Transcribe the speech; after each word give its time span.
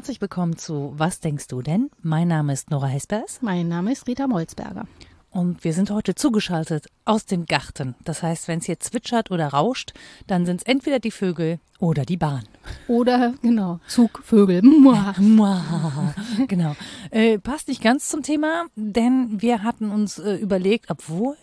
herzlich 0.00 0.22
willkommen 0.22 0.56
zu 0.56 0.94
Was 0.96 1.20
denkst 1.20 1.48
du 1.48 1.60
denn? 1.60 1.90
Mein 2.00 2.26
Name 2.26 2.54
ist 2.54 2.70
Nora 2.70 2.86
Hespers. 2.86 3.42
Mein 3.42 3.68
Name 3.68 3.92
ist 3.92 4.06
Rita 4.06 4.26
Molzberger. 4.26 4.86
Und 5.28 5.62
wir 5.62 5.74
sind 5.74 5.90
heute 5.90 6.14
zugeschaltet 6.14 6.86
aus 7.04 7.26
dem 7.26 7.44
Garten. 7.44 7.94
Das 8.02 8.22
heißt, 8.22 8.48
wenn 8.48 8.60
es 8.60 8.64
hier 8.64 8.80
zwitschert 8.80 9.30
oder 9.30 9.48
rauscht, 9.48 9.92
dann 10.26 10.46
sind 10.46 10.62
es 10.62 10.66
entweder 10.66 11.00
die 11.00 11.10
Vögel 11.10 11.60
oder 11.80 12.06
die 12.06 12.16
Bahn. 12.16 12.44
Oder, 12.88 13.34
genau, 13.42 13.78
Zugvögel. 13.88 14.62
genau. 16.48 16.76
Äh, 17.10 17.38
passt 17.38 17.68
nicht 17.68 17.82
ganz 17.82 18.08
zum 18.08 18.22
Thema, 18.22 18.68
denn 18.76 19.42
wir 19.42 19.62
hatten 19.62 19.90
uns 19.90 20.18
äh, 20.18 20.36
überlegt, 20.36 20.86
obwohl, 20.88 21.36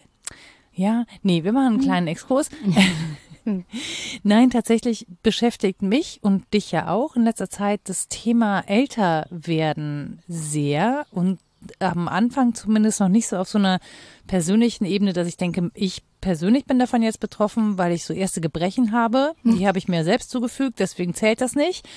ja, 0.73 1.05
nee, 1.21 1.43
wir 1.43 1.53
machen 1.53 1.73
einen 1.73 1.81
kleinen 1.81 2.07
Exkurs. 2.07 2.49
Nein, 4.23 4.49
tatsächlich 4.49 5.07
beschäftigt 5.23 5.81
mich 5.81 6.19
und 6.21 6.53
dich 6.53 6.71
ja 6.71 6.89
auch 6.89 7.15
in 7.15 7.23
letzter 7.23 7.49
Zeit 7.49 7.81
das 7.85 8.07
Thema 8.07 8.61
Älterwerden 8.67 10.21
sehr 10.27 11.05
und 11.11 11.39
am 11.79 12.07
Anfang 12.07 12.53
zumindest 12.53 12.99
noch 12.99 13.09
nicht 13.09 13.27
so 13.27 13.37
auf 13.37 13.49
so 13.49 13.57
einer 13.57 13.79
persönlichen 14.27 14.85
Ebene, 14.85 15.13
dass 15.13 15.27
ich 15.27 15.37
denke, 15.37 15.71
ich 15.73 16.03
persönlich 16.21 16.65
bin 16.65 16.79
davon 16.79 17.01
jetzt 17.01 17.19
betroffen, 17.19 17.77
weil 17.77 17.91
ich 17.91 18.05
so 18.05 18.13
erste 18.13 18.41
Gebrechen 18.41 18.91
habe. 18.91 19.33
Die 19.43 19.67
habe 19.67 19.77
ich 19.77 19.87
mir 19.87 20.03
selbst 20.03 20.29
zugefügt, 20.29 20.79
deswegen 20.79 21.13
zählt 21.13 21.41
das 21.41 21.55
nicht. 21.55 21.87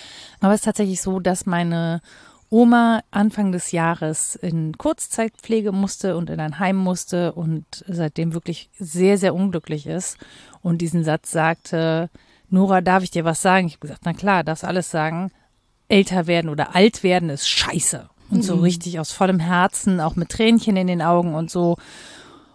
Aber 0.40 0.52
es 0.54 0.60
ist 0.60 0.64
tatsächlich 0.64 1.02
so, 1.02 1.20
dass 1.20 1.46
meine 1.46 2.00
Oma 2.52 3.02
Anfang 3.12 3.52
des 3.52 3.70
Jahres 3.70 4.34
in 4.34 4.76
Kurzzeitpflege 4.76 5.70
musste 5.70 6.16
und 6.16 6.30
in 6.30 6.40
ein 6.40 6.58
Heim 6.58 6.76
musste 6.76 7.32
und 7.32 7.64
seitdem 7.86 8.34
wirklich 8.34 8.70
sehr, 8.76 9.18
sehr 9.18 9.36
unglücklich 9.36 9.86
ist 9.86 10.18
und 10.60 10.78
diesen 10.78 11.04
Satz 11.04 11.30
sagte, 11.30 12.10
Nora, 12.48 12.80
darf 12.80 13.04
ich 13.04 13.12
dir 13.12 13.24
was 13.24 13.40
sagen? 13.40 13.68
Ich 13.68 13.74
habe 13.74 13.86
gesagt, 13.86 14.02
na 14.04 14.12
klar, 14.12 14.42
darfst 14.42 14.64
alles 14.64 14.90
sagen. 14.90 15.30
Älter 15.88 16.26
werden 16.26 16.50
oder 16.50 16.74
alt 16.74 17.04
werden 17.04 17.30
ist 17.30 17.48
scheiße. 17.48 18.08
Und 18.30 18.44
so 18.44 18.56
mhm. 18.56 18.62
richtig 18.62 18.98
aus 18.98 19.12
vollem 19.12 19.40
Herzen, 19.40 20.00
auch 20.00 20.16
mit 20.16 20.30
Tränchen 20.30 20.76
in 20.76 20.88
den 20.88 21.02
Augen 21.02 21.34
und 21.34 21.50
so. 21.50 21.76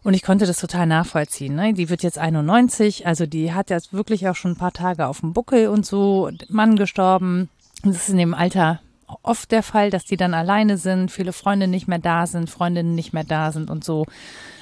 Und 0.04 0.14
ich 0.14 0.24
konnte 0.24 0.46
das 0.46 0.60
total 0.60 0.88
nachvollziehen. 0.88 1.56
Ne? 1.56 1.74
Die 1.74 1.90
wird 1.90 2.04
jetzt 2.04 2.18
91, 2.18 3.08
also 3.08 3.26
die 3.26 3.54
hat 3.54 3.70
jetzt 3.70 3.94
wirklich 3.94 4.28
auch 4.28 4.36
schon 4.36 4.52
ein 4.52 4.58
paar 4.58 4.74
Tage 4.74 5.08
auf 5.08 5.22
dem 5.22 5.34
Buckel 5.34 5.70
und 5.70 5.86
so, 5.86 6.30
Mann 6.50 6.76
gestorben. 6.76 7.50
Das 7.84 7.96
ist 7.96 8.10
in 8.10 8.18
dem 8.18 8.34
Alter 8.34 8.82
oft 9.24 9.52
der 9.52 9.64
Fall, 9.64 9.90
dass 9.90 10.06
die 10.06 10.18
dann 10.18 10.34
alleine 10.34 10.78
sind, 10.78 11.12
viele 11.12 11.34
Freunde 11.34 11.68
nicht 11.68 11.88
mehr 11.88 12.00
da 12.00 12.28
sind, 12.28 12.50
Freundinnen 12.50 12.96
nicht 12.96 13.14
mehr 13.14 13.24
da 13.24 13.52
sind 13.52 13.70
und 13.70 13.84
so. 13.84 14.06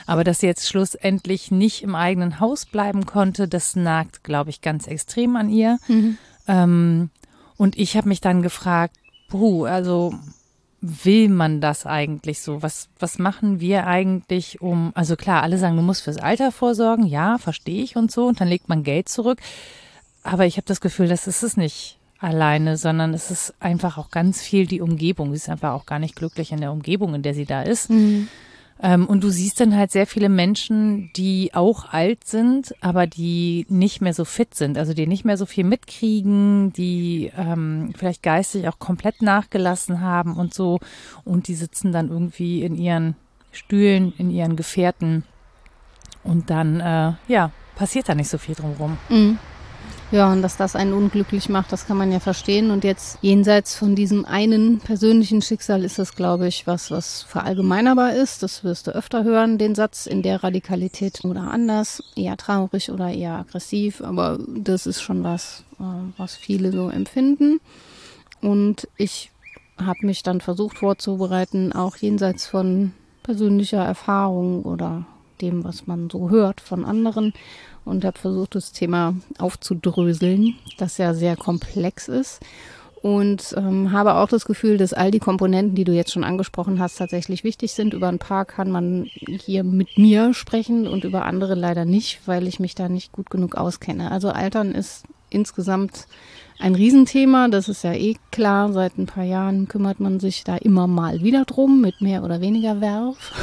Aber 0.05 0.23
dass 0.23 0.39
sie 0.39 0.47
jetzt 0.47 0.67
schlussendlich 0.67 1.52
nicht 1.52 1.83
im 1.83 1.95
eigenen 1.95 2.39
Haus 2.39 2.66
bleiben 2.66 3.05
konnte, 3.05 3.47
das 3.47 3.75
nagt, 3.75 4.23
glaube 4.23 4.49
ich, 4.49 4.61
ganz 4.61 4.88
extrem 4.88 5.36
an 5.36 5.49
ihr. 5.49 5.77
Mhm. 5.88 6.17
Ähm, 6.47 7.09
und 7.58 7.77
ich 7.77 7.95
habe 7.95 8.09
mich 8.09 8.19
dann 8.19 8.41
gefragt, 8.41 8.97
puh, 9.30 9.66
also 9.66 10.14
will 10.81 11.30
man 11.30 11.61
das 11.61 11.86
eigentlich 11.86 12.41
so? 12.41 12.61
Was, 12.61 12.89
was 12.99 13.17
machen 13.17 13.61
wir 13.61 13.88
eigentlich 13.88 14.61
um, 14.61 14.91
also 14.95 15.16
klar, 15.16 15.41
alle 15.41 15.58
sagen, 15.58 15.77
du 15.77 15.81
musst 15.81 16.02
fürs 16.02 16.17
Alter 16.17 16.52
vorsorgen, 16.52 17.05
ja, 17.05 17.38
verstehe 17.38 17.83
ich 17.83 17.95
und 17.95 18.11
so, 18.11 18.27
und 18.27 18.41
dann 18.41 18.49
legt 18.49 18.67
man 18.67 18.83
Geld 18.83 19.08
zurück. 19.08 19.39
Aber 20.23 20.45
ich 20.45 20.58
habe 20.58 20.67
das 20.67 20.81
Gefühl, 20.81 21.08
das 21.08 21.27
ist 21.27 21.44
es 21.44 21.55
nicht 21.55 21.97
alleine, 22.24 22.78
sondern 22.78 23.14
es 23.14 23.30
ist 23.32 23.54
einfach 23.60 23.98
auch 23.98 24.10
ganz 24.10 24.42
viel 24.42 24.66
die 24.66 24.82
Umgebung. 24.82 25.32
Sie 25.32 25.38
ist 25.38 25.50
einfach 25.50 25.74
auch 25.74 25.86
gar 25.86 26.00
nicht 26.00 26.16
glücklich 26.16 26.52
in 26.52 26.62
der 26.62 26.72
Umgebung, 26.72 27.14
in 27.14 27.22
der 27.22 27.34
sie 27.34 27.46
da 27.46 27.62
ist. 27.62 27.90
Mhm. 27.90 28.28
Ähm, 28.82 29.06
und 29.06 29.24
du 29.24 29.30
siehst 29.30 29.60
dann 29.60 29.76
halt 29.76 29.92
sehr 29.92 30.08
viele 30.08 30.30
Menschen, 30.30 31.12
die 31.16 31.52
auch 31.54 31.94
alt 31.94 32.26
sind, 32.26 32.74
aber 32.82 33.08
die 33.08 33.66
nicht 33.70 34.02
mehr 34.02 34.14
so 34.14 34.26
fit 34.26 34.56
sind, 34.56 34.78
also 34.78 34.94
die 34.94 35.06
nicht 35.06 35.26
mehr 35.26 35.38
so 35.38 35.46
viel 35.46 35.64
mitkriegen, 35.64 36.73
die 36.73 37.32
ähm, 37.38 37.94
vielleicht 37.95 38.23
geistig 38.23 38.67
auch 38.67 38.80
komplett 38.80 39.22
nachgelassen 39.22 40.02
haben 40.02 40.36
und 40.36 40.54
so. 40.54 40.80
Und 41.23 41.48
die 41.48 41.56
sitzen 41.56 41.92
dann 41.92 42.10
irgendwie 42.10 42.64
in 42.64 42.76
ihren 42.76 43.16
Stühlen, 43.52 44.14
in 44.17 44.32
ihren 44.32 44.56
Gefährten. 44.56 45.23
Und 46.23 46.50
dann, 46.50 46.80
äh, 46.80 47.14
ja, 47.28 47.52
passiert 47.76 48.08
da 48.08 48.16
nicht 48.16 48.30
so 48.30 48.38
viel 48.38 48.56
drumherum. 48.56 48.98
Mhm. 49.10 49.39
Ja, 50.14 50.32
und 50.32 50.44
dass 50.44 50.58
das 50.58 50.76
einen 50.76 50.94
unglücklich 50.94 51.50
macht, 51.50 51.72
das 51.72 51.88
kann 51.88 51.98
man 51.98 52.12
ja 52.12 52.20
verstehen. 52.20 52.70
Und 52.70 52.84
jetzt 52.84 53.18
jenseits 53.24 53.76
von 53.76 53.96
diesem 53.96 54.26
einen 54.26 54.78
persönlichen 54.78 55.42
Schicksal 55.42 55.84
ist 55.84 55.98
das, 55.98 56.14
glaube 56.14 56.48
ich, 56.48 56.68
was, 56.68 56.92
was 56.92 57.24
verallgemeinerbar 57.24 58.14
ist. 58.14 58.44
Das 58.44 58.64
wirst 58.64 58.86
du 58.86 58.92
öfter 58.92 59.24
hören, 59.24 59.58
den 59.58 59.74
Satz 59.74 60.06
in 60.06 60.22
der 60.22 60.44
Radikalität 60.44 61.26
oder 61.26 61.50
anders, 61.50 62.04
eher 62.16 62.38
traurig 62.38 62.92
oder 62.92 63.12
eher 63.12 63.40
aggressiv. 63.40 64.02
Aber 64.02 64.38
das 64.48 64.86
ist 64.86 65.02
schon 65.02 65.24
was, 65.24 65.64
äh, 65.80 65.84
was 66.18 66.36
viele 66.36 66.72
so 66.72 66.90
empfinden. 66.90 67.60
Und 68.40 68.88
ich 68.98 69.32
habe 69.80 70.06
mich 70.06 70.22
dann 70.22 70.42
versucht 70.42 70.78
vorzubereiten, 70.78 71.74
auch 71.74 71.95
jenseits 71.98 72.45
von 72.45 72.92
persönlicher 73.24 73.84
Erfahrung 73.84 74.62
oder 74.62 75.08
dem, 75.42 75.64
was 75.64 75.88
man 75.88 76.12
so 76.12 76.30
hört 76.30 76.62
von 76.62 76.86
anderen 76.86 77.34
und 77.86 78.05
habe 78.05 78.17
versucht, 78.17 78.55
das 78.55 78.71
Thema 78.71 79.16
aufzudröseln, 79.38 80.55
das 80.77 80.98
ja 80.98 81.14
sehr 81.14 81.36
komplex 81.36 82.08
ist. 82.08 82.39
Und 83.02 83.54
ähm, 83.58 83.92
habe 83.92 84.16
auch 84.16 84.30
das 84.30 84.45
Gefühl, 84.45 84.77
dass 84.77 84.94
all 84.94 85.11
die 85.11 85.20
Komponenten, 85.20 85.76
die 85.76 85.83
du 85.83 85.92
jetzt 85.92 86.14
schon 86.14 86.23
angesprochen 86.23 86.80
hast, 86.80 86.95
tatsächlich 86.95 87.44
wichtig 87.44 87.73
sind. 87.73 87.94
Über 87.94 88.08
ein 88.08 88.17
paar 88.17 88.45
kann 88.45 88.71
man 88.71 89.10
hier 89.27 89.66
mit 89.66 89.98
mir 89.98 90.33
sprechen 90.33 90.88
und 90.88 91.04
über 91.04 91.26
andere 91.26 91.54
leider 91.54 91.83
nicht, 91.83 92.21
weil 92.27 92.48
ich 92.48 92.61
mich 92.61 92.76
da 92.76 92.88
nicht 92.88 93.11
gut 93.11 93.30
genug 93.30 93.55
auskenne. 93.55 94.10
Also 94.10 94.30
Altern 94.30 94.71
ist 94.71 95.04
insgesamt 95.30 96.08
ein 96.60 96.76
Riesenthema, 96.76 97.50
das 97.50 97.67
ist 97.67 97.83
ja 97.83 97.92
eh 97.92 98.15
klar. 98.32 98.71
Seit 98.71 98.98
ein 98.98 99.05
paar 99.05 99.26
Jahren 99.26 99.67
kümmert 99.67 100.00
man 100.00 100.21
sich 100.21 100.45
da 100.45 100.55
immer 100.55 100.88
mal 100.88 101.21
wieder 101.23 101.44
drum, 101.44 101.82
mit 101.82 102.00
mehr 102.00 102.23
oder 102.23 102.39
weniger 102.39 102.80
Werf. 102.80 103.33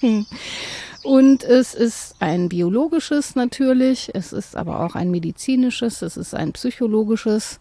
Mhm. 0.00 0.24
Und 1.02 1.44
es 1.44 1.74
ist 1.74 2.16
ein 2.18 2.48
biologisches 2.48 3.34
natürlich, 3.34 4.10
es 4.14 4.32
ist 4.32 4.54
aber 4.54 4.80
auch 4.80 4.94
ein 4.94 5.10
medizinisches, 5.10 6.02
es 6.02 6.16
ist 6.16 6.34
ein 6.34 6.52
psychologisches. 6.52 7.58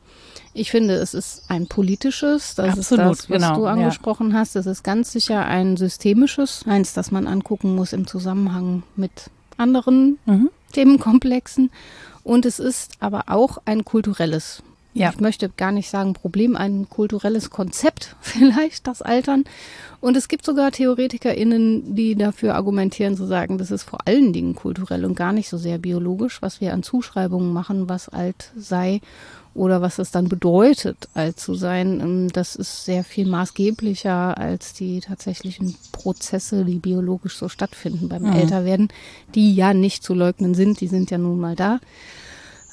Ich 0.53 0.71
finde, 0.71 0.95
es 0.95 1.13
ist 1.13 1.43
ein 1.47 1.67
politisches, 1.67 2.55
das 2.55 2.77
Absolut, 2.77 3.13
ist 3.13 3.21
das, 3.21 3.29
was 3.29 3.41
genau, 3.41 3.55
du 3.55 3.65
angesprochen 3.65 4.31
ja. 4.31 4.39
hast. 4.39 4.55
Es 4.55 4.65
ist 4.65 4.83
ganz 4.83 5.11
sicher 5.11 5.45
ein 5.45 5.77
systemisches, 5.77 6.63
eins, 6.67 6.93
das 6.93 7.11
man 7.11 7.27
angucken 7.27 7.75
muss 7.75 7.93
im 7.93 8.07
Zusammenhang 8.07 8.83
mit 8.95 9.29
anderen 9.57 10.19
mhm. 10.25 10.49
Themenkomplexen. 10.73 11.71
Und 12.23 12.45
es 12.45 12.59
ist 12.59 12.91
aber 12.99 13.25
auch 13.27 13.59
ein 13.65 13.85
kulturelles 13.85 14.63
ja. 14.93 15.11
ich 15.11 15.19
möchte 15.19 15.49
gar 15.49 15.71
nicht 15.71 15.89
sagen 15.89 16.13
Problem, 16.13 16.55
ein 16.55 16.89
kulturelles 16.89 17.49
Konzept 17.49 18.15
vielleicht, 18.21 18.87
das 18.87 19.01
Altern. 19.01 19.45
Und 20.01 20.15
es 20.15 20.29
gibt 20.29 20.45
sogar 20.45 20.71
TheoretikerInnen, 20.71 21.95
die 21.95 22.15
dafür 22.15 22.55
argumentieren, 22.55 23.17
zu 23.17 23.25
sagen, 23.25 23.57
das 23.57 23.69
ist 23.69 23.83
vor 23.83 23.99
allen 24.05 24.31
Dingen 24.31 24.55
kulturell 24.55 25.03
und 25.03 25.15
gar 25.15 25.33
nicht 25.33 25.49
so 25.49 25.57
sehr 25.57 25.77
biologisch, 25.77 26.41
was 26.41 26.61
wir 26.61 26.73
an 26.73 26.83
Zuschreibungen 26.83 27.51
machen, 27.51 27.89
was 27.89 28.07
alt 28.07 28.51
sei 28.57 29.01
oder 29.53 29.81
was 29.81 29.99
es 29.99 30.11
dann 30.11 30.29
bedeutet, 30.29 31.09
alt 31.15 31.39
zu 31.39 31.53
sein. 31.53 31.99
Ähm, 31.99 32.31
das 32.31 32.55
ist 32.55 32.85
sehr 32.85 33.03
viel 33.03 33.27
maßgeblicher 33.27 34.37
als 34.37 34.73
die 34.73 35.01
tatsächlichen 35.01 35.75
Prozesse, 35.91 36.63
die 36.63 36.79
biologisch 36.79 37.35
so 37.35 37.49
stattfinden 37.49 38.07
beim 38.07 38.23
mhm. 38.23 38.33
Älterwerden, 38.33 38.87
die 39.35 39.53
ja 39.53 39.73
nicht 39.73 40.03
zu 40.03 40.13
leugnen 40.13 40.53
sind, 40.53 40.79
die 40.79 40.87
sind 40.87 41.11
ja 41.11 41.17
nun 41.17 41.39
mal 41.39 41.55
da. 41.55 41.79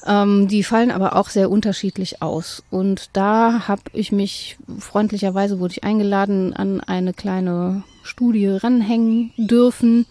Ähm, 0.07 0.47
die 0.47 0.63
fallen 0.63 0.91
aber 0.91 1.17
auch 1.17 1.29
sehr 1.29 1.51
unterschiedlich 1.51 2.21
aus. 2.21 2.63
Und 2.71 3.09
da 3.13 3.67
habe 3.67 3.81
ich 3.93 4.11
mich, 4.11 4.57
freundlicherweise 4.79 5.59
wurde 5.59 5.73
ich 5.73 5.83
eingeladen, 5.83 6.53
an 6.53 6.79
eine 6.79 7.13
kleine 7.13 7.83
Studie 8.03 8.47
ranhängen 8.47 9.33
dürfen, 9.37 10.05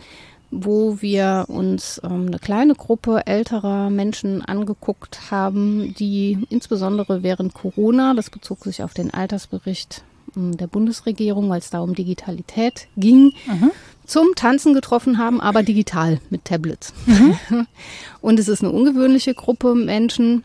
wo 0.51 1.01
wir 1.01 1.47
uns 1.49 2.01
ähm, 2.05 2.27
eine 2.27 2.39
kleine 2.39 2.75
Gruppe 2.75 3.27
älterer 3.27 3.89
Menschen 3.89 4.43
angeguckt 4.43 5.31
haben, 5.31 5.95
die 5.99 6.39
insbesondere 6.51 7.23
während 7.23 7.55
Corona, 7.55 8.15
das 8.15 8.31
bezog 8.31 8.65
sich 8.65 8.83
auf 8.83 8.93
den 8.93 9.13
Altersbericht 9.13 10.05
ähm, 10.37 10.57
der 10.57 10.67
Bundesregierung, 10.67 11.49
weil 11.49 11.61
es 11.61 11.71
da 11.71 11.81
um 11.81 11.95
Digitalität 11.95 12.87
ging, 12.97 13.33
mhm 13.47 13.73
zum 14.07 14.35
Tanzen 14.35 14.75
getroffen 14.75 15.19
haben, 15.19 15.41
aber 15.41 15.63
digital 15.63 16.21
mit 16.31 16.45
Tablets. 16.45 16.93
Mhm. 17.07 17.37
Und 18.21 18.39
es 18.39 18.49
ist 18.49 18.63
eine 18.63 18.73
ungewöhnliche 18.73 19.35
Gruppe 19.35 19.75
Menschen, 19.75 20.43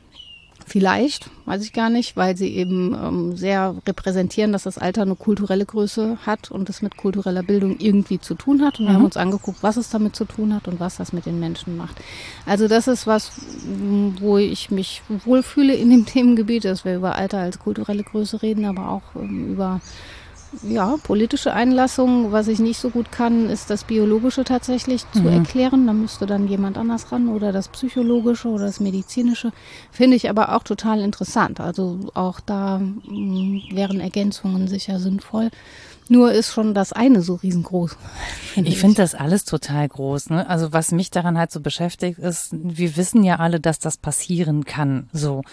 Vielleicht, 0.71 1.29
weiß 1.47 1.65
ich 1.65 1.73
gar 1.73 1.89
nicht, 1.89 2.15
weil 2.15 2.37
sie 2.37 2.47
eben 2.55 2.95
ähm, 2.95 3.35
sehr 3.35 3.75
repräsentieren, 3.85 4.53
dass 4.53 4.63
das 4.63 4.77
Alter 4.77 5.01
eine 5.01 5.15
kulturelle 5.15 5.65
Größe 5.65 6.19
hat 6.25 6.49
und 6.49 6.69
es 6.69 6.81
mit 6.81 6.95
kultureller 6.95 7.43
Bildung 7.43 7.75
irgendwie 7.79 8.21
zu 8.21 8.35
tun 8.35 8.61
hat. 8.61 8.79
Und 8.79 8.85
wir 8.85 8.93
haben 8.93 8.99
mhm. 8.99 9.07
uns 9.07 9.17
angeguckt, 9.17 9.63
was 9.63 9.75
es 9.75 9.89
damit 9.89 10.15
zu 10.15 10.23
tun 10.23 10.53
hat 10.53 10.69
und 10.69 10.79
was 10.79 10.95
das 10.95 11.11
mit 11.11 11.25
den 11.25 11.41
Menschen 11.41 11.75
macht. 11.75 11.97
Also 12.45 12.69
das 12.69 12.87
ist 12.87 13.05
was, 13.05 13.33
wo 14.21 14.37
ich 14.37 14.71
mich 14.71 15.01
wohlfühle 15.25 15.73
in 15.73 15.89
dem 15.89 16.05
Themengebiet, 16.11 16.63
dass 16.63 16.85
wir 16.85 16.95
über 16.95 17.15
Alter 17.15 17.39
als 17.39 17.59
kulturelle 17.59 18.03
Größe 18.03 18.41
reden, 18.41 18.63
aber 18.63 18.89
auch 18.89 19.21
ähm, 19.21 19.51
über 19.51 19.81
ja, 20.67 20.97
politische 21.03 21.53
Einlassung. 21.53 22.31
Was 22.31 22.47
ich 22.47 22.59
nicht 22.59 22.79
so 22.79 22.89
gut 22.89 23.11
kann, 23.11 23.49
ist 23.49 23.69
das 23.69 23.83
Biologische 23.83 24.43
tatsächlich 24.43 25.05
zu 25.11 25.21
mhm. 25.21 25.27
erklären. 25.27 25.87
Da 25.87 25.93
müsste 25.93 26.25
dann 26.25 26.47
jemand 26.47 26.77
anders 26.77 27.11
ran 27.11 27.29
oder 27.29 27.51
das 27.51 27.69
Psychologische 27.69 28.49
oder 28.49 28.65
das 28.65 28.79
Medizinische. 28.79 29.51
Finde 29.91 30.17
ich 30.17 30.29
aber 30.29 30.55
auch 30.55 30.63
total 30.63 30.99
interessant. 30.99 31.59
Also 31.59 31.99
auch 32.13 32.39
da 32.39 32.79
mh, 32.79 32.91
mm, 33.07 33.61
wären 33.73 33.99
Ergänzungen 33.99 34.67
sicher 34.67 34.99
sinnvoll. 34.99 35.49
Nur 36.09 36.33
ist 36.33 36.51
schon 36.51 36.73
das 36.73 36.91
eine 36.91 37.21
so 37.21 37.35
riesengroß. 37.35 37.95
Find 38.53 38.67
ich, 38.67 38.73
ich. 38.73 38.79
finde 38.79 38.97
das 38.97 39.15
alles 39.15 39.45
total 39.45 39.87
groß. 39.87 40.31
Ne? 40.31 40.49
Also 40.49 40.73
was 40.73 40.91
mich 40.91 41.11
daran 41.11 41.37
halt 41.37 41.51
so 41.51 41.61
beschäftigt 41.61 42.19
ist, 42.19 42.49
wir 42.51 42.97
wissen 42.97 43.23
ja 43.23 43.37
alle, 43.37 43.59
dass 43.59 43.79
das 43.79 43.97
passieren 43.97 44.65
kann. 44.65 45.09
So 45.13 45.43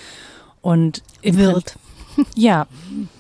und 0.61 1.03
wird. 1.23 1.77
Ja, 2.35 2.67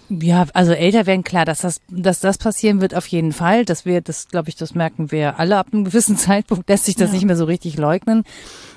ja, 0.09 0.47
also 0.55 0.73
älter 0.73 1.07
werden 1.07 1.25
klar, 1.25 1.45
dass 1.45 1.61
das, 1.61 1.81
dass 1.89 2.21
das 2.21 2.39
passieren 2.39 2.81
wird 2.81 2.95
auf 2.95 3.07
jeden 3.07 3.33
Fall. 3.33 3.65
Das 3.65 3.85
wir, 3.85 4.01
das 4.01 4.29
glaube 4.29 4.49
ich, 4.49 4.57
das 4.57 4.75
merken 4.75 5.11
wir 5.11 5.39
alle 5.39 5.59
ab 5.59 5.69
einem 5.73 5.85
gewissen 5.85 6.17
Zeitpunkt. 6.19 6.69
Lässt 6.69 6.87
sich 6.87 6.97
das 6.97 7.11
ja. 7.11 7.15
nicht 7.15 7.27
mehr 7.27 7.37
so 7.37 7.45
richtig 7.45 7.77
leugnen. 7.77 8.25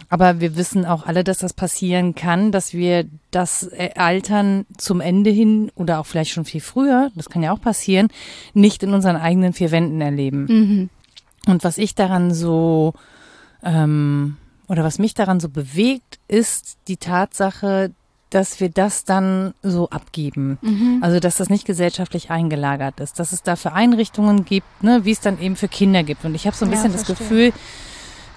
Aber 0.10 0.42
wir 0.42 0.58
wissen 0.58 0.86
auch 0.86 1.06
alle, 1.06 1.24
dass 1.24 1.38
das 1.38 1.54
passieren 1.54 2.16
kann, 2.16 2.52
dass 2.52 2.74
wir 2.74 3.06
das 3.32 3.70
Altern 3.96 4.66
zum 4.78 5.00
Ende 5.00 5.30
hin 5.30 5.72
oder 5.76 6.00
auch 6.00 6.06
vielleicht 6.06 6.32
schon 6.32 6.44
viel 6.44 6.60
früher, 6.60 7.12
das 7.16 7.30
kann 7.30 7.44
ja 7.44 7.54
auch 7.54 7.62
passieren, 7.62 8.10
nicht 8.54 8.84
in 8.84 8.94
unseren 8.94 9.16
eigenen 9.16 9.54
vier 9.54 9.72
Wänden 9.72 10.02
erleben. 10.02 10.46
Mhm. 10.50 10.90
Und 11.48 11.64
was 11.64 11.78
ich 11.78 11.96
daran 11.96 12.34
so 12.34 12.94
ähm, 13.64 14.36
oder 14.68 14.84
was 14.84 15.00
mich 15.00 15.14
daran 15.14 15.40
so 15.40 15.48
bewegt, 15.48 16.20
ist 16.28 16.78
die 16.90 16.98
Tatsache, 16.98 17.92
dass 18.32 18.60
wir 18.60 18.70
das 18.70 19.04
dann 19.04 19.54
so 19.62 19.90
abgeben. 19.90 20.58
Mhm. 20.62 21.00
Also 21.02 21.20
dass 21.20 21.38
das 21.38 21.50
nicht 21.50 21.66
gesellschaftlich 21.66 22.32
eingelagert 22.32 23.00
ist, 23.00 23.20
dass 23.20 23.34
es 23.34 23.44
dafür 23.44 23.74
Einrichtungen 23.74 24.46
gibt, 24.46 24.84
ne, 24.84 25.02
wie 25.04 25.12
es 25.12 25.20
dann 25.20 25.40
eben 25.40 25.56
für 25.56 25.68
Kinder 25.68 26.04
gibt. 26.04 26.26
Und 26.26 26.34
ich 26.34 26.48
habe 26.48 26.56
so 26.56 26.66
ein 26.66 26.72
bisschen 26.72 26.92
ja, 26.92 26.98
das 26.98 27.06
Gefühl, 27.06 27.54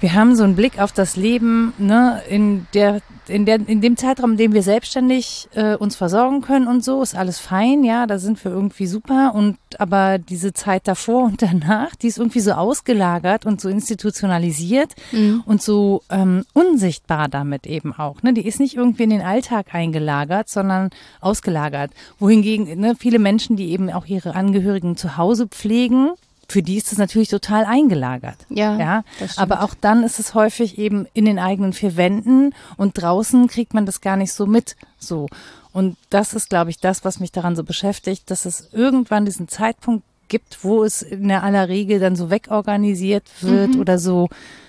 wir 0.00 0.14
haben 0.14 0.36
so 0.36 0.44
einen 0.44 0.56
Blick 0.56 0.78
auf 0.78 0.92
das 0.92 1.16
Leben, 1.16 1.72
ne, 1.78 2.20
in 2.28 2.66
der, 2.74 3.00
in 3.26 3.46
der, 3.46 3.56
in 3.66 3.80
dem 3.80 3.96
Zeitraum, 3.96 4.32
in 4.32 4.36
dem 4.36 4.52
wir 4.52 4.62
selbstständig 4.62 5.48
äh, 5.54 5.76
uns 5.76 5.96
versorgen 5.96 6.42
können 6.42 6.66
und 6.66 6.84
so, 6.84 7.02
ist 7.02 7.16
alles 7.16 7.38
fein, 7.38 7.84
ja, 7.84 8.06
da 8.06 8.18
sind 8.18 8.44
wir 8.44 8.52
irgendwie 8.52 8.86
super. 8.86 9.32
Und 9.34 9.56
aber 9.78 10.18
diese 10.18 10.52
Zeit 10.52 10.86
davor 10.86 11.24
und 11.24 11.42
danach, 11.42 11.94
die 11.96 12.08
ist 12.08 12.18
irgendwie 12.18 12.40
so 12.40 12.52
ausgelagert 12.52 13.46
und 13.46 13.60
so 13.60 13.68
institutionalisiert 13.68 14.94
mhm. 15.12 15.42
und 15.46 15.62
so 15.62 16.02
ähm, 16.10 16.44
unsichtbar 16.52 17.28
damit 17.28 17.66
eben 17.66 17.94
auch. 17.94 18.22
Ne? 18.22 18.34
Die 18.34 18.46
ist 18.46 18.60
nicht 18.60 18.76
irgendwie 18.76 19.04
in 19.04 19.10
den 19.10 19.22
Alltag 19.22 19.74
eingelagert, 19.74 20.48
sondern 20.48 20.90
ausgelagert. 21.20 21.92
Wohingegen 22.18 22.78
ne, 22.78 22.94
viele 22.98 23.18
Menschen, 23.18 23.56
die 23.56 23.70
eben 23.70 23.90
auch 23.90 24.06
ihre 24.06 24.34
Angehörigen 24.34 24.96
zu 24.96 25.16
Hause 25.16 25.46
pflegen, 25.46 26.10
für 26.48 26.62
die 26.62 26.76
ist 26.76 26.92
es 26.92 26.98
natürlich 26.98 27.28
total 27.28 27.64
eingelagert. 27.64 28.36
Ja, 28.48 28.78
ja. 28.78 29.04
aber 29.36 29.62
auch 29.62 29.74
dann 29.80 30.02
ist 30.02 30.18
es 30.18 30.34
häufig 30.34 30.78
eben 30.78 31.06
in 31.14 31.24
den 31.24 31.38
eigenen 31.38 31.72
vier 31.72 31.96
Wänden 31.96 32.54
und 32.76 33.00
draußen 33.00 33.46
kriegt 33.48 33.74
man 33.74 33.86
das 33.86 34.00
gar 34.00 34.16
nicht 34.16 34.32
so 34.32 34.46
mit. 34.46 34.76
So. 34.98 35.28
Und 35.72 35.96
das 36.10 36.34
ist, 36.34 36.50
glaube 36.50 36.70
ich, 36.70 36.78
das, 36.78 37.04
was 37.04 37.20
mich 37.20 37.32
daran 37.32 37.56
so 37.56 37.64
beschäftigt, 37.64 38.30
dass 38.30 38.44
es 38.44 38.68
irgendwann 38.72 39.24
diesen 39.24 39.48
Zeitpunkt 39.48 40.04
gibt, 40.28 40.64
wo 40.64 40.84
es 40.84 41.02
in 41.02 41.28
der 41.28 41.42
aller 41.42 41.68
Regel 41.68 42.00
dann 42.00 42.16
so 42.16 42.30
wegorganisiert 42.30 43.24
wird 43.40 43.74
mhm. 43.74 43.80
oder 43.80 43.98
so 43.98 44.28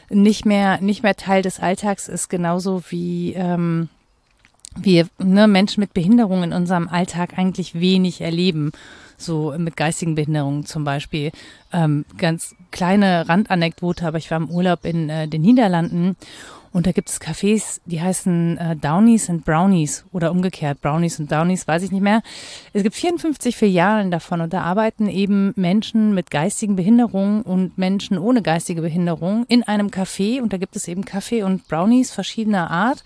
nicht 0.09 0.45
mehr, 0.45 0.81
nicht 0.81 1.03
mehr 1.03 1.15
Teil 1.15 1.41
des 1.41 1.59
Alltags 1.59 2.07
ist, 2.07 2.29
genauso 2.29 2.83
wie 2.89 3.33
ähm, 3.33 3.89
wir 4.75 5.07
ne, 5.17 5.47
Menschen 5.47 5.81
mit 5.81 5.93
Behinderung 5.93 6.43
in 6.43 6.53
unserem 6.53 6.87
Alltag 6.87 7.37
eigentlich 7.37 7.79
wenig 7.79 8.21
erleben 8.21 8.71
so 9.17 9.53
mit 9.57 9.77
geistigen 9.77 10.15
Behinderungen 10.15 10.65
zum 10.65 10.83
Beispiel. 10.83 11.31
Ähm, 11.71 12.05
ganz 12.17 12.55
kleine 12.71 13.27
Randanekdote, 13.27 14.05
aber 14.05 14.17
ich 14.17 14.31
war 14.31 14.37
im 14.37 14.49
Urlaub 14.49 14.85
in 14.85 15.09
äh, 15.09 15.27
den 15.27 15.41
Niederlanden 15.41 16.15
und 16.75 16.85
da 16.87 16.91
gibt 16.91 17.07
es 17.07 17.21
Cafés, 17.21 17.79
die 17.85 18.01
heißen 18.01 18.57
äh, 18.57 18.75
Downies 18.75 19.29
and 19.29 19.45
Brownies 19.45 20.03
oder 20.11 20.29
umgekehrt, 20.29 20.81
Brownies 20.81 21.21
und 21.21 21.31
Downies, 21.31 21.69
weiß 21.69 21.83
ich 21.83 21.91
nicht 21.93 22.01
mehr. 22.01 22.21
Es 22.73 22.83
gibt 22.83 22.95
54 22.95 23.55
Filialen 23.55 24.11
davon 24.11 24.41
und 24.41 24.51
da 24.51 24.63
arbeiten 24.63 25.07
eben 25.07 25.53
Menschen 25.55 26.13
mit 26.13 26.31
geistigen 26.31 26.75
Behinderungen 26.75 27.43
und 27.43 27.77
Menschen 27.77 28.17
ohne 28.17 28.41
geistige 28.41 28.81
Behinderung 28.81 29.45
in 29.47 29.63
einem 29.63 29.87
Café 29.87 30.41
und 30.41 30.51
da 30.51 30.57
gibt 30.57 30.75
es 30.75 30.89
eben 30.89 31.05
Kaffee 31.05 31.43
und 31.43 31.65
Brownies 31.69 32.11
verschiedener 32.11 32.69
Art 32.69 33.05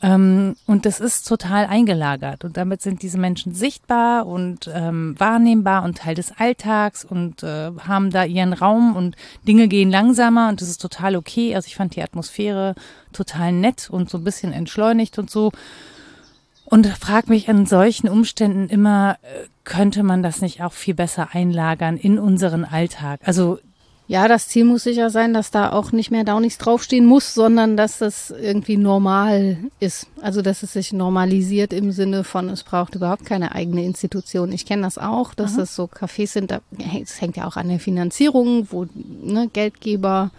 ähm, 0.00 0.54
und 0.66 0.86
das 0.86 1.00
ist 1.00 1.26
total 1.26 1.66
eingelagert. 1.66 2.44
Und 2.44 2.56
damit 2.56 2.82
sind 2.82 3.02
diese 3.02 3.18
Menschen 3.18 3.52
sichtbar 3.52 4.26
und 4.26 4.70
ähm, 4.72 5.16
wahrnehmbar 5.18 5.82
und 5.82 5.98
Teil 5.98 6.14
des 6.14 6.32
Alltags 6.38 7.04
und 7.04 7.42
äh, 7.42 7.72
haben 7.86 8.10
da 8.10 8.24
ihren 8.24 8.52
Raum 8.52 8.94
und 8.94 9.16
Dinge 9.46 9.66
gehen 9.66 9.90
langsamer 9.90 10.48
und 10.48 10.60
das 10.60 10.68
ist 10.68 10.80
total 10.80 11.16
okay. 11.16 11.54
Also 11.56 11.66
ich 11.66 11.76
fand 11.76 11.96
die 11.96 12.02
Atmosphäre 12.02 12.76
total 13.12 13.52
nett 13.52 13.88
und 13.90 14.08
so 14.08 14.18
ein 14.18 14.24
bisschen 14.24 14.52
entschleunigt 14.52 15.18
und 15.18 15.30
so. 15.30 15.50
Und 16.64 16.86
frag 16.86 17.28
mich 17.28 17.48
an 17.48 17.66
solchen 17.66 18.08
Umständen 18.08 18.68
immer, 18.68 19.16
äh, 19.22 19.46
könnte 19.64 20.02
man 20.04 20.22
das 20.22 20.42
nicht 20.42 20.62
auch 20.62 20.72
viel 20.72 20.94
besser 20.94 21.30
einlagern 21.32 21.96
in 21.96 22.20
unseren 22.20 22.64
Alltag? 22.64 23.20
Also 23.24 23.58
ja, 24.08 24.26
das 24.26 24.48
Ziel 24.48 24.64
muss 24.64 24.84
sicher 24.84 25.10
sein, 25.10 25.34
dass 25.34 25.50
da 25.50 25.70
auch 25.70 25.92
nicht 25.92 26.10
mehr 26.10 26.24
Downings 26.24 26.56
draufstehen 26.56 27.04
muss, 27.04 27.34
sondern 27.34 27.76
dass 27.76 27.98
das 27.98 28.30
irgendwie 28.30 28.78
normal 28.78 29.58
ist. 29.80 30.06
Also, 30.22 30.40
dass 30.40 30.62
es 30.62 30.72
sich 30.72 30.94
normalisiert 30.94 31.74
im 31.74 31.92
Sinne 31.92 32.24
von, 32.24 32.48
es 32.48 32.64
braucht 32.64 32.94
überhaupt 32.94 33.26
keine 33.26 33.54
eigene 33.54 33.84
Institution. 33.84 34.50
Ich 34.50 34.64
kenne 34.64 34.80
das 34.80 34.96
auch, 34.96 35.34
dass 35.34 35.52
mhm. 35.52 35.56
das 35.58 35.76
so 35.76 35.84
Cafés 35.84 36.28
sind, 36.28 36.58
es 37.02 37.20
hängt 37.20 37.36
ja 37.36 37.46
auch 37.46 37.56
an 37.56 37.68
der 37.68 37.80
Finanzierung, 37.80 38.68
wo 38.70 38.86
ne, 38.94 39.50
Geldgeber 39.52 40.30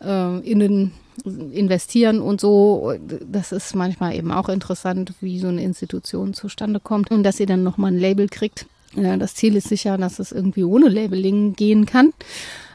äh, 0.00 0.38
innen 0.48 0.92
investieren 1.24 2.20
und 2.20 2.40
so. 2.40 2.94
Das 3.28 3.50
ist 3.50 3.74
manchmal 3.74 4.14
eben 4.14 4.30
auch 4.30 4.48
interessant, 4.48 5.14
wie 5.20 5.40
so 5.40 5.48
eine 5.48 5.64
Institution 5.64 6.34
zustande 6.34 6.78
kommt 6.78 7.10
und 7.10 7.24
dass 7.24 7.40
ihr 7.40 7.46
dann 7.46 7.64
nochmal 7.64 7.90
ein 7.90 7.98
Label 7.98 8.28
kriegt. 8.28 8.66
Ja, 8.94 9.16
das 9.16 9.34
Ziel 9.34 9.56
ist 9.56 9.68
sicher, 9.68 9.98
dass 9.98 10.20
es 10.20 10.30
irgendwie 10.30 10.62
ohne 10.62 10.88
Labeling 10.88 11.54
gehen 11.54 11.84
kann. 11.84 12.12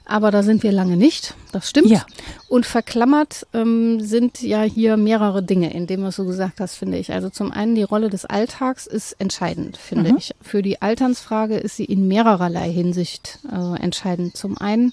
Aber 0.06 0.32
da 0.32 0.44
sind 0.44 0.64
wir 0.64 0.72
lange 0.72 0.98
nicht, 0.98 1.34
das 1.54 1.70
stimmt. 1.70 1.88
Ja. 1.88 2.06
Und 2.50 2.66
verklammert 2.66 3.48
ähm, 3.54 4.02
sind 4.02 4.42
ja 4.42 4.62
hier 4.64 4.98
mehrere 4.98 5.42
Dinge, 5.42 5.74
in 5.74 5.88
dem 5.88 6.04
was 6.04 6.18
du 6.18 6.26
gesagt 6.26 6.60
hast, 6.60 6.76
finde 6.76 6.98
ich. 6.98 7.14
Also 7.14 7.30
zum 7.30 7.52
einen 7.52 7.76
die 7.76 7.84
Rolle 7.84 8.10
des 8.10 8.26
Alltags 8.26 8.86
ist 8.86 9.14
entscheidend, 9.20 9.78
finde 9.78 10.12
mhm. 10.12 10.18
ich. 10.18 10.36
Für 10.42 10.62
die 10.62 10.82
Alternsfrage 10.82 11.56
ist 11.56 11.78
sie 11.78 11.86
in 11.86 12.08
mehrererlei 12.08 12.70
Hinsicht 12.70 13.40
äh, 13.50 13.82
entscheidend. 13.82 14.36
Zum 14.36 14.58
einen, 14.58 14.92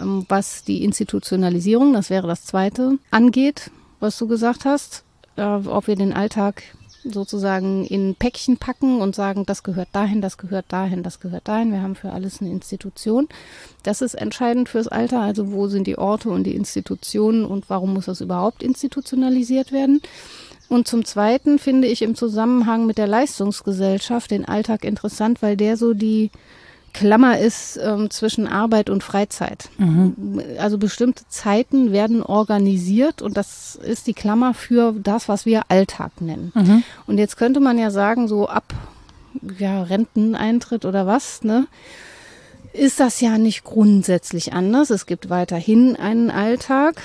ähm, 0.00 0.24
was 0.28 0.62
die 0.62 0.84
Institutionalisierung, 0.84 1.92
das 1.92 2.08
wäre 2.08 2.28
das 2.28 2.44
zweite, 2.44 2.98
angeht, 3.10 3.72
was 3.98 4.16
du 4.18 4.28
gesagt 4.28 4.64
hast, 4.64 5.02
äh, 5.36 5.42
ob 5.42 5.88
wir 5.88 5.96
den 5.96 6.12
Alltag 6.12 6.62
sozusagen 7.04 7.84
in 7.84 8.14
Päckchen 8.14 8.56
packen 8.56 9.00
und 9.00 9.14
sagen, 9.14 9.44
das 9.46 9.62
gehört 9.62 9.88
dahin, 9.92 10.20
das 10.20 10.38
gehört 10.38 10.66
dahin, 10.68 11.02
das 11.02 11.20
gehört 11.20 11.48
dahin. 11.48 11.72
Wir 11.72 11.82
haben 11.82 11.94
für 11.94 12.12
alles 12.12 12.40
eine 12.40 12.50
Institution. 12.50 13.28
Das 13.82 14.02
ist 14.02 14.14
entscheidend 14.14 14.68
fürs 14.68 14.88
Alter. 14.88 15.20
Also 15.20 15.52
wo 15.52 15.68
sind 15.68 15.86
die 15.86 15.98
Orte 15.98 16.30
und 16.30 16.44
die 16.44 16.54
Institutionen 16.54 17.44
und 17.44 17.68
warum 17.68 17.94
muss 17.94 18.06
das 18.06 18.20
überhaupt 18.20 18.62
institutionalisiert 18.62 19.72
werden? 19.72 20.00
Und 20.68 20.88
zum 20.88 21.04
Zweiten 21.04 21.58
finde 21.58 21.88
ich 21.88 22.02
im 22.02 22.14
Zusammenhang 22.14 22.86
mit 22.86 22.98
der 22.98 23.06
Leistungsgesellschaft 23.06 24.30
den 24.30 24.46
Alltag 24.46 24.84
interessant, 24.84 25.42
weil 25.42 25.56
der 25.56 25.76
so 25.76 25.92
die 25.92 26.30
Klammer 26.94 27.38
ist 27.38 27.78
ähm, 27.82 28.08
zwischen 28.08 28.46
Arbeit 28.46 28.88
und 28.88 29.02
Freizeit. 29.02 29.68
Mhm. 29.76 30.40
Also 30.58 30.78
bestimmte 30.78 31.24
Zeiten 31.28 31.92
werden 31.92 32.22
organisiert 32.22 33.20
und 33.20 33.36
das 33.36 33.74
ist 33.74 34.06
die 34.06 34.14
Klammer 34.14 34.54
für 34.54 34.92
das, 34.92 35.28
was 35.28 35.44
wir 35.44 35.62
Alltag 35.68 36.20
nennen. 36.20 36.52
Mhm. 36.54 36.82
Und 37.06 37.18
jetzt 37.18 37.36
könnte 37.36 37.60
man 37.60 37.78
ja 37.78 37.90
sagen, 37.90 38.28
so 38.28 38.48
ab 38.48 38.72
ja, 39.58 39.82
Renteneintritt 39.82 40.84
oder 40.84 41.06
was, 41.06 41.42
ne? 41.42 41.66
Ist 42.72 42.98
das 42.98 43.20
ja 43.20 43.38
nicht 43.38 43.62
grundsätzlich 43.64 44.52
anders. 44.52 44.90
Es 44.90 45.06
gibt 45.06 45.30
weiterhin 45.30 45.96
einen 45.96 46.30
Alltag. 46.30 47.02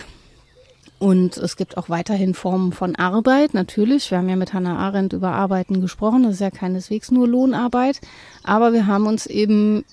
Und 1.00 1.38
es 1.38 1.56
gibt 1.56 1.78
auch 1.78 1.88
weiterhin 1.88 2.34
Formen 2.34 2.74
von 2.74 2.96
Arbeit, 2.98 3.54
natürlich. 3.54 4.12
Wir 4.12 4.18
haben 4.18 4.28
ja 4.28 4.36
mit 4.36 4.54
Hannah 4.54 4.78
Arendt 4.78 5.14
über 5.14 5.32
Arbeiten 5.32 5.80
gesprochen. 5.80 6.24
Das 6.24 6.34
ist 6.34 6.42
ja 6.42 6.52
keineswegs 6.52 7.10
nur 7.10 7.26
Lohnarbeit. 7.26 8.02
Aber 8.44 8.74
wir 8.74 8.86
haben 8.86 9.08
uns 9.08 9.26
eben 9.26 9.86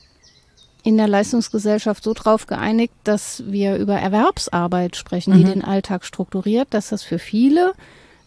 in 0.82 0.96
der 0.96 1.06
Leistungsgesellschaft 1.06 2.02
so 2.02 2.12
drauf 2.12 2.46
geeinigt, 2.46 2.92
dass 3.04 3.44
wir 3.46 3.76
über 3.76 3.94
Erwerbsarbeit 3.94 4.96
sprechen, 4.96 5.34
die 5.34 5.44
mhm. 5.44 5.48
den 5.48 5.64
Alltag 5.64 6.04
strukturiert, 6.04 6.68
dass 6.70 6.88
das 6.88 7.04
für 7.04 7.20
viele 7.20 7.72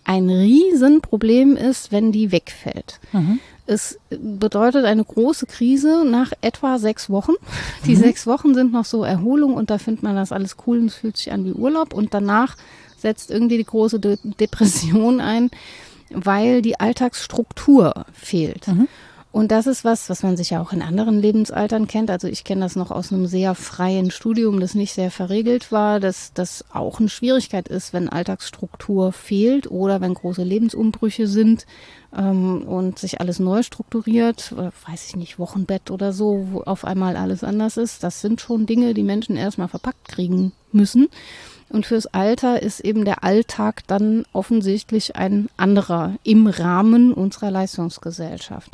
ein 0.06 0.30
Riesenproblem 0.30 1.56
ist, 1.58 1.92
wenn 1.92 2.12
die 2.12 2.32
wegfällt. 2.32 3.00
Mhm. 3.12 3.40
Es 3.70 4.00
bedeutet 4.10 4.86
eine 4.86 5.04
große 5.04 5.46
Krise 5.46 6.04
nach 6.04 6.32
etwa 6.42 6.80
sechs 6.80 7.08
Wochen. 7.12 7.34
Die 7.86 7.96
mhm. 7.96 8.00
sechs 8.00 8.26
Wochen 8.26 8.56
sind 8.56 8.72
noch 8.72 8.86
so 8.86 9.04
Erholung 9.04 9.54
und 9.54 9.70
da 9.70 9.78
findet 9.78 10.02
man 10.02 10.16
das 10.16 10.32
alles 10.32 10.58
cool 10.66 10.80
und 10.80 10.88
es 10.88 10.96
fühlt 10.96 11.18
sich 11.18 11.32
an 11.32 11.46
wie 11.46 11.52
Urlaub 11.52 11.94
und 11.94 12.16
danach 12.16 12.56
setzt 12.98 13.30
irgendwie 13.30 13.58
die 13.58 13.66
große 13.66 14.00
De 14.00 14.18
Depression 14.24 15.22
ein, 15.22 15.52
weil 16.10 16.64
die 16.64 16.80
Alltagsstruktur 16.80 18.06
fehlt. 18.12 18.68
Mhm. 18.68 18.88
Und 19.32 19.52
das 19.52 19.68
ist 19.68 19.86
was, 19.86 20.10
was 20.10 20.24
man 20.24 20.38
sich 20.38 20.50
ja 20.50 20.62
auch 20.62 20.74
in 20.74 20.82
anderen 20.82 21.22
Lebensaltern 21.22 21.86
kennt. 21.86 22.10
Also 22.10 22.28
ich 22.28 22.44
kenne 22.44 22.62
das 22.62 22.76
noch 22.76 22.90
aus 22.90 23.14
einem 23.14 23.28
sehr 23.28 23.54
freien 23.54 24.10
Studium, 24.10 24.60
das 24.60 24.74
nicht 24.74 24.94
sehr 24.94 25.12
verregelt 25.12 25.72
war, 25.72 26.00
dass 26.00 26.34
das 26.34 26.66
auch 26.74 27.00
eine 27.00 27.10
Schwierigkeit 27.10 27.68
ist, 27.68 27.94
wenn 27.94 28.10
Alltagsstruktur 28.10 29.12
fehlt 29.12 29.70
oder 29.70 30.02
wenn 30.02 30.16
große 30.16 30.42
Lebensumbrüche 30.42 31.28
sind 31.28 31.68
ähm, 32.18 32.64
und 32.64 32.98
sich 32.98 33.22
alles 33.22 33.38
neu 33.38 33.62
strukturiert, 33.62 34.52
oder 34.52 34.74
weiß 34.88 35.10
ich 35.10 35.16
nicht, 35.16 35.38
Wochenbett 35.38 35.92
oder 35.92 36.12
so, 36.12 36.48
wo 36.52 36.62
auf 36.62 36.84
einmal 36.84 37.16
alles 37.16 37.44
anders 37.44 37.78
ist. 37.78 38.04
Das 38.04 38.22
sind 38.22 38.42
schon 38.42 38.66
Dinge, 38.66 38.96
die 38.96 39.04
Menschen 39.04 39.36
erstmal 39.36 39.68
verpackt 39.68 40.08
kriegen 40.08 40.54
müssen. 40.72 41.08
Und 41.70 41.86
fürs 41.86 42.08
Alter 42.08 42.64
ist 42.64 42.80
eben 42.80 43.06
der 43.06 43.24
Alltag 43.24 43.84
dann 43.86 44.26
offensichtlich 44.34 45.16
ein 45.16 45.50
anderer 45.56 46.16
im 46.24 46.48
Rahmen 46.48 47.14
unserer 47.14 47.52
Leistungsgesellschaft. 47.52 48.72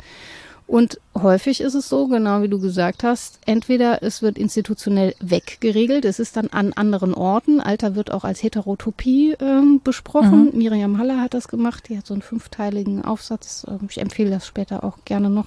Und 0.66 1.00
häufig 1.14 1.60
ist 1.60 1.74
es 1.74 1.88
so, 1.88 2.08
genau 2.08 2.42
wie 2.42 2.48
du 2.48 2.58
gesagt 2.60 3.04
hast, 3.04 3.38
entweder 3.46 4.02
es 4.02 4.20
wird 4.20 4.36
institutionell 4.36 5.14
weggeregelt, 5.20 6.04
es 6.04 6.18
ist 6.18 6.36
dann 6.36 6.48
an 6.48 6.72
anderen 6.72 7.14
Orten. 7.14 7.60
Alter 7.60 7.94
wird 7.94 8.10
auch 8.10 8.24
als 8.24 8.42
Heterotopie 8.42 9.34
äh, 9.34 9.62
besprochen. 9.84 10.46
Mhm. 10.46 10.58
Miriam 10.58 10.98
Haller 10.98 11.20
hat 11.20 11.34
das 11.34 11.46
gemacht, 11.46 11.88
die 11.88 11.96
hat 11.96 12.06
so 12.06 12.14
einen 12.14 12.22
fünfteiligen 12.22 13.04
Aufsatz. 13.04 13.64
Ähm, 13.68 13.86
ich 13.88 14.00
empfehle 14.00 14.30
das 14.30 14.44
später 14.44 14.82
auch 14.82 14.98
gerne 15.04 15.30
noch 15.30 15.46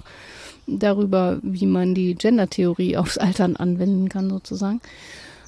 darüber, 0.66 1.38
wie 1.42 1.66
man 1.66 1.94
die 1.94 2.14
Gendertheorie 2.14 2.96
aufs 2.96 3.18
Altern 3.18 3.56
anwenden 3.56 4.08
kann, 4.08 4.30
sozusagen. 4.30 4.80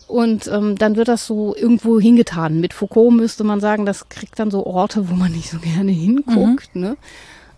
Und 0.06 0.48
ähm, 0.48 0.76
dann 0.76 0.96
wird 0.96 1.08
das 1.08 1.26
so 1.26 1.56
irgendwo 1.56 1.98
hingetan. 1.98 2.60
Mit 2.60 2.74
Foucault 2.74 3.14
müsste 3.14 3.44
man 3.44 3.60
sagen, 3.60 3.86
das 3.86 4.10
kriegt 4.10 4.38
dann 4.38 4.50
so 4.50 4.66
Orte, 4.66 5.08
wo 5.08 5.14
man 5.14 5.32
nicht 5.32 5.48
so 5.48 5.58
gerne 5.58 5.92
hinguckt. 5.92 6.74
Mhm. 6.74 6.82
Ne? 6.82 6.96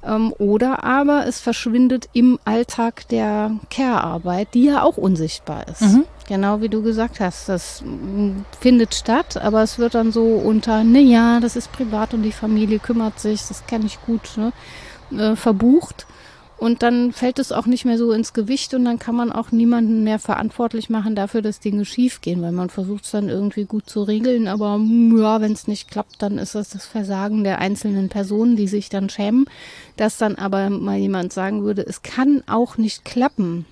Ähm, 0.06 0.34
oder 0.38 0.84
aber 0.84 1.26
es 1.26 1.40
verschwindet 1.40 2.08
im 2.12 2.38
Alltag 2.44 3.08
der 3.08 3.52
Care-Arbeit, 3.70 4.48
die 4.54 4.64
ja 4.64 4.82
auch 4.82 4.96
unsichtbar 4.96 5.66
ist. 5.68 5.82
Mhm. 5.82 6.04
Genau 6.26 6.60
wie 6.60 6.68
du 6.68 6.82
gesagt 6.82 7.20
hast, 7.20 7.48
das 7.48 7.82
mm, 7.82 8.44
findet 8.60 8.94
statt, 8.94 9.36
aber 9.36 9.62
es 9.62 9.78
wird 9.78 9.94
dann 9.94 10.12
so 10.12 10.24
unter, 10.24 10.84
ne 10.84 11.00
ja, 11.00 11.40
das 11.40 11.56
ist 11.56 11.72
privat 11.72 12.14
und 12.14 12.22
die 12.22 12.32
Familie 12.32 12.78
kümmert 12.78 13.20
sich, 13.20 13.46
das 13.46 13.66
kenne 13.66 13.86
ich 13.86 14.00
gut, 14.02 14.36
ne, 14.36 14.52
äh, 15.18 15.36
verbucht. 15.36 16.06
Und 16.56 16.82
dann 16.82 17.12
fällt 17.12 17.38
es 17.38 17.52
auch 17.52 17.66
nicht 17.66 17.84
mehr 17.84 17.98
so 17.98 18.12
ins 18.12 18.32
Gewicht 18.32 18.74
und 18.74 18.84
dann 18.84 18.98
kann 18.98 19.16
man 19.16 19.32
auch 19.32 19.50
niemanden 19.50 20.04
mehr 20.04 20.18
verantwortlich 20.18 20.88
machen 20.88 21.14
dafür, 21.14 21.42
dass 21.42 21.60
Dinge 21.60 21.84
schiefgehen, 21.84 22.40
weil 22.42 22.52
man 22.52 22.70
versucht 22.70 23.04
es 23.04 23.10
dann 23.10 23.28
irgendwie 23.28 23.64
gut 23.64 23.90
zu 23.90 24.02
regeln. 24.02 24.46
Aber 24.46 24.78
ja, 24.78 25.40
wenn 25.40 25.52
es 25.52 25.66
nicht 25.66 25.90
klappt, 25.90 26.22
dann 26.22 26.38
ist 26.38 26.54
das 26.54 26.70
das 26.70 26.86
Versagen 26.86 27.44
der 27.44 27.58
einzelnen 27.58 28.08
Personen, 28.08 28.56
die 28.56 28.68
sich 28.68 28.88
dann 28.88 29.10
schämen. 29.10 29.46
Dass 29.96 30.16
dann 30.16 30.36
aber 30.36 30.70
mal 30.70 30.96
jemand 30.96 31.32
sagen 31.32 31.64
würde, 31.64 31.82
es 31.86 32.02
kann 32.02 32.42
auch 32.46 32.78
nicht 32.78 33.04
klappen. 33.04 33.66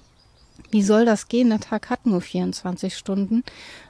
Wie 0.72 0.82
soll 0.82 1.04
das 1.04 1.28
gehen? 1.28 1.50
Der 1.50 1.60
Tag 1.60 1.90
hat 1.90 2.06
nur 2.06 2.22
24 2.22 2.96
Stunden. 2.96 3.44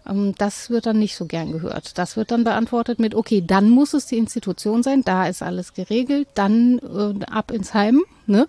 Ähm, 0.07 0.35
das 0.37 0.69
wird 0.69 0.85
dann 0.87 0.99
nicht 0.99 1.17
so 1.17 1.27
gern 1.27 1.53
gehört. 1.53 1.97
Das 1.97 2.17
wird 2.17 2.33
dann 2.33 2.43
beantwortet 2.45 2.99
mit, 2.99 3.15
okay, 3.15 3.43
dann 3.47 3.71
muss 3.71 3.95
es 3.95 4.07
die 4.07 4.19
Institution 4.19 4.83
sein, 4.83 5.03
da 5.05 5.27
ist 5.27 5.43
alles 5.43 5.75
geregelt, 5.75 6.29
dann 6.35 6.81
äh, 6.81 7.25
ab 7.27 7.53
ins 7.53 7.73
Heim, 7.73 8.03
ne? 8.27 8.49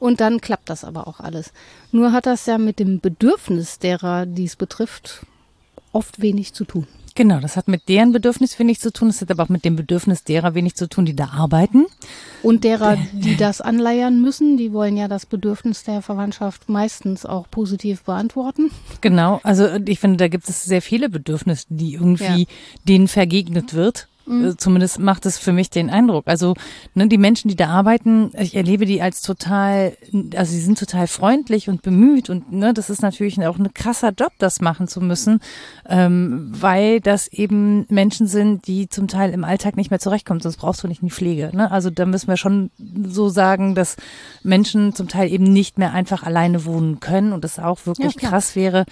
Und 0.00 0.20
dann 0.20 0.40
klappt 0.40 0.70
das 0.70 0.82
aber 0.82 1.06
auch 1.06 1.20
alles. 1.20 1.52
Nur 1.92 2.12
hat 2.12 2.26
das 2.26 2.46
ja 2.46 2.58
mit 2.58 2.78
dem 2.78 3.00
Bedürfnis 3.00 3.78
derer, 3.78 4.26
die 4.26 4.46
es 4.46 4.56
betrifft, 4.56 5.26
oft 5.92 6.22
wenig 6.22 6.54
zu 6.54 6.64
tun. 6.64 6.86
Genau, 7.14 7.40
das 7.40 7.56
hat 7.56 7.68
mit 7.68 7.88
deren 7.88 8.12
Bedürfnis 8.12 8.58
wenig 8.58 8.80
zu 8.80 8.92
tun, 8.92 9.08
das 9.08 9.20
hat 9.20 9.30
aber 9.30 9.44
auch 9.44 9.48
mit 9.48 9.64
dem 9.64 9.76
Bedürfnis 9.76 10.24
derer 10.24 10.54
wenig 10.54 10.74
zu 10.74 10.88
tun, 10.88 11.04
die 11.04 11.16
da 11.16 11.30
arbeiten. 11.30 11.86
Und 12.42 12.64
derer, 12.64 12.96
die 13.12 13.36
das 13.36 13.60
anleiern 13.60 14.20
müssen, 14.20 14.56
die 14.56 14.72
wollen 14.72 14.96
ja 14.96 15.08
das 15.08 15.26
Bedürfnis 15.26 15.84
der 15.84 16.02
Verwandtschaft 16.02 16.68
meistens 16.68 17.26
auch 17.26 17.50
positiv 17.50 18.02
beantworten. 18.02 18.70
Genau, 19.00 19.40
also 19.42 19.68
ich 19.86 19.98
finde, 19.98 20.18
da 20.18 20.28
gibt 20.28 20.48
es 20.48 20.64
sehr 20.64 20.82
viele 20.82 21.08
Bedürfnisse, 21.08 21.66
die 21.68 21.94
irgendwie 21.94 22.42
ja. 22.42 22.46
denen 22.88 23.08
vergegnet 23.08 23.74
wird. 23.74 24.08
Mhm. 24.30 24.44
Äh, 24.44 24.56
zumindest 24.56 24.98
macht 24.98 25.26
es 25.26 25.38
für 25.38 25.52
mich 25.52 25.70
den 25.70 25.90
Eindruck. 25.90 26.24
Also 26.26 26.54
ne, 26.94 27.08
die 27.08 27.18
Menschen, 27.18 27.48
die 27.48 27.56
da 27.56 27.68
arbeiten, 27.68 28.30
ich 28.38 28.54
erlebe 28.54 28.86
die 28.86 29.02
als 29.02 29.22
total, 29.22 29.96
also 30.36 30.52
sie 30.52 30.60
sind 30.60 30.78
total 30.78 31.06
freundlich 31.06 31.68
und 31.68 31.82
bemüht 31.82 32.30
und 32.30 32.52
ne, 32.52 32.72
das 32.72 32.90
ist 32.90 33.02
natürlich 33.02 33.44
auch 33.44 33.58
ein 33.58 33.74
krasser 33.74 34.12
Job, 34.12 34.32
das 34.38 34.60
machen 34.60 34.86
zu 34.86 35.00
müssen, 35.00 35.40
ähm, 35.88 36.52
weil 36.52 37.00
das 37.00 37.28
eben 37.28 37.86
Menschen 37.88 38.26
sind, 38.26 38.66
die 38.66 38.88
zum 38.88 39.08
Teil 39.08 39.32
im 39.32 39.44
Alltag 39.44 39.76
nicht 39.76 39.90
mehr 39.90 40.00
zurechtkommen, 40.00 40.40
sonst 40.40 40.58
brauchst 40.58 40.82
du 40.84 40.88
nicht 40.88 41.02
in 41.02 41.08
die 41.08 41.14
Pflege. 41.14 41.50
Ne? 41.52 41.70
Also 41.70 41.90
da 41.90 42.06
müssen 42.06 42.28
wir 42.28 42.36
schon 42.36 42.70
so 43.04 43.28
sagen, 43.28 43.74
dass 43.74 43.96
Menschen 44.42 44.94
zum 44.94 45.08
Teil 45.08 45.30
eben 45.30 45.44
nicht 45.44 45.78
mehr 45.78 45.92
einfach 45.92 46.22
alleine 46.22 46.64
wohnen 46.64 47.00
können 47.00 47.32
und 47.32 47.42
das 47.42 47.58
auch 47.58 47.86
wirklich 47.86 48.14
ja, 48.20 48.28
krass 48.28 48.54
wäre, 48.54 48.84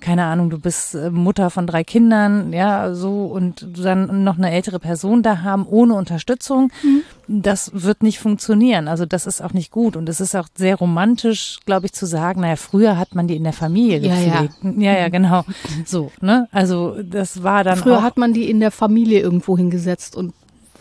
keine 0.00 0.24
Ahnung, 0.24 0.50
du 0.50 0.58
bist 0.58 0.94
äh, 0.94 1.10
Mutter 1.10 1.50
von 1.50 1.66
drei 1.66 1.84
Kindern, 1.84 2.52
ja, 2.52 2.94
so 2.94 3.26
und 3.26 3.66
dann 3.78 4.24
noch 4.24 4.38
eine 4.38 4.50
ältere 4.50 4.78
Person 4.78 5.22
da 5.22 5.42
haben 5.42 5.66
ohne 5.66 5.94
Unterstützung, 5.94 6.72
mhm. 6.82 7.02
das 7.28 7.70
wird 7.74 8.02
nicht 8.02 8.18
funktionieren. 8.18 8.88
Also 8.88 9.06
das 9.06 9.26
ist 9.26 9.42
auch 9.42 9.52
nicht 9.52 9.70
gut 9.70 9.96
und 9.96 10.08
es 10.08 10.20
ist 10.20 10.34
auch 10.34 10.48
sehr 10.54 10.76
romantisch, 10.76 11.58
glaube 11.64 11.86
ich, 11.86 11.92
zu 11.92 12.06
sagen, 12.06 12.40
naja, 12.40 12.56
früher 12.56 12.98
hat 12.98 13.14
man 13.14 13.28
die 13.28 13.36
in 13.36 13.44
der 13.44 13.52
Familie 13.52 14.00
gepflegt. 14.00 14.54
Ja, 14.62 14.70
ja, 14.70 14.92
ja, 14.92 14.98
ja 15.00 15.08
genau. 15.08 15.44
So, 15.84 16.10
ne? 16.20 16.48
Also 16.52 16.96
das 17.02 17.42
war 17.42 17.64
dann 17.64 17.78
Früher 17.78 18.02
hat 18.02 18.16
man 18.16 18.32
die 18.32 18.50
in 18.50 18.60
der 18.60 18.70
Familie 18.70 19.20
irgendwo 19.20 19.56
hingesetzt 19.56 20.16
und 20.16 20.34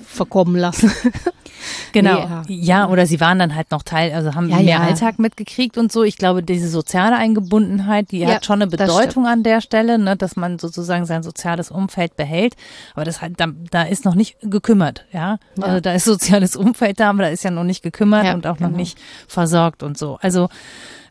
verkommen 0.06 0.56
lassen. 0.56 0.92
Genau. 1.92 2.44
Nee, 2.48 2.56
ja. 2.56 2.84
ja. 2.84 2.90
oder 2.90 3.06
sie 3.06 3.20
waren 3.20 3.40
dann 3.40 3.56
halt 3.56 3.72
noch 3.72 3.84
Teil, 3.84 4.14
also 4.14 4.36
haben 4.36 4.50
ja, 4.50 4.58
mehr 4.58 4.66
ja. 4.66 4.80
Alltag 4.80 5.20
mitgekriegt 5.20 5.78
und 5.78 5.92
so. 5.92 6.04
Ich 6.04 6.18
glaube, 6.18 6.44
diese 6.44 6.70
soziale 6.70 7.16
Eingebundenheit, 7.16 8.12
die 8.12 8.26
hat 8.26 8.46
schon 8.46 8.62
eine 8.62 8.70
Bedeutung 8.70 9.26
an 9.28 9.44
der 9.44 9.62
Stelle, 9.62 9.98
ne, 9.98 10.16
dass 10.16 10.36
man 10.36 10.60
sozusagen 10.60 11.06
sein 11.06 11.24
soziales 11.24 11.72
Umfeld 11.72 12.16
behält. 12.16 12.56
Aber 12.94 13.06
das 13.06 13.22
halt, 13.22 13.40
da, 13.40 13.48
da 13.72 13.84
ist 13.84 14.06
noch 14.06 14.16
nicht 14.16 14.38
gekümmert, 14.42 15.06
ja. 15.12 15.38
Also 15.62 15.80
da 15.80 15.94
ist 15.94 16.06
soziales 16.06 16.56
Umfeld 16.56 17.00
da, 17.00 17.10
aber 17.10 17.24
da 17.24 17.30
ist 17.30 17.44
ja 17.44 17.52
noch 17.52 17.64
nicht 17.64 17.84
gekümmert 17.84 18.34
und 18.34 18.48
auch 18.48 18.58
genau. 18.58 18.70
noch 18.70 18.78
nicht 18.78 18.98
versorgt 19.28 19.84
und 19.84 19.98
so. 19.98 20.18
Also 20.22 20.50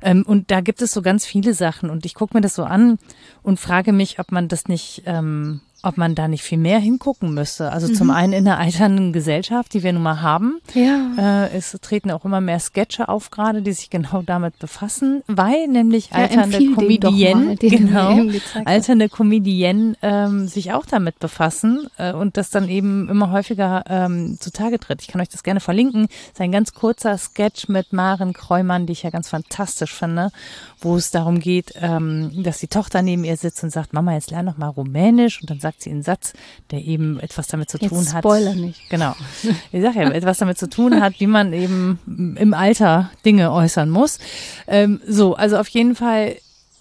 ähm, 0.00 0.24
und 0.26 0.50
da 0.50 0.60
gibt 0.60 0.82
es 0.82 0.92
so 0.92 1.02
ganz 1.02 1.26
viele 1.26 1.54
Sachen 1.54 1.90
und 1.90 2.06
ich 2.06 2.14
gucke 2.14 2.36
mir 2.36 2.40
das 2.40 2.54
so 2.54 2.64
an 2.64 2.98
und 3.42 3.58
frage 3.58 3.92
mich, 3.92 4.18
ob 4.20 4.32
man 4.32 4.48
das 4.48 4.68
nicht 4.68 5.02
ähm, 5.06 5.60
ob 5.82 5.96
man 5.96 6.14
da 6.14 6.26
nicht 6.26 6.42
viel 6.42 6.58
mehr 6.58 6.80
hingucken 6.80 7.34
müsste. 7.34 7.70
Also 7.70 7.88
mhm. 7.88 7.94
zum 7.94 8.10
einen 8.10 8.32
in 8.32 8.44
der 8.44 8.58
alternden 8.58 9.12
Gesellschaft, 9.12 9.72
die 9.74 9.82
wir 9.82 9.92
nun 9.92 10.02
mal 10.02 10.20
haben. 10.22 10.60
Ja. 10.74 11.46
Äh, 11.46 11.56
es 11.56 11.76
treten 11.80 12.10
auch 12.10 12.24
immer 12.24 12.40
mehr 12.40 12.58
Sketche 12.58 13.08
auf 13.08 13.30
gerade, 13.30 13.62
die 13.62 13.72
sich 13.72 13.88
genau 13.88 14.22
damit 14.22 14.58
befassen, 14.58 15.22
weil 15.28 15.68
nämlich 15.68 16.12
alternde 16.12 16.62
ja, 16.62 16.74
Comedienne, 16.74 17.56
genau, 17.56 18.22
alternde 18.64 19.08
Comedienne 19.08 19.94
ähm, 20.02 20.48
sich 20.48 20.72
auch 20.72 20.84
damit 20.84 21.20
befassen 21.20 21.86
äh, 21.96 22.12
und 22.12 22.36
das 22.36 22.50
dann 22.50 22.68
eben 22.68 23.08
immer 23.08 23.30
häufiger 23.30 23.84
ähm, 23.88 24.36
zutage 24.40 24.80
tritt. 24.80 25.02
Ich 25.02 25.08
kann 25.08 25.20
euch 25.20 25.28
das 25.28 25.44
gerne 25.44 25.60
verlinken. 25.60 26.08
Das 26.08 26.32
ist 26.34 26.40
ein 26.40 26.52
ganz 26.52 26.74
kurzer 26.74 27.16
Sketch 27.16 27.68
mit 27.68 27.92
Maren 27.92 28.32
Kreumann, 28.32 28.86
die 28.86 28.92
ich 28.94 29.04
ja 29.04 29.10
ganz 29.10 29.28
fantastisch 29.28 29.94
finde, 29.94 30.30
wo 30.80 30.96
es 30.96 31.12
darum 31.12 31.38
geht, 31.38 31.74
ähm, 31.76 32.42
dass 32.42 32.58
die 32.58 32.68
Tochter 32.68 33.02
neben 33.02 33.22
ihr 33.22 33.36
sitzt 33.36 33.62
und 33.62 33.70
sagt, 33.70 33.92
Mama, 33.92 34.14
jetzt 34.14 34.32
lern 34.32 34.44
noch 34.44 34.58
mal 34.58 34.68
Rumänisch 34.68 35.40
und 35.40 35.50
dann 35.50 35.60
sagt 35.60 35.67
sagt 35.68 35.82
sie 35.82 35.90
einen 35.90 36.02
Satz, 36.02 36.32
der 36.70 36.80
eben 36.80 37.20
etwas 37.20 37.46
damit 37.46 37.68
zu 37.70 37.78
tun 37.78 37.98
Jetzt 37.98 38.14
hat. 38.14 38.22
Spoiler 38.22 38.54
nicht. 38.54 38.88
Genau. 38.88 39.14
Ich 39.70 39.82
sage 39.82 40.00
ja, 40.00 40.10
etwas 40.10 40.38
damit 40.38 40.58
zu 40.58 40.68
tun 40.68 41.00
hat, 41.00 41.20
wie 41.20 41.26
man 41.26 41.52
eben 41.52 41.98
im 42.38 42.54
Alter 42.54 43.10
Dinge 43.24 43.52
äußern 43.52 43.90
muss. 43.90 44.18
Ähm, 44.66 45.00
so, 45.06 45.34
also 45.34 45.58
auf 45.58 45.68
jeden 45.68 45.94
Fall 45.94 46.36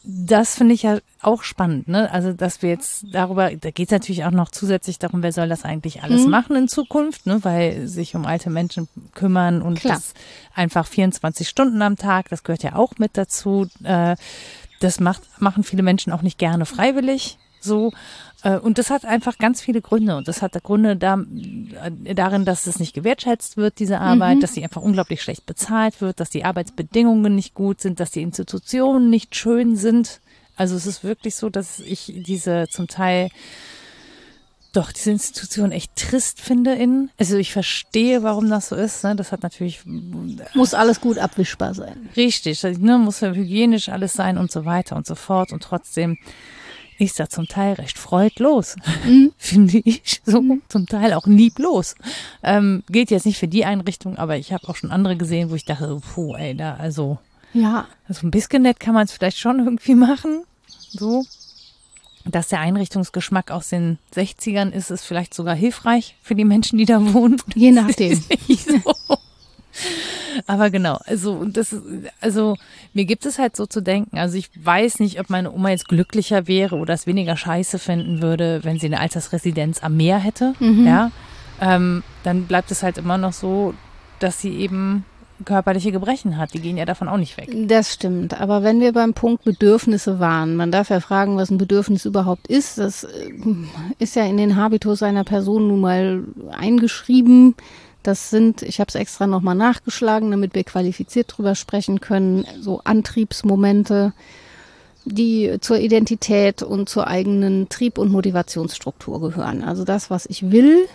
das 0.10 0.56
finde 0.56 0.74
ich 0.74 0.84
ja 0.84 1.00
auch 1.22 1.44
spannend, 1.44 1.90
ne? 1.90 2.10
Also, 2.10 2.32
dass 2.32 2.62
wir 2.62 2.70
jetzt 2.70 3.08
darüber, 3.12 3.54
da 3.54 3.72
geht 3.72 3.90
es 3.90 3.92
natürlich 3.92 4.24
auch 4.24 4.32
noch 4.32 4.50
zusätzlich 4.52 5.00
darum, 5.00 5.22
wer 5.22 5.34
soll 5.34 5.50
das 5.50 5.66
eigentlich 5.66 6.02
alles 6.02 6.24
mhm. 6.24 6.32
machen 6.32 6.56
in 6.56 6.70
Zukunft, 6.70 7.26
ne? 7.26 7.44
Weil 7.44 7.88
sich 7.88 8.16
um 8.16 8.26
alte 8.26 8.50
Menschen 8.50 8.88
kümmern 9.16 9.62
und 9.62 9.82
Klar. 9.82 9.96
das 9.96 10.14
einfach 10.56 10.88
24 10.88 11.50
Stunden 11.50 11.82
am 11.82 11.98
Tag, 11.98 12.30
das 12.30 12.46
gehört 12.46 12.64
ja 12.64 12.76
auch 12.76 12.94
mit 13.00 13.18
dazu. 13.18 13.68
Äh, 13.84 14.16
das 14.80 15.02
macht, 15.02 15.24
machen 15.42 15.66
viele 15.66 15.84
Menschen 15.84 16.14
auch 16.14 16.22
nicht 16.22 16.38
gerne 16.38 16.66
freiwillig 16.66 17.38
so. 17.60 17.92
Äh, 18.48 18.60
und 18.60 18.78
das 18.78 18.90
hat 18.90 19.06
einfach 19.06 19.38
ganz 19.38 19.62
viele 19.62 19.82
Gründe. 19.82 20.16
Und 20.16 20.28
das 20.28 20.42
hat 20.42 20.62
Gründe 20.64 20.96
da, 20.96 21.20
äh, 22.06 22.16
darin, 22.16 22.46
dass 22.46 22.68
es 22.68 22.80
nicht 22.80 22.94
gewertschätzt 22.94 23.58
wird, 23.58 23.80
diese 23.80 24.00
Arbeit, 24.00 24.38
mhm. 24.38 24.42
dass 24.42 24.54
sie 24.54 24.64
einfach 24.64 24.82
unglaublich 24.82 25.22
schlecht 25.22 25.46
bezahlt 25.46 26.02
wird, 26.02 26.20
dass 26.20 26.30
die 26.30 26.46
Arbeitsbedingungen 26.46 27.36
nicht 27.36 27.54
gut 27.54 27.82
sind, 27.82 28.00
dass 28.00 28.12
die 28.12 28.22
Institutionen 28.22 29.10
nicht 29.10 29.36
schön 29.36 29.76
sind. 29.76 30.22
Also 30.56 30.76
es 30.76 30.88
ist 30.88 31.04
wirklich 31.04 31.36
so, 31.36 31.50
dass 31.50 31.80
ich 31.80 32.12
diese 32.26 32.68
zum 32.70 32.88
Teil 32.88 33.30
doch 34.74 34.92
diese 34.92 35.12
Institution 35.12 35.72
echt 35.72 35.96
trist 35.96 36.40
finde 36.40 36.74
in. 36.74 37.10
Also 37.18 37.38
ich 37.38 37.52
verstehe, 37.52 38.22
warum 38.22 38.50
das 38.50 38.70
so 38.70 38.76
ist. 38.76 39.04
Ne? 39.04 39.16
Das 39.16 39.32
hat 39.32 39.42
natürlich 39.44 39.82
muss 39.86 40.74
alles 40.74 41.02
gut 41.02 41.18
abwischbar 41.18 41.74
sein. 41.74 42.10
Richtig, 42.16 42.62
ne? 42.64 42.98
muss 42.98 43.22
ja 43.22 43.32
hygienisch 43.32 43.90
alles 43.90 44.14
sein 44.14 44.38
und 44.38 44.52
so 44.52 44.66
weiter 44.66 44.96
und 44.96 45.06
so 45.06 45.16
fort. 45.16 45.52
Und 45.52 45.64
trotzdem 45.64 46.18
ist 46.98 47.20
da 47.20 47.30
zum 47.30 47.48
Teil 47.48 47.74
recht 47.74 47.98
freudlos, 47.98 48.76
mhm. 49.06 49.32
finde 49.38 49.80
ich. 49.80 50.22
So 50.26 50.42
mhm. 50.42 50.62
zum 50.68 50.88
Teil 50.88 51.14
auch 51.14 51.28
lieblos. 51.28 51.96
Ähm, 52.44 52.84
gilt 52.90 53.12
jetzt 53.12 53.26
nicht 53.26 53.38
für 53.38 53.48
die 53.48 53.66
Einrichtung, 53.66 54.18
aber 54.18 54.38
ich 54.38 54.54
habe 54.54 54.68
auch 54.68 54.76
schon 54.76 54.92
andere 54.92 55.16
gesehen, 55.16 55.50
wo 55.50 55.56
ich 55.56 55.66
dachte, 55.66 56.00
puh, 56.14 56.36
ey, 56.36 56.56
da, 56.56 56.76
also, 56.76 57.20
ja. 57.54 57.88
also 58.08 58.26
ein 58.26 58.32
bisschen 58.32 58.64
nett 58.64 58.80
kann 58.80 58.94
man 58.94 59.06
es 59.06 59.12
vielleicht 59.12 59.38
schon 59.38 59.60
irgendwie 59.60 59.96
machen. 59.96 60.44
So. 60.68 61.26
Dass 62.26 62.50
der 62.50 62.60
Einrichtungsgeschmack 62.60 63.52
aus 63.52 63.70
den 63.70 64.00
60ern 64.14 64.72
ist, 64.72 64.92
ist 64.92 65.06
vielleicht 65.06 65.34
sogar 65.34 65.56
hilfreich 65.56 66.16
für 66.22 66.36
die 66.36 66.44
Menschen, 66.44 66.78
die 66.78 66.86
da 66.86 67.14
wohnen. 67.14 67.42
Je 67.56 67.72
nachdem. 67.72 68.16
so. 68.16 68.96
Aber 70.46 70.70
genau, 70.70 71.00
also 71.06 71.46
das 71.46 71.76
also 72.22 72.56
mir 72.94 73.06
gibt 73.06 73.26
es 73.26 73.40
halt 73.40 73.56
so 73.56 73.66
zu 73.66 73.82
denken. 73.82 74.18
Also 74.18 74.38
ich 74.38 74.50
weiß 74.56 75.00
nicht, 75.00 75.20
ob 75.20 75.30
meine 75.30 75.52
Oma 75.52 75.70
jetzt 75.70 75.88
glücklicher 75.88 76.48
wäre 76.48 76.76
oder 76.76 76.94
es 76.94 77.08
weniger 77.08 77.36
scheiße 77.36 77.80
finden 77.80 78.22
würde, 78.22 78.60
wenn 78.64 78.80
sie 78.80 78.88
eine 78.88 79.00
Altersresidenz 79.00 79.82
am 79.84 79.98
Meer 79.98 80.18
hätte. 80.20 80.54
Mhm. 80.60 80.86
Ja, 80.86 81.12
ähm, 81.60 82.04
dann 82.24 82.46
bleibt 82.46 82.72
es 82.72 82.84
halt 82.84 82.98
immer 82.98 83.18
noch 83.18 83.34
so, 83.34 83.74
dass 84.20 84.40
sie 84.42 84.56
eben 84.58 85.06
körperliche 85.46 85.92
Gebrechen 85.92 86.38
hat. 86.38 86.54
Die 86.54 86.60
gehen 86.60 86.78
ja 86.78 86.86
davon 86.86 87.08
auch 87.08 87.18
nicht 87.18 87.38
weg. 87.38 87.50
Das 87.68 87.94
stimmt. 87.94 88.40
Aber 88.40 88.64
wenn 88.64 88.80
wir 88.80 88.94
beim 88.94 89.14
Punkt 89.14 89.44
Bedürfnisse 89.44 90.20
waren, 90.20 90.56
man 90.56 90.72
darf 90.72 90.90
ja 90.90 91.00
fragen, 91.00 91.38
was 91.38 91.50
ein 91.50 91.58
Bedürfnis 91.58 92.06
überhaupt 92.06 92.48
ist. 92.48 92.78
Das 92.78 93.04
äh, 93.04 93.32
ist 94.00 94.16
ja 94.16 94.26
in 94.26 94.38
den 94.38 94.56
Habitus 94.56 95.04
einer 95.04 95.24
Person 95.24 95.68
nun 95.68 95.82
mal 95.82 96.24
eingeschrieben. 96.52 97.56
Das 98.08 98.30
sind, 98.30 98.62
ich 98.62 98.80
habe 98.80 98.88
es 98.88 98.96
extra 98.96 99.28
nochmal 99.28 99.54
nachgeschlagen, 99.54 100.32
damit 100.32 100.56
wir 100.56 100.64
qualifiziert 100.64 101.34
drüber 101.36 101.56
sprechen 101.56 102.00
können, 102.00 102.46
so 102.62 102.80
Antriebsmomente, 102.86 104.14
die 105.04 105.58
zur 105.60 105.80
Identität 105.80 106.64
und 106.64 106.88
zur 106.88 107.08
eigenen 107.08 107.68
Trieb- 107.68 107.98
und 107.98 108.10
Motivationsstruktur 108.10 109.20
gehören. 109.20 109.62
Also 109.62 109.84
das, 109.84 110.10
was 110.10 110.26
ich 110.26 110.52
will, 110.52 110.88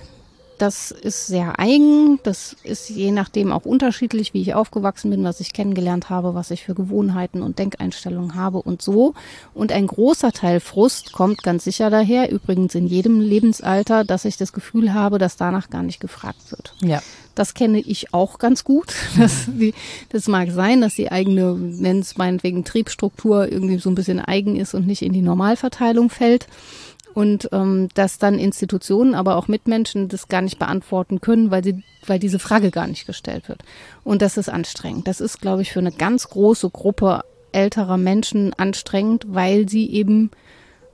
das 0.58 0.90
ist 0.90 1.26
sehr 1.26 1.58
eigen. 1.58 2.20
Das 2.22 2.56
ist 2.62 2.88
je 2.88 3.10
nachdem 3.10 3.52
auch 3.52 3.64
unterschiedlich, 3.64 4.32
wie 4.34 4.42
ich 4.42 4.54
aufgewachsen 4.54 5.10
bin, 5.10 5.24
was 5.24 5.40
ich 5.40 5.52
kennengelernt 5.52 6.10
habe, 6.10 6.34
was 6.34 6.50
ich 6.50 6.64
für 6.64 6.74
Gewohnheiten 6.74 7.42
und 7.42 7.58
Denkeinstellungen 7.58 8.34
habe 8.34 8.58
und 8.58 8.82
so. 8.82 9.14
Und 9.54 9.72
ein 9.72 9.86
großer 9.86 10.32
Teil 10.32 10.60
Frust 10.60 11.12
kommt 11.12 11.42
ganz 11.42 11.64
sicher 11.64 11.90
daher, 11.90 12.30
übrigens 12.30 12.74
in 12.74 12.86
jedem 12.86 13.20
Lebensalter, 13.20 14.04
dass 14.04 14.24
ich 14.24 14.36
das 14.36 14.52
Gefühl 14.52 14.94
habe, 14.94 15.18
dass 15.18 15.36
danach 15.36 15.70
gar 15.70 15.82
nicht 15.82 16.00
gefragt 16.00 16.50
wird. 16.50 16.74
Ja. 16.80 17.02
Das 17.34 17.54
kenne 17.54 17.80
ich 17.80 18.12
auch 18.12 18.38
ganz 18.38 18.64
gut. 18.64 18.94
Das, 19.22 19.46
die, 19.46 19.74
das 20.08 20.26
mag 20.26 20.50
sein, 20.50 20.80
dass 20.80 20.94
die 20.94 21.12
eigene, 21.12 21.56
wenn 21.58 22.00
es 22.00 22.16
meinetwegen 22.16 22.64
Triebstruktur 22.64 23.50
irgendwie 23.50 23.78
so 23.78 23.88
ein 23.88 23.94
bisschen 23.94 24.18
eigen 24.20 24.56
ist 24.56 24.74
und 24.74 24.86
nicht 24.86 25.02
in 25.02 25.12
die 25.12 25.22
Normalverteilung 25.22 26.10
fällt 26.10 26.48
und 27.14 27.48
ähm, 27.52 27.88
dass 27.94 28.18
dann 28.18 28.38
Institutionen, 28.38 29.14
aber 29.14 29.36
auch 29.36 29.48
Mitmenschen 29.48 30.08
das 30.08 30.28
gar 30.28 30.42
nicht 30.42 30.58
beantworten 30.58 31.20
können, 31.20 31.50
weil 31.50 31.62
sie, 31.64 31.82
weil 32.06 32.18
diese 32.18 32.38
Frage 32.38 32.70
gar 32.70 32.86
nicht 32.86 33.06
gestellt 33.06 33.48
wird. 33.48 33.62
Und 34.04 34.22
das 34.22 34.36
ist 34.36 34.48
anstrengend. 34.48 35.08
Das 35.08 35.20
ist, 35.20 35.40
glaube 35.40 35.62
ich, 35.62 35.72
für 35.72 35.80
eine 35.80 35.92
ganz 35.92 36.28
große 36.28 36.70
Gruppe 36.70 37.22
älterer 37.52 37.96
Menschen 37.96 38.54
anstrengend, 38.54 39.26
weil 39.28 39.68
sie 39.68 39.90
eben 39.90 40.30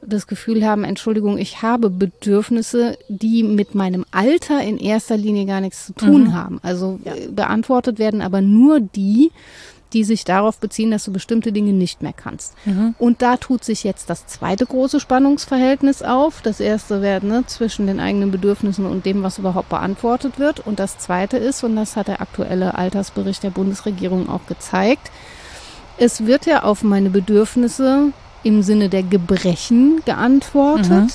das 0.01 0.27
Gefühl 0.27 0.65
haben, 0.65 0.85
Entschuldigung, 0.85 1.39
ich 1.39 1.63
habe 1.63 1.91
Bedürfnisse, 1.91 2.97
die 3.09 3.43
mit 3.43 3.75
meinem 3.75 4.05
Alter 4.13 4.61
in 4.63 4.79
erster 4.79 5.17
Linie 5.17 5.47
gar 5.47 5.61
nichts 5.61 5.87
zu 5.87 5.93
tun 5.93 6.25
mhm. 6.25 6.35
haben. 6.35 6.61
Also 6.63 7.01
ja. 7.05 7.15
beantwortet 7.31 7.99
werden 7.99 8.23
aber 8.23 8.41
nur 8.41 8.81
die, 8.81 9.31
die 9.93 10.05
sich 10.05 10.25
darauf 10.25 10.59
beziehen, 10.59 10.91
dass 10.91 11.05
du 11.05 11.13
bestimmte 11.13 11.53
Dinge 11.53 11.73
nicht 11.73 12.03
mehr 12.03 12.13
kannst. 12.13 12.55
Mhm. 12.65 12.95
Und 12.99 13.23
da 13.23 13.37
tut 13.37 13.65
sich 13.65 13.85
jetzt 13.85 14.11
das 14.11 14.27
zweite 14.27 14.67
große 14.67 15.01
Spannungsverhältnis 15.01 16.03
auf. 16.03 16.43
Das 16.43 16.61
erste 16.61 17.01
wäre 17.01 17.25
ne, 17.25 17.45
zwischen 17.47 17.87
den 17.87 18.01
eigenen 18.01 18.31
Bedürfnissen 18.31 18.87
und 18.87 19.07
dem, 19.07 19.23
was 19.23 19.39
überhaupt 19.39 19.71
beantwortet 19.71 20.39
wird. 20.39 20.61
Und 20.61 20.79
das 20.79 20.99
zweite 20.99 21.39
ist, 21.39 21.65
und 21.65 21.77
das 21.77 21.97
hat 21.97 22.09
der 22.09 22.21
aktuelle 22.21 22.75
Altersbericht 22.75 23.43
der 23.43 23.51
Bundesregierung 23.51 24.29
auch 24.29 24.47
gezeigt, 24.47 25.11
es 25.97 26.27
wird 26.27 26.47
ja 26.47 26.63
auf 26.63 26.83
meine 26.83 27.11
Bedürfnisse 27.11 28.13
im 28.45 28.63
Sinne 28.63 28.89
der 28.89 29.03
Gebrechen 29.03 30.03
geantwortet. 30.05 30.91
Mhm. 30.91 31.09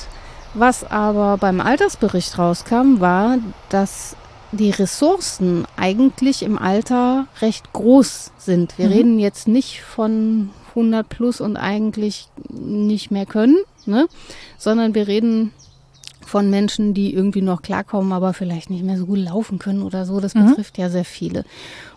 Was 0.56 0.84
aber 0.84 1.38
beim 1.38 1.62
Altersbericht 1.62 2.38
rauskam, 2.38 3.00
war, 3.00 3.38
dass 3.70 4.16
die 4.54 4.70
Ressourcen 4.70 5.66
eigentlich 5.76 6.44
im 6.44 6.58
Alter 6.58 7.28
recht 7.42 7.74
groß 7.74 8.32
sind. 8.38 8.78
Wir 8.78 8.88
mhm. 8.88 8.94
reden 8.94 9.20
jetzt 9.20 9.48
nicht 9.48 9.82
von 9.82 10.50
100 10.70 11.08
plus 11.08 11.42
und 11.42 11.58
eigentlich 11.58 12.28
nicht 12.50 13.12
mehr 13.12 13.26
können, 13.26 13.58
ne? 13.86 14.08
sondern 14.58 14.96
wir 14.96 15.08
reden 15.08 15.52
von 16.26 16.50
Menschen, 16.50 16.94
die 16.94 17.14
irgendwie 17.14 17.42
noch 17.42 17.62
klarkommen, 17.62 18.12
aber 18.14 18.34
vielleicht 18.34 18.70
nicht 18.70 18.84
mehr 18.84 18.98
so 18.98 19.06
gut 19.06 19.20
laufen 19.20 19.60
können 19.60 19.84
oder 19.84 20.06
so. 20.06 20.20
Das 20.20 20.34
mhm. 20.36 20.48
betrifft 20.48 20.78
ja 20.78 20.90
sehr 20.90 21.06
viele. 21.06 21.46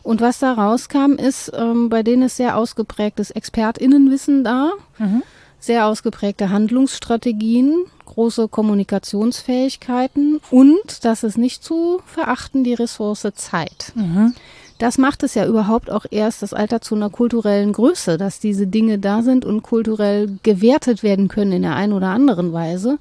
Und 0.02 0.20
was 0.20 0.38
da 0.38 0.52
rauskam, 0.52 1.12
ist, 1.12 1.52
ähm, 1.54 1.88
bei 1.88 2.02
denen 2.02 2.22
ist 2.22 2.36
sehr 2.36 2.56
ausgeprägtes 2.56 3.30
ExpertInnenwissen 3.30 4.44
da, 4.44 4.72
mhm. 4.98 5.22
Sehr 5.66 5.86
ausgeprägte 5.86 6.50
Handlungsstrategien, 6.50 7.84
große 8.06 8.48
Kommunikationsfähigkeiten 8.48 10.40
und, 10.50 11.04
das 11.04 11.24
ist 11.24 11.36
nicht 11.36 11.62
zu 11.62 12.00
verachten, 12.06 12.64
die 12.64 12.74
Ressource 12.74 13.26
Zeit. 13.34 13.92
Mhm. 13.94 14.34
Das 14.78 14.98
macht 14.98 15.22
es 15.22 15.34
ja 15.34 15.46
überhaupt 15.46 15.90
auch 15.90 16.04
erst 16.10 16.42
das 16.42 16.52
Alter 16.52 16.80
zu 16.80 16.94
einer 16.94 17.10
kulturellen 17.10 17.72
Größe, 17.72 18.18
dass 18.18 18.40
diese 18.40 18.66
Dinge 18.66 18.98
da 18.98 19.22
sind 19.22 19.44
und 19.44 19.62
kulturell 19.62 20.38
gewertet 20.42 21.02
werden 21.02 21.28
können 21.28 21.52
in 21.52 21.62
der 21.62 21.74
einen 21.74 21.94
oder 21.94 22.08
anderen 22.08 22.52
Weise. 22.52 22.98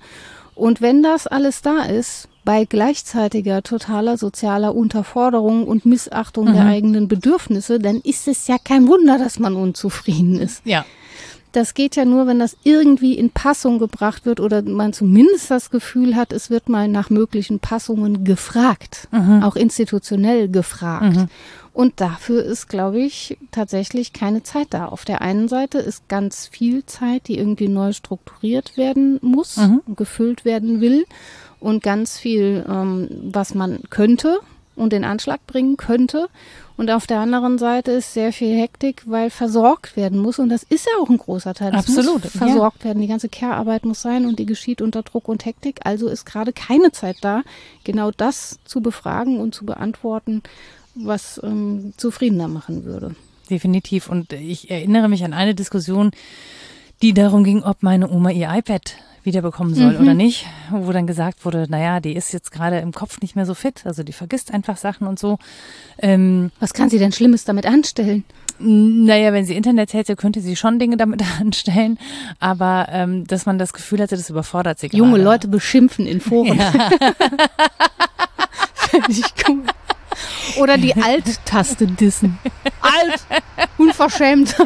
Und 0.56 0.82
wenn 0.82 1.04
das 1.04 1.28
alles 1.28 1.62
da 1.62 1.84
ist, 1.84 2.30
bei 2.46 2.64
gleichzeitiger 2.64 3.62
totaler 3.64 4.18
sozialer 4.18 4.74
Unterforderung 4.74 5.68
und 5.68 5.86
Missachtung 5.86 6.50
mhm. 6.50 6.54
der 6.54 6.66
eigenen 6.66 7.08
Bedürfnisse, 7.08 7.80
dann 7.80 8.00
ist 8.02 8.28
es 8.28 8.48
ja 8.48 8.58
kein 8.64 8.88
Wunder, 8.88 9.18
dass 9.18 9.40
man 9.40 9.56
unzufrieden 9.56 10.40
ist. 10.40 10.62
Ja. 10.64 10.86
Das 11.56 11.74
geht 11.74 11.96
ja 11.96 12.04
nur, 12.04 12.28
wenn 12.28 12.40
das 12.40 12.58
irgendwie 12.64 13.14
in 13.14 13.30
Passung 13.30 13.80
gebracht 13.80 14.26
wird 14.26 14.42
oder 14.42 14.62
man 14.62 14.92
zumindest 14.92 15.50
das 15.50 15.70
Gefühl 15.70 16.18
hat, 16.18 16.34
es 16.34 16.50
wird 16.50 16.68
mal 16.68 16.90
nach 16.90 17.10
möglichen 17.10 17.60
Passungen 17.60 18.26
gefragt, 18.26 19.08
mhm. 19.12 19.42
auch 19.42 19.56
institutionell 19.56 20.50
gefragt. 20.50 21.16
Mhm. 21.16 21.28
Und 21.72 22.02
dafür 22.02 22.44
ist, 22.44 22.68
glaube 22.68 23.00
ich, 23.00 23.38
tatsächlich 23.52 24.12
keine 24.12 24.44
Zeit 24.44 24.68
da. 24.72 24.88
Auf 24.88 25.06
der 25.06 25.22
einen 25.22 25.48
Seite 25.48 25.78
ist 25.78 26.10
ganz 26.10 26.48
viel 26.48 26.86
Zeit, 26.86 27.30
die 27.30 27.38
irgendwie 27.38 27.70
neu 27.70 27.94
strukturiert 27.94 28.76
werden 28.76 29.20
muss 29.22 29.56
mhm. 29.56 29.82
und 29.86 29.96
gefüllt 29.96 30.44
werden 30.44 30.82
will. 30.82 31.06
Und 31.62 31.84
ganz 31.84 32.18
viel, 32.18 32.66
ähm, 32.68 33.08
was 33.32 33.56
man 33.56 33.80
könnte 33.90 34.40
und 34.76 34.92
den 34.92 35.06
Anschlag 35.06 35.46
bringen 35.48 35.78
könnte. 35.78 36.28
Und 36.78 36.92
auf 36.92 37.08
der 37.08 37.20
anderen 37.20 37.58
Seite 37.58 37.92
ist 37.92 38.14
sehr 38.14 38.34
viel 38.34 38.60
Hektik, 38.60 39.04
weil 39.06 39.30
versorgt 39.30 39.96
werden 39.96 40.20
muss. 40.20 40.40
Und 40.40 40.50
das 40.50 40.64
ist 40.64 40.86
ja 40.86 40.92
auch 41.02 41.10
ein 41.10 41.18
großer 41.18 41.54
Teil. 41.54 41.72
Das 41.72 41.88
Absolut. 41.88 42.24
Muss 42.24 42.34
versorgt 42.34 42.80
ja. 42.80 42.86
werden. 42.86 43.02
Die 43.02 43.08
ganze 43.08 43.30
Care-Arbeit 43.30 43.86
muss 43.86 44.02
sein 44.02 44.26
und 44.26 44.40
die 44.40 44.46
geschieht 44.46 44.82
unter 44.82 45.02
Druck 45.02 45.30
und 45.30 45.46
Hektik. 45.46 45.80
Also 45.86 46.08
ist 46.10 46.26
gerade 46.26 46.52
keine 46.52 46.92
Zeit 46.92 47.18
da, 47.22 47.44
genau 47.86 48.12
das 48.12 48.60
zu 48.66 48.82
befragen 48.82 49.40
und 49.40 49.56
zu 49.56 49.66
beantworten, 49.66 50.44
was 50.96 51.40
ähm, 51.44 51.94
zufriedener 51.96 52.50
machen 52.50 52.84
würde. 52.84 53.16
Definitiv. 53.50 54.10
Und 54.10 54.34
ich 54.34 54.70
erinnere 54.70 55.08
mich 55.08 55.24
an 55.24 55.34
eine 55.34 55.56
Diskussion, 55.56 56.12
die 57.02 57.14
darum 57.14 57.44
ging, 57.44 57.64
ob 57.64 57.84
meine 57.84 58.10
Oma 58.10 58.32
ihr 58.32 58.50
iPad 58.52 58.96
wiederbekommen 59.26 59.76
soll 59.76 59.94
mhm. 59.94 60.02
oder 60.02 60.14
nicht, 60.14 60.46
wo 60.72 60.92
dann 60.92 61.08
gesagt 61.08 61.46
wurde, 61.46 61.66
naja, 61.70 62.00
die 62.00 62.16
ist 62.16 62.34
jetzt 62.34 62.52
gerade 62.52 62.80
im 62.80 62.92
Kopf 62.92 63.22
nicht 63.22 63.36
mehr 63.36 63.46
so 63.46 63.54
fit, 63.54 63.86
also 63.86 64.04
die 64.04 64.14
vergisst 64.14 64.54
einfach 64.54 64.78
Sachen 64.78 65.08
und 65.08 65.20
so. 65.20 65.38
Ähm, 65.98 66.52
Was 66.60 66.74
kann 66.74 66.90
sie 66.90 67.00
denn 67.00 67.12
Schlimmes 67.12 67.46
damit 67.46 67.66
anstellen? 67.66 68.24
Naja, 68.58 69.34
wenn 69.34 69.46
sie 69.46 69.56
Internet 69.56 69.94
hätte, 69.94 70.16
könnte 70.16 70.40
sie 70.40 70.56
schon 70.56 70.80
Dinge 70.80 70.98
damit 70.98 71.22
anstellen, 71.40 72.00
aber 72.40 72.88
ähm, 72.90 73.28
dass 73.28 73.46
man 73.46 73.58
das 73.58 73.74
Gefühl 73.74 74.02
hatte, 74.02 74.16
das 74.16 74.30
überfordert 74.30 74.80
sie 74.80 74.90
gerade. 74.90 74.98
Junge 74.98 75.18
Leute 75.18 75.48
beschimpfen 75.48 76.08
in 76.08 76.22
Foren. 76.22 76.58
Ja. 76.58 76.90
ich 79.10 79.24
cool. 79.48 79.64
Oder 80.58 80.78
die 80.78 80.96
Alt-Taste 80.96 81.88
dissen. 81.88 82.38
Alt, 82.82 83.26
unverschämt. 83.78 84.56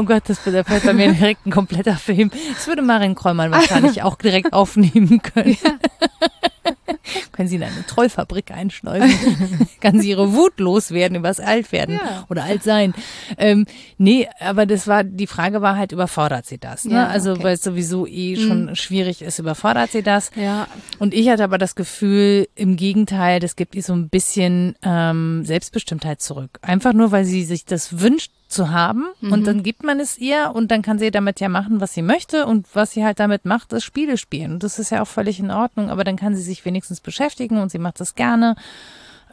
Oh 0.00 0.04
Gott, 0.04 0.22
das 0.28 0.42
da 0.42 0.64
fällt 0.64 0.84
bei 0.84 0.94
mir 0.94 1.12
direkt 1.12 1.46
ein 1.46 1.50
kompletter 1.50 1.94
Film. 1.94 2.30
Das 2.54 2.66
würde 2.66 2.80
Marin 2.80 3.14
Kräumann 3.14 3.50
wahrscheinlich 3.50 4.02
auch 4.02 4.16
direkt 4.16 4.54
aufnehmen 4.54 5.20
können. 5.20 5.58
Ja. 5.62 5.72
Können 7.32 7.48
Sie 7.48 7.56
in 7.56 7.62
eine 7.62 7.86
Trollfabrik 7.86 8.50
einschleusen? 8.50 9.68
Kann 9.80 10.00
sie 10.00 10.10
ihre 10.10 10.32
Wut 10.34 10.58
loswerden 10.58 11.16
übers 11.16 11.40
Altwerden 11.40 11.96
ja. 11.96 12.24
oder 12.28 12.44
Altsein? 12.44 12.94
Ähm, 13.36 13.66
nee, 13.98 14.28
aber 14.38 14.66
das 14.66 14.86
war, 14.86 15.04
die 15.04 15.26
Frage 15.26 15.60
war 15.60 15.76
halt, 15.76 15.92
überfordert 15.92 16.46
sie 16.46 16.58
das? 16.58 16.84
Ne? 16.84 16.94
Ja, 16.94 17.06
also, 17.06 17.32
okay. 17.32 17.44
weil 17.44 17.54
es 17.54 17.62
sowieso 17.62 18.06
eh 18.06 18.36
mhm. 18.36 18.40
schon 18.40 18.76
schwierig 18.76 19.22
ist, 19.22 19.38
überfordert 19.38 19.90
sie 19.92 20.02
das? 20.02 20.30
Ja. 20.34 20.66
Und 20.98 21.14
ich 21.14 21.28
hatte 21.28 21.44
aber 21.44 21.58
das 21.58 21.74
Gefühl, 21.74 22.48
im 22.54 22.76
Gegenteil, 22.76 23.40
das 23.40 23.56
gibt 23.56 23.74
ihr 23.74 23.82
so 23.82 23.94
ein 23.94 24.08
bisschen 24.08 24.74
ähm, 24.82 25.44
Selbstbestimmtheit 25.44 26.20
zurück. 26.20 26.58
Einfach 26.62 26.92
nur, 26.92 27.10
weil 27.12 27.24
sie 27.24 27.44
sich 27.44 27.64
das 27.64 28.00
wünscht, 28.00 28.30
zu 28.50 28.70
haben 28.70 29.06
mhm. 29.20 29.32
und 29.32 29.46
dann 29.46 29.62
gibt 29.62 29.84
man 29.84 30.00
es 30.00 30.18
ihr 30.18 30.50
und 30.52 30.70
dann 30.70 30.82
kann 30.82 30.98
sie 30.98 31.10
damit 31.10 31.40
ja 31.40 31.48
machen, 31.48 31.80
was 31.80 31.94
sie 31.94 32.02
möchte 32.02 32.46
und 32.46 32.66
was 32.74 32.92
sie 32.92 33.04
halt 33.04 33.20
damit 33.20 33.44
macht, 33.44 33.72
ist 33.72 33.84
Spiele 33.84 34.16
spielen 34.18 34.52
und 34.54 34.62
das 34.62 34.78
ist 34.78 34.90
ja 34.90 35.02
auch 35.02 35.08
völlig 35.08 35.38
in 35.38 35.50
Ordnung, 35.50 35.88
aber 35.88 36.04
dann 36.04 36.16
kann 36.16 36.34
sie 36.34 36.42
sich 36.42 36.64
wenigstens 36.64 37.00
beschäftigen 37.00 37.58
und 37.58 37.70
sie 37.70 37.78
macht 37.78 38.00
das 38.00 38.14
gerne. 38.14 38.56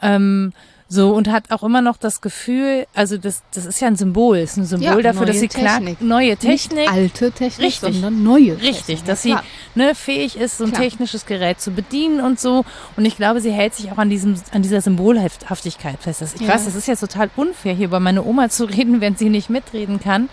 Ähm, 0.00 0.52
so, 0.90 1.10
und 1.10 1.30
hat 1.30 1.50
auch 1.50 1.62
immer 1.62 1.82
noch 1.82 1.98
das 1.98 2.22
Gefühl, 2.22 2.86
also 2.94 3.18
das, 3.18 3.42
das 3.52 3.66
ist 3.66 3.78
ja 3.80 3.88
ein 3.88 3.96
Symbol, 3.96 4.38
ist 4.38 4.56
ein 4.56 4.64
Symbol 4.64 4.86
ja, 4.86 5.12
dafür, 5.12 5.26
dass 5.26 5.38
sie 5.38 5.48
klar, 5.48 5.80
neue 6.00 6.34
Technik. 6.38 6.78
Nicht 6.78 6.90
alte 6.90 7.30
Technik, 7.30 7.66
richtig, 7.66 7.92
sondern 7.92 8.22
neue 8.22 8.56
Technik. 8.56 8.62
Richtig, 8.62 9.04
dass 9.04 9.22
sie 9.22 9.36
ne, 9.74 9.94
fähig 9.94 10.38
ist, 10.38 10.56
so 10.56 10.64
ein 10.64 10.70
klar. 10.70 10.84
technisches 10.84 11.26
Gerät 11.26 11.60
zu 11.60 11.72
bedienen 11.72 12.20
und 12.20 12.40
so. 12.40 12.64
Und 12.96 13.04
ich 13.04 13.16
glaube, 13.16 13.42
sie 13.42 13.52
hält 13.52 13.74
sich 13.74 13.92
auch 13.92 13.98
an 13.98 14.08
diesem, 14.08 14.36
an 14.52 14.62
dieser 14.62 14.80
Symbolhaftigkeit 14.80 15.98
fest. 16.00 16.22
Ich 16.34 16.40
ja. 16.40 16.48
weiß, 16.48 16.64
das 16.64 16.74
ist 16.74 16.88
ja 16.88 16.96
total 16.96 17.28
unfair, 17.36 17.74
hier 17.74 17.86
über 17.86 18.00
meine 18.00 18.24
Oma 18.24 18.48
zu 18.48 18.64
reden, 18.68 19.02
wenn 19.02 19.14
sie 19.14 19.28
nicht 19.28 19.50
mitreden 19.50 20.00
kann. 20.00 20.30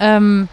Ähm, 0.00 0.48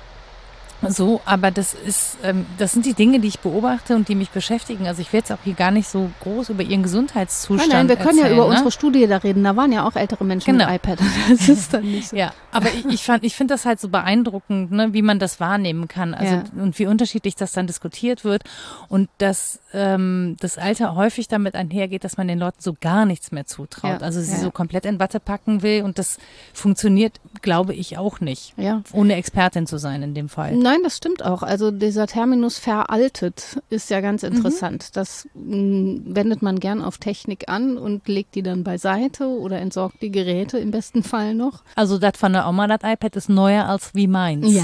so, 0.89 1.21
aber 1.25 1.51
das 1.51 1.73
ist, 1.73 2.17
ähm, 2.23 2.45
das 2.57 2.73
sind 2.73 2.85
die 2.85 2.93
Dinge, 2.93 3.19
die 3.19 3.27
ich 3.27 3.39
beobachte 3.39 3.95
und 3.95 4.07
die 4.07 4.15
mich 4.15 4.29
beschäftigen. 4.29 4.87
Also 4.87 5.01
ich 5.01 5.13
werde 5.13 5.27
jetzt 5.27 5.31
auch 5.31 5.43
hier 5.43 5.53
gar 5.53 5.71
nicht 5.71 5.87
so 5.87 6.09
groß 6.21 6.49
über 6.49 6.63
ihren 6.63 6.83
Gesundheitszustand 6.83 7.71
Nein, 7.71 7.87
nein 7.87 7.89
wir 7.89 7.95
können 7.95 8.19
erzählen, 8.19 8.37
ja 8.37 8.43
über 8.43 8.47
ne? 8.47 8.51
unsere 8.51 8.71
Studie 8.71 9.07
da 9.07 9.17
reden. 9.17 9.43
Da 9.43 9.55
waren 9.55 9.71
ja 9.71 9.87
auch 9.87 9.95
ältere 9.95 10.23
Menschen 10.25 10.57
genau. 10.57 10.71
mit 10.71 10.75
iPad. 10.83 10.99
Das 11.29 11.49
ist 11.49 11.73
dann 11.73 11.83
nicht 11.83 12.09
so. 12.09 12.15
Ja, 12.15 12.33
aber 12.51 12.67
ich, 12.67 12.85
ich 12.85 13.03
fand, 13.03 13.23
ich 13.23 13.35
finde 13.35 13.53
das 13.53 13.65
halt 13.65 13.79
so 13.79 13.89
beeindruckend, 13.89 14.71
ne, 14.71 14.93
wie 14.93 15.01
man 15.01 15.19
das 15.19 15.39
wahrnehmen 15.39 15.87
kann. 15.87 16.13
Also 16.13 16.35
Ja. 16.35 16.43
und 16.61 16.77
wie 16.79 16.85
unterschiedlich 16.85 17.35
das 17.35 17.51
dann 17.51 17.67
diskutiert 17.67 18.23
wird 18.23 18.43
und 18.87 19.09
dass 19.17 19.59
ähm, 19.75 20.37
das 20.39 20.57
Alter 20.57 20.95
häufig 20.95 21.27
damit 21.27 21.55
einhergeht, 21.55 22.03
dass 22.03 22.17
man 22.17 22.27
den 22.27 22.39
Leuten 22.39 22.57
so 22.61 22.75
gar 22.79 23.05
nichts 23.05 23.31
mehr 23.31 23.45
zutraut. 23.45 23.91
Ja, 23.91 23.97
Also 24.05 24.21
sie 24.21 24.31
ja. 24.31 24.39
so 24.39 24.49
komplett 24.51 24.85
in 24.85 24.99
Watte 24.99 25.19
packen 25.19 25.61
will 25.61 25.83
und 25.83 25.99
das 25.99 26.17
funktioniert, 26.53 27.19
glaube 27.41 27.73
ich, 27.73 27.97
auch 27.97 28.21
nicht. 28.21 28.53
Ja. 28.57 28.81
Ohne 28.93 29.15
Expertin 29.15 29.67
zu 29.67 29.77
sein 29.77 30.01
in 30.01 30.13
dem 30.13 30.29
Fall. 30.29 30.55
Nein, 30.55 30.79
das 30.83 30.97
stimmt 30.97 31.23
auch. 31.23 31.43
Also 31.43 31.71
dieser 31.71 32.07
Terminus 32.07 32.57
veraltet 32.57 33.59
ist 33.69 33.89
ja 33.89 33.99
ganz 34.01 34.23
interessant. 34.23 34.95
Das 34.95 35.27
mh, 35.33 36.01
wendet 36.15 36.41
man 36.41 36.59
gern 36.59 36.81
auf 36.81 36.97
Technik 36.97 37.49
an 37.49 37.77
und 37.77 38.07
legt 38.07 38.35
die 38.35 38.43
dann 38.43 38.63
beiseite 38.63 39.27
oder 39.27 39.59
entsorgt 39.59 40.01
die 40.01 40.11
Geräte 40.11 40.57
im 40.57 40.71
besten 40.71 41.03
Fall 41.03 41.35
noch. 41.35 41.63
Also 41.75 41.97
das 41.97 42.13
von 42.17 42.33
der 42.33 42.47
Oma, 42.47 42.67
das 42.67 42.79
iPad 42.83 43.15
ist 43.15 43.29
neuer 43.29 43.65
als 43.65 43.93
wie 43.93 44.07
meins. 44.07 44.51
Ja, 44.51 44.63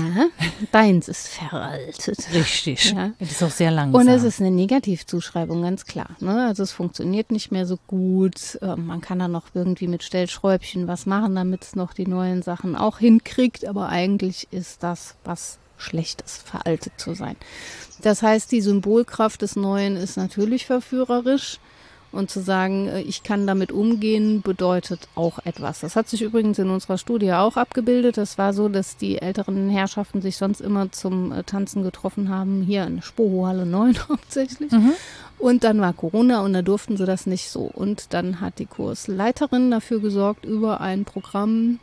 deins 0.72 1.08
ist 1.08 1.28
veraltet. 1.28 2.18
Richtig. 2.34 2.92
Ja. 2.94 3.12
Das 3.20 3.32
ist 3.32 3.44
auch 3.44 3.50
sehr 3.52 3.72
langsam. 3.72 4.02
Und 4.02 4.08
es 4.08 4.24
ist 4.24 4.40
eine 4.40 4.52
Negativzuschreibung, 5.02 5.62
ganz 5.62 5.86
klar. 5.86 6.10
Ne? 6.20 6.48
Also 6.48 6.64
es 6.64 6.72
funktioniert 6.72 7.32
nicht 7.32 7.52
mehr 7.52 7.66
so 7.66 7.78
gut. 7.88 8.60
Ähm, 8.62 8.86
man 8.86 9.02
kann 9.02 9.20
da 9.20 9.28
noch 9.28 9.48
irgendwie 9.54 9.88
mit 9.88 10.04
Stellschräubchen 10.04 10.88
was 10.88 11.06
machen, 11.06 11.36
damit 11.36 11.64
es 11.64 11.76
noch 11.76 11.94
die 11.94 12.08
neuen 12.08 12.42
Sachen 12.42 12.76
auch 12.76 13.00
hinkriegt. 13.00 13.66
Aber 13.66 13.90
eigentlich 13.90 14.48
ist 14.52 14.84
das 14.84 15.16
was 15.24 15.60
Schlechtes, 15.78 16.38
veraltet 16.38 16.94
zu 16.98 17.16
sein. 17.16 17.36
Das 18.02 18.22
heißt, 18.22 18.52
die 18.52 18.62
Symbolkraft 18.62 19.42
des 19.42 19.56
Neuen 19.56 19.96
ist 19.96 20.18
natürlich 20.18 20.66
verführerisch. 20.66 21.60
Und 22.12 22.30
zu 22.30 22.42
sagen, 22.42 22.88
äh, 22.88 23.02
ich 23.02 23.24
kann 23.24 23.48
damit 23.48 23.72
umgehen, 23.72 24.42
bedeutet 24.42 25.08
auch 25.16 25.40
etwas. 25.46 25.80
Das 25.80 25.96
hat 25.96 26.10
sich 26.10 26.22
übrigens 26.22 26.60
in 26.60 26.70
unserer 26.70 26.98
Studie 26.98 27.32
auch 27.32 27.56
abgebildet. 27.56 28.18
Das 28.18 28.38
war 28.38 28.54
so, 28.54 28.68
dass 28.68 28.98
die 28.98 29.22
älteren 29.22 29.70
Herrschaften 29.70 30.22
sich 30.22 30.36
sonst 30.38 30.60
immer 30.60 30.92
zum 30.92 31.32
äh, 31.32 31.44
Tanzen 31.44 31.84
getroffen 31.84 32.30
haben, 32.30 32.64
hier 32.64 32.86
in 32.86 33.02
Spohohalle 33.02 33.66
9 33.66 33.98
hauptsächlich. 34.10 34.72
Mhm. 34.72 34.94
Und 35.40 35.64
dann 35.64 35.82
war 35.82 35.94
Corona 35.94 36.42
und 36.42 36.54
da 36.54 36.62
durften 36.62 36.98
sie 36.98 37.06
das 37.06 37.26
nicht 37.26 37.50
so. 37.50 37.62
Und 37.62 38.14
dann 38.14 38.42
hat 38.42 38.60
die 38.60 38.68
Kursleiterin 38.68 39.72
dafür 39.72 40.00
gesorgt, 40.00 40.46
über 40.46 40.82
ein 40.82 41.06
Programm 41.06 41.80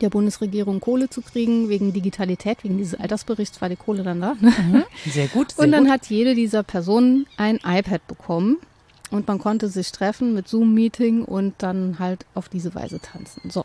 der 0.00 0.08
Bundesregierung 0.08 0.80
Kohle 0.80 1.10
zu 1.10 1.20
kriegen, 1.20 1.68
wegen 1.68 1.92
Digitalität, 1.92 2.62
wegen 2.64 2.78
dieses 2.78 2.98
Altersberichts 2.98 3.60
war 3.60 3.68
die 3.68 3.76
Kohle 3.76 4.02
dann 4.02 4.20
da. 4.20 4.34
Mhm. 4.40 4.84
Sehr 5.06 5.28
gut. 5.28 5.52
Sehr 5.52 5.64
Und 5.64 5.72
dann 5.72 5.84
gut. 5.84 5.92
hat 5.92 6.06
jede 6.06 6.34
dieser 6.34 6.62
Personen 6.62 7.26
ein 7.36 7.56
iPad 7.56 8.06
bekommen 8.06 8.58
und 9.10 9.26
man 9.26 9.38
konnte 9.38 9.68
sich 9.68 9.92
treffen 9.92 10.34
mit 10.34 10.48
Zoom-Meeting 10.48 11.24
und 11.24 11.54
dann 11.58 11.98
halt 11.98 12.26
auf 12.34 12.48
diese 12.48 12.74
Weise 12.74 13.00
tanzen. 13.00 13.50
So. 13.50 13.64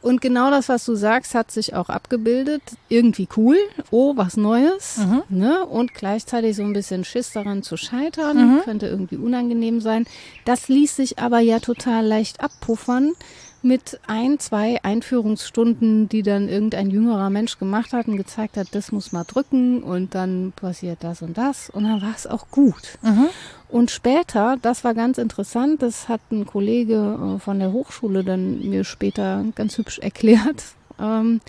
Und 0.00 0.20
genau 0.20 0.50
das, 0.50 0.68
was 0.68 0.84
du 0.84 0.94
sagst, 0.94 1.34
hat 1.34 1.50
sich 1.50 1.74
auch 1.74 1.88
abgebildet. 1.88 2.62
Irgendwie 2.88 3.28
cool. 3.36 3.56
Oh, 3.90 4.16
was 4.16 4.36
Neues. 4.36 4.98
Mhm. 4.98 5.22
Ne? 5.28 5.66
Und 5.66 5.94
gleichzeitig 5.94 6.56
so 6.56 6.62
ein 6.62 6.72
bisschen 6.72 7.04
Schiss 7.04 7.32
daran 7.32 7.62
zu 7.62 7.76
scheitern. 7.76 8.56
Mhm. 8.56 8.60
Könnte 8.62 8.86
irgendwie 8.86 9.16
unangenehm 9.16 9.80
sein. 9.80 10.06
Das 10.44 10.68
ließ 10.68 10.96
sich 10.96 11.18
aber 11.18 11.40
ja 11.40 11.58
total 11.58 12.06
leicht 12.06 12.40
abpuffern 12.40 13.12
mit 13.62 14.00
ein, 14.06 14.38
zwei 14.38 14.82
Einführungsstunden, 14.82 16.08
die 16.08 16.22
dann 16.22 16.48
irgendein 16.48 16.90
jüngerer 16.90 17.30
Mensch 17.30 17.58
gemacht 17.58 17.92
hat 17.92 18.06
und 18.08 18.16
gezeigt 18.16 18.56
hat, 18.56 18.68
das 18.72 18.92
muss 18.92 19.12
man 19.12 19.26
drücken 19.26 19.82
und 19.82 20.14
dann 20.14 20.52
passiert 20.54 21.02
das 21.02 21.22
und 21.22 21.36
das 21.36 21.70
und 21.70 21.84
dann 21.84 22.00
war 22.00 22.14
es 22.14 22.26
auch 22.26 22.50
gut. 22.50 22.98
Mhm. 23.02 23.26
Und 23.68 23.90
später, 23.90 24.56
das 24.62 24.84
war 24.84 24.94
ganz 24.94 25.18
interessant, 25.18 25.82
das 25.82 26.08
hat 26.08 26.20
ein 26.30 26.46
Kollege 26.46 27.36
äh, 27.36 27.38
von 27.38 27.58
der 27.58 27.72
Hochschule 27.72 28.24
dann 28.24 28.60
mir 28.68 28.84
später 28.84 29.44
ganz 29.54 29.76
hübsch 29.76 29.98
erklärt, 29.98 30.62
ähm, 31.00 31.40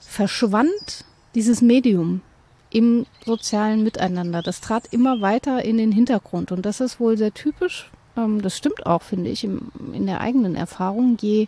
verschwand 0.00 1.04
dieses 1.34 1.60
Medium 1.60 2.22
im 2.70 3.06
sozialen 3.24 3.82
Miteinander. 3.82 4.42
Das 4.42 4.60
trat 4.60 4.88
immer 4.90 5.20
weiter 5.20 5.64
in 5.64 5.78
den 5.78 5.92
Hintergrund 5.92 6.52
und 6.52 6.66
das 6.66 6.80
ist 6.80 7.00
wohl 7.00 7.16
sehr 7.16 7.32
typisch. 7.32 7.90
Ähm, 8.18 8.42
das 8.42 8.56
stimmt 8.56 8.84
auch, 8.86 9.02
finde 9.02 9.30
ich, 9.30 9.44
im, 9.44 9.60
in 9.94 10.06
der 10.06 10.20
eigenen 10.20 10.56
Erfahrung. 10.56 11.16
Je 11.20 11.46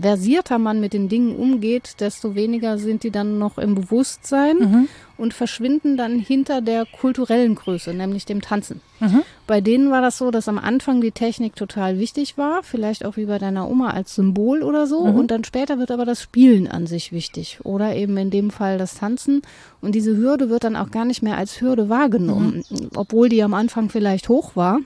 versierter 0.00 0.58
man 0.58 0.80
mit 0.80 0.92
den 0.92 1.08
Dingen 1.08 1.36
umgeht, 1.36 2.00
desto 2.00 2.34
weniger 2.34 2.76
sind 2.76 3.04
die 3.04 3.12
dann 3.12 3.38
noch 3.38 3.56
im 3.56 3.76
Bewusstsein 3.76 4.56
Mhm. 4.58 4.88
und 5.16 5.32
verschwinden 5.32 5.96
dann 5.96 6.18
hinter 6.18 6.60
der 6.60 6.86
kulturellen 6.86 7.54
Größe, 7.54 7.94
nämlich 7.94 8.24
dem 8.26 8.40
Tanzen. 8.40 8.80
Mhm. 8.98 9.22
Bei 9.46 9.60
denen 9.60 9.92
war 9.92 10.02
das 10.02 10.18
so, 10.18 10.32
dass 10.32 10.48
am 10.48 10.58
Anfang 10.58 11.00
die 11.00 11.12
Technik 11.12 11.54
total 11.54 12.00
wichtig 12.00 12.36
war, 12.36 12.64
vielleicht 12.64 13.04
auch 13.04 13.16
wie 13.16 13.26
bei 13.26 13.38
deiner 13.38 13.70
Oma 13.70 13.90
als 13.90 14.16
Symbol 14.16 14.64
oder 14.64 14.88
so. 14.88 15.06
Mhm. 15.06 15.14
Und 15.14 15.30
dann 15.30 15.44
später 15.44 15.78
wird 15.78 15.92
aber 15.92 16.04
das 16.04 16.20
Spielen 16.20 16.66
an 16.66 16.88
sich 16.88 17.12
wichtig. 17.12 17.60
Oder 17.62 17.94
eben 17.94 18.16
in 18.16 18.30
dem 18.30 18.50
Fall 18.50 18.78
das 18.78 18.96
Tanzen. 18.98 19.42
Und 19.80 19.94
diese 19.94 20.16
Hürde 20.16 20.50
wird 20.50 20.64
dann 20.64 20.74
auch 20.74 20.90
gar 20.90 21.04
nicht 21.04 21.22
mehr 21.22 21.38
als 21.38 21.60
Hürde 21.60 21.88
wahrgenommen, 21.88 22.64
obwohl 22.96 23.28
die 23.28 23.42
am 23.44 23.54
Anfang 23.54 23.88
vielleicht 23.88 24.28
hoch 24.28 24.56
war. 24.56 24.80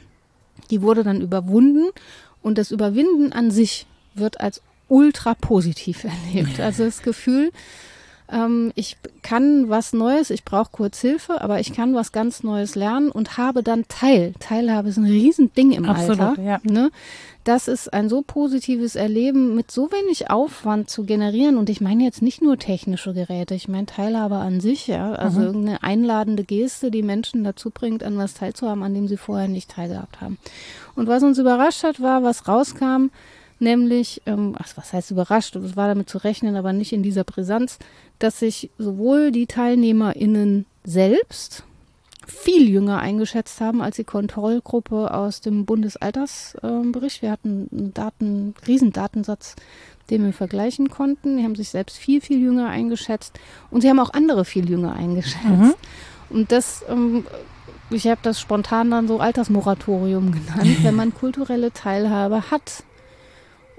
Die 0.71 0.83
wurde 0.83 1.05
dann 1.05 1.21
überwunden. 1.21 1.91
Und 2.43 2.59
das 2.59 2.71
Überwinden 2.71 3.33
an 3.33 3.51
sich 3.51 3.87
wird 4.15 4.41
als 4.41 4.63
ultra 4.89 5.35
positiv 5.35 6.05
erlebt. 6.35 6.61
Also 6.61 6.85
das 6.85 7.03
Gefühl, 7.03 7.53
ähm, 8.33 8.73
ich 8.75 8.97
kann 9.23 9.69
was 9.69 9.93
Neues, 9.93 10.31
ich 10.31 10.45
brauche 10.45 10.71
kurz 10.73 11.01
Hilfe, 11.01 11.41
aber 11.41 11.61
ich 11.61 11.73
kann 11.73 11.95
was 11.95 12.13
ganz 12.13 12.43
Neues 12.43 12.75
lernen 12.75 13.11
und 13.11 13.37
habe 13.37 13.63
dann 13.63 13.85
Teil. 13.89 14.33
Teilhabe 14.41 14.89
ist 14.89 14.97
ein 14.97 15.05
Riesending 15.05 15.73
im 15.73 15.85
Absolut, 15.87 16.21
Alter. 16.21 16.43
ja. 16.43 16.61
Ne? 16.63 16.91
Das 17.45 17.69
ist 17.69 17.93
ein 17.93 18.09
so 18.11 18.21
positives 18.23 18.97
Erleben 18.97 19.55
mit 19.55 19.71
so 19.71 19.91
wenig 19.91 20.31
Aufwand 20.31 20.91
zu 20.91 21.05
generieren. 21.05 21.57
Und 21.57 21.71
ich 21.71 21.81
meine 21.81 22.05
jetzt 22.05 22.21
nicht 22.21 22.43
nur 22.43 22.59
technische 22.59 23.15
Geräte, 23.15 23.55
ich 23.55 23.67
meine 23.67 23.87
Teilhabe 23.87 24.37
an 24.37 24.61
sich, 24.61 24.87
ja. 24.87 25.13
Also 25.13 25.41
Mhm. 25.41 25.47
irgendeine 25.47 25.83
einladende 25.83 26.45
Geste, 26.45 26.91
die 26.91 27.03
Menschen 27.03 27.43
dazu 27.45 27.71
bringt, 27.71 28.03
an 28.05 28.19
was 28.19 28.35
teilzuhaben, 28.35 28.83
an 28.83 28.93
dem 28.95 29.09
sie 29.09 29.17
vorher 29.17 29.49
nicht 29.49 29.71
teilgehabt 29.71 30.21
haben. 30.21 30.39
Und 30.95 31.09
was 31.09 31.23
uns 31.23 31.39
überrascht 31.39 31.83
hat, 31.83 32.01
war, 32.03 32.23
was 32.23 32.47
rauskam, 32.47 33.09
nämlich, 33.61 34.23
ähm, 34.27 34.55
ach, 34.59 34.69
was 34.77 34.93
heißt 34.93 35.11
überrascht, 35.11 35.57
es 35.57 35.77
war 35.77 35.89
damit 35.89 36.09
zu 36.09 36.19
rechnen, 36.19 36.57
aber 36.57 36.73
nicht 36.73 36.93
in 36.93 37.03
dieser 37.03 37.25
Brisanz, 37.25 37.79
dass 38.19 38.39
sich 38.39 38.71
sowohl 38.79 39.31
die 39.31 39.47
TeilnehmerInnen 39.47 40.67
selbst 40.85 41.65
viel 42.27 42.69
jünger 42.69 42.99
eingeschätzt 42.99 43.61
haben 43.61 43.83
als 43.83 43.97
die 43.97 44.05
Kontrollgruppe 44.05 45.13
aus 45.13 45.41
dem 45.41 45.65
Bundesaltersbericht. 45.65 47.23
Wir 47.23 47.31
hatten 47.31 47.69
einen 47.73 47.95
Daten, 47.95 48.55
Riesendatensatz, 48.67 49.57
den 50.11 50.25
wir 50.25 50.33
vergleichen 50.33 50.91
konnten. 50.91 51.39
Die 51.39 51.45
haben 51.45 51.57
sich 51.57 51.71
selbst 51.71 51.99
viel, 51.99 52.21
viel 52.21 52.41
jünger 52.41 52.69
eingeschätzt 52.69 53.39
und 53.71 53.81
sie 53.81 53.89
haben 53.89 54.01
auch 54.01 54.13
andere 54.13 54.45
viel 54.45 54.69
jünger 54.69 54.95
eingeschätzt. 54.95 55.45
Mhm. 55.45 55.75
Und 56.31 56.53
das, 56.53 56.85
ähm, 56.89 57.27
ich 57.91 58.07
habe 58.07 58.21
das 58.23 58.41
spontan 58.41 58.91
dann 58.91 59.09
so 59.09 59.19
Altersmoratorium 59.19 60.33
genannt, 60.33 60.79
wenn 60.85 60.95
man 60.95 61.15
kulturelle 61.15 61.73
Teilhabe 61.73 62.51
hat 62.51 62.85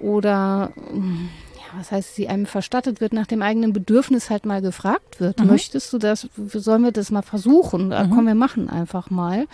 oder 0.01 0.71
ja, 0.75 1.77
was 1.77 1.91
heißt, 1.91 2.15
sie 2.15 2.27
einem 2.27 2.45
verstattet 2.45 3.01
wird, 3.01 3.13
nach 3.13 3.27
dem 3.27 3.41
eigenen 3.41 3.73
Bedürfnis 3.73 4.29
halt 4.29 4.45
mal 4.45 4.61
gefragt 4.61 5.19
wird. 5.19 5.39
Mhm. 5.39 5.47
Möchtest 5.47 5.93
du 5.93 5.97
das, 5.97 6.27
sollen 6.35 6.83
wir 6.83 6.91
das 6.91 7.11
mal 7.11 7.21
versuchen? 7.21 7.89
Da 7.89 8.03
Mhm. 8.03 8.11
Komm, 8.11 8.27
wir 8.27 8.35
machen 8.35 8.69
einfach 8.69 9.09
mal. 9.09 9.47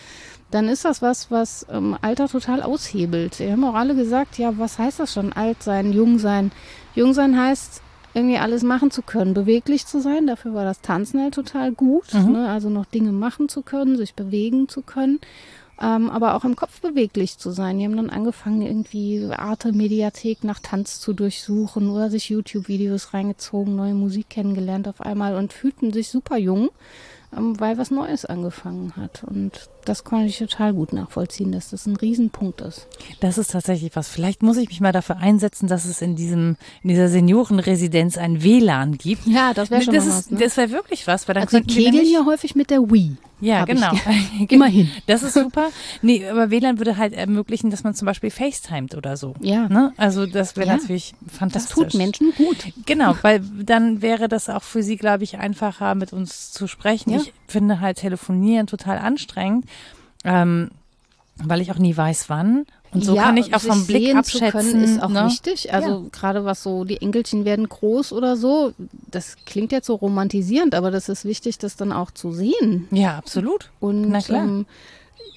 Dann 0.50 0.70
ist 0.70 0.86
das 0.86 1.02
was, 1.02 1.30
was 1.30 1.66
ähm, 1.70 1.98
Alter 2.02 2.28
total 2.30 2.62
aushebelt. 2.62 3.40
Wir 3.40 3.52
haben 3.52 3.64
auch 3.66 3.76
alle 3.76 3.96
gesagt, 3.96 4.38
ja, 4.38 4.58
was 4.58 4.80
heißt 4.80 5.00
das 5.00 5.14
schon? 5.14 5.34
Alt 5.34 5.62
sein, 5.62 5.92
jung 5.92 6.20
sein. 6.20 6.52
Jung 6.96 7.14
sein 7.14 7.38
heißt, 7.38 7.82
irgendwie 8.14 8.38
alles 8.38 8.64
machen 8.64 8.90
zu 8.90 9.04
können, 9.04 9.34
beweglich 9.34 9.86
zu 9.86 10.00
sein. 10.00 10.26
Dafür 10.26 10.54
war 10.54 10.64
das 10.64 10.82
Tanzen 10.82 11.22
halt 11.22 11.36
total 11.36 11.72
gut. 11.72 12.14
Mhm. 12.14 12.32
Ne? 12.32 12.50
Also 12.50 12.70
noch 12.70 12.86
Dinge 12.86 13.12
machen 13.12 13.48
zu 13.50 13.62
können, 13.62 13.98
sich 13.98 14.16
bewegen 14.16 14.68
zu 14.70 14.82
können. 14.82 15.20
Ähm, 15.82 16.10
aber 16.10 16.36
auch 16.36 16.44
im 16.44 16.56
Kopf 16.56 16.82
beweglich 16.82 17.38
zu 17.38 17.52
sein. 17.52 17.80
Die 17.80 17.86
haben 17.86 17.98
dann 17.98 18.10
angefangen, 18.10 18.62
irgendwie 18.62 19.30
Arte-Mediathek 19.32 20.44
nach 20.44 20.60
Tanz 20.60 21.00
zu 21.00 21.14
durchsuchen 21.14 21.90
oder 21.90 22.10
sich 22.10 22.30
YouTube-Videos 22.30 23.14
reingezogen, 23.14 23.76
neue 23.76 23.94
Musik 23.94 24.30
kennengelernt 24.30 24.88
auf 24.88 25.02
einmal 25.02 25.36
und 25.36 25.54
fühlten 25.54 25.94
sich 25.94 26.10
super 26.10 26.38
jung 26.38 26.70
ähm, 27.36 27.60
weil 27.60 27.78
was 27.78 27.92
Neues 27.92 28.26
angefangen 28.26 28.94
hat. 28.96 29.24
Und 29.24 29.70
das 29.88 30.04
konnte 30.04 30.28
ich 30.28 30.38
total 30.38 30.74
gut 30.74 30.92
nachvollziehen, 30.92 31.52
dass 31.52 31.70
das 31.70 31.86
ein 31.86 31.96
Riesenpunkt 31.96 32.62
ist. 32.62 32.88
Das 33.20 33.38
ist 33.38 33.52
tatsächlich 33.52 33.96
was. 33.96 34.10
Vielleicht 34.10 34.44
muss 34.44 34.58
ich 34.58 34.68
mich 34.68 34.82
mal 34.82 34.92
dafür 34.92 35.18
einsetzen, 35.18 35.68
dass 35.68 35.86
es 35.86 36.02
in 36.02 36.16
diesem, 36.16 36.58
in 36.84 36.90
dieser 36.90 37.08
Seniorenresidenz 37.08 38.18
ein 38.18 38.44
WLAN 38.44 38.98
gibt. 38.98 39.26
Ja, 39.26 39.54
das 39.54 39.72
wäre 39.72 39.82
schon 39.82 39.94
das 39.94 40.08
was. 40.08 40.32
Ne? 40.32 40.40
Das 40.40 40.58
wäre 40.58 40.72
wirklich 40.72 41.08
was, 41.08 41.28
weil 41.28 41.36
dann 41.36 41.44
also 41.44 41.62
kegeln 41.62 42.06
ja 42.06 42.26
häufig 42.26 42.56
mit 42.56 42.70
der 42.70 42.82
Wii. 42.82 43.18
Ja, 43.40 43.66
genau. 43.66 43.92
Immerhin. 44.50 44.90
Das 45.06 45.24
ist 45.24 45.36
super. 45.36 45.70
Nee, 46.02 46.28
aber 46.28 46.50
WLAN 46.50 46.80
würde 46.80 46.98
halt 46.98 47.14
ermöglichen, 47.14 47.70
dass 47.70 47.84
man 47.84 47.94
zum 47.94 48.06
Beispiel 48.06 48.32
FaceTimet 48.32 48.96
oder 48.96 49.16
so. 49.16 49.36
Ja. 49.42 49.70
Ne? 49.70 49.94
Also 49.98 50.26
das 50.26 50.56
wäre 50.56 50.68
ja. 50.68 50.78
natürlich 50.78 51.14
fantastisch. 51.28 51.76
Das 51.76 51.92
tut 51.92 51.98
Menschen 51.98 52.34
gut. 52.36 52.58
Genau, 52.86 53.16
weil 53.22 53.40
dann 53.40 54.02
wäre 54.02 54.28
das 54.28 54.50
auch 54.50 54.64
für 54.64 54.84
sie, 54.84 54.98
glaube 54.98 55.24
ich, 55.24 55.38
einfacher, 55.38 55.96
mit 55.96 56.14
uns 56.14 56.52
zu 56.52 56.68
sprechen. 56.68 57.12
Ja. 57.12 57.18
Ich 57.18 57.34
finde 57.48 57.80
halt 57.80 57.98
Telefonieren 57.98 58.68
total 58.68 58.98
anstrengend. 58.98 59.66
Ähm, 60.28 60.72
weil 61.44 61.62
ich 61.62 61.72
auch 61.72 61.78
nie 61.78 61.96
weiß, 61.96 62.30
wann. 62.30 62.66
Und 62.92 63.04
so 63.04 63.16
ja, 63.16 63.24
kann 63.24 63.38
ich 63.38 63.54
auch 63.54 63.62
vom 63.62 63.86
Blick 63.86 64.16
abschätzen. 64.16 64.52
Zu 64.52 64.72
können, 64.72 64.84
ist 64.84 65.04
auch 65.04 65.10
ne? 65.10 65.26
wichtig. 65.26 65.74
Also 65.74 65.90
ja. 65.90 66.04
gerade 66.12 66.46
was 66.46 66.64
so, 66.64 66.84
die 66.84 67.02
Enkelchen 67.02 67.46
werden 67.46 67.68
groß 67.68 68.14
oder 68.14 68.38
so, 68.38 68.74
das 69.12 69.36
klingt 69.46 69.72
jetzt 69.72 69.88
so 69.88 69.96
romantisierend, 69.96 70.74
aber 70.74 70.90
das 70.90 71.10
ist 71.10 71.26
wichtig, 71.26 71.58
das 71.58 71.76
dann 71.76 71.92
auch 71.92 72.12
zu 72.12 72.32
sehen. 72.32 72.88
Ja, 72.92 73.18
absolut. 73.18 73.70
Und 73.80 74.10
Na 74.10 74.22
klar. 74.22 74.44
Ähm, 74.44 74.66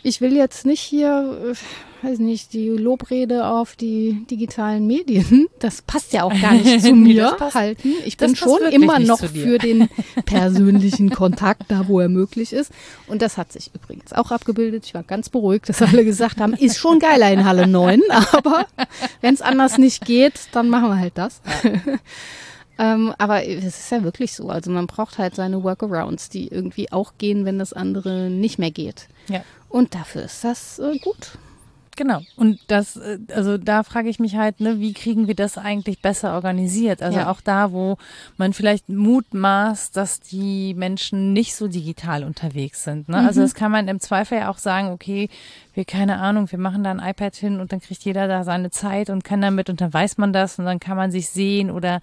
ich 0.02 0.20
will 0.20 0.34
jetzt 0.36 0.64
nicht 0.64 0.80
hier, 0.80 1.52
äh, 1.52 1.54
weiß 2.02 2.18
nicht, 2.18 2.52
die 2.52 2.68
Lobrede 2.68 3.46
auf 3.46 3.76
die 3.76 4.26
digitalen 4.30 4.86
Medien, 4.86 5.48
das 5.58 5.82
passt 5.82 6.12
ja 6.12 6.24
auch 6.24 6.40
gar 6.40 6.52
nicht 6.52 6.82
zu 6.82 6.92
mir 6.94 7.36
nee, 7.38 7.50
halten. 7.54 7.94
Ich 8.04 8.16
bin 8.16 8.36
schon 8.36 8.62
immer 8.70 8.98
noch 8.98 9.20
für 9.20 9.58
den 9.58 9.88
persönlichen 10.24 11.10
Kontakt 11.10 11.64
da, 11.68 11.88
wo 11.88 12.00
er 12.00 12.08
möglich 12.08 12.52
ist. 12.52 12.72
Und 13.06 13.22
das 13.22 13.36
hat 13.36 13.52
sich 13.52 13.70
übrigens 13.74 14.12
auch 14.12 14.30
abgebildet. 14.30 14.86
Ich 14.86 14.94
war 14.94 15.02
ganz 15.02 15.28
beruhigt, 15.28 15.68
dass 15.68 15.82
alle 15.82 16.04
gesagt 16.04 16.40
haben, 16.40 16.54
ist 16.54 16.78
schon 16.78 16.98
geiler 16.98 17.30
in 17.30 17.44
Halle 17.44 17.66
9, 17.66 18.00
aber 18.32 18.66
wenn 19.20 19.34
es 19.34 19.42
anders 19.42 19.78
nicht 19.78 20.04
geht, 20.04 20.48
dann 20.52 20.68
machen 20.68 20.88
wir 20.88 20.98
halt 20.98 21.16
das. 21.16 21.40
Ja. 21.64 21.98
Ähm, 22.80 23.14
aber 23.18 23.46
es 23.46 23.64
ist 23.64 23.92
ja 23.92 24.02
wirklich 24.02 24.32
so. 24.32 24.48
Also 24.48 24.70
man 24.70 24.86
braucht 24.86 25.18
halt 25.18 25.34
seine 25.34 25.62
Workarounds, 25.62 26.30
die 26.30 26.48
irgendwie 26.48 26.90
auch 26.90 27.12
gehen, 27.18 27.44
wenn 27.44 27.58
das 27.58 27.74
andere 27.74 28.30
nicht 28.30 28.58
mehr 28.58 28.70
geht. 28.70 29.08
Ja. 29.28 29.42
Und 29.68 29.94
dafür 29.94 30.22
ist 30.22 30.42
das 30.44 30.78
äh, 30.78 30.98
gut. 30.98 31.32
Genau. 32.00 32.22
Und 32.34 32.60
das, 32.68 32.96
äh, 32.96 33.18
also 33.34 33.58
da 33.58 33.82
frage 33.82 34.08
ich 34.08 34.18
mich 34.18 34.34
halt, 34.36 34.58
ne, 34.58 34.80
wie 34.80 34.94
kriegen 34.94 35.28
wir 35.28 35.34
das 35.34 35.58
eigentlich 35.58 36.00
besser 36.00 36.32
organisiert? 36.32 37.02
Also 37.02 37.18
ja. 37.18 37.30
auch 37.30 37.42
da, 37.42 37.72
wo 37.72 37.98
man 38.38 38.54
vielleicht 38.54 38.88
mutmaßt, 38.88 39.94
dass 39.94 40.18
die 40.18 40.72
Menschen 40.72 41.34
nicht 41.34 41.54
so 41.54 41.68
digital 41.68 42.24
unterwegs 42.24 42.84
sind. 42.84 43.10
Ne? 43.10 43.16
Also 43.16 43.20
mhm. 43.20 43.28
Also 43.28 43.40
das 43.42 43.54
kann 43.54 43.70
man 43.70 43.86
im 43.88 44.00
Zweifel 44.00 44.38
ja 44.38 44.50
auch 44.50 44.56
sagen, 44.56 44.88
okay, 44.88 45.28
wir, 45.74 45.84
keine 45.84 46.18
Ahnung, 46.18 46.50
wir 46.50 46.58
machen 46.58 46.84
da 46.84 46.90
ein 46.90 46.98
iPad 46.98 47.34
hin 47.36 47.60
und 47.60 47.72
dann 47.72 47.80
kriegt 47.80 48.04
jeder 48.04 48.28
da 48.28 48.44
seine 48.44 48.70
Zeit 48.70 49.10
und 49.10 49.24
kann 49.24 49.40
damit 49.40 49.70
und 49.70 49.80
dann 49.80 49.92
weiß 49.92 50.18
man 50.18 50.32
das 50.32 50.58
und 50.58 50.64
dann 50.64 50.80
kann 50.80 50.96
man 50.96 51.10
sich 51.10 51.28
sehen 51.28 51.70
oder 51.70 52.00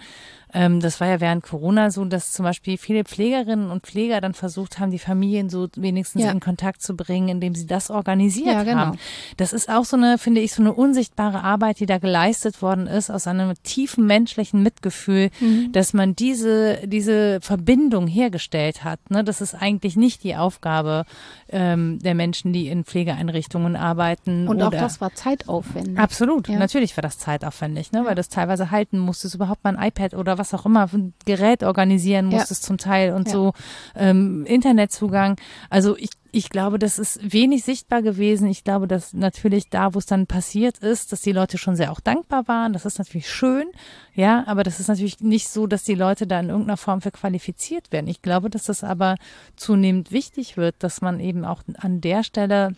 ähm, 0.53 0.80
das 0.80 1.01
war 1.01 1.08
ja 1.08 1.19
während 1.19 1.43
Corona 1.43 1.91
so, 1.91 2.06
dass 2.06 2.32
zum 2.32 2.43
Beispiel 2.43 2.77
viele 2.77 3.03
Pflegerinnen 3.03 3.69
und 3.69 3.86
Pfleger 3.86 4.21
dann 4.21 4.34
versucht 4.34 4.80
haben, 4.80 4.91
die 4.91 4.99
Familien 4.99 5.49
so 5.49 5.67
wenigstens 5.75 6.23
ja. 6.23 6.32
in 6.32 6.39
Kontakt 6.39 6.82
zu 6.82 6.95
bringen, 6.95 7.27
indem 7.27 7.53
sie 7.53 7.67
das 7.67 7.89
organisiert 7.89 8.47
ja, 8.47 8.63
genau. 8.63 8.77
haben. 8.77 8.99
Das 9.36 9.51
ist 9.51 9.69
auch 9.69 9.84
so 9.84 9.97
eine, 9.97 10.17
finde 10.17 10.39
ich, 10.39 10.53
so 10.53 10.63
eine 10.63 10.73
unsichtbare 10.73 11.43
Arbeit, 11.43 11.82
die 11.82 11.86
da 11.86 11.97
geleistet 11.97 12.62
worden 12.62 12.88
ist, 12.88 13.10
aus 13.10 13.27
einem 13.27 13.53
tiefen 13.63 14.06
menschlichen 14.06 14.63
Mitgefühl, 14.63 15.32
mhm. 15.41 15.71
dass 15.73 15.93
man 15.93 16.15
diese, 16.15 16.88
diese 16.88 17.41
Verbindung 17.41 18.08
hergestellt 18.08 18.86
hat. 18.86 19.12
Ne? 19.12 19.25
Das 19.25 19.41
ist 19.41 19.53
eigentlich 19.53 19.97
nicht 19.97 20.23
die 20.23 20.38
Aufgabe 20.38 21.03
ähm, 21.49 21.99
der 21.99 22.15
Menschen, 22.15 22.53
die 22.53 22.67
in 22.67 22.83
Pflegeeinrichtungen 22.83 23.75
arbeiten. 23.75 24.47
Und 24.47 24.62
auch 24.62 24.71
das 24.71 24.99
war 25.01 25.13
zeitaufwendig. 25.13 25.97
Absolut, 25.97 26.47
ja. 26.47 26.60
natürlich 26.60 26.95
war 26.97 27.01
das 27.01 27.17
zeitaufwendig, 27.17 27.91
ne? 27.91 28.05
weil 28.05 28.15
das 28.15 28.29
teilweise 28.29 28.71
halten 28.71 28.99
musste, 28.99 29.27
überhaupt 29.33 29.63
mal 29.63 29.75
ein 29.75 29.88
iPad 29.88 30.13
oder 30.13 30.38
was 30.38 30.53
auch 30.53 30.65
immer, 30.65 30.89
ein 30.93 31.13
Gerät 31.25 31.63
organisieren 31.63 32.27
musstest 32.27 32.63
ja. 32.63 32.67
zum 32.67 32.77
Teil 32.77 33.13
und 33.13 33.27
ja. 33.27 33.33
so 33.33 33.53
ähm, 33.95 34.45
Internetzugang. 34.45 35.38
Also 35.69 35.97
ich, 35.97 36.10
ich 36.31 36.49
glaube, 36.49 36.79
das 36.79 36.99
ist 36.99 37.33
wenig 37.33 37.63
sichtbar 37.63 38.01
gewesen. 38.01 38.47
Ich 38.47 38.63
glaube, 38.63 38.87
dass 38.87 39.13
natürlich 39.13 39.69
da, 39.69 39.93
wo 39.93 39.99
es 39.99 40.05
dann 40.05 40.27
passiert 40.27 40.77
ist, 40.79 41.11
dass 41.11 41.21
die 41.21 41.31
Leute 41.31 41.57
schon 41.57 41.75
sehr 41.75 41.91
auch 41.91 41.99
dankbar 41.99 42.47
waren. 42.47 42.73
Das 42.73 42.85
ist 42.85 42.97
natürlich 42.97 43.29
schön, 43.29 43.67
ja, 44.13 44.43
aber 44.47 44.63
das 44.63 44.79
ist 44.79 44.87
natürlich 44.87 45.19
nicht 45.19 45.49
so, 45.49 45.67
dass 45.67 45.83
die 45.83 45.95
Leute 45.95 46.27
da 46.27 46.39
in 46.39 46.49
irgendeiner 46.49 46.77
Form 46.77 47.01
für 47.01 47.11
qualifiziert 47.11 47.91
werden. 47.91 48.07
Ich 48.07 48.21
glaube, 48.21 48.49
dass 48.49 48.63
das 48.63 48.83
aber 48.83 49.15
zunehmend 49.55 50.11
wichtig 50.11 50.57
wird, 50.57 50.75
dass 50.79 51.01
man 51.01 51.19
eben 51.19 51.45
auch 51.45 51.63
an 51.77 52.01
der 52.01 52.23
Stelle 52.23 52.75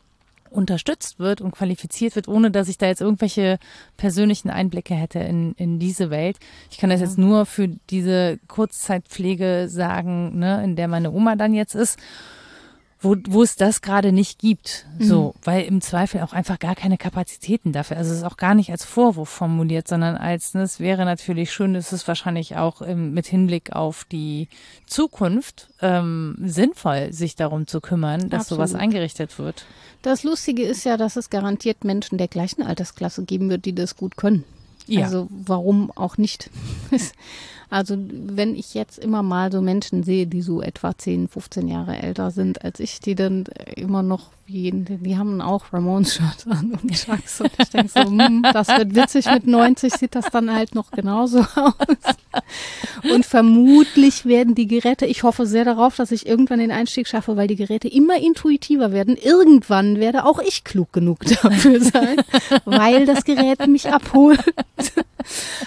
unterstützt 0.52 1.20
wird 1.20 1.42
und 1.42 1.52
qualifiziert 1.52 2.16
wird, 2.16 2.28
ohne 2.28 2.52
dass 2.52 2.70
ich 2.70 2.78
da 2.78 2.88
jetzt 2.88 3.02
irgendwelche 3.02 3.60
persönlichen 3.98 4.50
Einblicke 4.50 4.96
hätte 4.96 5.20
in, 5.20 5.54
in 5.54 5.80
diese 5.80 6.10
Welt. 6.10 6.38
Ich 6.72 6.78
kann 6.78 6.90
das 6.90 7.02
jetzt 7.02 7.18
nur 7.18 7.46
für 7.46 7.68
diese 7.68 8.40
Kurzzeitpflege 8.48 9.68
sagen, 9.70 10.40
ne, 10.40 10.64
in 10.64 10.76
der 10.76 10.88
meine 10.88 11.12
Oma 11.12 11.36
dann 11.36 11.54
jetzt 11.54 11.76
ist 11.76 12.00
wo, 13.02 13.16
wo 13.28 13.44
es 13.44 13.56
das 13.56 13.82
gerade 13.82 14.12
nicht 14.12 14.40
gibt. 14.40 14.86
So, 15.00 15.30
mhm. 15.30 15.40
weil 15.44 15.64
im 15.64 15.82
Zweifel 15.82 16.22
auch 16.22 16.34
einfach 16.34 16.60
gar 16.60 16.76
keine 16.76 16.98
Kapazitäten 16.98 17.72
dafür. 17.72 17.98
Also 17.98 18.12
es 18.12 18.18
ist 18.18 18.24
auch 18.24 18.38
gar 18.38 18.56
nicht 18.56 18.72
als 18.72 18.84
Vorwurf 18.84 19.30
formuliert, 19.30 19.88
sondern 19.88 20.18
als, 20.18 20.54
ne, 20.54 20.64
es 20.64 20.80
wäre 20.80 21.06
natürlich 21.06 21.54
schön, 21.54 21.76
es 21.76 21.94
ist 21.94 22.08
wahrscheinlich 22.08 22.58
auch 22.58 22.82
ähm, 22.82 23.14
mit 23.14 23.26
Hinblick 23.28 23.74
auf 23.74 24.06
die 24.06 24.50
Zukunft 24.86 25.70
ähm, 25.82 26.36
sinnvoll, 26.44 27.14
sich 27.14 27.36
darum 27.36 27.68
zu 27.68 27.80
kümmern, 27.80 28.30
dass 28.30 28.42
Absolut. 28.42 28.68
sowas 28.68 28.80
eingerichtet 28.80 29.40
wird. 29.40 29.66
Das 30.02 30.24
Lustige 30.24 30.64
ist 30.64 30.84
ja, 30.84 30.98
dass 30.98 31.16
es 31.16 31.30
garantiert 31.30 31.84
Menschen 31.84 32.18
der 32.18 32.28
gleichen 32.28 32.64
Altersklasse 32.64 33.24
geben 33.24 33.50
wird, 33.50 33.66
die 33.66 33.74
das 33.74 33.96
gut 33.96 34.18
können. 34.18 34.44
Ja. 34.90 35.06
Also 35.06 35.28
warum 35.30 35.92
auch 35.92 36.18
nicht? 36.18 36.50
Also 37.72 37.96
wenn 38.00 38.56
ich 38.56 38.74
jetzt 38.74 38.98
immer 38.98 39.22
mal 39.22 39.52
so 39.52 39.62
Menschen 39.62 40.02
sehe, 40.04 40.26
die 40.26 40.42
so 40.42 40.62
etwa 40.62 40.98
10, 40.98 41.28
15 41.28 41.68
Jahre 41.68 41.98
älter 41.98 42.32
sind 42.32 42.64
als 42.64 42.80
ich, 42.80 43.00
die 43.00 43.14
dann 43.14 43.46
immer 43.76 44.02
noch 44.02 44.32
wie, 44.48 44.72
die 44.74 45.16
haben 45.16 45.42
auch 45.42 45.72
Ramones-Shirt 45.72 46.48
an 46.50 46.78
und 46.82 46.92
Chucks 46.96 47.40
und 47.40 47.52
ich 47.60 47.70
denke 47.70 47.90
so, 47.90 48.02
hm, 48.02 48.44
das 48.52 48.68
wird 48.70 48.96
witzig, 48.96 49.28
mit 49.28 49.46
90 49.46 49.94
sieht 49.94 50.16
das 50.16 50.26
dann 50.32 50.52
halt 50.52 50.74
noch 50.74 50.90
genauso 50.90 51.42
aus. 51.42 52.16
Und 53.14 53.26
vermutlich 53.28 54.26
werden 54.26 54.56
die 54.56 54.66
Geräte, 54.66 55.06
ich 55.06 55.22
hoffe 55.22 55.46
sehr 55.46 55.66
darauf, 55.66 55.96
dass 55.96 56.12
ich 56.12 56.26
irgendwann 56.26 56.60
den 56.60 56.72
Einstieg 56.72 57.08
schaffe, 57.08 57.38
weil 57.38 57.48
die 57.48 57.56
Geräte 57.56 57.88
immer 57.88 58.18
intuitiver 58.18 58.92
werden. 58.92 59.16
Irgendwann 59.16 60.00
werde 60.00 60.26
auch 60.26 60.40
ich 60.40 60.64
klug 60.64 60.92
genug 60.94 61.20
dafür 61.26 61.80
sein, 61.80 62.18
weil 62.66 63.06
das 63.06 63.26
Gerät 63.26 63.68
mich 63.68 63.92
abholt. 63.92 64.44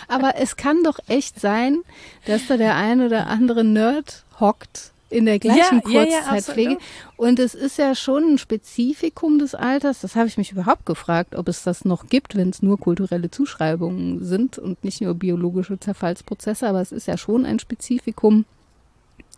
Aber 0.08 0.36
es 0.36 0.56
kann 0.56 0.82
doch 0.82 0.98
echt 1.08 1.40
sein, 1.40 1.82
dass 2.26 2.46
da 2.46 2.56
der 2.56 2.76
ein 2.76 3.00
oder 3.00 3.26
andere 3.26 3.64
Nerd 3.64 4.24
hockt 4.40 4.92
in 5.12 5.26
der 5.26 5.38
gleichen 5.38 5.82
ja, 5.86 6.06
Kurzzeitpflege. 6.06 6.72
Ja, 6.72 6.78
ja, 6.78 7.12
und 7.16 7.38
es 7.38 7.54
ist 7.54 7.78
ja 7.78 7.94
schon 7.94 8.34
ein 8.34 8.38
Spezifikum 8.38 9.38
des 9.38 9.54
Alters. 9.54 10.00
Das 10.00 10.16
habe 10.16 10.26
ich 10.26 10.38
mich 10.38 10.52
überhaupt 10.52 10.86
gefragt, 10.86 11.36
ob 11.36 11.48
es 11.48 11.62
das 11.62 11.84
noch 11.84 12.06
gibt, 12.06 12.34
wenn 12.34 12.48
es 12.48 12.62
nur 12.62 12.78
kulturelle 12.78 13.30
Zuschreibungen 13.30 14.24
sind 14.24 14.58
und 14.58 14.82
nicht 14.84 15.00
nur 15.00 15.14
biologische 15.14 15.78
Zerfallsprozesse. 15.78 16.66
Aber 16.66 16.80
es 16.80 16.92
ist 16.92 17.06
ja 17.06 17.16
schon 17.16 17.44
ein 17.44 17.58
Spezifikum 17.58 18.46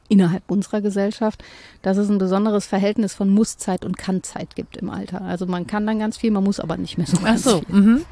innerhalb 0.09 0.51
unserer 0.51 0.81
Gesellschaft, 0.81 1.43
dass 1.83 1.97
es 1.97 2.09
ein 2.09 2.19
besonderes 2.19 2.67
Verhältnis 2.67 3.15
von 3.15 3.31
Musszeit 3.31 3.85
und 3.85 3.97
Kannzeit 3.97 4.55
gibt 4.55 4.77
im 4.77 4.91
Alter. 4.91 5.23
Also 5.23 5.47
man 5.47 5.67
kann 5.67 5.87
dann 5.87 5.99
ganz 5.99 6.17
viel, 6.17 6.31
man 6.31 6.45
muss 6.45 6.61
aber 6.61 6.77
nicht 6.77 6.99
mehr 6.99 7.07
so 7.07 7.19
ganz 7.19 7.47
Ach 7.47 7.51
so, 7.53 7.61
viel. 7.61 7.75
Mhm. 7.75 8.05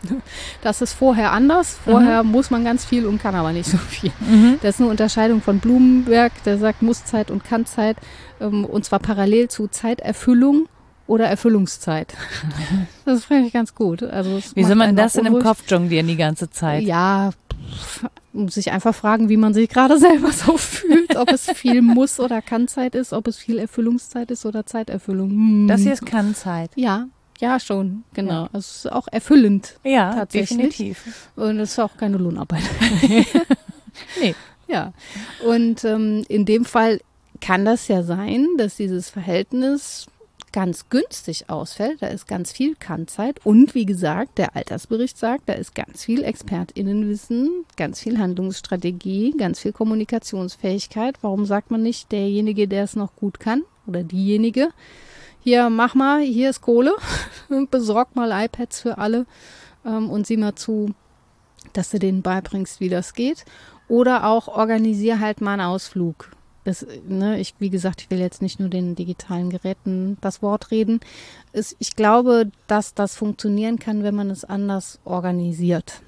Das 0.62 0.80
ist 0.80 0.92
vorher 0.94 1.32
anders. 1.32 1.78
Vorher 1.84 2.22
mhm. 2.22 2.30
muss 2.30 2.50
man 2.50 2.64
ganz 2.64 2.84
viel 2.84 3.06
und 3.06 3.20
kann 3.20 3.34
aber 3.34 3.52
nicht 3.52 3.68
so 3.68 3.76
viel. 3.76 4.12
Mhm. 4.20 4.58
Das 4.62 4.76
ist 4.76 4.80
eine 4.80 4.90
Unterscheidung 4.90 5.42
von 5.42 5.58
Blumenberg, 5.58 6.32
der 6.44 6.58
sagt 6.58 6.82
Musszeit 6.82 7.30
und 7.30 7.44
Kannzeit 7.44 7.96
ähm, 8.40 8.64
und 8.64 8.84
zwar 8.84 8.98
parallel 8.98 9.48
zu 9.48 9.68
Zeiterfüllung 9.68 10.68
oder 11.06 11.26
Erfüllungszeit. 11.26 12.14
Das 13.04 13.24
finde 13.24 13.48
ich 13.48 13.52
ganz 13.52 13.74
gut. 13.74 14.04
Also 14.04 14.40
Wie 14.54 14.62
soll 14.62 14.76
man 14.76 14.94
das 14.94 15.14
denn 15.14 15.26
im 15.26 15.40
Kopf 15.40 15.64
jonglieren 15.68 16.06
die 16.06 16.16
ganze 16.16 16.50
Zeit? 16.50 16.84
Ja, 16.84 17.30
sich 18.48 18.72
einfach 18.72 18.94
fragen, 18.94 19.28
wie 19.28 19.36
man 19.36 19.54
sich 19.54 19.68
gerade 19.68 19.98
selber 19.98 20.32
so 20.32 20.56
fühlt, 20.56 21.16
ob 21.16 21.30
es 21.30 21.50
viel 21.50 21.82
Muss- 21.82 22.20
oder 22.20 22.42
Kannzeit 22.42 22.94
ist, 22.94 23.12
ob 23.12 23.28
es 23.28 23.36
viel 23.36 23.58
Erfüllungszeit 23.58 24.30
ist 24.30 24.46
oder 24.46 24.66
Zeiterfüllung. 24.66 25.30
Hm. 25.30 25.68
Das 25.68 25.82
hier 25.82 25.92
ist 25.92 26.06
Kannzeit. 26.06 26.70
Ja, 26.76 27.06
ja, 27.42 27.58
schon, 27.58 28.04
genau. 28.14 28.42
Ja. 28.44 28.50
Also 28.52 28.58
es 28.58 28.76
ist 28.84 28.92
auch 28.92 29.08
erfüllend. 29.10 29.74
Ja, 29.82 30.14
tatsächlich. 30.14 30.76
definitiv. 30.76 31.28
Und 31.34 31.58
es 31.58 31.72
ist 31.72 31.78
auch 31.80 31.96
keine 31.96 32.16
Lohnarbeit. 32.16 32.62
nee. 34.20 34.34
Ja. 34.68 34.92
Und 35.44 35.84
ähm, 35.84 36.24
in 36.28 36.44
dem 36.44 36.64
Fall 36.64 37.00
kann 37.40 37.64
das 37.64 37.88
ja 37.88 38.04
sein, 38.04 38.46
dass 38.58 38.76
dieses 38.76 39.10
Verhältnis 39.10 40.06
ganz 40.52 40.88
günstig 40.88 41.48
ausfällt. 41.48 42.02
Da 42.02 42.08
ist 42.08 42.26
ganz 42.28 42.52
viel 42.52 42.76
Kannzeit. 42.76 43.40
Und 43.44 43.74
wie 43.74 43.86
gesagt, 43.86 44.38
der 44.38 44.54
Altersbericht 44.54 45.18
sagt, 45.18 45.48
da 45.48 45.54
ist 45.54 45.74
ganz 45.74 46.04
viel 46.04 46.22
ExpertInnenwissen, 46.22 47.64
ganz 47.76 48.00
viel 48.00 48.18
Handlungsstrategie, 48.18 49.34
ganz 49.36 49.60
viel 49.60 49.72
Kommunikationsfähigkeit. 49.72 51.16
Warum 51.22 51.46
sagt 51.46 51.70
man 51.70 51.82
nicht, 51.82 52.12
derjenige, 52.12 52.68
der 52.68 52.84
es 52.84 52.96
noch 52.96 53.16
gut 53.16 53.40
kann 53.40 53.62
oder 53.86 54.04
diejenige, 54.04 54.70
hier 55.44 55.70
mach 55.70 55.96
mal, 55.96 56.20
hier 56.20 56.50
ist 56.50 56.60
Kohle, 56.60 56.94
besorg 57.70 58.14
mal 58.14 58.44
iPads 58.44 58.80
für 58.80 58.98
alle 58.98 59.26
ähm, 59.84 60.08
und 60.08 60.24
sieh 60.26 60.36
mal 60.36 60.54
zu, 60.54 60.94
dass 61.72 61.90
du 61.90 61.98
denen 61.98 62.22
beibringst, 62.22 62.78
wie 62.78 62.88
das 62.88 63.14
geht. 63.14 63.44
Oder 63.88 64.26
auch 64.26 64.46
organisier 64.46 65.18
halt 65.18 65.40
mal 65.40 65.54
einen 65.54 65.62
Ausflug 65.62 66.30
das, 66.64 66.86
ne, 67.08 67.40
ich, 67.40 67.54
wie 67.58 67.70
gesagt, 67.70 68.02
ich 68.02 68.10
will 68.10 68.18
jetzt 68.18 68.42
nicht 68.42 68.60
nur 68.60 68.68
den 68.68 68.94
digitalen 68.94 69.50
Geräten 69.50 70.16
das 70.20 70.42
Wort 70.42 70.70
reden. 70.70 71.00
Es, 71.52 71.74
ich 71.78 71.96
glaube, 71.96 72.50
dass 72.66 72.94
das 72.94 73.16
funktionieren 73.16 73.78
kann, 73.78 74.02
wenn 74.02 74.14
man 74.14 74.30
es 74.30 74.44
anders 74.44 75.00
organisiert. 75.04 76.02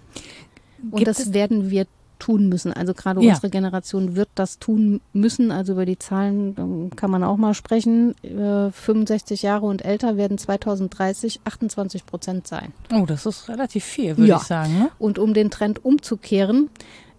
Und 0.90 0.98
Gibt 0.98 1.08
das 1.08 1.32
werden 1.32 1.70
wir 1.70 1.86
tun 2.18 2.48
müssen. 2.48 2.72
Also 2.72 2.94
gerade 2.94 3.20
ja. 3.20 3.30
unsere 3.30 3.50
Generation 3.50 4.16
wird 4.16 4.28
das 4.34 4.58
tun 4.58 5.00
müssen. 5.12 5.50
Also 5.50 5.72
über 5.72 5.84
die 5.84 5.98
Zahlen 5.98 6.90
kann 6.96 7.10
man 7.10 7.24
auch 7.24 7.36
mal 7.36 7.52
sprechen. 7.54 8.14
65 8.22 9.42
Jahre 9.42 9.66
und 9.66 9.84
älter 9.84 10.16
werden 10.16 10.38
2030 10.38 11.40
28 11.44 12.06
Prozent 12.06 12.46
sein. 12.46 12.72
Oh, 12.94 13.04
das 13.06 13.26
ist 13.26 13.48
relativ 13.48 13.84
viel, 13.84 14.16
würde 14.16 14.28
ja. 14.28 14.36
ich 14.36 14.44
sagen. 14.44 14.78
Ne? 14.78 14.90
Und 14.98 15.18
um 15.18 15.34
den 15.34 15.50
Trend 15.50 15.84
umzukehren, 15.84 16.70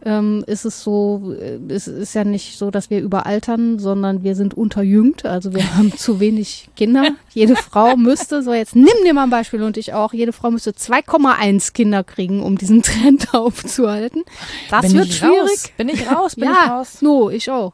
ähm, 0.05 0.43
ist 0.45 0.65
es 0.65 0.83
so, 0.83 1.33
äh, 1.39 1.57
es 1.67 1.87
ist 1.87 2.13
ja 2.13 2.23
nicht 2.23 2.57
so, 2.57 2.69
dass 2.69 2.91
wir 2.91 3.01
überaltern, 3.01 3.79
sondern 3.79 4.23
wir 4.23 4.35
sind 4.35 4.53
unterjüngt. 4.53 5.25
Also 5.25 5.53
wir 5.53 5.75
haben 5.75 5.91
zu 5.97 6.19
wenig 6.19 6.69
Kinder. 6.75 7.09
Jede 7.33 7.55
Frau 7.55 7.97
müsste, 7.97 8.43
so 8.43 8.53
jetzt 8.53 8.75
nimm 8.75 8.93
dir 9.03 9.15
mal 9.15 9.23
ein 9.23 9.31
Beispiel 9.31 9.63
und 9.63 9.77
ich 9.77 9.93
auch, 9.93 10.13
jede 10.13 10.31
Frau 10.31 10.51
müsste 10.51 10.71
2,1 10.71 11.73
Kinder 11.73 12.03
kriegen, 12.03 12.43
um 12.43 12.55
diesen 12.57 12.83
Trend 12.83 13.33
aufzuhalten. 13.33 14.23
Das 14.69 14.83
bin 14.83 14.93
wird 14.93 15.07
schwierig. 15.07 15.33
Raus? 15.33 15.71
Bin 15.75 15.89
ich 15.89 16.09
raus? 16.09 16.35
Bin 16.35 16.45
ja, 16.45 16.51
ich 16.51 16.71
raus? 16.71 17.01
No, 17.01 17.29
ich 17.31 17.49
auch. 17.49 17.73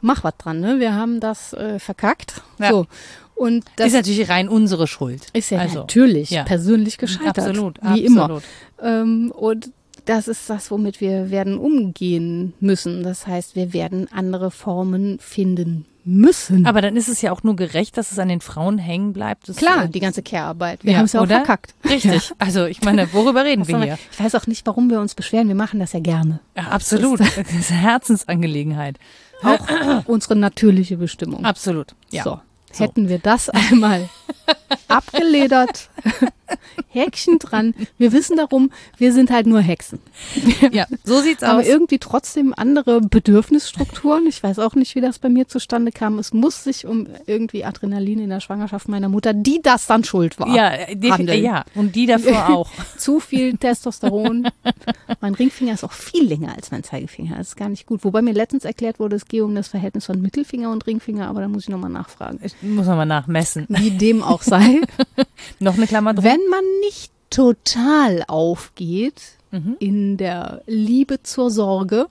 Mach 0.00 0.22
was 0.22 0.36
dran, 0.38 0.60
ne? 0.60 0.78
Wir 0.78 0.94
haben 0.94 1.18
das 1.18 1.52
äh, 1.54 1.80
verkackt. 1.80 2.40
Ja. 2.60 2.70
So. 2.70 2.86
Und 3.34 3.64
das 3.76 3.88
ist 3.88 3.92
natürlich 3.94 4.28
rein 4.28 4.48
unsere 4.48 4.86
Schuld. 4.86 5.26
Ist 5.32 5.50
ja 5.50 5.58
also, 5.58 5.80
natürlich 5.80 6.30
ja. 6.30 6.42
persönlich 6.44 6.98
gescheitert. 6.98 7.38
Absolut, 7.38 7.78
wie 7.82 8.06
absolut. 8.06 8.06
immer. 8.06 8.40
Ähm, 8.82 9.32
und 9.32 9.70
das 10.08 10.26
ist 10.26 10.48
das, 10.48 10.70
womit 10.70 11.00
wir 11.00 11.30
werden 11.30 11.58
umgehen 11.58 12.54
müssen. 12.60 13.02
Das 13.02 13.26
heißt, 13.26 13.56
wir 13.56 13.72
werden 13.72 14.08
andere 14.10 14.50
Formen 14.50 15.18
finden 15.18 15.84
müssen. 16.04 16.64
Aber 16.64 16.80
dann 16.80 16.96
ist 16.96 17.08
es 17.08 17.20
ja 17.20 17.30
auch 17.30 17.42
nur 17.42 17.56
gerecht, 17.56 17.98
dass 17.98 18.10
es 18.10 18.18
an 18.18 18.28
den 18.28 18.40
Frauen 18.40 18.78
hängen 18.78 19.12
bleibt. 19.12 19.48
Das 19.48 19.56
Klar, 19.56 19.86
die 19.88 20.00
ganze 20.00 20.22
Care-Arbeit. 20.22 20.82
Wir 20.82 20.92
ja, 20.92 20.98
haben 20.98 21.04
es 21.04 21.12
ja 21.12 21.20
auch 21.20 21.24
oder? 21.24 21.36
verkackt. 21.36 21.74
Richtig. 21.84 22.30
Ja. 22.30 22.36
Also 22.38 22.64
ich 22.64 22.80
meine, 22.80 23.12
worüber 23.12 23.44
reden 23.44 23.68
wir 23.68 23.82
hier? 23.82 23.98
Ich 24.10 24.18
weiß 24.18 24.34
auch 24.34 24.46
nicht, 24.46 24.66
warum 24.66 24.88
wir 24.88 25.00
uns 25.00 25.14
beschweren. 25.14 25.48
Wir 25.48 25.54
machen 25.54 25.78
das 25.78 25.92
ja 25.92 26.00
gerne. 26.00 26.40
Ja, 26.56 26.68
absolut. 26.68 27.20
Das 27.20 27.28
ist, 27.28 27.36
das 27.36 27.52
ist 27.52 27.70
eine 27.70 27.80
Herzensangelegenheit. 27.80 28.98
Auch 29.42 30.04
unsere 30.06 30.34
natürliche 30.36 30.96
Bestimmung. 30.96 31.44
Absolut. 31.44 31.94
Ja. 32.10 32.24
So. 32.24 32.40
So. 32.78 32.84
Hätten 32.84 33.08
wir 33.08 33.18
das 33.18 33.48
einmal 33.70 34.08
abgeledert, 34.88 35.90
Häkchen 36.88 37.38
dran. 37.38 37.74
Wir 37.98 38.12
wissen 38.12 38.36
darum, 38.36 38.70
wir 38.96 39.12
sind 39.12 39.30
halt 39.30 39.46
nur 39.46 39.60
Hexen. 39.60 40.00
ja, 40.72 40.86
so 41.04 41.20
sieht's 41.20 41.42
aus. 41.42 41.50
Aber 41.50 41.66
irgendwie 41.66 41.98
trotzdem 41.98 42.54
andere 42.56 43.00
Bedürfnisstrukturen. 43.00 44.26
Ich 44.26 44.42
weiß 44.42 44.58
auch 44.58 44.74
nicht, 44.74 44.94
wie 44.94 45.00
das 45.00 45.18
bei 45.18 45.28
mir 45.28 45.46
zustande 45.46 45.92
kam. 45.92 46.18
Es 46.18 46.32
muss 46.32 46.64
sich 46.64 46.86
um 46.86 47.06
irgendwie 47.26 47.64
Adrenalin 47.64 48.20
in 48.20 48.30
der 48.30 48.40
Schwangerschaft 48.40 48.88
meiner 48.88 49.08
Mutter, 49.08 49.34
die 49.34 49.60
das 49.62 49.86
dann 49.86 50.04
schuld 50.04 50.38
war. 50.38 50.54
Ja, 50.54 50.72
die, 50.94 51.08
ja 51.34 51.64
und 51.74 51.94
die 51.94 52.06
davor 52.06 52.48
auch. 52.48 52.70
Zu 52.96 53.20
viel 53.20 53.56
Testosteron. 53.56 54.48
mein 55.20 55.34
Ringfinger 55.34 55.74
ist 55.74 55.84
auch 55.84 55.92
viel 55.92 56.26
länger 56.26 56.54
als 56.56 56.70
mein 56.70 56.82
Zeigefinger. 56.82 57.36
Das 57.36 57.48
ist 57.48 57.56
gar 57.56 57.68
nicht 57.68 57.86
gut. 57.86 58.04
Wobei 58.04 58.22
mir 58.22 58.32
letztens 58.32 58.64
erklärt 58.64 58.98
wurde, 58.98 59.16
es 59.16 59.26
gehe 59.26 59.44
um 59.44 59.54
das 59.54 59.68
Verhältnis 59.68 60.06
von 60.06 60.20
Mittelfinger 60.22 60.70
und 60.70 60.86
Ringfinger, 60.86 61.28
aber 61.28 61.42
da 61.42 61.48
muss 61.48 61.64
ich 61.64 61.68
nochmal 61.68 61.90
nachfragen. 61.90 62.40
Muss 62.74 62.86
nochmal 62.86 63.06
nachmessen. 63.06 63.66
Wie 63.68 63.90
dem 63.90 64.22
auch 64.22 64.42
sei. 64.42 64.80
Noch 65.60 65.76
eine 65.76 65.86
Klammer 65.86 66.14
drum. 66.14 66.24
Wenn 66.24 66.40
man 66.50 66.64
nicht 66.80 67.12
total 67.30 68.24
aufgeht 68.26 69.20
mhm. 69.50 69.76
in 69.78 70.16
der 70.16 70.62
Liebe 70.66 71.22
zur 71.22 71.50
Sorge, 71.50 72.06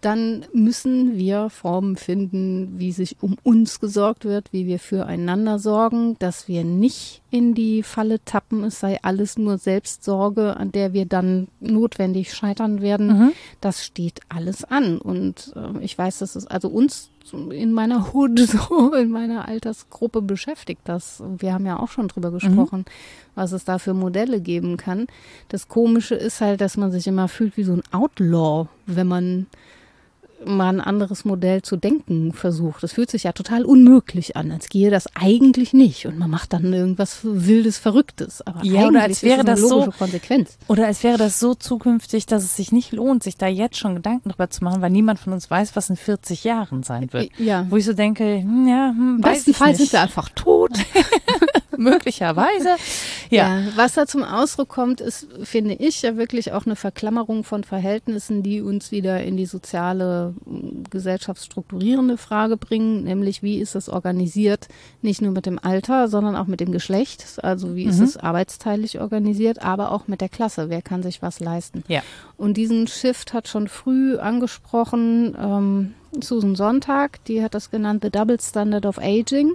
dann 0.00 0.46
müssen 0.52 1.16
wir 1.18 1.50
Formen 1.50 1.96
finden, 1.96 2.78
wie 2.78 2.92
sich 2.92 3.16
um 3.20 3.36
uns 3.42 3.80
gesorgt 3.80 4.24
wird, 4.24 4.52
wie 4.52 4.66
wir 4.66 4.78
füreinander 4.78 5.58
sorgen, 5.58 6.16
dass 6.18 6.48
wir 6.48 6.64
nicht 6.64 7.20
in 7.30 7.54
die 7.54 7.82
Falle 7.82 8.24
tappen, 8.24 8.64
es 8.64 8.80
sei 8.80 8.98
alles 9.02 9.38
nur 9.38 9.56
Selbstsorge, 9.58 10.56
an 10.56 10.72
der 10.72 10.92
wir 10.92 11.06
dann 11.06 11.48
notwendig 11.60 12.34
scheitern 12.34 12.82
werden. 12.82 13.06
Mhm. 13.06 13.32
Das 13.60 13.84
steht 13.84 14.20
alles 14.28 14.64
an. 14.64 14.98
Und 14.98 15.52
äh, 15.54 15.82
ich 15.84 15.96
weiß, 15.96 16.18
dass 16.18 16.34
es 16.34 16.46
also 16.46 16.68
uns 16.68 17.10
in 17.32 17.72
meiner 17.72 18.12
Hut, 18.12 18.38
so 18.38 18.94
in 18.94 19.10
meiner 19.10 19.46
Altersgruppe 19.46 20.22
beschäftigt 20.22 20.82
das. 20.84 21.22
Wir 21.38 21.54
haben 21.54 21.66
ja 21.66 21.78
auch 21.78 21.88
schon 21.88 22.08
drüber 22.08 22.30
mhm. 22.30 22.34
gesprochen, 22.34 22.80
mhm. 22.80 22.84
was 23.36 23.52
es 23.52 23.64
da 23.64 23.78
für 23.78 23.94
Modelle 23.94 24.40
geben 24.40 24.76
kann. 24.76 25.06
Das 25.48 25.68
Komische 25.68 26.16
ist 26.16 26.40
halt, 26.40 26.60
dass 26.60 26.76
man 26.76 26.90
sich 26.90 27.06
immer 27.06 27.28
fühlt 27.28 27.56
wie 27.56 27.64
so 27.64 27.74
ein 27.74 27.82
Outlaw, 27.92 28.68
wenn 28.86 29.06
man 29.06 29.46
mal 30.44 30.68
ein 30.68 30.80
anderes 30.80 31.24
Modell 31.24 31.62
zu 31.62 31.76
denken 31.76 32.32
versucht. 32.32 32.82
Das 32.82 32.92
fühlt 32.92 33.10
sich 33.10 33.24
ja 33.24 33.32
total 33.32 33.64
unmöglich 33.64 34.36
an, 34.36 34.50
als 34.50 34.68
gehe 34.68 34.90
das 34.90 35.08
eigentlich 35.14 35.72
nicht 35.72 36.06
und 36.06 36.18
man 36.18 36.30
macht 36.30 36.52
dann 36.52 36.72
irgendwas 36.72 37.20
wildes, 37.22 37.78
verrücktes. 37.78 38.44
Aber 38.46 38.64
ja, 38.64 38.86
oder 38.86 39.02
als 39.02 39.22
wäre 39.22 39.44
das 39.44 39.60
so 39.60 39.90
Konsequenz. 39.96 40.58
Oder 40.68 40.86
als 40.86 41.02
wäre 41.02 41.18
das 41.18 41.40
so 41.40 41.54
zukünftig, 41.54 42.26
dass 42.26 42.44
es 42.44 42.56
sich 42.56 42.72
nicht 42.72 42.92
lohnt, 42.92 43.22
sich 43.22 43.36
da 43.36 43.46
jetzt 43.46 43.76
schon 43.76 43.94
Gedanken 43.94 44.30
drüber 44.30 44.50
zu 44.50 44.64
machen, 44.64 44.82
weil 44.82 44.90
niemand 44.90 45.18
von 45.18 45.32
uns 45.32 45.50
weiß, 45.50 45.76
was 45.76 45.90
in 45.90 45.96
40 45.96 46.44
Jahren 46.44 46.82
sein 46.82 47.12
wird. 47.12 47.30
Ja. 47.38 47.66
Wo 47.68 47.76
ich 47.76 47.84
so 47.84 47.92
denke, 47.92 48.24
hm, 48.24 48.66
ja, 48.68 48.90
hm, 48.90 49.16
Im 49.16 49.20
besten 49.20 49.54
Fall 49.54 49.74
sind 49.74 49.92
wir 49.92 50.00
einfach 50.00 50.28
tot. 50.30 50.72
Möglicherweise. 51.90 52.76
Ja. 53.30 53.60
ja. 53.60 53.72
Was 53.74 53.94
da 53.94 54.06
zum 54.06 54.22
Ausdruck 54.22 54.68
kommt, 54.68 55.00
ist, 55.00 55.28
finde 55.42 55.74
ich, 55.74 56.02
ja 56.02 56.16
wirklich 56.16 56.52
auch 56.52 56.66
eine 56.66 56.76
Verklammerung 56.76 57.42
von 57.42 57.64
Verhältnissen, 57.64 58.42
die 58.42 58.60
uns 58.60 58.92
wieder 58.92 59.22
in 59.22 59.38
die 59.38 59.46
soziale, 59.46 60.34
gesellschaftsstrukturierende 60.90 62.18
Frage 62.18 62.58
bringen, 62.58 63.04
nämlich 63.04 63.42
wie 63.42 63.58
ist 63.58 63.74
es 63.74 63.88
organisiert, 63.88 64.68
nicht 65.00 65.22
nur 65.22 65.32
mit 65.32 65.46
dem 65.46 65.58
Alter, 65.58 66.08
sondern 66.08 66.36
auch 66.36 66.46
mit 66.46 66.60
dem 66.60 66.70
Geschlecht. 66.70 67.24
Also 67.42 67.74
wie 67.74 67.84
mhm. 67.84 67.90
ist 67.90 68.00
es 68.00 68.16
arbeitsteilig 68.18 69.00
organisiert, 69.00 69.62
aber 69.62 69.92
auch 69.92 70.06
mit 70.06 70.20
der 70.20 70.28
Klasse. 70.28 70.68
Wer 70.68 70.82
kann 70.82 71.02
sich 71.02 71.22
was 71.22 71.40
leisten? 71.40 71.82
Ja. 71.88 72.02
Und 72.36 72.58
diesen 72.58 72.88
Shift 72.88 73.32
hat 73.32 73.48
schon 73.48 73.68
früh 73.68 74.18
angesprochen 74.18 75.34
ähm, 75.40 75.94
Susan 76.20 76.56
Sonntag, 76.56 77.24
die 77.24 77.42
hat 77.42 77.54
das 77.54 77.70
genannt 77.70 78.02
The 78.02 78.10
Double 78.10 78.40
Standard 78.40 78.86
of 78.86 78.98
Aging 78.98 79.54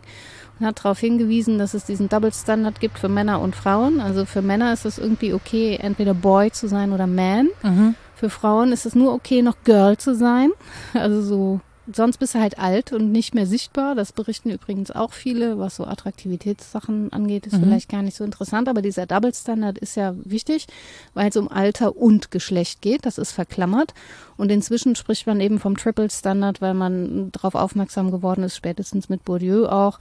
und 0.60 0.66
hat 0.66 0.80
darauf 0.80 1.00
hingewiesen, 1.00 1.58
dass 1.58 1.74
es 1.74 1.86
diesen 1.86 2.10
Double 2.10 2.32
Standard 2.34 2.80
gibt 2.80 2.98
für 2.98 3.10
Männer 3.10 3.42
und 3.42 3.56
Frauen. 3.56 4.00
Also 4.00 4.26
für 4.26 4.42
Männer 4.42 4.72
ist 4.74 4.86
es 4.86 4.98
irgendwie 4.98 5.34
okay, 5.34 5.78
entweder 5.82 6.14
Boy 6.14 6.52
zu 6.52 6.68
sein 6.68 6.94
oder 6.94 7.08
Man. 7.08 7.50
Mhm. 7.62 7.96
Für 8.16 8.30
Frauen 8.30 8.72
ist 8.72 8.86
es 8.86 8.96
nur 8.96 9.14
okay, 9.14 9.42
noch 9.42 9.58
Girl 9.64 9.98
zu 9.98 10.16
sein. 10.16 10.52
Also 10.94 11.22
so 11.22 11.60
sonst 11.94 12.18
bist 12.18 12.36
du 12.36 12.40
halt 12.40 12.60
alt 12.60 12.92
und 12.92 13.12
nicht 13.12 13.36
mehr 13.36 13.46
sichtbar. 13.46 13.96
Das 13.96 14.12
berichten 14.12 14.50
übrigens 14.50 14.92
auch 14.92 15.14
viele, 15.14 15.60
was 15.60 15.76
so 15.76 15.86
Attraktivitätssachen 15.86 17.12
angeht, 17.14 17.48
ist 17.48 17.54
mhm. 17.54 17.64
vielleicht 17.64 17.90
gar 17.90 18.02
nicht 18.02 18.18
so 18.18 18.24
interessant, 18.24 18.68
aber 18.68 18.82
dieser 18.82 19.06
Double 19.06 19.34
Standard 19.34 19.78
ist 19.78 19.96
ja 19.96 20.14
wichtig, 20.24 20.68
weil 21.14 21.30
es 21.30 21.38
um 21.38 21.48
Alter 21.48 21.96
und 21.96 22.32
Geschlecht 22.32 22.82
geht. 22.82 23.06
Das 23.06 23.18
ist 23.18 23.32
verklammert. 23.32 23.94
Und 24.38 24.52
inzwischen 24.52 24.96
spricht 24.96 25.28
man 25.28 25.40
eben 25.40 25.60
vom 25.60 25.78
Triple 25.78 26.10
Standard, 26.10 26.62
weil 26.62 26.74
man 26.74 27.32
darauf 27.32 27.56
aufmerksam 27.56 28.12
geworden 28.12 28.44
ist, 28.44 28.56
spätestens 28.56 29.08
mit 29.10 29.24
Bourdieu 29.24 29.68
auch, 29.68 30.00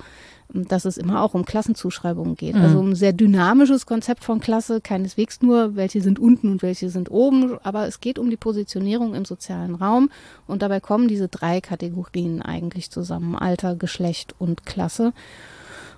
dass 0.53 0.85
es 0.85 0.97
immer 0.97 1.23
auch 1.23 1.35
um 1.35 1.45
Klassenzuschreibungen 1.45 2.37
geht. 2.37 2.55
Mhm. 2.55 2.63
Also 2.63 2.79
um 2.79 2.91
ein 2.91 2.95
sehr 2.95 3.13
dynamisches 3.13 3.87
Konzept 3.87 4.25
von 4.25 4.41
Klasse, 4.41 4.81
keineswegs 4.81 5.43
nur, 5.43 5.77
welche 5.77 6.01
sind 6.01 6.19
unten 6.19 6.51
und 6.51 6.63
welche 6.63 6.91
sind 6.91 7.11
oben, 7.11 7.59
aber 7.63 7.87
es 7.87 8.01
geht 8.01 8.19
um 8.19 8.31
die 8.31 8.37
Positionierung 8.37 9.15
im 9.15 9.25
sozialen 9.25 9.75
Raum 9.75 10.11
und 10.47 10.63
dabei 10.63 10.81
kommen 10.81 11.09
diese 11.09 11.29
drei 11.29 11.61
Kategorien 11.61 12.43
eigentlich 12.43 12.91
zusammen, 12.91 13.35
Alter, 13.37 13.77
Geschlecht 13.77 14.35
und 14.39 14.67
Klasse. 14.67 15.13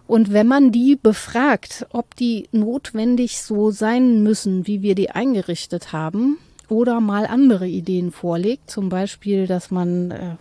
Und 0.06 0.32
wenn 0.32 0.46
man 0.46 0.70
die 0.70 0.96
befragt, 0.96 1.86
ob 1.90 2.14
die 2.14 2.48
notwendig 2.52 3.42
so 3.42 3.72
sein 3.72 4.22
müssen, 4.22 4.66
wie 4.66 4.80
wir 4.80 4.94
die 4.94 5.10
eingerichtet 5.10 5.92
haben, 5.92 6.38
oder 6.68 7.00
mal 7.00 7.26
andere 7.26 7.66
Ideen 7.66 8.10
vorlegt, 8.10 8.70
zum 8.70 8.88
Beispiel, 8.88 9.46
dass 9.46 9.70
man 9.70 10.10
äh, 10.10 10.36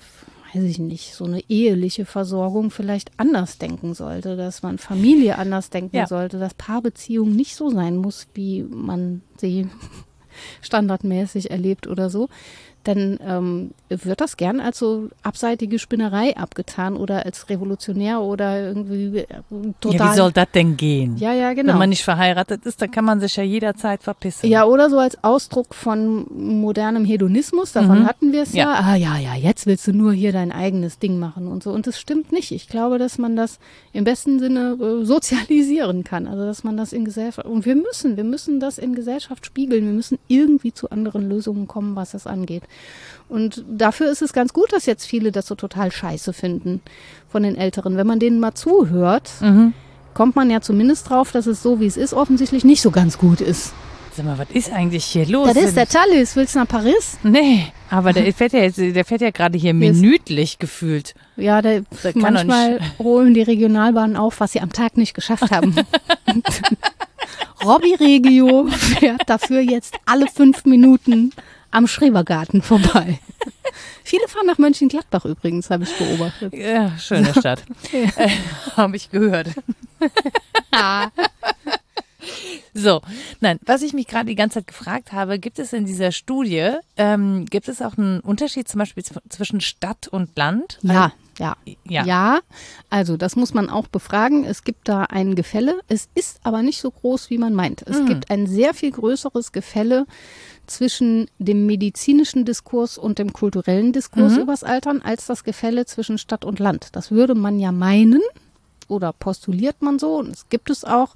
weiß 0.56 0.64
ich 0.64 0.80
nicht, 0.80 1.14
so 1.14 1.26
eine 1.26 1.42
eheliche 1.50 2.06
Versorgung 2.06 2.72
vielleicht 2.72 3.12
anders 3.18 3.58
denken 3.58 3.94
sollte, 3.94 4.38
dass 4.38 4.64
man 4.64 4.78
Familie 4.78 5.38
anders 5.38 5.70
denken 5.70 5.98
ja. 5.98 6.08
sollte, 6.08 6.40
dass 6.40 6.54
Paarbeziehung 6.54 7.36
nicht 7.36 7.56
so 7.56 7.70
sein 7.70 7.98
muss, 7.98 8.28
wie 8.34 8.64
man 8.64 9.22
sie 9.38 9.68
standardmäßig 10.62 11.52
erlebt 11.52 11.88
oder 11.88 12.10
so, 12.10 12.30
dann 12.88 13.20
ähm, 13.26 13.72
wird 13.90 14.22
das 14.22 14.38
gern 14.38 14.60
als 14.60 14.80
so 14.80 15.10
abseitige 15.24 15.80
Spinnerei 15.80 16.36
abgetan 16.38 16.96
oder 16.96 17.26
als 17.26 17.50
revolutionär 17.50 18.22
oder 18.22 18.62
irgendwie 18.68 19.18
äh, 19.20 19.26
total. 19.82 20.00
Ja, 20.00 20.12
wie 20.14 20.16
soll 20.18 20.32
das 20.32 20.48
denn 20.54 20.78
gehen? 20.78 21.18
Ja, 21.18 21.34
ja, 21.34 21.54
genau. 21.54 21.74
Wenn 21.74 21.80
man 21.80 21.90
nicht 21.90 22.04
verheiratet 22.04 22.66
ist, 22.66 22.82
dann 22.82 22.92
kann 22.92 23.06
man 23.06 23.20
sich 23.20 23.36
ja 23.36 23.44
jederzeit 23.44 24.04
verpissen. 24.04 24.50
Ja, 24.50 24.66
oder 24.66 24.90
so 24.90 25.00
als 25.00 25.24
Ausdruck 25.24 25.74
von 25.76 26.26
modernem 26.36 27.06
Hedonismus, 27.06 27.72
davon 27.74 28.02
Mhm. 28.02 28.06
hatten 28.06 28.32
wir 28.32 28.44
es 28.44 28.54
ja. 28.54 28.66
Ja. 28.66 28.80
Ah, 28.84 28.96
ja, 28.96 29.18
ja, 29.18 29.36
jetzt 29.36 29.66
willst 29.68 29.88
du 29.88 29.94
nur 29.94 30.14
hier 30.14 30.32
dein 30.32 30.52
eigenes 30.52 31.00
Ding 31.00 31.20
machen 31.20 31.48
und 31.48 31.64
so. 31.64 31.72
Und 31.72 31.88
das 31.88 32.00
stimmt 32.00 32.32
nicht. 32.32 32.52
Ich 32.52 32.68
glaube, 32.70 32.98
dass 32.98 33.18
man 33.18 33.36
das 33.36 33.60
im 33.94 34.04
besten 34.04 34.40
Sinne 34.40 34.78
äh, 34.80 35.06
sozialisieren 35.06 36.04
kann. 36.04 36.28
Also, 36.28 36.46
dass 36.46 36.64
man 36.64 36.78
das 36.78 36.94
in 36.94 37.06
Gesellschaft, 37.06 37.48
und 37.48 37.66
wir 37.66 37.76
müssen, 37.76 38.18
wir 38.18 38.24
müssen 38.24 38.60
das 38.60 38.78
in 38.78 38.94
Gesellschaft 38.96 39.46
spiegeln. 39.46 39.86
Wir 39.86 39.94
müssen 39.94 40.18
irgendwie 40.28 40.74
zu 40.74 40.90
anderen 40.90 41.28
Lösungen 41.30 41.68
kommen, 41.68 41.96
was 41.96 42.12
das 42.12 42.28
angeht. 42.28 42.64
Und 43.28 43.64
dafür 43.68 44.12
ist 44.12 44.22
es 44.22 44.34
ganz 44.34 44.54
gut, 44.54 44.72
dass 44.72 44.86
jetzt 44.86 45.06
viele 45.06 45.32
das 45.32 45.48
so 45.48 45.56
total 45.56 45.92
scheiße 45.92 46.32
finden 46.34 46.82
von 47.28 47.42
den 47.44 47.56
Älteren. 47.56 47.98
Wenn 47.98 48.06
man 48.08 48.20
denen 48.20 48.40
mal 48.40 48.54
zuhört, 48.54 49.32
Mhm. 49.42 49.74
kommt 50.14 50.36
man 50.36 50.50
ja 50.52 50.62
zumindest 50.62 51.10
drauf, 51.10 51.32
dass 51.32 51.48
es 51.48 51.64
so, 51.64 51.80
wie 51.80 51.88
es 51.88 51.98
ist, 51.98 52.14
offensichtlich 52.14 52.64
nicht 52.64 52.82
so 52.82 52.92
ganz 52.92 53.18
gut 53.18 53.42
ist. 53.42 53.74
Sag 54.16 54.26
mal, 54.26 54.38
was 54.38 54.48
ist 54.54 54.72
eigentlich 54.72 55.04
hier 55.04 55.26
los? 55.26 55.48
Das 55.54 55.62
ist 55.62 55.76
der 55.76 55.90
Talis. 55.90 56.38
Willst 56.38 56.56
du 56.56 56.60
nach 56.60 56.68
Paris? 56.70 57.18
Nee, 57.24 57.66
aber 57.90 58.14
der 58.14 58.32
fährt 58.32 58.54
ja 58.54 58.60
jetzt, 58.62 58.78
der 58.78 59.04
fährt 59.04 59.20
ja 59.20 59.32
gerade 59.32 59.58
hier 59.58 59.74
minütlich 59.74 60.58
gefühlt. 60.58 61.16
Ja, 61.36 61.62
der, 61.62 61.82
Der 62.02 62.14
manchmal 62.16 62.80
holen 62.98 63.34
die 63.34 63.42
Regionalbahnen 63.42 64.16
auf, 64.16 64.40
was 64.40 64.54
sie 64.54 64.62
am 64.62 64.72
Tag 64.72 64.96
nicht 64.96 65.16
geschafft 65.16 65.52
haben. 65.52 65.76
Robby 67.64 67.96
Regio 67.96 68.68
fährt 68.68 69.24
dafür 69.28 69.60
jetzt 69.60 69.96
alle 70.06 70.28
fünf 70.28 70.66
Minuten 70.66 71.32
am 71.76 71.88
Schrebergarten 71.88 72.62
vorbei. 72.62 73.20
Viele 74.04 74.28
fahren 74.28 74.46
nach 74.48 74.58
Mönchengladbach 74.58 75.26
übrigens, 75.26 75.70
habe 75.70 75.84
ich 75.84 75.94
beobachtet. 75.98 76.54
Ja, 76.54 76.98
schöne 76.98 77.32
Stadt. 77.34 77.64
äh, 77.92 78.08
Habe 78.78 78.96
ich 78.96 79.10
gehört. 79.12 79.48
So, 82.78 83.02
nein, 83.40 83.60
was 83.66 83.84
ich 83.84 83.94
mich 83.94 84.08
gerade 84.08 84.26
die 84.26 84.36
ganze 84.36 84.56
Zeit 84.56 84.68
gefragt 84.68 85.14
habe, 85.14 85.38
gibt 85.40 85.60
es 85.60 85.72
in 85.74 85.86
dieser 85.86 86.12
Studie, 86.12 86.72
ähm, 86.98 87.46
gibt 87.46 87.68
es 87.70 87.82
auch 87.82 87.98
einen 87.98 88.20
Unterschied 88.20 88.68
zum 88.68 88.80
Beispiel 88.80 89.04
zw- 89.04 89.22
zwischen 89.30 89.62
Stadt 89.62 90.08
und 90.10 90.36
Land? 90.36 90.80
Ja, 90.82 91.14
ja. 91.40 91.56
Ja. 91.88 92.04
Ja, 92.06 92.40
also 92.90 93.16
das 93.16 93.36
muss 93.36 93.54
man 93.54 93.70
auch 93.70 93.88
befragen. 93.88 94.44
Es 94.44 94.64
gibt 94.64 94.90
da 94.90 95.04
ein 95.04 95.36
Gefälle. 95.36 95.80
Es 95.88 96.10
ist 96.16 96.40
aber 96.44 96.64
nicht 96.64 96.82
so 96.82 96.90
groß, 96.92 97.30
wie 97.30 97.38
man 97.38 97.54
meint. 97.54 97.84
Es 97.88 98.00
Mhm. 98.02 98.08
gibt 98.08 98.30
ein 98.32 98.48
sehr 98.48 98.74
viel 98.74 98.92
größeres 98.92 99.52
Gefälle 99.52 100.06
zwischen 100.68 101.28
dem 101.40 101.66
medizinischen 101.66 102.46
Diskurs 102.46 102.98
und 102.98 103.20
dem 103.20 103.34
kulturellen 103.34 103.94
Diskurs 103.94 104.34
Mhm. 104.36 104.42
übers 104.42 104.64
Altern 104.64 105.02
als 105.02 105.26
das 105.26 105.44
Gefälle 105.44 105.86
zwischen 105.86 106.18
Stadt 106.18 106.46
und 106.46 106.60
Land. 106.60 106.90
Das 106.94 107.12
würde 107.12 107.36
man 107.36 107.60
ja 107.60 107.72
meinen 107.72 108.22
oder 108.88 109.14
postuliert 109.14 109.82
man 109.82 109.98
so 109.98 110.18
und 110.20 110.30
es 110.30 110.48
gibt 110.50 110.70
es 110.70 110.84
auch, 110.86 111.16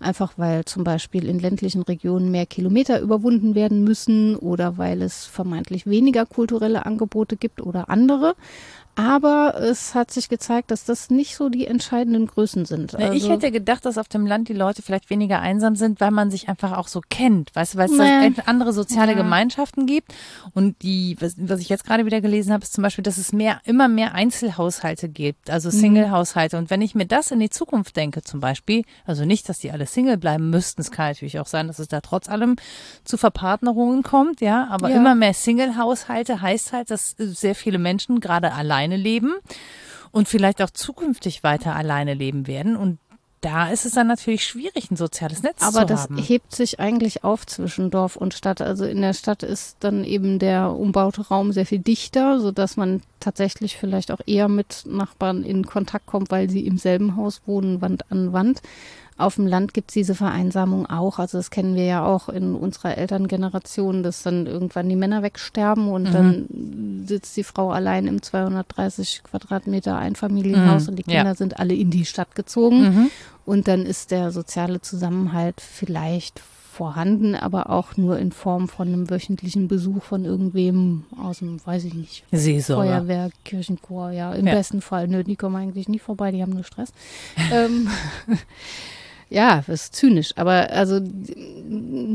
einfach 0.00 0.32
weil 0.36 0.64
zum 0.64 0.82
Beispiel 0.82 1.28
in 1.28 1.38
ländlichen 1.38 1.82
Regionen 1.82 2.30
mehr 2.32 2.46
Kilometer 2.46 3.00
überwunden 3.00 3.54
werden 3.54 3.84
müssen 3.84 4.34
oder 4.36 4.78
weil 4.78 5.00
es 5.00 5.24
vermeintlich 5.24 5.86
weniger 5.86 6.26
kulturelle 6.26 6.86
Angebote 6.86 7.36
gibt 7.36 7.60
oder 7.62 7.88
andere. 7.88 8.34
Aber 8.96 9.54
es 9.60 9.94
hat 9.94 10.10
sich 10.12 10.28
gezeigt, 10.28 10.70
dass 10.70 10.84
das 10.84 11.10
nicht 11.10 11.34
so 11.34 11.48
die 11.48 11.66
entscheidenden 11.66 12.26
Größen 12.26 12.64
sind. 12.64 12.92
Na, 12.92 13.12
ich 13.12 13.24
Also- 13.24 13.30
hätte 13.32 13.50
gedacht, 13.50 13.84
dass 13.84 13.98
auf 13.98 14.08
dem 14.08 14.24
Land 14.26 14.48
die 14.48 14.52
Leute 14.52 14.82
vielleicht 14.82 15.10
weniger 15.10 15.40
einsam 15.40 15.74
sind, 15.74 16.00
weil 16.00 16.12
man 16.12 16.30
sich 16.30 16.48
einfach 16.48 16.76
auch 16.76 16.86
so 16.86 17.00
kennt, 17.08 17.54
weißt 17.56 17.74
du, 17.74 17.78
weil 17.78 17.86
es 17.86 17.98
Nee. 17.98 18.30
da 18.36 18.42
andere 18.46 18.72
soziale 18.72 19.12
Ja. 19.12 19.18
Gemeinschaften 19.18 19.86
gibt. 19.86 20.14
Und 20.54 20.80
die, 20.82 21.16
was, 21.20 21.34
was 21.38 21.60
ich 21.60 21.68
jetzt 21.68 21.84
gerade 21.84 22.06
wieder 22.06 22.20
gelesen 22.20 22.52
habe, 22.52 22.62
ist 22.62 22.72
zum 22.72 22.82
Beispiel, 22.82 23.02
dass 23.02 23.18
es 23.18 23.32
mehr, 23.32 23.60
immer 23.64 23.88
mehr 23.88 24.14
Einzelhaushalte 24.14 25.08
gibt, 25.08 25.50
also 25.50 25.68
Mhm. 25.70 25.72
Single-Haushalte. 25.72 26.56
Und 26.56 26.70
wenn 26.70 26.80
ich 26.82 26.94
mir 26.94 27.06
das 27.06 27.30
in 27.32 27.40
die 27.40 27.50
Zukunft 27.50 27.96
denke, 27.96 28.22
zum 28.22 28.38
Beispiel, 28.40 28.84
also 29.06 29.24
nicht, 29.24 29.48
dass 29.48 29.58
die 29.58 29.72
alle 29.72 29.86
Single 29.86 30.18
bleiben 30.18 30.50
müssten, 30.50 30.80
es 30.80 30.90
kann 30.92 31.08
natürlich 31.08 31.40
auch 31.40 31.46
sein, 31.46 31.66
dass 31.66 31.78
es 31.80 31.88
da 31.88 32.00
trotz 32.00 32.28
allem 32.28 32.56
zu 33.04 33.16
Verpartnerungen 33.16 34.02
kommt, 34.04 34.40
ja, 34.40 34.68
aber 34.70 34.90
Ja. 34.90 34.96
immer 34.96 35.14
mehr 35.16 35.34
Single-Haushalte 35.34 36.40
heißt 36.40 36.72
halt, 36.72 36.90
dass 36.90 37.16
sehr 37.18 37.54
viele 37.56 37.78
Menschen 37.78 38.20
gerade 38.20 38.52
alleine 38.84 38.96
leben 38.96 39.34
und 40.12 40.28
vielleicht 40.28 40.62
auch 40.62 40.70
zukünftig 40.70 41.42
weiter 41.42 41.74
alleine 41.74 42.14
leben 42.14 42.46
werden. 42.46 42.76
Und 42.76 42.98
da 43.40 43.68
ist 43.68 43.84
es 43.84 43.92
dann 43.92 44.06
natürlich 44.06 44.44
schwierig, 44.46 44.90
ein 44.90 44.96
soziales 44.96 45.42
Netz 45.42 45.60
Aber 45.60 45.80
zu 45.80 45.86
das 45.86 46.02
haben. 46.04 46.16
hebt 46.16 46.54
sich 46.54 46.80
eigentlich 46.80 47.24
auf 47.24 47.46
zwischen 47.46 47.90
Dorf 47.90 48.16
und 48.16 48.32
Stadt. 48.32 48.62
Also 48.62 48.86
in 48.86 49.02
der 49.02 49.12
Stadt 49.12 49.42
ist 49.42 49.76
dann 49.80 50.04
eben 50.04 50.38
der 50.38 50.70
umbaute 50.70 51.28
Raum 51.28 51.52
sehr 51.52 51.66
viel 51.66 51.80
dichter, 51.80 52.40
sodass 52.40 52.76
man 52.76 53.02
tatsächlich 53.20 53.76
vielleicht 53.76 54.10
auch 54.10 54.20
eher 54.24 54.48
mit 54.48 54.84
Nachbarn 54.86 55.42
in 55.42 55.66
Kontakt 55.66 56.06
kommt, 56.06 56.30
weil 56.30 56.48
sie 56.48 56.66
im 56.66 56.78
selben 56.78 57.16
Haus 57.16 57.42
wohnen, 57.44 57.82
Wand 57.82 58.10
an 58.10 58.32
Wand. 58.32 58.62
Auf 59.16 59.36
dem 59.36 59.46
Land 59.46 59.74
gibt 59.74 59.90
es 59.90 59.94
diese 59.94 60.14
Vereinsamung 60.16 60.86
auch. 60.86 61.20
Also 61.20 61.38
das 61.38 61.50
kennen 61.50 61.76
wir 61.76 61.84
ja 61.84 62.04
auch 62.04 62.28
in 62.28 62.54
unserer 62.56 62.98
Elterngeneration, 62.98 64.02
dass 64.02 64.24
dann 64.24 64.46
irgendwann 64.46 64.88
die 64.88 64.96
Männer 64.96 65.22
wegsterben 65.22 65.88
und 65.88 66.12
dann 66.12 67.04
sitzt 67.06 67.36
die 67.36 67.44
Frau 67.44 67.70
allein 67.70 68.08
im 68.08 68.22
230 68.22 69.22
Quadratmeter 69.22 69.96
Einfamilienhaus 69.96 70.84
Mhm, 70.84 70.88
und 70.88 70.96
die 70.96 71.04
ja. 71.12 71.18
Kinder 71.18 71.34
sind 71.36 71.60
alle 71.60 71.74
in 71.74 71.90
die 71.90 72.04
Stadt 72.06 72.34
gezogen. 72.34 72.80
Mhm. 72.82 73.10
Und 73.46 73.68
dann 73.68 73.86
ist 73.86 74.10
der 74.10 74.32
soziale 74.32 74.80
Zusammenhalt 74.80 75.60
vielleicht 75.60 76.40
vorhanden, 76.40 77.36
aber 77.36 77.70
auch 77.70 77.96
nur 77.96 78.18
in 78.18 78.32
Form 78.32 78.66
von 78.68 78.88
einem 78.88 79.08
wöchentlichen 79.10 79.68
Besuch 79.68 80.02
von 80.02 80.24
irgendwem 80.24 81.04
aus 81.22 81.38
dem, 81.38 81.64
weiß 81.64 81.84
ich 81.84 81.94
nicht, 81.94 82.24
Seelsorger. 82.32 82.82
Feuerwehr, 82.90 83.30
Kirchenchor, 83.44 84.10
ja, 84.10 84.32
im 84.32 84.48
Ja. 84.48 84.54
besten 84.54 84.80
Fall. 84.80 85.06
Nö, 85.06 85.22
die 85.22 85.36
kommen 85.36 85.54
eigentlich 85.54 85.88
nie 85.88 86.00
vorbei, 86.00 86.32
die 86.32 86.42
haben 86.42 86.52
nur 86.54 86.64
Stress. 86.64 86.92
ähm, 87.52 87.86
ja, 89.30 89.64
das 89.66 89.86
ist 89.86 89.94
zynisch, 89.94 90.32
aber 90.36 90.70
also 90.70 91.00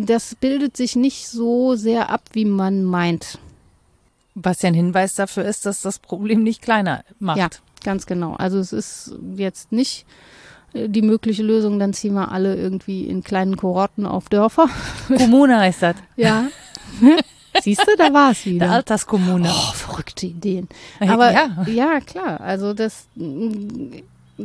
das 0.05 0.35
bildet 0.35 0.77
sich 0.77 0.95
nicht 0.95 1.27
so 1.27 1.75
sehr 1.75 2.09
ab, 2.09 2.21
wie 2.33 2.45
man 2.45 2.83
meint. 2.83 3.39
Was 4.35 4.61
ja 4.61 4.69
ein 4.69 4.73
Hinweis 4.73 5.15
dafür 5.15 5.43
ist, 5.43 5.65
dass 5.65 5.81
das 5.81 5.99
Problem 5.99 6.43
nicht 6.43 6.61
kleiner 6.61 7.03
macht. 7.19 7.37
Ja, 7.37 7.49
ganz 7.83 8.05
genau. 8.05 8.35
Also 8.35 8.59
es 8.59 8.71
ist 8.71 9.15
jetzt 9.35 9.71
nicht 9.71 10.05
äh, 10.73 10.87
die 10.87 11.01
mögliche 11.01 11.43
Lösung, 11.43 11.79
dann 11.79 11.93
ziehen 11.93 12.13
wir 12.13 12.31
alle 12.31 12.55
irgendwie 12.55 13.05
in 13.05 13.23
kleinen 13.23 13.57
Kohorten 13.57 14.05
auf 14.05 14.29
Dörfer. 14.29 14.69
Kommune 15.07 15.59
heißt 15.59 15.81
das. 15.81 15.95
Ja. 16.15 16.47
Siehst 17.61 17.81
du, 17.81 17.97
da 17.97 18.13
war 18.13 18.31
es 18.31 18.43
Der 18.43 18.53
wieder. 18.53 18.71
Alterskommune. 18.71 19.49
Oh, 19.51 19.73
verrückte 19.73 20.27
Ideen. 20.27 20.69
Ja. 21.01 21.13
Aber 21.13 21.31
ja. 21.67 21.99
klar, 21.99 22.39
also 22.39 22.73
das, 22.73 23.07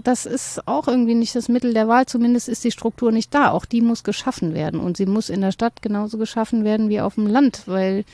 das 0.03 0.27
ist 0.27 0.67
auch 0.67 0.89
irgendwie 0.89 1.15
nicht 1.15 1.35
das 1.35 1.49
Mittel 1.49 1.73
der 1.73 1.89
Wahl. 1.89 2.07
Zumindest 2.07 2.49
ist 2.49 2.65
die 2.65 2.71
Struktur 2.71 3.13
nicht 3.13 3.33
da. 3.35 3.51
Auch 3.51 3.65
die 3.65 3.81
muss 3.81 4.03
geschaffen 4.05 4.55
werden. 4.55 4.81
Und 4.81 4.97
sie 4.97 5.07
muss 5.07 5.31
in 5.31 5.41
der 5.41 5.53
Stadt 5.53 5.83
genauso 5.83 6.19
geschaffen 6.19 6.65
werden 6.65 6.89
wie 6.89 7.01
auf 7.01 7.15
dem 7.15 7.27
Land, 7.27 7.63
weil 7.67 8.05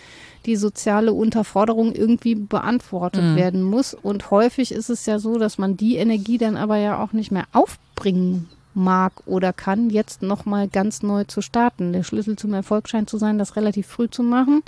die 0.47 0.57
soziale 0.57 1.13
Unterforderung 1.13 1.93
irgendwie 1.95 2.35
beantwortet 2.35 3.23
Mhm. 3.23 3.37
werden 3.37 3.63
muss. 3.63 3.95
Und 3.95 4.31
häufig 4.31 4.73
ist 4.73 4.91
es 4.91 5.07
ja 5.07 5.19
so, 5.19 5.39
dass 5.39 5.59
man 5.59 5.77
die 5.77 5.97
Energie 5.97 6.39
dann 6.39 6.57
aber 6.57 6.77
ja 6.77 7.03
auch 7.03 7.13
nicht 7.13 7.31
mehr 7.31 7.47
aufbringen 7.53 8.49
mag 8.73 9.13
oder 9.27 9.53
kann, 9.53 9.91
jetzt 9.91 10.23
nochmal 10.23 10.69
ganz 10.69 11.03
neu 11.03 11.25
zu 11.25 11.43
starten. 11.43 11.93
Der 11.93 12.05
Schlüssel 12.05 12.37
zum 12.37 12.55
Erfolg 12.55 12.89
scheint 12.89 13.11
zu 13.11 13.19
sein, 13.19 13.37
das 13.39 13.57
relativ 13.57 13.87
früh 13.89 14.09
zu 14.09 14.23
machen, 14.23 14.63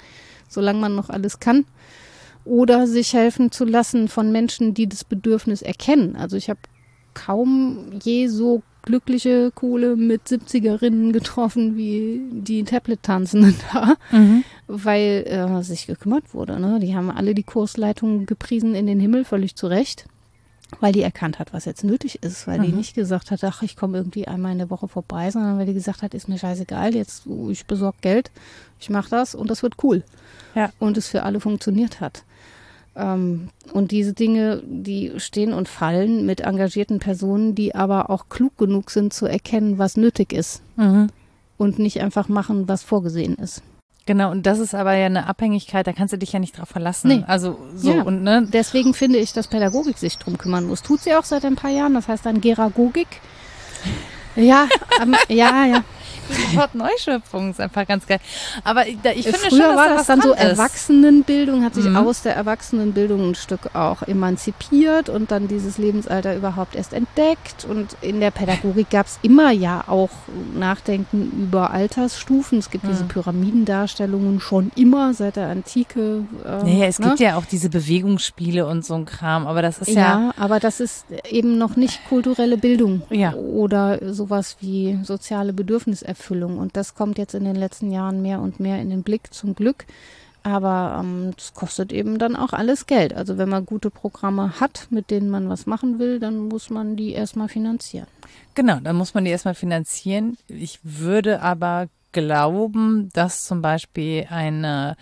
solange 0.49 0.81
man 0.81 0.95
noch 0.95 1.09
alles 1.09 1.39
kann. 1.41 1.65
Oder 2.45 2.89
sich 2.89 3.13
helfen 3.13 3.53
zu 3.53 3.65
lassen 3.65 4.09
von 4.09 4.33
Menschen, 4.33 4.75
die 4.75 4.89
das 4.89 5.05
Bedürfnis 5.05 5.63
erkennen. 5.63 6.17
Also 6.17 6.37
ich 6.37 6.51
habe 6.51 6.59
kaum 7.15 7.79
je 8.03 8.29
so 8.29 8.63
glückliche 8.85 9.53
Kohle 9.55 9.95
mit 9.95 10.23
70erinnen 10.27 11.13
getroffen 11.13 11.77
wie 11.77 12.21
die 12.33 12.65
Tablet-Tanzenden 12.65 13.55
da, 13.73 13.95
Mhm. 14.11 14.43
weil 14.67 15.25
äh, 15.29 15.63
sich 15.63 15.87
gekümmert 15.87 16.35
wurde. 16.35 16.59
Ne? 16.59 16.81
Die 16.81 16.95
haben 16.97 17.11
alle 17.11 17.35
die 17.35 17.45
Kursleitung 17.45 18.27
gepriesen 18.27 18.75
in 18.75 18.87
den 18.87 18.99
Himmel, 18.99 19.25
völlig 19.25 19.55
zu 19.55 19.69
Recht, 19.69 20.07
weil 20.81 20.93
die 20.93 21.03
erkannt 21.03 21.39
hat, 21.39 21.53
was 21.53 21.65
jetzt 21.65 21.85
nötig 21.85 22.25
ist, 22.25 22.49
weil 22.49 22.59
die 22.59 22.69
Mhm. 22.73 22.79
nicht 22.79 22.95
gesagt 22.95 23.31
hat, 23.31 23.45
ach, 23.45 23.63
ich 23.63 23.77
komme 23.77 23.99
irgendwie 23.99 24.27
einmal 24.27 24.51
in 24.51 24.59
der 24.59 24.71
Woche 24.71 24.89
vorbei, 24.89 25.31
sondern 25.31 25.59
weil 25.59 25.67
die 25.67 25.75
gesagt 25.75 26.03
hat, 26.03 26.13
ist 26.13 26.29
mir 26.29 26.39
scheißegal, 26.39 26.93
jetzt 26.95 27.23
ich 27.51 27.67
besorge 27.67 27.99
Geld, 28.01 28.33
ich 28.81 28.91
mache 28.91 29.11
das 29.11 29.37
und 29.37 29.49
das 29.49 29.63
wird 29.63 29.75
cool. 29.85 30.03
Ja. 30.57 30.71
Und 30.81 30.97
es 30.97 31.07
für 31.07 31.23
alle 31.23 31.39
funktioniert 31.39 32.01
hat. 32.01 32.25
Ähm, 32.95 33.49
und 33.73 33.91
diese 33.91 34.13
Dinge, 34.13 34.63
die 34.67 35.13
stehen 35.17 35.53
und 35.55 35.69
fallen 35.69 36.27
mit 36.27 36.41
engagierten 36.43 36.99
Personen, 36.99 37.55
die 37.55 37.75
aber 37.75 38.11
auch 38.11 38.29
klug 38.29 38.59
genug 38.59 38.91
sind 38.91 39.13
zu 39.15 39.27
erkennen, 39.27 39.79
was 39.79 39.97
nötig 39.97 40.33
ist 40.33 40.63
Mhm. 40.77 41.09
und 41.57 41.79
nicht 41.79 42.01
einfach 42.03 42.29
machen, 42.29 42.69
was 42.69 42.83
vorgesehen 42.83 43.37
ist. 43.37 43.63
Genau, 44.05 44.31
und 44.33 44.47
das 44.47 44.59
ist 44.59 44.75
aber 44.75 44.95
ja 44.97 45.07
eine 45.07 45.29
Abhängigkeit, 45.29 45.87
da 45.87 45.93
kannst 45.93 46.13
du 46.13 46.19
dich 46.19 46.33
ja 46.33 46.41
nicht 46.41 46.59
drauf 46.59 46.69
verlassen. 46.69 47.09
Nee. 47.09 47.25
Also 47.27 47.57
so 47.77 47.93
Ja. 47.93 48.03
und 48.03 48.23
ne, 48.25 48.47
Deswegen 48.53 48.95
finde 48.95 49.19
ich, 49.19 49.33
dass 49.33 49.47
Pädagogik 49.47 49.97
sich 49.97 50.19
drum 50.19 50.37
kümmern 50.39 50.67
muss. 50.67 50.83
Tut 50.83 51.01
sie 51.01 51.15
auch 51.15 51.25
seit 51.25 51.45
ein 51.45 51.55
paar 51.57 51.71
Jahren, 51.71 51.95
das 51.95 52.09
heißt 52.09 52.27
dann 52.27 52.41
Geragogik. 52.41 53.07
Ja, 54.35 54.67
ähm, 55.01 55.15
ja, 55.29 55.67
ja. 55.67 55.85
Wort 56.55 56.75
Neuschöpfung 56.75 57.51
ist 57.51 57.61
einfach 57.61 57.87
ganz 57.87 58.07
geil. 58.07 58.19
Aber 58.65 58.87
ich, 58.87 58.97
ich 59.05 59.25
finde 59.25 59.39
Früher 59.39 59.51
schon, 59.67 59.77
war 59.77 59.89
dass 59.89 59.99
das 59.99 60.07
da 60.07 60.17
dann 60.17 60.31
was 60.31 60.39
so. 60.39 60.45
Erwachsenenbildung, 60.45 61.65
hat 61.65 61.75
sich 61.75 61.85
Mhm. 61.85 61.97
aus 61.97 62.23
der 62.23 62.35
Erwachsenenbildung 62.37 63.31
ein 63.31 63.35
Stück 63.35 63.75
auch 63.75 64.03
emanzipiert 64.03 65.09
und 65.09 65.31
dann 65.31 65.49
dieses 65.49 65.79
Lebensalter 65.79 66.35
überhaupt 66.37 66.75
erst 66.75 66.93
entdeckt. 66.93 67.65
Und 67.69 67.97
in 68.01 68.21
der 68.21 68.31
Pädagogik 68.31 68.91
gab 68.91 69.07
es 69.07 69.19
immer 69.23 69.51
ja 69.51 69.85
auch 69.87 70.11
Nachdenken 70.55 71.31
über 71.45 71.71
Altersstufen. 71.71 72.59
Es 72.59 72.71
gibt 72.71 72.87
diese 72.87 73.05
Mhm. 73.05 73.09
Pyramidendarstellungen 73.09 74.41
schon 74.41 74.71
immer 74.77 75.15
seit 75.15 75.37
der 75.37 75.49
Antike. 75.49 76.25
äh, 76.45 76.49
Naja, 76.65 76.87
es 76.87 76.99
ne? 76.99 77.09
gibt 77.09 77.21
ja 77.21 77.37
auch 77.37 77.45
diese 77.45 77.69
Bewegungsspiele 77.71 78.67
und 78.67 78.85
so 78.85 78.95
ein 78.95 79.05
Kram, 79.05 79.47
aber 79.47 79.63
das 79.63 79.79
ist 79.79 79.89
Ja, 79.89 79.95
ja, 80.03 80.31
aber 80.39 80.61
das 80.61 80.81
ist 80.81 81.05
eben 81.29 81.59
noch 81.59 81.77
nicht 81.77 82.01
kulturelle 82.09 82.57
Bildung 82.57 83.03
Ja. 83.11 83.35
oder 83.35 84.13
sowas 84.15 84.57
wie 84.61 84.99
soziale 85.03 85.53
Bedürfniserfüllung. 85.53 86.13
Und 86.31 86.77
das 86.77 86.95
kommt 86.95 87.19
jetzt 87.19 87.35
in 87.35 87.45
den 87.45 87.57
letzten 87.57 87.91
Jahren 87.91 88.23
mehr 88.23 88.41
und 88.41 88.61
mehr 88.61 88.81
in 88.81 88.91
den 88.91 89.03
Blick, 89.03 89.33
zum 89.33 89.55
Glück. 89.55 89.87
Aber 90.45 91.01
ähm, 91.01 91.33
das 91.37 91.55
kostet 91.55 91.93
eben 91.93 92.19
dann 92.19 92.35
auch 92.35 92.53
alles 92.53 92.87
Geld. 92.87 93.15
Also 93.15 93.39
wenn 93.39 93.49
man 93.49 93.65
gute 93.65 93.91
Programme 93.91 94.59
hat, 94.61 94.89
mit 94.91 95.11
denen 95.11 95.31
man 95.31 95.49
was 95.49 95.67
machen 95.67 95.99
will, 95.99 96.19
dann 96.19 96.49
muss 96.49 96.69
man 96.69 96.97
die 96.97 97.13
erstmal 97.13 97.49
finanzieren. 97.49 98.09
genau, 98.55 98.79
dann 98.81 98.97
muss 98.97 99.15
man 99.15 99.25
die 99.25 99.31
erstmal 99.31 99.55
finanzieren. 99.55 100.37
Ich 100.49 100.81
würde 100.83 101.43
aber 101.43 101.89
glauben, 102.13 103.09
dass 103.13 103.45
zum 103.45 103.63
Beispiel 103.63 104.27
eine, 104.31 104.97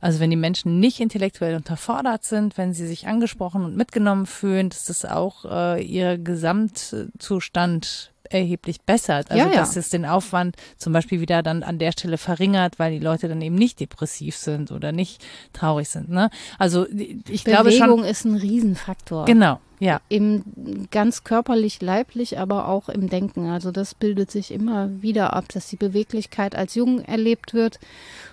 also 0.00 0.20
wenn 0.20 0.30
die 0.30 0.36
Menschen 0.36 0.80
nicht 0.80 1.00
intellektuell 1.00 1.56
unterfordert 1.56 2.24
sind, 2.24 2.58
wenn 2.58 2.72
sie 2.74 2.86
sich 2.86 3.06
angesprochen 3.06 3.64
und 3.64 3.76
mitgenommen 3.76 4.26
fühlen, 4.26 4.68
dass 4.68 4.84
das 4.84 5.04
auch 5.04 5.44
äh, 5.44 5.82
ihr 5.82 6.18
Gesamtzustand 6.18 8.12
erheblich 8.30 8.80
bessert. 8.82 9.30
Also 9.30 9.42
Ja, 9.42 9.50
ja. 9.50 9.60
dass 9.60 9.76
es 9.76 9.90
den 9.90 10.04
Aufwand 10.04 10.56
zum 10.76 10.92
Beispiel 10.92 11.20
wieder 11.20 11.42
dann 11.42 11.62
an 11.62 11.78
der 11.78 11.92
Stelle 11.92 12.18
verringert, 12.18 12.78
weil 12.78 12.92
die 12.92 13.04
Leute 13.04 13.28
dann 13.28 13.40
eben 13.42 13.56
nicht 13.56 13.80
depressiv 13.80 14.36
sind 14.36 14.72
oder 14.72 14.92
nicht 14.92 15.24
traurig 15.52 15.88
sind. 15.88 16.08
Ne? 16.08 16.30
Also 16.58 16.86
ich 17.28 17.44
glaube 17.44 17.70
Bewegung 17.70 17.98
schon. 17.98 18.04
ist 18.04 18.24
ein 18.24 18.36
Riesenfaktor. 18.36 19.24
Genau, 19.24 19.60
ja. 19.78 20.00
Im 20.08 20.42
ganz 20.90 21.24
körperlich, 21.24 21.82
leiblich, 21.82 22.38
aber 22.38 22.68
auch 22.68 22.88
im 22.88 23.08
Denken. 23.08 23.48
Also 23.50 23.70
das 23.70 23.94
bildet 23.94 24.30
sich 24.30 24.50
immer 24.52 24.90
wieder 25.02 25.34
ab, 25.34 25.46
dass 25.52 25.68
die 25.68 25.76
Beweglichkeit 25.76 26.54
als 26.54 26.74
jung 26.74 27.00
erlebt 27.00 27.52
wird. 27.54 27.78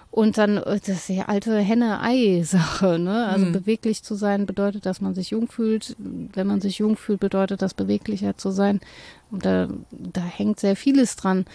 Und 0.10 0.38
dann, 0.38 0.58
äh, 0.58 0.80
das 0.80 0.90
ist 0.90 1.10
die 1.10 1.22
alte 1.22 1.58
Henne-Ei-Sache, 1.58 3.00
ne? 3.00 3.26
Also 3.28 3.48
Mhm. 3.48 3.52
beweglich 3.52 4.04
zu 4.04 4.16
sein 4.16 4.46
bedeutet, 4.46 4.86
dass 4.86 5.02
man 5.02 5.16
sich 5.16 5.32
jung 5.32 5.48
fühlt. 5.48 5.96
Wenn 5.98 6.46
man 6.48 6.62
sich 6.62 6.78
jung 6.78 6.98
fühlt, 6.98 7.20
bedeutet 7.20 7.62
das 7.62 7.74
beweglicher 7.74 8.38
zu 8.38 8.52
sein. 8.52 8.80
Und 9.32 9.44
da, 9.46 9.68
da 9.90 10.22
hängt 10.22 10.60
sehr 10.60 10.76
vieles 10.76 11.16
dran. 11.16 11.46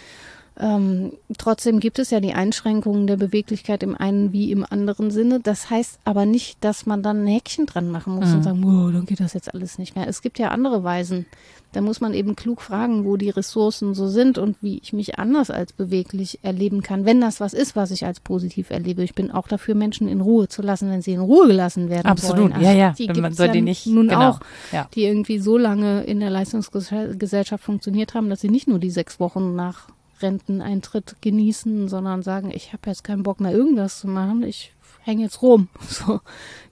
Ähm, 0.61 1.12
trotzdem 1.38 1.78
gibt 1.78 2.00
es 2.00 2.11
ja 2.11 2.18
die 2.18 2.32
Einschränkungen 2.32 3.06
der 3.06 3.16
Beweglichkeit 3.16 3.84
im 3.84 3.94
einen 3.96 4.32
wie 4.32 4.50
im 4.50 4.66
anderen 4.68 5.11
Sinne. 5.12 5.38
Das 5.40 5.70
heißt 5.70 6.00
aber 6.04 6.26
nicht, 6.26 6.56
dass 6.64 6.84
man 6.84 7.02
dann 7.02 7.22
ein 7.24 7.26
Häkchen 7.28 7.66
dran 7.66 7.90
machen 7.90 8.16
muss 8.16 8.30
Mhm. 8.30 8.34
und 8.34 8.42
sagen, 8.42 8.62
wow, 8.64 8.92
dann 8.92 9.06
geht 9.06 9.20
das 9.20 9.34
jetzt 9.34 9.54
alles 9.54 9.78
nicht 9.78 9.94
mehr. 9.94 10.09
Es 10.09 10.20
gibt 10.20 10.38
ja 10.40 10.48
andere 10.48 10.82
Weisen. 10.82 11.26
Da 11.72 11.80
muss 11.82 12.00
man 12.00 12.14
eben 12.14 12.34
klug 12.34 12.62
fragen, 12.62 13.04
wo 13.04 13.16
die 13.18 13.28
Ressourcen 13.30 13.94
so 13.94 14.09
sind 14.09 14.38
und 14.38 14.56
wie 14.62 14.78
ich 14.82 14.92
mich 14.94 15.18
anders 15.18 15.50
als 15.50 15.72
beweglich 15.74 16.38
erleben 16.42 16.82
kann, 16.82 17.04
wenn 17.04 17.20
das 17.20 17.40
was 17.40 17.52
ist, 17.52 17.76
was 17.76 17.90
ich 17.90 18.06
als 18.06 18.20
positiv 18.20 18.70
erlebe. 18.70 19.04
Ich 19.04 19.14
bin 19.14 19.30
auch 19.30 19.46
dafür, 19.46 19.74
Menschen 19.74 20.09
in 20.09 20.20
Ruhe 20.22 20.48
zu 20.48 20.62
lassen, 20.62 20.90
wenn 20.90 21.02
sie 21.02 21.12
in 21.12 21.20
Ruhe 21.20 21.46
gelassen 21.46 21.88
werden 21.90 22.06
Absolut, 22.06 22.52
wollen. 22.54 22.62
ja, 22.62 22.72
ja. 22.72 22.92
Die 22.98 23.06
Man 23.20 23.34
soll 23.34 23.46
ja 23.48 23.52
die 23.52 23.61
nicht- 23.61 23.86
nun 23.86 24.09
genau, 24.09 24.30
auch, 24.30 24.40
ja. 24.72 24.88
die 24.94 25.04
irgendwie 25.04 25.38
so 25.38 25.59
lange 25.59 26.02
in 26.04 26.20
der 26.20 26.30
Leistungsgesellschaft 26.30 27.62
funktioniert 27.62 28.14
haben, 28.14 28.30
dass 28.30 28.40
sie 28.40 28.48
nicht 28.48 28.66
nur 28.66 28.78
die 28.78 28.90
sechs 28.90 29.20
Wochen 29.20 29.54
nach 29.54 29.88
Renteneintritt 30.22 31.16
genießen, 31.20 31.88
sondern 31.88 32.22
sagen, 32.22 32.50
ich 32.52 32.72
habe 32.72 32.90
jetzt 32.90 33.04
keinen 33.04 33.22
Bock 33.22 33.40
mehr 33.40 33.52
irgendwas 33.52 34.00
zu 34.00 34.08
machen, 34.08 34.42
ich 34.42 34.74
hänge 35.02 35.22
jetzt 35.22 35.42
rum. 35.42 35.68
So 35.88 36.20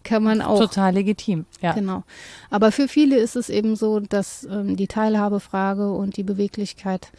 kann 0.05 0.23
man 0.23 0.41
auch. 0.41 0.61
Total 0.61 0.95
legitim, 0.95 1.47
ja. 1.61 1.73
Genau. 1.73 2.05
Aber 2.51 2.71
für 2.71 2.87
viele 2.87 3.19
ist 3.19 3.35
es 3.35 3.49
eben 3.49 3.75
so, 3.75 4.01
dass 4.01 4.45
ähm, 4.45 4.77
die 4.77 4.87
Teilhabefrage 4.87 5.91
und 5.91 6.17
die 6.17 6.23
Beweglichkeit 6.23 7.11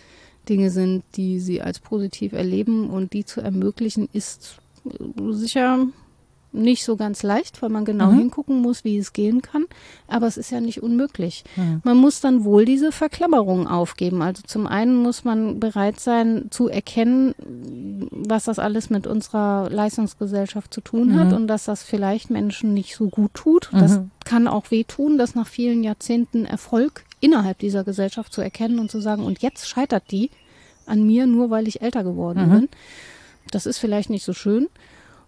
Dinge 0.47 0.69
sind, 0.71 1.03
die 1.15 1.39
sie 1.39 1.61
als 1.61 1.79
positiv 1.79 2.31
erleben 2.33 2.89
und 2.89 3.13
die 3.13 3.25
zu 3.25 3.41
ermöglichen, 3.41 4.07
ist 4.13 4.59
äh, 4.85 5.33
sicher 5.33 5.87
nicht 6.53 6.83
so 6.83 6.95
ganz 6.95 7.23
leicht, 7.23 7.61
weil 7.61 7.69
man 7.69 7.85
genau 7.85 8.11
Mhm. 8.11 8.17
hingucken 8.19 8.61
muss, 8.61 8.83
wie 8.83 8.97
es 8.97 9.13
gehen 9.13 9.41
kann. 9.41 9.65
Aber 10.07 10.27
es 10.27 10.37
ist 10.37 10.49
ja 10.51 10.59
nicht 10.61 10.81
unmöglich. 10.81 11.43
Mhm. 11.55 11.81
Man 11.83 11.97
muss 11.97 12.21
dann 12.21 12.43
wohl 12.45 12.65
diese 12.65 12.91
Verklammerung 12.91 13.67
aufgeben. 13.67 14.21
Also 14.21 14.41
zum 14.45 14.65
einen 14.65 14.95
muss 14.95 15.23
man 15.23 15.59
bereit 15.59 15.99
sein 15.99 16.47
zu 16.49 16.67
erkennen, 16.69 17.35
was 18.11 18.45
das 18.45 18.59
alles 18.59 18.89
mit 18.89 19.07
unserer 19.07 19.69
Leistungsgesellschaft 19.69 20.73
zu 20.73 20.81
tun 20.81 21.19
hat 21.19 21.27
Mhm. 21.29 21.33
und 21.33 21.47
dass 21.47 21.65
das 21.65 21.83
vielleicht 21.83 22.29
Menschen 22.29 22.73
nicht 22.73 22.95
so 22.95 23.07
gut 23.09 23.33
tut. 23.33 23.69
Das 23.73 23.99
Mhm. 23.99 24.11
kann 24.25 24.47
auch 24.47 24.71
wehtun, 24.71 25.17
das 25.17 25.35
nach 25.35 25.47
vielen 25.47 25.83
Jahrzehnten 25.83 26.45
Erfolg 26.45 27.03
innerhalb 27.19 27.59
dieser 27.59 27.83
Gesellschaft 27.83 28.31
zu 28.33 28.41
erkennen 28.41 28.79
und 28.79 28.89
zu 28.91 29.01
sagen, 29.01 29.23
und 29.23 29.41
jetzt 29.41 29.67
scheitert 29.67 30.03
die 30.11 30.29
an 30.85 31.05
mir 31.05 31.27
nur, 31.27 31.49
weil 31.49 31.67
ich 31.67 31.81
älter 31.81 32.03
geworden 32.03 32.47
Mhm. 32.47 32.51
bin. 32.51 32.69
Das 33.51 33.65
ist 33.65 33.77
vielleicht 33.77 34.09
nicht 34.09 34.23
so 34.23 34.33
schön. 34.33 34.67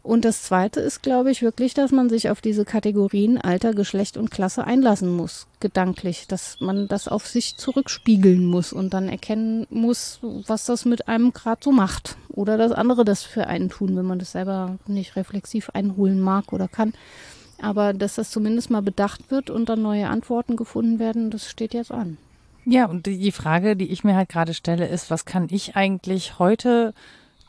Und 0.01 0.23
das 0.23 0.43
Zweite 0.43 0.79
ist, 0.79 1.03
glaube 1.03 1.29
ich, 1.29 1.41
wirklich, 1.41 1.73
dass 1.73 1.91
man 1.91 2.09
sich 2.09 2.29
auf 2.29 2.39
diese 2.39 2.63
Kategorien 2.63 3.37
Alter, 3.37 3.73
Geschlecht 3.73 4.15
und 4.15 4.31
Klasse 4.31 4.63
einlassen 4.63 5.09
muss, 5.09 5.47
gedanklich, 5.59 6.25
dass 6.27 6.61
man 6.61 6.87
das 6.87 7.07
auf 7.07 7.27
sich 7.27 7.57
zurückspiegeln 7.57 8.45
muss 8.45 8.71
und 8.71 8.93
dann 8.93 9.09
erkennen 9.09 9.67
muss, 9.69 10.19
was 10.21 10.65
das 10.65 10.85
mit 10.85 11.07
einem 11.09 11.33
gerade 11.33 11.61
so 11.63 11.71
macht. 11.71 12.17
Oder 12.29 12.57
dass 12.57 12.71
andere 12.71 13.03
das 13.03 13.23
für 13.23 13.47
einen 13.47 13.69
tun, 13.69 13.97
wenn 13.97 14.05
man 14.05 14.19
das 14.19 14.31
selber 14.31 14.77
nicht 14.87 15.17
reflexiv 15.17 15.69
einholen 15.71 16.21
mag 16.21 16.53
oder 16.53 16.69
kann. 16.69 16.93
Aber 17.61 17.93
dass 17.93 18.15
das 18.15 18.31
zumindest 18.31 18.69
mal 18.69 18.81
bedacht 18.81 19.31
wird 19.31 19.49
und 19.49 19.67
dann 19.67 19.81
neue 19.81 20.07
Antworten 20.07 20.55
gefunden 20.55 20.99
werden, 20.99 21.29
das 21.29 21.49
steht 21.49 21.73
jetzt 21.73 21.91
an. 21.91 22.17
Ja, 22.65 22.85
und 22.85 23.05
die 23.05 23.31
Frage, 23.31 23.75
die 23.75 23.91
ich 23.91 24.03
mir 24.03 24.15
halt 24.15 24.29
gerade 24.29 24.53
stelle, 24.53 24.87
ist, 24.87 25.09
was 25.09 25.25
kann 25.25 25.47
ich 25.49 25.75
eigentlich 25.75 26.39
heute 26.39 26.93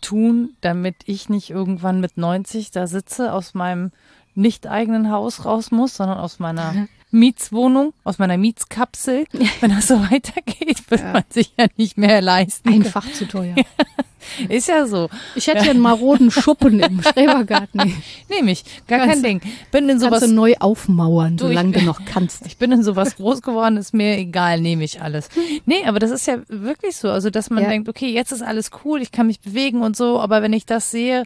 tun, 0.00 0.54
damit 0.60 0.96
ich 1.06 1.28
nicht 1.28 1.50
irgendwann 1.50 2.00
mit 2.00 2.16
90 2.16 2.70
da 2.70 2.86
sitze, 2.86 3.32
aus 3.32 3.54
meinem 3.54 3.90
nicht 4.34 4.66
eigenen 4.66 5.10
Haus 5.10 5.44
raus 5.44 5.70
muss, 5.70 5.96
sondern 5.96 6.18
aus 6.18 6.38
meiner 6.38 6.86
Mietswohnung, 7.10 7.92
aus 8.04 8.18
meiner 8.18 8.36
Mietskapsel. 8.36 9.26
Wenn 9.60 9.70
das 9.70 9.88
so 9.88 10.00
weitergeht, 10.10 10.90
wird 10.90 11.00
Ja. 11.00 11.12
man 11.12 11.24
sich 11.28 11.52
ja 11.58 11.66
nicht 11.76 11.98
mehr 11.98 12.20
leisten. 12.20 12.68
Einfach 12.68 13.10
zu 13.12 13.26
teuer. 13.26 13.56
Ist 14.48 14.68
ja 14.68 14.86
so. 14.86 15.08
Ich 15.34 15.46
hätte 15.46 15.62
hier 15.62 15.70
einen 15.72 15.80
maroden 15.80 16.30
Schuppen 16.30 16.80
im 16.80 17.02
Schrebergarten. 17.02 17.94
Nehme 18.28 18.50
ich. 18.52 18.64
Gar 18.86 19.00
kein 19.00 19.08
Kannst- 19.10 19.24
Ding. 19.24 19.40
Bin 19.70 19.88
in 19.88 19.98
sowas, 20.00 20.20
Kannst 20.20 20.32
du 20.32 20.34
neu 20.34 20.54
aufmauern, 20.60 21.36
Du, 21.36 21.44
ich- 21.44 21.50
solange 21.50 21.72
du 21.72 21.82
noch 21.84 22.04
kannst. 22.04 22.46
ich 22.46 22.56
bin 22.56 22.72
in 22.72 22.82
sowas 22.82 23.16
groß 23.16 23.42
geworden, 23.42 23.76
ist 23.76 23.94
mir 23.94 24.16
egal, 24.18 24.60
nehme 24.60 24.84
ich 24.84 25.00
alles. 25.02 25.28
Nee, 25.66 25.84
aber 25.86 25.98
das 25.98 26.10
ist 26.10 26.26
ja 26.26 26.38
wirklich 26.48 26.96
so. 26.96 27.10
Also, 27.10 27.30
dass 27.30 27.50
man 27.50 27.62
Ja. 27.64 27.68
denkt, 27.68 27.88
okay, 27.88 28.10
jetzt 28.10 28.32
ist 28.32 28.42
alles 28.42 28.70
cool, 28.84 29.00
ich 29.02 29.12
kann 29.12 29.26
mich 29.26 29.40
bewegen 29.40 29.82
und 29.82 29.96
so, 29.96 30.20
aber 30.20 30.42
wenn 30.42 30.52
ich 30.52 30.66
das 30.66 30.90
sehe, 30.90 31.24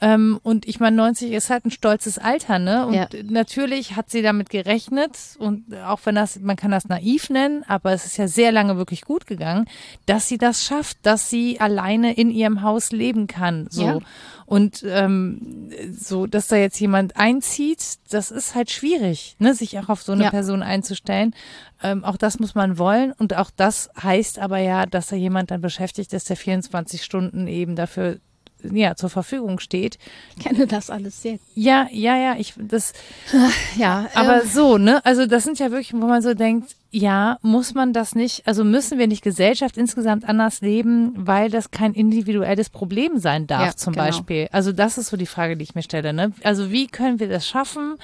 ähm, 0.00 0.38
und 0.42 0.66
ich 0.68 0.78
meine, 0.80 0.96
90 0.96 1.32
ist 1.32 1.48
halt 1.50 1.64
ein 1.64 1.70
stolzes 1.70 2.18
Alter, 2.18 2.58
ne? 2.58 2.86
Und 2.86 2.94
Ja. 2.94 3.08
natürlich 3.24 3.96
hat 3.96 4.10
sie 4.10 4.22
damit 4.22 4.50
gerechnet 4.50 5.16
und 5.38 5.64
auch 5.86 6.00
wenn 6.04 6.14
das, 6.14 6.38
man 6.40 6.56
kann 6.56 6.70
das 6.70 6.86
naiv 6.88 7.30
nennen, 7.30 7.64
aber 7.66 7.92
es 7.92 8.04
ist 8.04 8.16
ja 8.18 8.28
sehr 8.28 8.52
lange 8.52 8.76
wirklich 8.76 9.02
gut 9.02 9.26
gegangen, 9.26 9.66
dass 10.06 10.28
sie 10.28 10.38
das 10.38 10.64
schafft, 10.64 10.98
dass 11.02 11.30
sie 11.30 11.60
alleine 11.60 12.12
in 12.14 12.30
ihrem 12.46 12.62
Haus 12.62 12.92
leben 12.92 13.26
kann. 13.26 13.66
So. 13.70 13.82
Ja. 13.82 13.98
Und 14.46 14.84
ähm, 14.86 15.70
so, 15.92 16.26
dass 16.26 16.48
da 16.48 16.56
jetzt 16.56 16.78
jemand 16.80 17.16
einzieht, 17.16 17.96
das 18.10 18.30
ist 18.30 18.54
halt 18.54 18.70
schwierig, 18.70 19.36
ne, 19.38 19.54
sich 19.54 19.78
auch 19.78 19.88
auf 19.88 20.02
so 20.02 20.12
eine 20.12 20.24
Ja. 20.24 20.30
Person 20.30 20.62
einzustellen. 20.62 21.34
Ähm, 21.82 22.04
auch 22.04 22.16
das 22.16 22.38
muss 22.38 22.54
man 22.54 22.78
wollen 22.78 23.12
und 23.12 23.36
auch 23.36 23.50
das 23.54 23.90
heißt 24.00 24.38
aber 24.38 24.58
ja, 24.58 24.86
dass 24.86 25.08
da 25.08 25.16
jemand 25.16 25.50
dann 25.50 25.60
beschäftigt 25.60 26.12
ist, 26.12 26.30
der 26.30 26.36
24 26.36 27.02
Stunden 27.02 27.48
eben 27.48 27.76
dafür 27.76 28.18
ja 28.62 28.94
zur 28.96 29.10
Verfügung 29.10 29.58
steht. 29.58 29.98
Ich 30.36 30.44
kenne 30.44 30.66
das 30.66 30.90
alles 30.90 31.22
sehr. 31.22 31.38
Ja, 31.54 31.86
ja, 31.90 32.16
ja, 32.16 32.36
ich 32.38 32.54
das 32.56 32.92
Ja, 33.76 34.08
aber 34.14 34.42
ähm, 34.42 34.48
so, 34.48 34.78
ne? 34.78 35.04
Also 35.04 35.26
das 35.26 35.44
sind 35.44 35.58
ja 35.58 35.70
wirklich, 35.70 35.92
wo 35.92 36.06
man 36.06 36.22
so 36.22 36.34
denkt, 36.34 36.74
ja, 36.90 37.38
muss 37.42 37.74
man 37.74 37.92
das 37.92 38.14
nicht, 38.14 38.46
also 38.46 38.64
müssen 38.64 38.98
wir 38.98 39.06
nicht 39.06 39.22
Gesellschaft 39.22 39.76
insgesamt 39.76 40.26
anders 40.26 40.62
leben, 40.62 41.12
weil 41.14 41.50
das 41.50 41.70
kein 41.70 41.92
individuelles 41.92 42.70
Problem 42.70 43.18
sein 43.18 43.46
darf, 43.46 43.66
Ja, 43.66 43.76
zum 43.76 43.92
genau. 43.92 44.06
Beispiel. 44.06 44.48
Also 44.52 44.72
das 44.72 44.96
ist 44.96 45.08
so 45.08 45.16
die 45.16 45.26
Frage, 45.26 45.56
die 45.56 45.64
ich 45.64 45.74
mir 45.74 45.82
stelle, 45.82 46.12
ne? 46.12 46.32
Also 46.42 46.70
wie 46.70 46.86
können 46.86 47.20
wir 47.20 47.28
das 47.28 47.46
schaffen, 47.46 47.96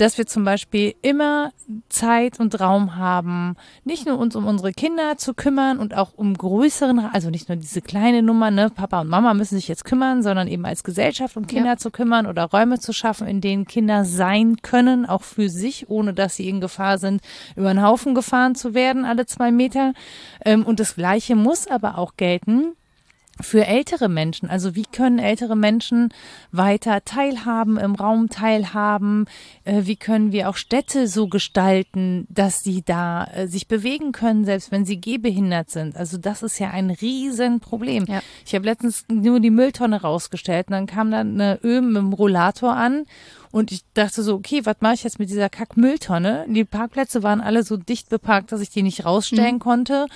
dass 0.00 0.18
wir 0.18 0.26
zum 0.26 0.44
Beispiel 0.44 0.94
immer 1.02 1.52
Zeit 1.88 2.40
und 2.40 2.58
Raum 2.58 2.96
haben, 2.96 3.56
nicht 3.84 4.06
nur 4.06 4.18
uns 4.18 4.34
um 4.34 4.46
unsere 4.46 4.72
Kinder 4.72 5.18
zu 5.18 5.34
kümmern 5.34 5.78
und 5.78 5.94
auch 5.94 6.12
um 6.16 6.34
größeren, 6.34 6.98
also 7.12 7.30
nicht 7.30 7.48
nur 7.48 7.56
diese 7.56 7.82
kleine 7.82 8.22
Nummer, 8.22 8.50
ne, 8.50 8.70
Papa 8.70 9.00
und 9.02 9.08
Mama 9.08 9.34
müssen 9.34 9.56
sich 9.56 9.68
jetzt 9.68 9.84
kümmern, 9.84 10.22
sondern 10.22 10.48
eben 10.48 10.64
als 10.64 10.84
Gesellschaft 10.84 11.36
um 11.36 11.46
Kinder 11.46 11.70
Ja. 11.70 11.76
zu 11.76 11.90
kümmern 11.90 12.26
oder 12.26 12.44
Räume 12.44 12.78
zu 12.78 12.92
schaffen, 12.92 13.26
in 13.26 13.40
denen 13.40 13.66
Kinder 13.66 14.04
sein 14.04 14.56
können, 14.62 15.06
auch 15.06 15.22
für 15.22 15.48
sich, 15.48 15.90
ohne 15.90 16.14
dass 16.14 16.36
sie 16.36 16.48
in 16.48 16.60
Gefahr 16.60 16.98
sind, 16.98 17.20
über 17.56 17.72
den 17.72 17.82
Haufen 17.82 18.14
gefahren 18.14 18.54
zu 18.54 18.74
werden, 18.74 19.04
alle 19.04 19.26
zwei 19.26 19.52
Meter. 19.52 19.92
Ähm, 20.44 20.64
und 20.64 20.80
das 20.80 20.94
Gleiche 20.94 21.36
muss 21.36 21.66
aber 21.66 21.98
auch 21.98 22.14
gelten 22.16 22.72
für 23.42 23.66
ältere 23.66 24.08
Menschen. 24.08 24.48
Also 24.48 24.74
wie 24.74 24.84
können 24.84 25.18
ältere 25.18 25.56
Menschen 25.56 26.10
weiter 26.52 27.04
teilhaben, 27.04 27.76
im 27.78 27.94
Raum 27.94 28.28
teilhaben? 28.28 29.26
Äh, 29.64 29.82
wie 29.84 29.96
können 29.96 30.32
wir 30.32 30.48
auch 30.48 30.56
Städte 30.56 31.06
so 31.06 31.28
gestalten, 31.28 32.26
dass 32.28 32.60
sie 32.60 32.82
da 32.82 33.24
äh, 33.24 33.46
sich 33.46 33.68
bewegen 33.68 34.12
können, 34.12 34.44
selbst 34.44 34.70
wenn 34.70 34.84
sie 34.84 35.00
gehbehindert 35.00 35.70
sind? 35.70 35.96
Also 35.96 36.18
das 36.18 36.42
ist 36.42 36.58
ja 36.58 36.70
ein 36.70 36.90
Riesenproblem. 36.90 38.04
Ja. 38.06 38.20
Ich 38.44 38.54
habe 38.54 38.64
letztens 38.64 39.04
nur 39.08 39.40
die 39.40 39.50
Mülltonne 39.50 40.00
rausgestellt 40.00 40.68
und 40.68 40.72
dann 40.72 40.86
kam 40.86 41.10
dann 41.10 41.40
eine 41.40 41.60
Öl 41.62 41.80
mit 41.80 41.96
dem 41.96 42.12
Rollator 42.12 42.74
an 42.74 43.04
und 43.52 43.72
ich 43.72 43.82
dachte 43.94 44.22
so, 44.22 44.34
okay, 44.34 44.60
was 44.64 44.76
mache 44.80 44.94
ich 44.94 45.02
jetzt 45.02 45.18
mit 45.18 45.28
dieser 45.28 45.48
Kack-Mülltonne? 45.48 46.46
Die 46.48 46.64
Parkplätze 46.64 47.22
waren 47.24 47.40
alle 47.40 47.64
so 47.64 47.76
dicht 47.76 48.08
beparkt, 48.08 48.52
dass 48.52 48.60
ich 48.60 48.70
die 48.70 48.82
nicht 48.82 49.04
rausstellen 49.04 49.56
mhm. 49.56 49.60
konnte. 49.60 50.06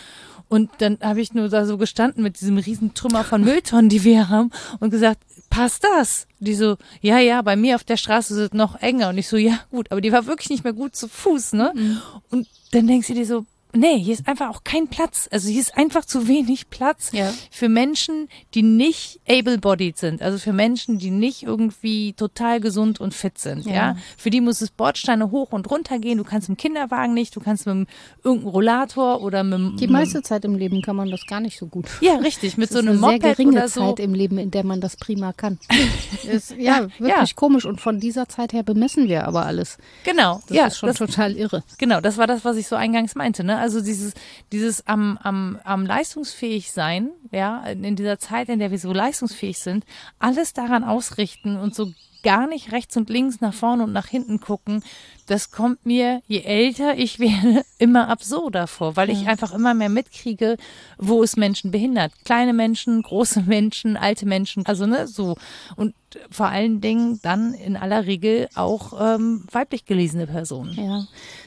Und 0.48 0.70
dann 0.78 0.98
habe 1.00 1.20
ich 1.20 1.34
nur 1.34 1.48
da 1.48 1.66
so 1.66 1.78
gestanden 1.78 2.22
mit 2.22 2.40
diesem 2.40 2.58
riesen 2.58 2.94
Trümmer 2.94 3.24
von 3.24 3.42
Mülltonnen, 3.42 3.88
die 3.88 4.04
wir 4.04 4.28
haben 4.28 4.50
und 4.80 4.90
gesagt, 4.90 5.22
passt 5.50 5.84
das? 5.84 6.26
Die 6.38 6.54
so, 6.54 6.76
ja, 7.00 7.18
ja, 7.18 7.42
bei 7.42 7.56
mir 7.56 7.76
auf 7.76 7.84
der 7.84 7.96
Straße 7.96 8.34
ist 8.34 8.40
es 8.40 8.52
noch 8.52 8.80
enger. 8.80 9.08
Und 9.08 9.18
ich 9.18 9.28
so, 9.28 9.36
ja, 9.36 9.60
gut, 9.70 9.90
aber 9.90 10.00
die 10.00 10.12
war 10.12 10.26
wirklich 10.26 10.50
nicht 10.50 10.64
mehr 10.64 10.72
gut 10.72 10.94
zu 10.96 11.08
Fuß, 11.08 11.54
ne? 11.54 11.72
Mhm. 11.74 12.02
Und 12.30 12.48
dann 12.72 12.86
denkst 12.86 13.08
du 13.08 13.14
dir 13.14 13.26
so, 13.26 13.46
nee, 13.74 13.98
hier 13.98 14.14
ist 14.14 14.26
einfach 14.28 14.50
auch 14.50 14.64
kein 14.64 14.88
Platz. 14.88 15.28
Also 15.30 15.48
hier 15.48 15.60
ist 15.60 15.76
einfach 15.76 16.04
zu 16.04 16.28
wenig 16.28 16.70
Platz 16.70 17.10
ja. 17.12 17.32
für 17.50 17.68
Menschen, 17.68 18.28
die 18.54 18.62
nicht 18.62 19.20
able-bodied 19.28 19.98
sind. 19.98 20.22
Also 20.22 20.38
für 20.38 20.52
Menschen, 20.52 20.98
die 20.98 21.10
nicht 21.10 21.42
irgendwie 21.42 22.12
total 22.14 22.60
gesund 22.60 23.00
und 23.00 23.14
fit 23.14 23.38
sind. 23.38 23.66
Ja. 23.66 23.72
ja. 23.72 23.96
Für 24.16 24.30
die 24.30 24.40
muss 24.40 24.60
es 24.60 24.70
Bordsteine 24.70 25.30
hoch 25.30 25.52
und 25.52 25.70
runter 25.70 25.98
gehen. 25.98 26.18
Du 26.18 26.24
kannst 26.24 26.48
im 26.48 26.56
Kinderwagen 26.56 27.14
nicht, 27.14 27.34
du 27.36 27.40
kannst 27.40 27.66
mit 27.66 27.88
irgendeinem 28.22 28.48
Rollator 28.48 29.22
oder 29.22 29.44
mit 29.44 29.80
Die 29.80 29.88
meiste 29.88 30.22
Zeit 30.22 30.44
im 30.44 30.54
Leben 30.54 30.82
kann 30.82 30.96
man 30.96 31.10
das 31.10 31.26
gar 31.26 31.40
nicht 31.40 31.58
so 31.58 31.66
gut. 31.66 31.86
Ja, 32.00 32.16
richtig. 32.16 32.56
Mit 32.56 32.70
das 32.70 32.74
so 32.74 32.78
einem 32.80 33.00
Moped 33.00 33.22
sehr 33.22 33.34
geringe 33.34 33.52
oder 33.52 33.68
so. 33.68 33.80
Zeit 33.80 34.00
im 34.00 34.14
Leben, 34.14 34.38
in 34.38 34.50
der 34.50 34.64
man 34.64 34.80
das 34.80 34.96
prima 34.96 35.32
kann. 35.32 35.58
ist, 36.24 36.52
ja, 36.56 36.82
wirklich 36.98 37.30
ja. 37.30 37.34
komisch. 37.34 37.64
Und 37.64 37.80
von 37.80 38.00
dieser 38.00 38.28
Zeit 38.28 38.52
her 38.52 38.62
bemessen 38.62 39.08
wir 39.08 39.26
aber 39.26 39.46
alles. 39.46 39.78
Genau. 40.04 40.40
Das 40.46 40.56
ja, 40.56 40.66
ist 40.66 40.78
schon 40.78 40.88
das, 40.88 40.98
total 40.98 41.36
irre. 41.36 41.64
Genau, 41.78 42.00
das 42.00 42.18
war 42.18 42.26
das, 42.26 42.44
was 42.44 42.56
ich 42.56 42.66
so 42.66 42.76
eingangs 42.76 43.14
meinte. 43.14 43.44
Ne? 43.44 43.63
Also 43.64 43.80
dieses, 43.80 44.12
dieses 44.52 44.86
am, 44.86 45.16
am, 45.22 45.58
am 45.64 45.86
leistungsfähig 45.86 46.70
sein, 46.70 47.12
ja, 47.32 47.64
in 47.64 47.96
dieser 47.96 48.18
Zeit, 48.18 48.50
in 48.50 48.58
der 48.58 48.70
wir 48.70 48.78
so 48.78 48.92
leistungsfähig 48.92 49.58
sind, 49.58 49.86
alles 50.18 50.52
daran 50.52 50.84
ausrichten 50.84 51.56
und 51.56 51.74
so 51.74 51.90
gar 52.24 52.48
nicht 52.48 52.72
rechts 52.72 52.96
und 52.96 53.08
links 53.08 53.40
nach 53.40 53.54
vorne 53.54 53.84
und 53.84 53.92
nach 53.92 54.08
hinten 54.08 54.40
gucken, 54.40 54.82
das 55.26 55.50
kommt 55.50 55.86
mir, 55.86 56.22
je 56.26 56.40
älter 56.40 56.98
ich 56.98 57.18
werde, 57.20 57.64
immer 57.78 58.08
absurder 58.08 58.66
vor, 58.66 58.96
weil 58.96 59.10
ich 59.10 59.28
einfach 59.28 59.52
immer 59.52 59.74
mehr 59.74 59.88
mitkriege, 59.88 60.56
wo 60.98 61.22
es 61.22 61.36
Menschen 61.36 61.70
behindert. 61.70 62.12
Kleine 62.24 62.52
Menschen, 62.52 63.02
große 63.02 63.42
Menschen, 63.42 63.96
alte 63.96 64.26
Menschen, 64.26 64.66
also 64.66 64.86
ne, 64.86 65.06
so. 65.06 65.36
Und 65.76 65.94
vor 66.30 66.46
allen 66.46 66.80
Dingen 66.80 67.20
dann 67.22 67.54
in 67.54 67.76
aller 67.76 68.06
Regel 68.06 68.48
auch 68.54 68.92
ähm, 69.00 69.44
weiblich 69.50 69.84
gelesene 69.84 70.26
Personen. 70.26 70.72
Ja, 70.74 71.06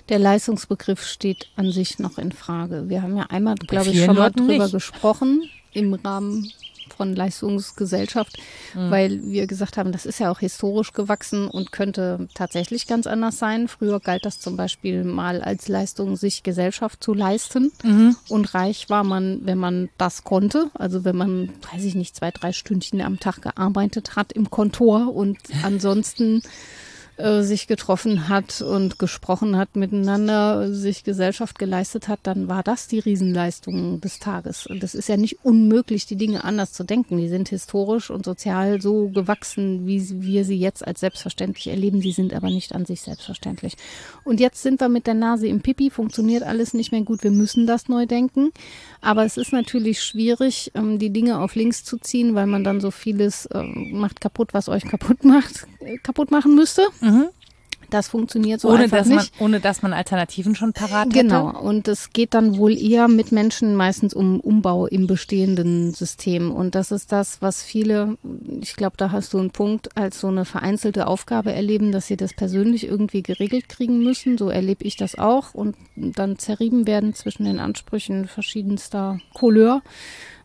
der 0.10 0.20
Leistungsbegriff 0.20 1.06
steht 1.06 1.48
an 1.56 1.72
sich 1.72 2.00
noch 2.00 2.18
in 2.18 2.32
Frage. 2.32 2.90
Wir 2.90 3.02
haben 3.02 3.18
ja 3.18 3.24
einmal, 3.30 3.56
glaube 3.56 3.90
ich, 3.90 4.04
schon 4.04 4.16
mal 4.16 4.32
drüber 4.32 4.64
nicht. 4.64 4.74
gesprochen 4.74 5.50
im 5.74 5.94
Rahmen 5.94 6.52
von 6.98 7.16
Leistungsgesellschaft, 7.16 8.38
mhm. 8.74 8.92
weil 8.92 9.22
wir 9.24 9.48
gesagt 9.48 9.78
haben, 9.78 9.92
das 9.92 10.06
ist 10.06 10.20
ja 10.20 10.32
auch 10.32 10.40
historisch 10.40 10.92
gewachsen 10.92 11.48
und 11.48 11.72
könnte 11.72 12.28
tatsächlich 12.34 12.88
ganz 12.88 13.08
anders 13.08 13.38
sein. 13.38 13.68
Früher 13.68 14.00
galt 14.00 14.26
das 14.26 14.40
zum 14.40 14.58
Beispiel 14.58 15.04
mal 15.04 15.42
als 15.42 15.68
Leistung, 15.68 16.18
sich 16.18 16.44
Gesellschaft 16.44 17.04
zu 17.04 17.14
leisten. 17.14 17.72
Mhm. 17.84 18.16
Und 18.28 18.54
reich 18.54 18.90
war 18.90 19.04
man, 19.04 19.42
wenn 19.44 19.58
man 19.58 19.90
das 19.98 20.24
konnte. 20.24 20.72
Also 20.74 21.06
wenn 21.06 21.16
man, 21.16 21.54
weiß 21.72 21.84
ich 21.86 21.96
nicht, 21.96 22.16
zwei, 22.16 22.32
drei 22.32 22.52
Stündchen 22.52 23.02
am 23.02 23.20
Tag 23.20 23.42
gearbeitet 23.42 24.16
hat 24.16 24.34
im 24.34 24.50
Kontor 24.50 25.16
und 25.16 25.38
ansonsten 25.64 26.42
äh, 27.18 27.42
sich 27.42 27.66
getroffen 27.66 28.30
hat 28.30 28.62
und 28.62 29.00
gesprochen 29.00 29.58
hat 29.58 29.76
miteinander, 29.76 30.72
sich 30.72 31.04
Gesellschaft 31.04 31.58
geleistet 31.58 32.08
hat, 32.08 32.20
dann 32.24 32.48
war 32.48 32.62
das 32.62 32.88
die 32.88 33.00
Riesenleistung 33.00 34.02
des 34.02 34.20
Tages. 34.20 34.68
Und 34.68 34.84
es 34.84 34.94
ist 34.94 35.10
ja 35.10 35.18
nicht 35.18 35.44
unmöglich, 35.44 36.06
die 36.06 36.16
Dinge 36.16 36.44
anders 36.44 36.74
zu 36.74 36.84
denken. 36.84 37.18
Die 37.18 37.28
sind 37.28 37.50
historisch 37.50 38.12
und 38.12 38.26
sozial 38.26 38.82
so 38.82 39.10
gewachsen, 39.10 39.88
wie 39.88 40.22
wir 40.22 40.46
sie 40.46 40.58
jetzt 40.58 40.86
als 40.86 41.00
selbstverständlich 41.00 41.68
erleben. 41.68 42.02
Sie 42.02 42.12
sind 42.12 42.34
aber 42.34 42.50
nicht 42.50 42.76
an 42.76 42.86
sich 42.86 43.02
selbstverständlich. 43.02 43.78
Und 44.24 44.40
jetzt 44.40 44.62
sind 44.62 44.80
wir 44.80 44.90
mit 44.90 45.08
der 45.08 45.16
Nase 45.16 45.48
im 45.48 45.62
Pipi, 45.62 45.90
funktioniert 45.90 46.44
alles 46.44 46.76
nicht 46.76 46.92
mehr 46.92 47.02
gut. 47.02 47.24
Wir 47.24 47.32
müssen 47.32 47.66
das 47.66 47.88
neu 47.88 48.06
denken. 48.06 48.52
Aber 49.02 49.26
es 49.26 49.38
ist 49.38 49.54
natürlich 49.54 50.04
schwierig, 50.04 50.72
ähm, 50.76 51.00
die 51.00 51.10
Dinge 51.10 51.40
auf 51.40 51.56
links 51.56 51.84
zu 51.84 51.98
ziehen, 51.98 52.36
weil 52.36 52.46
man 52.46 52.64
dann 52.64 52.80
so 52.80 52.92
vieles 52.92 53.48
äh, 53.48 53.64
macht 53.64 54.22
kaputt, 54.22 54.54
was 54.54 54.70
euch 54.70 54.84
kaputt 54.84 55.24
macht, 55.24 55.68
äh, 55.80 55.98
kaputt 55.98 56.32
machen 56.32 56.56
müsste. 56.56 56.84
Mhm. 57.08 57.30
Das 57.90 58.10
funktioniert 58.10 58.60
so 58.60 58.70
ohne, 58.70 58.84
einfach 58.84 58.98
dass 58.98 59.08
nicht. 59.08 59.40
Man, 59.40 59.46
ohne 59.46 59.60
dass 59.60 59.82
man 59.82 59.94
Alternativen 59.94 60.56
schon 60.56 60.74
parat 60.74 61.10
genau. 61.10 61.48
hätte. 61.48 61.58
Genau. 61.58 61.70
Und 61.70 61.88
es 61.88 62.12
geht 62.12 62.34
dann 62.34 62.58
wohl 62.58 62.78
eher 62.78 63.08
mit 63.08 63.32
Menschen 63.32 63.76
meistens 63.76 64.14
um 64.14 64.40
Umbau 64.40 64.88
im 64.88 65.08
bestehenden 65.08 65.94
System. 65.94 66.52
Und 66.52 66.76
das 66.76 66.92
ist 66.92 67.12
das, 67.12 67.42
was 67.42 67.64
viele, 67.64 68.18
ich 68.62 68.76
glaube, 68.76 68.98
da 68.98 69.12
hast 69.12 69.34
du 69.34 69.40
einen 69.40 69.52
Punkt, 69.52 69.96
als 69.96 70.20
so 70.20 70.28
eine 70.28 70.44
vereinzelte 70.44 71.08
Aufgabe 71.08 71.54
erleben, 71.54 71.92
dass 71.92 72.08
sie 72.08 72.18
das 72.18 72.34
persönlich 72.34 72.86
irgendwie 72.86 73.24
geregelt 73.24 73.70
kriegen 73.70 74.04
müssen. 74.04 74.38
So 74.38 74.50
erlebe 74.50 74.84
ich 74.84 74.98
das 74.98 75.18
auch. 75.18 75.54
Und 75.54 75.76
dann 75.96 76.38
zerrieben 76.38 76.88
werden 76.88 77.14
zwischen 77.14 77.46
den 77.46 77.60
Ansprüchen 77.60 78.28
verschiedenster 78.28 79.20
Couleur. 79.34 79.82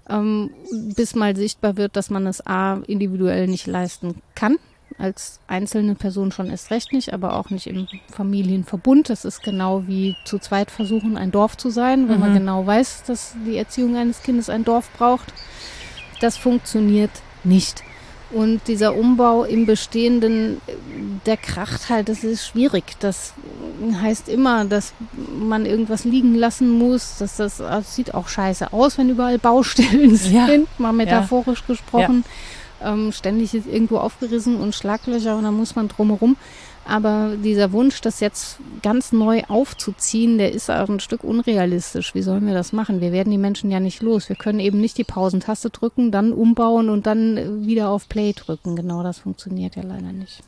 Ähm, 0.09 0.51
bis 0.95 1.15
mal 1.15 1.35
sichtbar 1.37 1.77
wird, 1.77 1.97
dass 1.97 2.11
man 2.11 2.27
es 2.27 2.45
A 2.47 2.83
individuell 2.87 3.49
nicht 3.49 3.67
leisten 3.67 4.17
kann 4.35 4.59
als 5.03 5.41
einzelne 5.49 5.97
Person 5.97 6.31
schon 6.31 6.49
erst 6.49 6.71
recht 6.71 6.93
nicht, 6.93 7.13
aber 7.13 7.35
auch 7.35 7.51
nicht 7.51 7.67
im 7.67 7.89
Familienverbund. 8.11 9.11
Das 9.11 9.25
ist 9.25 9.43
genau 9.43 9.83
wie 9.89 10.15
zu 10.25 10.39
zweit 10.39 10.71
versuchen, 10.71 11.17
ein 11.17 11.33
Dorf 11.33 11.57
zu 11.57 11.71
sein, 11.71 12.09
wenn 12.09 12.17
mhm. 12.17 12.21
man 12.21 12.35
genau 12.35 12.65
weiß, 12.65 13.03
dass 13.07 13.35
die 13.45 13.57
Erziehung 13.57 13.97
eines 13.97 14.23
Kindes 14.23 14.49
ein 14.49 14.65
Dorf 14.65 14.89
braucht. 14.97 15.35
Das 16.21 16.37
funktioniert 16.37 17.11
nicht. 17.43 17.83
Und 18.31 18.63
dieser 18.69 18.95
Umbau 18.95 19.45
im 19.45 19.67
Bestehenden, 19.67 20.61
der 21.27 21.37
kracht 21.37 21.91
halt, 21.91 22.09
das 22.09 22.25
ist 22.25 22.47
schwierig. 22.47 22.85
Das 23.01 23.35
heißt 24.01 24.29
immer, 24.29 24.65
dass 24.65 24.95
man 25.37 25.67
irgendwas 25.67 26.05
liegen 26.05 26.37
lassen 26.37 26.71
muss. 26.71 27.19
Dass 27.19 27.37
das, 27.37 27.59
das 27.59 27.95
sieht 27.95 28.15
auch 28.15 28.29
scheiße 28.29 28.73
aus, 28.73 28.97
wenn 28.97 29.11
überall 29.11 29.39
Baustellen 29.39 30.17
sind, 30.17 30.33
ja. 30.33 30.49
mal 30.79 30.93
metaphorisch 30.93 31.61
ja. 31.61 31.67
gesprochen. 31.67 32.25
Ja 32.25 32.31
ähm, 32.85 33.13
ständig 33.13 33.55
ist 33.55 33.67
irgendwo 33.67 33.99
aufgerissen 33.99 34.57
und 34.57 34.75
Schlaglöcher 34.75 35.37
und 35.37 35.45
da 35.45 35.51
muss 35.51 35.75
man 35.75 35.89
drumherum. 35.89 36.37
Aber 36.85 37.37
dieser 37.37 37.71
Wunsch, 37.73 38.01
das 38.01 38.19
jetzt 38.19 38.59
ganz 38.83 39.13
neu 39.13 39.43
aufzuziehen, 39.47 40.39
der 40.39 40.53
ist 40.53 40.69
auch 40.69 40.89
ein 40.89 40.99
Stück 40.99 41.23
unrealistisch. 41.23 42.15
Wie 42.15 42.23
sollen 42.23 42.47
wir 42.47 42.55
das 42.55 42.73
machen? 42.73 43.01
Wir 43.01 43.13
werden 43.13 43.31
die 43.31 43.39
Menschen 43.39 43.71
ja 43.71 43.79
nicht 43.79 44.03
los. 44.03 44.29
Wir 44.29 44.37
können 44.37 44.59
eben 44.59 44.81
nicht 44.81 44.99
die 44.99 45.05
Pausentaste 45.05 45.71
drücken, 45.71 46.11
dann 46.11 46.33
umbauen 46.33 46.89
und 46.89 47.07
dann 47.07 47.65
wieder 47.65 47.89
auf 47.89 48.09
Play 48.09 48.33
drücken. 48.33 48.75
Genau 48.75 49.05
das 49.05 49.21
funktioniert 49.21 49.77
ja 49.77 49.83
leider 49.83 50.13
nicht. 50.13 50.43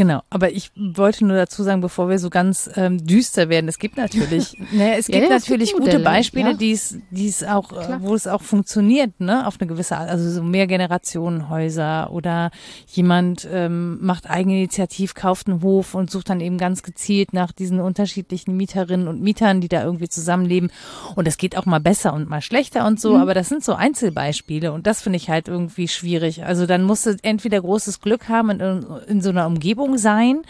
Genau, 0.00 0.22
aber 0.30 0.50
ich 0.50 0.70
wollte 0.74 1.26
nur 1.26 1.36
dazu 1.36 1.62
sagen, 1.62 1.82
bevor 1.82 2.08
wir 2.08 2.18
so 2.18 2.30
ganz 2.30 2.70
ähm, 2.74 3.06
düster 3.06 3.50
werden, 3.50 3.68
es 3.68 3.78
gibt 3.78 3.98
natürlich, 3.98 4.56
ne, 4.72 4.96
es 4.96 5.08
gibt 5.08 5.24
ja, 5.24 5.28
natürlich 5.28 5.72
gute 5.72 5.84
Modelle, 5.84 6.04
Beispiele, 6.04 6.50
ja. 6.52 6.56
die 6.56 6.72
es, 6.72 6.96
die 7.10 7.28
es 7.28 7.44
auch, 7.44 7.70
äh, 7.72 8.00
wo 8.00 8.14
es 8.14 8.26
auch 8.26 8.40
funktioniert, 8.40 9.20
ne, 9.20 9.46
auf 9.46 9.60
eine 9.60 9.68
gewisse 9.68 9.98
Art, 9.98 10.08
also 10.08 10.30
so 10.30 10.42
Mehrgenerationenhäuser 10.42 12.10
oder 12.12 12.50
jemand 12.86 13.46
ähm, 13.52 13.98
macht 14.00 14.30
Eigeninitiativ, 14.30 15.12
kauft 15.12 15.48
einen 15.48 15.60
Hof 15.60 15.94
und 15.94 16.10
sucht 16.10 16.30
dann 16.30 16.40
eben 16.40 16.56
ganz 16.56 16.82
gezielt 16.82 17.34
nach 17.34 17.52
diesen 17.52 17.78
unterschiedlichen 17.78 18.56
Mieterinnen 18.56 19.06
und 19.06 19.20
Mietern, 19.20 19.60
die 19.60 19.68
da 19.68 19.84
irgendwie 19.84 20.08
zusammenleben. 20.08 20.72
Und 21.14 21.28
es 21.28 21.36
geht 21.36 21.58
auch 21.58 21.66
mal 21.66 21.78
besser 21.78 22.14
und 22.14 22.26
mal 22.26 22.40
schlechter 22.40 22.86
und 22.86 22.98
so, 22.98 23.16
mhm. 23.16 23.20
aber 23.20 23.34
das 23.34 23.50
sind 23.50 23.62
so 23.62 23.74
Einzelbeispiele 23.74 24.72
und 24.72 24.86
das 24.86 25.02
finde 25.02 25.18
ich 25.18 25.28
halt 25.28 25.48
irgendwie 25.48 25.88
schwierig. 25.88 26.42
Also 26.42 26.64
dann 26.64 26.84
musst 26.84 27.04
du 27.04 27.18
entweder 27.20 27.60
großes 27.60 28.00
Glück 28.00 28.30
haben 28.30 28.48
in, 28.48 28.86
in 29.06 29.20
so 29.20 29.28
einer 29.28 29.46
Umgebung, 29.46 29.89
Umgebung 29.90 29.98
sein, 29.98 30.42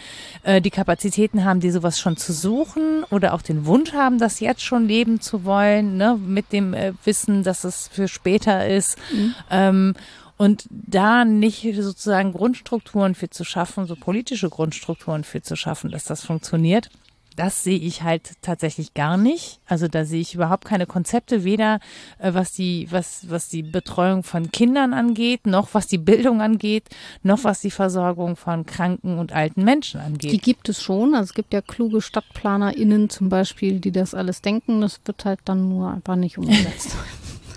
äh, 0.43 0.61
die 0.61 0.71
Kapazitäten 0.71 1.45
haben, 1.45 1.61
die 1.61 1.71
sowas 1.71 1.99
schon 1.99 2.17
zu 2.17 2.33
suchen 2.33 3.05
oder 3.11 3.35
auch 3.35 3.43
den 3.43 3.67
Wunsch 3.67 3.93
haben, 3.93 4.19
das 4.19 4.41
jetzt 4.41 4.63
schon 4.63 4.87
leben 4.87 5.21
zu 5.21 5.45
wollen, 5.45 5.97
ne, 5.97 6.19
mit 6.19 6.53
dem 6.53 6.75
äh, 6.75 6.93
Wissen, 7.05 7.43
dass 7.43 7.65
es 7.65 7.89
für 7.89 8.09
später 8.09 8.69
ist. 8.69 8.99
Mhm. 9.13 9.35
Ähm, 9.51 9.95
und 10.37 10.65
da 10.71 11.27
nicht 11.27 11.67
sozusagen 11.75 12.33
Grundstrukturen 12.33 13.15
für 13.15 13.29
zu 13.29 13.45
schaffen, 13.45 13.87
so 13.87 13.95
politische 13.95 14.49
Grundstrukturen 14.49 15.23
für 15.23 15.43
zu 15.43 15.55
schaffen, 15.55 15.91
dass 15.91 16.05
das 16.05 16.25
funktioniert 16.25 16.89
das 17.37 17.65
sehe 17.65 17.79
ich 17.79 18.03
halt 18.03 18.33
tatsächlich 18.43 18.95
gar 18.95 19.17
nicht. 19.17 19.61
Also 19.67 19.89
da 19.89 20.05
sehe 20.05 20.21
ich 20.21 20.35
überhaupt 20.35 20.65
keine 20.65 20.87
Konzepte, 20.87 21.45
weder 21.45 21.81
äh, 22.19 22.35
was 22.35 22.53
die, 22.53 22.89
was, 22.91 23.31
was 23.31 23.49
die 23.49 23.63
Betreuung 23.63 24.23
von 24.23 24.51
Kindern 24.51 24.93
angeht, 24.93 25.47
noch 25.47 25.69
was 25.73 25.87
die 25.87 25.99
Bildung 25.99 26.41
angeht, 26.41 26.89
noch 27.23 27.45
was 27.45 27.61
die 27.61 27.71
Versorgung 27.71 28.37
von 28.37 28.67
kranken 28.67 29.19
und 29.19 29.33
alten 29.33 29.65
Menschen 29.65 30.01
angeht. 30.01 30.33
Die 30.33 30.39
gibt 30.39 30.69
es 30.69 30.83
schon. 30.83 31.15
Also 31.15 31.31
es 31.31 31.35
gibt 31.35 31.53
ja 31.53 31.61
kluge 31.61 32.01
StadtplanerInnen 32.01 33.11
zum 33.11 33.29
Beispiel, 33.29 33.81
die 33.81 33.93
das 33.93 34.15
alles 34.15 34.43
denken. 34.43 34.81
Das 34.81 35.01
wird 35.05 35.25
halt 35.25 35.41
dann 35.45 35.69
nur 35.69 35.91
einfach 35.91 36.17
nicht 36.17 36.39
umgesetzt. 36.39 36.97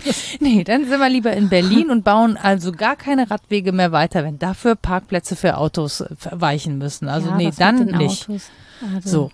nee, 0.40 0.64
dann 0.64 0.86
sind 0.86 1.00
wir 1.00 1.08
lieber 1.08 1.32
in 1.32 1.48
Berlin 1.48 1.90
und 1.90 2.04
bauen 2.04 2.36
also 2.36 2.72
gar 2.72 2.96
keine 2.96 3.30
Radwege 3.30 3.72
mehr 3.72 3.92
weiter, 3.92 4.24
wenn 4.24 4.38
dafür 4.38 4.74
Parkplätze 4.74 5.36
für 5.36 5.56
Autos 5.56 6.04
weichen 6.30 6.78
müssen. 6.78 7.08
Also 7.08 7.30
Ja, 7.30 7.36
nee, 7.36 7.50
dann 7.56 7.86
nicht. 7.86 8.28
Also, 8.28 9.08
So. 9.08 9.30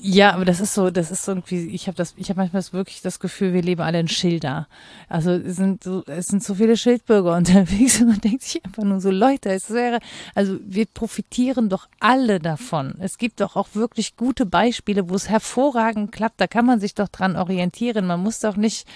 Ja, 0.00 0.32
aber 0.32 0.44
das 0.44 0.60
ist 0.60 0.74
so, 0.74 0.90
das 0.90 1.10
ist 1.10 1.24
so 1.24 1.32
irgendwie, 1.32 1.68
ich 1.68 1.86
habe 1.86 1.96
das, 1.96 2.14
ich 2.16 2.28
habe 2.30 2.40
manchmal 2.40 2.62
wirklich 2.72 3.02
das 3.02 3.20
Gefühl, 3.20 3.52
wir 3.52 3.62
leben 3.62 3.80
alle 3.80 4.00
in 4.00 4.08
Schilder. 4.08 4.68
Also 5.08 5.32
es 5.32 5.56
sind 5.56 5.84
so, 5.84 6.04
es 6.06 6.28
sind 6.28 6.42
so 6.42 6.54
viele 6.54 6.76
Schildbürger 6.76 7.34
unterwegs 7.36 8.00
und 8.00 8.08
man 8.08 8.20
denkt 8.20 8.42
sich 8.42 8.64
einfach 8.64 8.84
nur 8.84 9.00
so, 9.00 9.10
Leute, 9.10 9.50
es 9.50 9.70
wäre, 9.70 9.98
also 10.34 10.58
wir 10.64 10.86
profitieren 10.86 11.68
doch 11.68 11.88
alle 12.00 12.38
davon. 12.38 12.94
Es 12.98 13.18
gibt 13.18 13.40
doch 13.40 13.56
auch 13.56 13.68
wirklich 13.74 14.16
gute 14.16 14.46
Beispiele, 14.46 15.08
wo 15.08 15.14
es 15.14 15.28
hervorragend 15.28 16.12
klappt. 16.12 16.40
Da 16.40 16.46
kann 16.46 16.66
man 16.66 16.80
sich 16.80 16.94
doch 16.94 17.08
dran 17.08 17.36
orientieren. 17.36 18.06
Man 18.06 18.20
muss 18.20 18.40
doch 18.40 18.56
nicht 18.56 18.86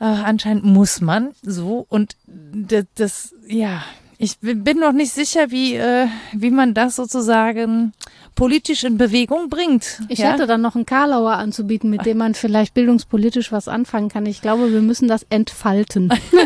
äh, 0.00 0.04
anscheinend 0.04 0.64
muss 0.64 1.00
man 1.00 1.32
so 1.42 1.84
und 1.88 2.16
das, 2.26 2.86
das 2.94 3.34
ja, 3.46 3.82
ich 4.22 4.38
bin 4.40 4.78
noch 4.78 4.92
nicht 4.92 5.12
sicher, 5.12 5.50
wie 5.50 5.76
äh, 5.76 6.06
wie 6.32 6.50
man 6.50 6.74
das 6.74 6.96
sozusagen 6.96 7.94
politisch 8.34 8.84
in 8.84 8.98
Bewegung 8.98 9.48
bringt. 9.48 10.02
Ich 10.08 10.18
ja? 10.18 10.32
hätte 10.32 10.46
dann 10.46 10.60
noch 10.60 10.74
einen 10.74 10.84
Karlauer 10.84 11.32
anzubieten, 11.32 11.88
mit 11.88 12.04
dem 12.04 12.18
man 12.18 12.34
vielleicht 12.34 12.74
bildungspolitisch 12.74 13.50
was 13.50 13.66
anfangen 13.66 14.10
kann. 14.10 14.26
Ich 14.26 14.42
glaube, 14.42 14.72
wir 14.72 14.82
müssen 14.82 15.08
das 15.08 15.24
entfalten. 15.30 16.12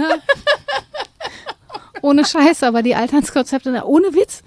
ohne 2.03 2.25
Scheiß, 2.25 2.62
aber 2.62 2.83
die 2.83 2.95
Alternskonzepte, 2.95 3.83
ohne 3.85 4.14
Witz. 4.14 4.43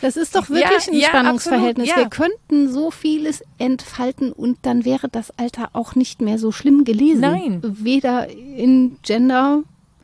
Das 0.00 0.16
ist 0.16 0.34
doch 0.34 0.48
wirklich 0.48 0.86
Ja, 0.86 0.92
ein 0.92 0.98
ja, 0.98 1.08
Spannungsverhältnis. 1.08 1.90
absolut, 1.90 2.12
ja. 2.12 2.18
Wir 2.18 2.28
könnten 2.28 2.72
so 2.72 2.90
vieles 2.90 3.42
entfalten 3.58 4.32
und 4.32 4.58
dann 4.62 4.84
wäre 4.84 5.08
das 5.08 5.32
Alter 5.38 5.70
auch 5.74 5.94
nicht 5.94 6.20
mehr 6.20 6.38
so 6.38 6.50
schlimm 6.50 6.84
gelesen. 6.84 7.20
Nein. 7.20 7.60
Weder 7.62 8.28
in 8.28 8.96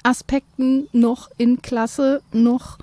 Gender-Aspekten 0.05 0.89
noch 0.93 1.31
in 1.39 1.63
Klasse 1.63 2.23
noch 2.33 2.79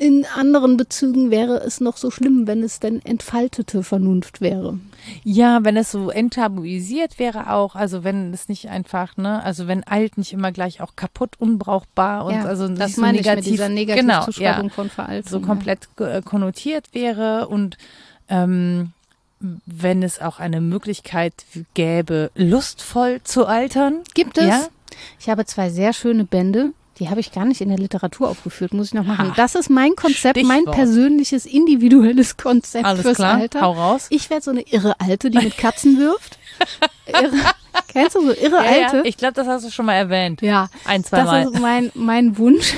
in 0.00 0.24
anderen 0.34 0.78
Bezügen 0.78 1.30
wäre 1.30 1.58
es 1.58 1.78
noch 1.78 1.98
so 1.98 2.10
schlimm, 2.10 2.46
wenn 2.46 2.62
es 2.62 2.80
denn 2.80 3.04
entfaltete 3.04 3.82
Vernunft 3.82 4.40
wäre. 4.40 4.78
Ja, 5.24 5.62
wenn 5.62 5.76
es 5.76 5.90
so 5.90 6.08
enttabuisiert 6.08 7.18
wäre 7.18 7.52
auch, 7.52 7.74
also 7.74 8.02
wenn 8.02 8.32
es 8.32 8.48
nicht 8.48 8.70
einfach, 8.70 9.18
ne, 9.18 9.42
also 9.42 9.66
wenn 9.66 9.84
alt 9.84 10.16
nicht 10.16 10.32
immer 10.32 10.52
gleich 10.52 10.80
auch 10.80 10.96
kaputt, 10.96 11.32
unbrauchbar 11.38 12.24
und 12.24 12.32
ja, 12.32 12.44
also 12.44 12.66
nicht 12.66 12.80
das 12.80 12.94
so 12.94 13.02
meine 13.02 13.18
negativ, 13.18 13.44
ich 13.44 13.44
mit 13.44 13.52
dieser 13.52 13.68
genau, 13.68 13.74
Negativzuschreibung 13.74 14.68
ja, 14.68 14.74
von 14.74 14.88
Veraltung. 14.88 15.30
so 15.30 15.40
komplett 15.40 15.86
äh, 15.98 16.22
konnotiert 16.22 16.94
wäre 16.94 17.48
und 17.48 17.76
ähm, 18.30 18.92
wenn 19.66 20.02
es 20.02 20.18
auch 20.18 20.40
eine 20.40 20.62
Möglichkeit 20.62 21.34
gäbe, 21.74 22.30
lustvoll 22.34 23.20
zu 23.22 23.44
altern. 23.44 24.00
Gibt 24.14 24.38
es? 24.38 24.46
Ja? 24.46 24.68
Ich 25.20 25.28
habe 25.28 25.44
zwei 25.46 25.70
sehr 25.70 25.92
schöne 25.92 26.24
Bände. 26.24 26.72
Die 27.00 27.08
habe 27.10 27.18
ich 27.18 27.32
gar 27.32 27.44
nicht 27.44 27.60
in 27.60 27.70
der 27.70 27.78
Literatur 27.78 28.28
aufgeführt, 28.28 28.72
muss 28.72 28.86
ich 28.88 28.94
noch 28.94 29.04
machen. 29.04 29.30
Ha. 29.30 29.34
Das 29.36 29.56
ist 29.56 29.68
mein 29.68 29.96
Konzept, 29.96 30.40
mein 30.44 30.58
Stichwort. 30.58 30.76
persönliches, 30.76 31.44
individuelles 31.44 32.36
Konzept 32.36 32.84
Alles 32.84 33.02
fürs 33.02 33.16
klar, 33.16 33.38
Alter. 33.38 33.62
hau 33.62 33.72
raus. 33.72 34.06
Ich 34.10 34.30
werde 34.30 34.44
so 34.44 34.52
eine 34.52 34.60
irre 34.60 34.94
Alte, 35.00 35.28
die 35.28 35.38
mit 35.38 35.58
Katzen 35.58 35.98
wirft. 35.98 36.38
irre, 37.06 37.32
kennst 37.88 38.14
du 38.14 38.20
so 38.26 38.32
irre 38.32 38.64
Ja, 38.64 38.84
Alte? 38.84 38.96
ja, 38.98 39.02
ich 39.06 39.16
glaube, 39.16 39.34
das 39.34 39.48
hast 39.48 39.66
du 39.66 39.70
schon 39.72 39.86
mal 39.86 39.94
erwähnt. 39.94 40.40
Ja, 40.40 40.68
Ein, 40.84 41.02
zwei 41.02 41.16
das 41.16 41.26
Mal. 41.26 41.42
ist 41.48 41.58
mein, 41.60 41.90
mein 41.94 42.38
Wunsch. 42.38 42.74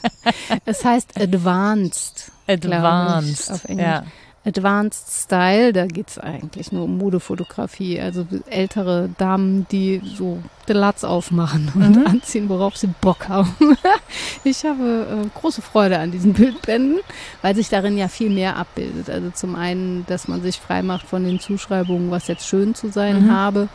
es 0.64 0.84
heißt 0.84 1.20
Advanced. 1.20 2.32
Advanced. 2.48 3.52
auf 3.52 3.64
Englisch. 3.66 3.86
Ja. 3.86 4.04
Advanced 4.46 5.10
Style, 5.10 5.72
da 5.72 5.86
geht's 5.86 6.18
eigentlich 6.18 6.70
nur 6.70 6.84
um 6.84 6.98
Modefotografie. 6.98 7.98
Also 8.00 8.26
ältere 8.46 9.08
Damen, 9.16 9.66
die 9.70 10.02
so 10.16 10.38
den 10.68 10.76
Latz 10.76 11.02
aufmachen 11.04 11.70
und 11.74 11.96
Mhm. 11.96 12.06
anziehen, 12.06 12.48
worauf 12.48 12.76
sie 12.76 12.88
Bock 13.00 13.28
haben. 13.28 13.54
ich 14.44 14.64
habe 14.64 15.22
äh, 15.24 15.38
große 15.38 15.62
Freude 15.62 15.98
an 15.98 16.10
diesen 16.10 16.32
Bildbänden, 16.34 17.00
weil 17.42 17.54
sich 17.54 17.68
darin 17.68 17.96
ja 17.98 18.08
viel 18.08 18.30
mehr 18.30 18.56
abbildet. 18.56 19.08
Also 19.10 19.30
zum 19.30 19.56
einen, 19.56 20.04
dass 20.06 20.28
man 20.28 20.42
sich 20.42 20.58
frei 20.60 20.82
macht 20.82 21.06
von 21.06 21.24
den 21.24 21.40
Zuschreibungen, 21.40 22.10
was 22.10 22.28
jetzt 22.28 22.46
schön 22.46 22.74
zu 22.74 22.88
sein 22.90 23.24
Mhm. 23.26 23.30
habe. 23.32 23.68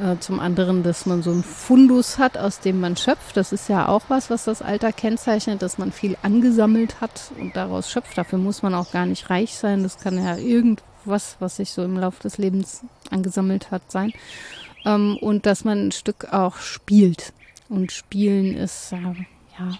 Äh, 0.00 0.18
Zum 0.20 0.38
anderen, 0.38 0.82
dass 0.82 1.06
man 1.06 1.22
so 1.22 1.30
einen 1.30 1.42
Fundus 1.42 2.18
hat, 2.18 2.38
aus 2.38 2.60
dem 2.60 2.80
man 2.80 2.96
schöpft. 2.96 3.36
Das 3.36 3.52
ist 3.52 3.68
ja 3.68 3.88
auch 3.88 4.02
was, 4.08 4.30
was 4.30 4.44
das 4.44 4.62
Alter 4.62 4.92
kennzeichnet, 4.92 5.60
dass 5.60 5.78
man 5.78 5.90
viel 5.90 6.16
angesammelt 6.22 7.00
hat 7.00 7.32
und 7.38 7.56
daraus 7.56 7.90
schöpft. 7.90 8.16
Dafür 8.16 8.38
muss 8.38 8.62
man 8.62 8.74
auch 8.74 8.92
gar 8.92 9.06
nicht 9.06 9.28
reich 9.28 9.56
sein. 9.56 9.82
Das 9.82 9.98
kann 9.98 10.22
ja 10.22 10.36
irgendwas, 10.36 11.36
was 11.40 11.56
sich 11.56 11.72
so 11.72 11.82
im 11.82 11.98
Laufe 11.98 12.22
des 12.22 12.38
Lebens 12.38 12.82
angesammelt 13.10 13.70
hat, 13.72 13.90
sein. 13.90 14.12
Ähm, 14.84 15.18
Und 15.20 15.46
dass 15.46 15.64
man 15.64 15.88
ein 15.88 15.92
Stück 15.92 16.32
auch 16.32 16.56
spielt. 16.58 17.32
Und 17.68 17.90
Spielen 17.90 18.56
ist, 18.56 18.92
äh, 18.92 18.96
ja, 19.58 19.72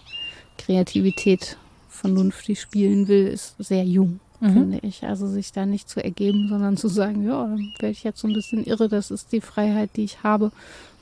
Kreativität, 0.59 1.57
vernünftig 1.89 2.61
spielen 2.61 3.07
will, 3.09 3.29
ist 3.29 3.55
sehr 3.59 3.85
jung 3.85 4.21
Mhm. 4.41 4.53
finde 4.53 4.79
ich. 4.83 5.05
Also 5.05 5.27
sich 5.29 5.53
da 5.53 5.67
nicht 5.67 5.89
zu 5.89 6.03
ergeben, 6.03 6.49
sondern 6.49 6.77
zu 6.77 6.89
sagen, 6.89 7.25
ja, 7.25 7.43
dann 7.45 7.73
werde 7.79 7.93
ich 7.93 8.05
jetzt 8.05 8.21
so 8.21 8.29
ein 8.29 8.35
bisschen 8.35 8.65
irre, 8.65 8.89
das 8.89 9.11
ist 9.11 9.33
die 9.33 9.41
Freiheit, 9.41 9.91
die 9.97 10.05
ich 10.05 10.23
habe. 10.23 10.53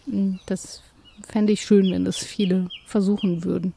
Und 0.07 0.41
Das 0.47 0.83
fände 1.27 1.53
ich 1.53 1.63
schön, 1.63 1.91
wenn 1.91 2.05
das 2.05 2.19
viele 2.19 2.69
versuchen 2.87 3.45
würden. 3.45 3.75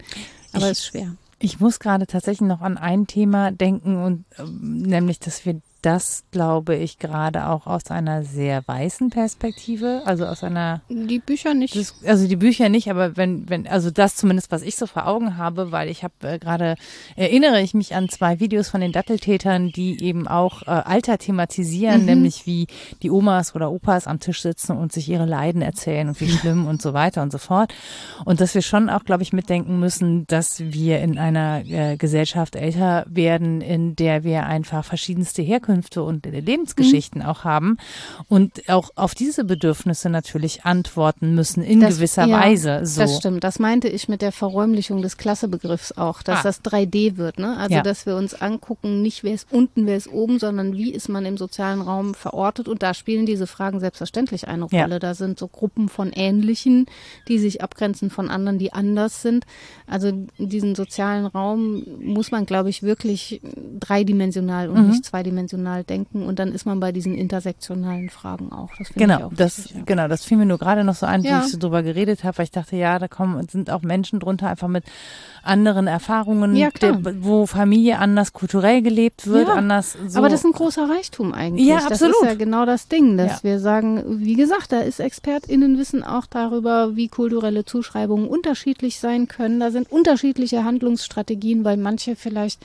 Aber 0.53 0.69
es 0.69 0.79
ist 0.79 0.85
schwer. 0.87 1.15
Ich 1.39 1.59
muss 1.59 1.79
gerade 1.79 2.05
tatsächlich 2.05 2.47
noch 2.47 2.61
an 2.61 2.77
ein 2.77 3.07
Thema 3.07 3.51
denken 3.51 3.95
und 4.03 4.25
ähm, 4.37 4.81
nämlich, 4.81 5.19
dass 5.19 5.45
wir 5.45 5.61
das, 5.81 6.23
glaube 6.31 6.75
ich, 6.75 6.99
gerade 6.99 7.47
auch 7.47 7.67
aus 7.67 7.89
einer 7.89 8.23
sehr 8.23 8.63
weißen 8.67 9.09
Perspektive, 9.09 10.01
also 10.05 10.25
aus 10.25 10.43
einer 10.43 10.81
Die 10.89 11.19
Bücher 11.19 11.53
nicht. 11.53 11.75
Das, 11.75 11.95
also 12.05 12.27
die 12.27 12.35
Bücher 12.35 12.69
nicht, 12.69 12.89
aber 12.89 13.15
wenn, 13.17 13.49
wenn, 13.49 13.67
also 13.67 13.91
das 13.91 14.15
zumindest, 14.15 14.51
was 14.51 14.61
ich 14.61 14.75
so 14.75 14.87
vor 14.87 15.07
Augen 15.07 15.37
habe, 15.37 15.71
weil 15.71 15.89
ich 15.89 16.03
habe 16.03 16.13
äh, 16.23 16.39
gerade, 16.39 16.75
erinnere 17.15 17.61
ich 17.61 17.73
mich 17.73 17.95
an 17.95 18.09
zwei 18.09 18.39
Videos 18.39 18.69
von 18.69 18.81
den 18.81 18.91
Datteltätern, 18.91 19.71
die 19.71 20.03
eben 20.03 20.27
auch 20.27 20.63
äh, 20.63 20.71
Alter 20.71 21.17
thematisieren, 21.17 21.99
Mhm. 22.01 22.05
nämlich 22.05 22.45
wie 22.45 22.67
die 23.01 23.09
Omas 23.11 23.55
oder 23.55 23.71
Opas 23.71 24.07
am 24.07 24.19
Tisch 24.19 24.41
sitzen 24.41 24.75
und 24.77 24.91
sich 24.91 25.07
ihre 25.09 25.25
Leiden 25.25 25.61
erzählen 25.61 26.07
und 26.09 26.19
wie 26.19 26.29
schlimm 26.29 26.67
und 26.67 26.81
so 26.81 26.93
weiter 26.93 27.21
und 27.21 27.31
so 27.31 27.37
fort. 27.37 27.73
Und 28.25 28.41
dass 28.41 28.53
wir 28.55 28.61
schon 28.61 28.89
auch, 28.89 29.03
glaube 29.05 29.23
ich, 29.23 29.33
mitdenken 29.33 29.79
müssen, 29.79 30.25
dass 30.27 30.59
wir 30.59 30.99
in 30.99 31.17
einer 31.17 31.63
äh, 31.65 31.97
Gesellschaft 31.97 32.55
älter 32.55 33.05
werden, 33.07 33.61
in 33.61 33.95
der 33.95 34.23
wir 34.23 34.45
einfach 34.45 34.83
verschiedenste 34.85 35.41
Herkünfte 35.69 36.01
und 36.03 36.25
Lebensgeschichten 36.25 37.21
auch 37.21 37.43
haben 37.43 37.77
und 38.27 38.67
auch 38.69 38.89
auf 38.95 39.13
diese 39.13 39.43
Bedürfnisse 39.43 40.09
natürlich 40.09 40.65
antworten 40.65 41.35
müssen 41.35 41.61
in 41.63 41.79
Das- 41.79 41.95
gewisser 41.97 42.25
ja, 42.25 42.39
Weise. 42.39 42.85
So. 42.85 43.01
Das 43.01 43.17
stimmt. 43.17 43.43
Das 43.43 43.59
meinte 43.59 43.87
ich 43.87 44.09
mit 44.09 44.21
der 44.23 44.31
Verräumlichung 44.31 45.01
des 45.03 45.17
Klassebegriffs 45.17 45.91
auch, 45.91 46.23
dass 46.23 46.39
Ah. 46.39 46.43
das 46.43 46.61
3D 46.63 47.17
wird. 47.17 47.37
Ne? 47.39 47.55
Also, 47.57 47.75
Ja. 47.75 47.81
dass 47.83 48.05
wir 48.07 48.15
uns 48.15 48.33
angucken, 48.33 49.01
nicht 49.03 49.23
wer 49.23 49.33
ist 49.33 49.47
unten, 49.51 49.85
wer 49.85 49.95
ist 49.97 50.11
oben, 50.11 50.39
sondern 50.39 50.73
wie 50.75 50.91
ist 50.91 51.07
man 51.07 51.25
im 51.25 51.37
sozialen 51.37 51.81
Raum 51.81 52.15
verortet. 52.15 52.67
Und 52.67 52.81
da 52.81 52.93
spielen 52.95 53.25
diese 53.27 53.45
Fragen 53.47 53.79
selbstverständlich 53.79 54.47
eine 54.47 54.67
Ja. 54.71 54.83
Rolle. 54.83 54.99
Da 54.99 55.13
sind 55.13 55.37
so 55.37 55.47
Gruppen 55.47 55.87
von 55.89 56.11
Ähnlichen, 56.13 56.87
die 57.27 57.37
sich 57.37 57.61
abgrenzen 57.61 58.09
von 58.09 58.29
anderen, 58.29 58.57
die 58.57 58.73
anders 58.73 59.21
sind. 59.21 59.45
Also 59.85 60.11
diesen 60.39 60.73
sozialen 60.75 61.25
Raum 61.27 61.83
muss 61.99 62.31
man, 62.31 62.45
glaube 62.45 62.69
ich, 62.69 62.81
wirklich 62.83 63.41
dreidimensional 63.79 64.69
und 64.69 64.81
Mhm. 64.83 64.89
nicht 64.89 65.05
zweidimensional 65.05 65.58
denken. 65.63 66.23
Und 66.23 66.39
dann 66.39 66.51
ist 66.51 66.65
man 66.65 66.79
bei 66.79 66.91
diesen 66.91 67.15
intersektionalen 67.15 68.09
Fragen 68.09 68.51
auch. 68.51 68.69
Das 68.77 68.89
Genau, 68.93 69.27
auch 69.27 69.33
das, 69.33 69.57
wichtig, 69.59 69.75
ja. 69.77 69.81
genau, 69.85 70.07
das 70.07 70.25
fiel 70.25 70.37
mir 70.37 70.45
nur 70.45 70.57
gerade 70.57 70.83
noch 70.83 70.95
so 70.95 71.05
ein, 71.05 71.21
Ja. 71.21 71.39
wo 71.41 71.45
ich 71.45 71.51
so 71.51 71.57
drüber 71.57 71.83
geredet 71.83 72.23
habe, 72.23 72.37
weil 72.37 72.45
ich 72.45 72.51
dachte, 72.51 72.75
ja, 72.75 72.99
da 72.99 73.07
kommen, 73.07 73.47
sind 73.49 73.69
auch 73.69 73.81
Menschen 73.81 74.19
drunter 74.19 74.47
einfach 74.49 74.67
mit 74.67 74.83
anderen 75.43 75.87
Erfahrungen, 75.87 76.55
Ja, 76.55 76.69
der, 76.81 76.99
wo 77.23 77.45
Familie 77.45 77.99
anders 77.99 78.33
kulturell 78.33 78.81
gelebt 78.81 79.27
wird, 79.27 79.47
Ja, 79.47 79.53
anders 79.55 79.97
so. 80.07 80.17
Aber 80.17 80.29
das 80.29 80.41
ist 80.41 80.45
ein 80.45 80.51
großer 80.51 80.89
Reichtum 80.89 81.33
eigentlich. 81.33 81.65
Ja, 81.67 81.75
Das 81.75 81.85
absolut. 82.01 82.15
ist 82.21 82.27
ja 82.27 82.33
genau 82.35 82.65
das 82.65 82.87
Ding, 82.87 83.17
dass 83.17 83.43
wir 83.43 83.59
sagen, 83.59 84.03
wie 84.19 84.35
gesagt, 84.35 84.71
da 84.71 84.79
ist 84.79 84.99
ExpertInnenwissen 84.99 86.03
auch 86.03 86.25
darüber, 86.25 86.95
wie 86.95 87.07
kulturelle 87.07 87.65
Zuschreibungen 87.65 88.27
unterschiedlich 88.27 88.99
sein 88.99 89.27
können. 89.27 89.59
Da 89.59 89.71
sind 89.71 89.91
unterschiedliche 89.91 90.63
Handlungsstrategien, 90.63 91.63
weil 91.63 91.77
manche 91.77 92.15
vielleicht 92.15 92.59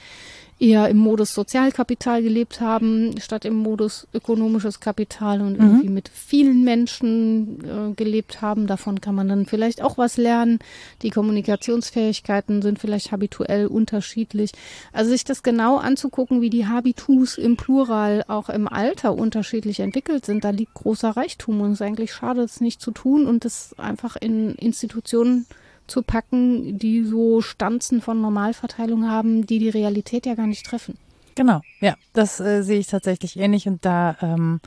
eher 0.58 0.88
im 0.88 0.98
Modus 0.98 1.34
Sozialkapital 1.34 2.22
gelebt 2.22 2.60
haben, 2.60 3.20
statt 3.20 3.44
im 3.44 3.54
Modus 3.54 4.06
ökonomisches 4.14 4.80
Kapital 4.80 5.40
und 5.40 5.58
Mhm. 5.58 5.64
irgendwie 5.64 5.88
mit 5.88 6.08
vielen 6.08 6.62
Menschen 6.64 7.58
äh, 7.64 7.94
gelebt 7.94 8.40
haben. 8.40 8.66
Davon 8.66 9.00
kann 9.00 9.14
man 9.14 9.28
dann 9.28 9.46
vielleicht 9.46 9.82
auch 9.82 9.98
was 9.98 10.16
lernen. 10.16 10.60
Die 11.02 11.10
Kommunikationsfähigkeiten 11.10 12.62
sind 12.62 12.78
vielleicht 12.78 13.12
habituell 13.12 13.66
unterschiedlich. 13.66 14.52
Also 14.92 15.10
sich 15.10 15.24
das 15.24 15.42
genau 15.42 15.76
anzugucken, 15.78 16.40
wie 16.40 16.50
die 16.50 16.66
Habitus 16.66 17.36
im 17.38 17.56
Plural 17.56 18.24
auch 18.28 18.48
im 18.48 18.68
Alter 18.68 19.14
unterschiedlich 19.14 19.80
entwickelt 19.80 20.24
sind, 20.24 20.44
da 20.44 20.50
liegt 20.50 20.74
großer 20.74 21.10
Reichtum 21.10 21.60
und 21.60 21.72
es 21.72 21.80
ist 21.80 21.86
eigentlich 21.86 22.12
schade, 22.12 22.42
das 22.42 22.60
nicht 22.60 22.80
zu 22.80 22.90
tun 22.90 23.26
und 23.26 23.44
das 23.44 23.74
einfach 23.78 24.16
in 24.16 24.54
Institutionen 24.54 25.46
zu 25.86 26.02
packen, 26.02 26.78
die 26.78 27.04
so 27.04 27.40
Stanzen 27.40 28.00
von 28.00 28.20
Normalverteilung 28.20 29.08
haben, 29.08 29.46
die 29.46 29.58
die 29.58 29.68
Realität 29.68 30.26
ja 30.26 30.34
gar 30.34 30.46
nicht 30.46 30.66
treffen. 30.66 30.96
Genau, 31.34 31.60
ja, 31.80 31.96
das 32.12 32.38
äh, 32.40 32.62
sehe 32.62 32.78
ich 32.78 32.86
tatsächlich 32.86 33.38
ähnlich 33.38 33.66
und 33.66 33.84
da 33.84 34.16
ähm, 34.22 34.60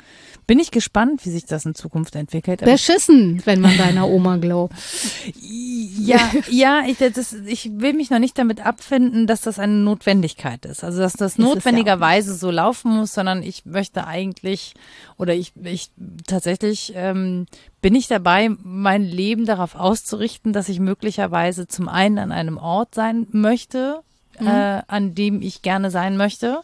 bin 0.47 0.59
ich 0.59 0.72
gespannt, 0.72 1.26
wie 1.26 1.30
sich 1.30 1.45
das 1.45 1.65
in 1.65 1.76
Zukunft 1.76 2.15
entwickelt. 2.15 2.61
Aber 2.61 2.72
Beschissen, 2.72 3.41
wenn 3.45 3.61
man 3.61 3.78
deiner 3.78 4.07
Oma 4.07 4.38
glaubt. 4.38 4.76
ja, 5.41 6.20
ja, 6.49 6.84
ich, 6.86 6.97
das, 6.97 7.34
ich 7.34 7.72
will 7.74 7.93
mich 7.93 8.09
noch 8.09 8.20
nicht 8.20 8.38
damit 8.38 8.65
abfinden, 8.65 9.28
dass 9.28 9.41
das 9.41 9.59
eine 9.59 9.74
Notwendigkeit 9.74 10.65
ist. 10.65 10.84
Also 10.84 10.99
dass 10.99 11.13
das 11.13 11.38
notwendigerweise 11.38 12.32
ja 12.32 12.38
so 12.38 12.51
laufen 12.51 12.97
muss, 12.97 13.13
sondern 13.13 13.43
ich 13.43 13.65
möchte 13.65 14.05
eigentlich 14.05 14.74
oder 15.18 15.34
ich, 15.34 15.53
ich 15.63 15.91
tatsächlich 16.28 16.93
ähm, 16.95 17.45
bin 17.82 17.95
ich 17.95 18.07
dabei, 18.07 18.49
mein 18.63 19.03
Leben 19.03 19.45
darauf 19.45 19.76
auszurichten, 19.76 20.53
dass 20.53 20.70
ich 20.70 20.80
möglicherweise 20.80 21.68
zum 21.68 21.88
einen 21.88 22.18
an 22.18 22.32
einem 22.32 22.57
Ort 22.57 22.95
sein 22.95 23.28
möchte, 23.32 24.01
mhm. 24.39 24.47
äh, 24.47 24.81
an 24.88 25.15
dem 25.15 25.41
ich 25.41 25.61
gerne 25.61 25.91
sein 25.91 26.17
möchte 26.17 26.61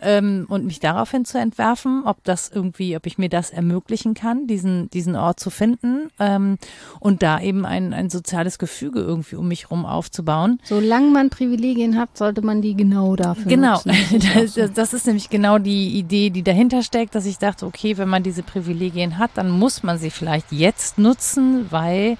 ähm, 0.00 0.46
und 0.48 0.64
mich 0.64 0.80
daraufhin 0.80 1.24
zu 1.24 1.38
entwerfen, 1.38 2.02
ob 2.04 2.22
das 2.24 2.50
irgendwie, 2.52 2.96
ob 2.96 3.06
ich 3.06 3.18
mir 3.18 3.28
das 3.28 3.50
ermöglichen 3.50 4.14
kann, 4.14 4.46
diesen, 4.46 4.90
diesen 4.90 5.16
Ort 5.16 5.40
zu 5.40 5.50
finden 5.50 6.10
ähm, 6.20 6.58
und 7.00 7.22
da 7.22 7.40
eben 7.40 7.64
ein, 7.64 7.92
ein 7.94 8.10
soziales 8.10 8.58
Gefüge 8.58 9.00
irgendwie 9.00 9.36
um 9.36 9.48
mich 9.48 9.70
rum 9.70 9.86
aufzubauen. 9.86 10.60
Solange 10.64 11.10
man 11.10 11.30
Privilegien 11.30 11.98
hat, 11.98 12.16
sollte 12.16 12.42
man 12.42 12.62
die 12.62 12.74
genau 12.74 13.16
dafür 13.16 13.46
genau. 13.46 13.74
nutzen. 13.74 13.92
Genau, 14.10 14.40
das, 14.56 14.72
das 14.74 14.94
ist 14.94 15.06
nämlich 15.06 15.30
genau 15.30 15.58
die 15.58 15.98
Idee, 15.98 16.30
die 16.30 16.42
dahinter 16.42 16.82
steckt, 16.82 17.14
dass 17.14 17.26
ich 17.26 17.38
dachte, 17.38 17.66
okay, 17.66 17.96
wenn 17.96 18.08
man 18.08 18.22
diese 18.22 18.42
Privilegien 18.42 19.18
hat, 19.18 19.32
dann 19.34 19.50
muss 19.50 19.82
man 19.82 19.98
sie 19.98 20.10
vielleicht 20.10 20.52
jetzt 20.52 20.98
nutzen, 20.98 21.66
weil 21.70 22.16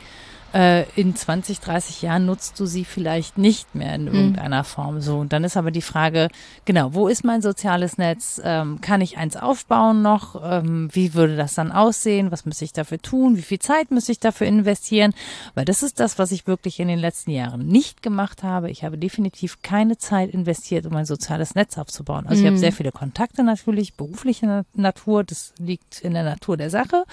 äh, 0.54 0.84
in 0.94 1.16
20, 1.16 1.58
30 1.58 2.02
Jahren 2.02 2.26
nutzt 2.26 2.58
du 2.60 2.66
sie 2.66 2.84
vielleicht 2.84 3.38
nicht 3.38 3.74
mehr 3.74 3.94
in 3.94 4.06
hm. 4.06 4.14
irgendeiner 4.14 4.60
mhm. 4.60 4.66
Form. 4.66 5.00
So, 5.00 5.18
und 5.18 5.32
dann 5.32 5.42
ist 5.42 5.56
aber 5.56 5.72
die 5.72 5.82
Frage, 5.82 6.28
genau, 6.64 6.94
wo 6.94 7.08
ist 7.08 7.24
mein 7.24 7.42
soziales 7.42 7.98
Netz? 7.98 8.40
Ähm, 8.44 8.80
kann 8.80 9.00
ich 9.00 9.18
eins 9.18 9.36
aufbauen 9.36 10.02
noch? 10.02 10.40
Ähm, 10.44 10.88
wie 10.92 11.14
würde 11.14 11.36
das 11.36 11.54
dann 11.54 11.72
aussehen? 11.72 12.30
Was 12.30 12.46
müsste 12.46 12.64
ich 12.64 12.72
dafür 12.72 13.02
tun? 13.02 13.36
Wie 13.36 13.42
viel 13.42 13.58
Zeit 13.58 13.90
müsste 13.90 14.12
ich 14.12 14.20
dafür 14.20 14.46
investieren? 14.46 15.12
Weil 15.54 15.64
das 15.64 15.82
ist 15.82 15.98
das, 15.98 16.18
was 16.18 16.30
ich 16.30 16.46
wirklich 16.46 16.78
in 16.78 16.86
den 16.86 17.00
letzten 17.00 17.32
Jahren 17.32 17.66
nicht 17.66 18.02
gemacht 18.02 18.44
habe. 18.44 18.70
Ich 18.70 18.84
habe 18.84 18.96
definitiv 18.96 19.60
keine 19.62 19.98
Zeit 19.98 20.30
investiert, 20.30 20.86
um 20.86 20.94
ein 20.94 21.06
soziales 21.06 21.56
Netz 21.56 21.78
aufzubauen. 21.78 22.26
Also 22.26 22.40
mhm. 22.40 22.40
ich 22.40 22.46
habe 22.46 22.56
hm. 22.56 22.60
sehr 22.60 22.72
viele 22.72 22.92
Kontakte 22.92 23.42
natürlich, 23.42 23.94
berufliche 23.94 24.64
Natur, 24.74 25.24
das 25.24 25.52
liegt 25.58 26.00
in 26.00 26.14
der 26.14 26.22
Natur 26.22 26.56
der 26.56 26.70
Sache. 26.70 27.04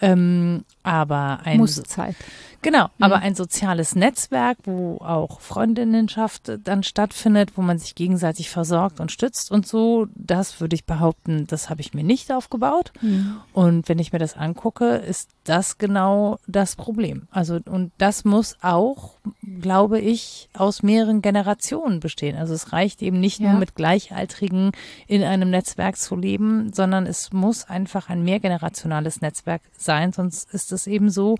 Ähm, 0.00 0.64
aber 0.88 1.40
ein 1.44 1.58
Muss 1.58 1.82
Zeit. 1.82 2.16
Genau, 2.60 2.84
mhm. 2.84 3.04
aber 3.04 3.16
ein 3.18 3.34
soziales 3.34 3.94
Netzwerk, 3.94 4.58
wo 4.64 4.96
auch 4.96 5.40
Freundinnenschaft 5.40 6.58
dann 6.64 6.82
stattfindet, 6.82 7.52
wo 7.56 7.62
man 7.62 7.78
sich 7.78 7.94
gegenseitig 7.94 8.50
versorgt 8.50 8.98
und 8.98 9.12
stützt 9.12 9.52
und 9.52 9.66
so, 9.66 10.08
das 10.14 10.60
würde 10.60 10.74
ich 10.74 10.84
behaupten, 10.84 11.46
das 11.46 11.70
habe 11.70 11.82
ich 11.82 11.94
mir 11.94 12.02
nicht 12.02 12.32
aufgebaut. 12.32 12.92
Mhm. 13.00 13.36
Und 13.52 13.88
wenn 13.88 13.98
ich 13.98 14.12
mir 14.12 14.18
das 14.18 14.36
angucke, 14.36 14.96
ist 14.96 15.30
das 15.44 15.78
genau 15.78 16.38
das 16.46 16.74
Problem. 16.74 17.28
Also, 17.30 17.60
und 17.64 17.92
das 17.98 18.24
muss 18.24 18.56
auch, 18.60 19.12
glaube 19.60 20.00
ich, 20.00 20.48
aus 20.54 20.82
mehreren 20.82 21.22
Generationen 21.22 22.00
bestehen. 22.00 22.36
Also 22.36 22.54
es 22.54 22.72
reicht 22.72 23.02
eben 23.02 23.20
nicht 23.20 23.38
ja. 23.38 23.50
nur 23.50 23.60
mit 23.60 23.76
Gleichaltrigen 23.76 24.72
in 25.06 25.22
einem 25.22 25.50
Netzwerk 25.50 25.96
zu 25.96 26.16
leben, 26.16 26.72
sondern 26.72 27.06
es 27.06 27.32
muss 27.32 27.68
einfach 27.68 28.08
ein 28.08 28.24
mehrgenerationales 28.24 29.20
Netzwerk 29.20 29.62
sein, 29.76 30.12
sonst 30.12 30.52
ist 30.52 30.72
es 30.72 30.77
eben 30.86 31.10
so, 31.10 31.36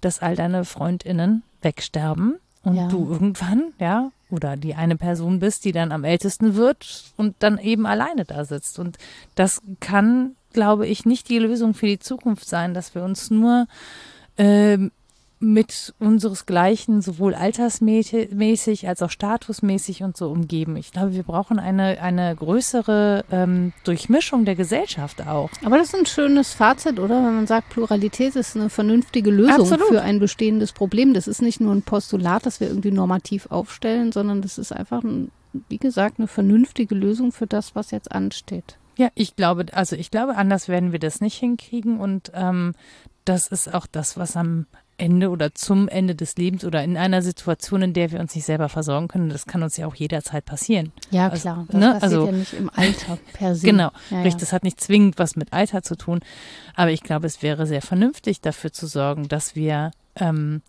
dass 0.00 0.20
all 0.20 0.36
deine 0.36 0.64
Freundinnen 0.64 1.42
wegsterben 1.62 2.36
und 2.62 2.74
ja. 2.76 2.88
du 2.88 3.10
irgendwann, 3.10 3.72
ja, 3.78 4.10
oder 4.30 4.56
die 4.56 4.74
eine 4.74 4.96
Person 4.96 5.38
bist, 5.38 5.64
die 5.64 5.72
dann 5.72 5.92
am 5.92 6.04
ältesten 6.04 6.54
wird 6.54 7.04
und 7.16 7.36
dann 7.38 7.58
eben 7.58 7.86
alleine 7.86 8.24
da 8.24 8.44
sitzt. 8.44 8.78
Und 8.78 8.98
das 9.34 9.62
kann, 9.80 10.36
glaube 10.52 10.86
ich, 10.86 11.06
nicht 11.06 11.28
die 11.28 11.38
Lösung 11.38 11.74
für 11.74 11.86
die 11.86 11.98
Zukunft 11.98 12.46
sein, 12.46 12.74
dass 12.74 12.94
wir 12.94 13.02
uns 13.02 13.30
nur 13.30 13.66
ähm, 14.36 14.92
mit 15.40 15.94
unseresgleichen 16.00 17.00
sowohl 17.00 17.34
altersmäßig 17.34 18.88
als 18.88 19.02
auch 19.02 19.10
statusmäßig 19.10 20.02
und 20.02 20.16
so 20.16 20.30
umgeben. 20.30 20.76
Ich 20.76 20.90
glaube, 20.90 21.12
wir 21.12 21.22
brauchen 21.22 21.58
eine, 21.60 22.00
eine 22.00 22.34
größere 22.34 23.24
ähm, 23.30 23.72
Durchmischung 23.84 24.44
der 24.44 24.56
Gesellschaft 24.56 25.24
auch. 25.26 25.50
Aber 25.64 25.78
das 25.78 25.88
ist 25.88 25.94
ein 25.94 26.06
schönes 26.06 26.54
Fazit, 26.54 26.98
oder? 26.98 27.16
Wenn 27.24 27.36
man 27.36 27.46
sagt, 27.46 27.70
Pluralität 27.70 28.34
ist 28.34 28.56
eine 28.56 28.68
vernünftige 28.68 29.30
Lösung 29.30 29.60
Absolut. 29.60 29.88
für 29.88 30.02
ein 30.02 30.18
bestehendes 30.18 30.72
Problem. 30.72 31.14
Das 31.14 31.28
ist 31.28 31.40
nicht 31.40 31.60
nur 31.60 31.72
ein 31.72 31.82
Postulat, 31.82 32.44
das 32.44 32.58
wir 32.60 32.68
irgendwie 32.68 32.90
normativ 32.90 33.46
aufstellen, 33.50 34.10
sondern 34.10 34.42
das 34.42 34.58
ist 34.58 34.72
einfach, 34.72 35.04
ein, 35.04 35.30
wie 35.68 35.78
gesagt, 35.78 36.18
eine 36.18 36.26
vernünftige 36.26 36.96
Lösung 36.96 37.30
für 37.30 37.46
das, 37.46 37.76
was 37.76 37.92
jetzt 37.92 38.10
ansteht. 38.10 38.76
Ja, 38.96 39.10
ich 39.14 39.36
glaube, 39.36 39.66
also 39.72 39.94
ich 39.94 40.10
glaube, 40.10 40.34
anders 40.34 40.66
werden 40.66 40.90
wir 40.90 40.98
das 40.98 41.20
nicht 41.20 41.36
hinkriegen 41.36 42.00
und 42.00 42.32
ähm, 42.34 42.74
das 43.24 43.46
ist 43.46 43.72
auch 43.72 43.86
das, 43.86 44.16
was 44.16 44.36
am 44.36 44.66
Ende 44.98 45.30
oder 45.30 45.54
zum 45.54 45.88
Ende 45.88 46.14
des 46.14 46.36
Lebens 46.36 46.64
oder 46.64 46.82
in 46.82 46.96
einer 46.96 47.22
Situation, 47.22 47.82
in 47.82 47.92
der 47.92 48.10
wir 48.10 48.20
uns 48.20 48.34
nicht 48.34 48.44
selber 48.44 48.68
versorgen 48.68 49.08
können. 49.08 49.30
Das 49.30 49.46
kann 49.46 49.62
uns 49.62 49.76
ja 49.76 49.86
auch 49.86 49.94
jederzeit 49.94 50.44
passieren. 50.44 50.92
Ja, 51.10 51.28
also, 51.28 51.42
klar. 51.42 51.66
Das 51.68 51.80
ne? 51.80 51.86
passiert 51.92 52.02
also, 52.02 52.26
ja 52.26 52.32
nicht 52.32 52.52
im 52.52 52.70
Alter 52.74 53.18
per 53.32 53.54
se. 53.54 53.66
Genau. 53.66 53.90
Ja, 54.10 54.22
richtig. 54.22 54.40
Das 54.40 54.52
hat 54.52 54.64
nicht 54.64 54.80
zwingend 54.80 55.18
was 55.18 55.36
mit 55.36 55.52
Alter 55.52 55.82
zu 55.82 55.96
tun. 55.96 56.20
Aber 56.74 56.90
ich 56.90 57.02
glaube, 57.02 57.26
es 57.26 57.42
wäre 57.42 57.66
sehr 57.66 57.82
vernünftig, 57.82 58.40
dafür 58.40 58.72
zu 58.72 58.86
sorgen, 58.86 59.28
dass 59.28 59.54
wir 59.54 59.92
ähm, 60.16 60.62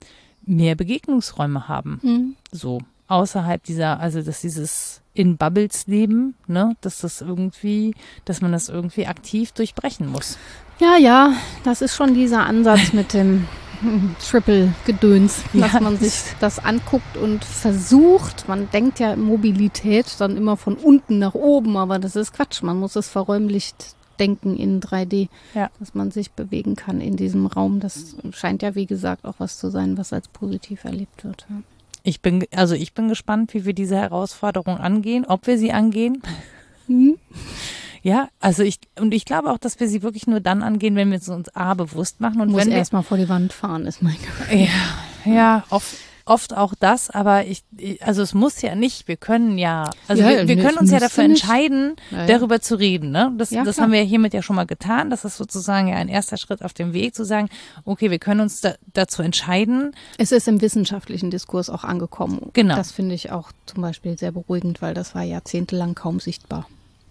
mehr 0.45 0.75
Begegnungsräume 0.75 1.67
haben. 1.67 1.99
Mhm. 2.03 2.36
So 2.51 2.80
außerhalb 3.07 3.63
dieser, 3.63 3.99
also 3.99 4.21
dass 4.21 4.41
dieses 4.41 5.01
in 5.13 5.38
Bubbles 5.38 5.88
leben, 5.88 6.36
ne, 6.47 6.75
dass 6.82 6.99
das 6.99 7.21
irgendwie, 7.21 7.95
dass 8.25 8.41
man 8.41 8.51
das 8.51 8.69
irgendwie 8.69 9.07
aktiv 9.07 9.51
durchbrechen 9.51 10.07
muss. 10.07 10.38
Ja, 10.80 10.95
ja, 10.97 11.34
das 11.63 11.82
ist 11.82 11.95
schon 11.95 12.13
dieser 12.13 12.45
Ansatz 12.45 12.93
mit 12.93 13.13
dem 13.13 13.47
Triple-Gedöns, 14.30 15.43
dass 15.53 15.73
ja. 15.73 15.80
man 15.80 15.97
sich 15.97 16.13
das 16.39 16.59
anguckt 16.59 17.17
und 17.17 17.43
versucht. 17.43 18.47
Man 18.47 18.69
denkt 18.71 18.99
ja 18.99 19.15
Mobilität 19.15 20.15
dann 20.19 20.38
immer 20.38 20.57
von 20.57 20.75
unten 20.75 21.19
nach 21.19 21.34
oben, 21.34 21.77
aber 21.77 21.99
das 21.99 22.15
ist 22.15 22.34
Quatsch. 22.34 22.61
Man 22.61 22.77
muss 22.77 22.95
es 22.95 23.09
verräumlicht 23.09 23.95
denken 24.19 24.57
in 24.57 24.82
3D, 24.82 25.30
ja. 25.55 25.69
dass 25.80 25.95
man 25.95 26.11
sich 26.11 26.32
bewegen 26.32 26.75
kann 26.75 27.01
in 27.01 27.15
diesem 27.15 27.45
Raum. 27.45 27.80
Das 27.80 28.15
scheint 28.32 28.61
ja, 28.61 28.75
wie 28.75 28.86
gesagt, 28.86 29.25
auch 29.25 29.36
was 29.38 29.57
zu 29.57 29.69
sein, 29.69 29.97
was 29.97 30.13
als 30.13 30.27
positiv 30.27 30.84
erlebt 30.84 31.23
wird. 31.23 31.45
Ja. 31.49 31.61
Ich 32.03 32.21
bin, 32.21 32.45
also 32.53 32.75
ich 32.75 32.93
bin 32.93 33.07
gespannt, 33.07 33.53
wie 33.53 33.65
wir 33.65 33.73
diese 33.73 33.95
Herausforderung 33.95 34.77
angehen, 34.77 35.25
ob 35.25 35.47
wir 35.47 35.57
sie 35.57 35.71
angehen. 35.71 36.21
Mhm. 36.88 37.17
Ja, 38.02 38.30
also 38.39 38.64
ich 38.64 38.80
und 39.00 39.14
ich 39.14 39.26
glaube 39.26 39.52
auch, 39.52 39.58
dass 39.58 39.80
wir 39.80 39.88
sie 39.88 40.04
wirklich 40.04 40.28
nur 40.28 40.39
dann 40.39 40.64
angehen, 40.64 40.95
wenn 40.95 41.12
wir 41.12 41.18
es 41.18 41.30
uns 41.30 41.54
A 41.56 41.74
bewusst 41.74 42.22
machen 42.22 42.41
und 42.41 42.52
Muss 42.52 42.62
wenn 42.62 42.70
wir 42.70 42.78
erstmal 42.78 43.04
vor 43.04 43.18
die 43.18 43.30
Wand 43.30 43.54
fahren, 43.54 43.86
ist 43.86 44.02
mein 44.02 44.16
Gefühl. 44.16 44.68
Ja, 45.26 45.34
ja, 45.34 45.64
oft 45.70 45.95
oft 46.30 46.56
auch 46.56 46.74
das, 46.80 47.10
aber 47.10 47.45
ich, 47.45 47.64
also 48.02 48.22
es 48.22 48.34
muss 48.34 48.62
ja 48.62 48.76
nicht, 48.76 49.08
wir 49.08 49.18
können 49.18 49.58
ja, 49.58 49.89
also 50.08 50.22
ja, 50.22 50.30
wir, 50.30 50.47
wir 50.47 50.58
können 50.58 50.78
uns 50.78 50.91
ja 50.91 51.00
dafür 51.00 51.24
entscheiden, 51.24 51.95
ja, 52.12 52.20
ja. 52.20 52.28
darüber 52.28 52.62
zu 52.62 52.76
reden. 52.76 53.12
Ne? 53.12 53.34
Das, 53.38 53.50
das 53.50 53.80
haben 53.80 53.91
wir 53.91 54.00
ja 54.00 54.06
hiermit 54.06 54.34
ja 54.34 54.41
schon 54.41 54.56
mal 54.56 54.66
getan. 54.66 55.10
Das 55.10 55.26
ist 55.26 55.38
sozusagen 55.38 55.88
ja 55.88 55.95
ein 55.95 56.08
erster 56.08 56.38
Schritt 56.38 56.64
auf 56.64 56.74
dem 56.74 56.93
Weg 56.93 57.16
zu 57.16 57.26
sagen, 57.26 57.50
okay, 57.84 58.12
wir 58.12 58.20
können 58.20 58.41
uns 58.41 58.62
da, 58.62 58.76
dazu 58.93 59.22
entscheiden. 59.24 59.95
Es 60.18 60.32
ist 60.32 60.47
im 60.47 60.62
wissenschaftlichen 60.62 61.32
Diskurs 61.32 61.70
auch 61.70 61.84
angekommen. 61.84 62.52
Genau. 62.54 62.76
Das 62.76 62.91
finde 62.91 63.16
ich 63.16 63.32
auch 63.32 63.52
zum 63.66 63.82
Beispiel 63.82 64.18
sehr 64.18 64.32
beruhigend, 64.32 64.82
weil 64.82 64.93
das 64.93 65.16
war 65.16 65.24
jahrzehntelang 65.24 65.95
kaum 65.95 66.20
sichtbar. 66.20 66.68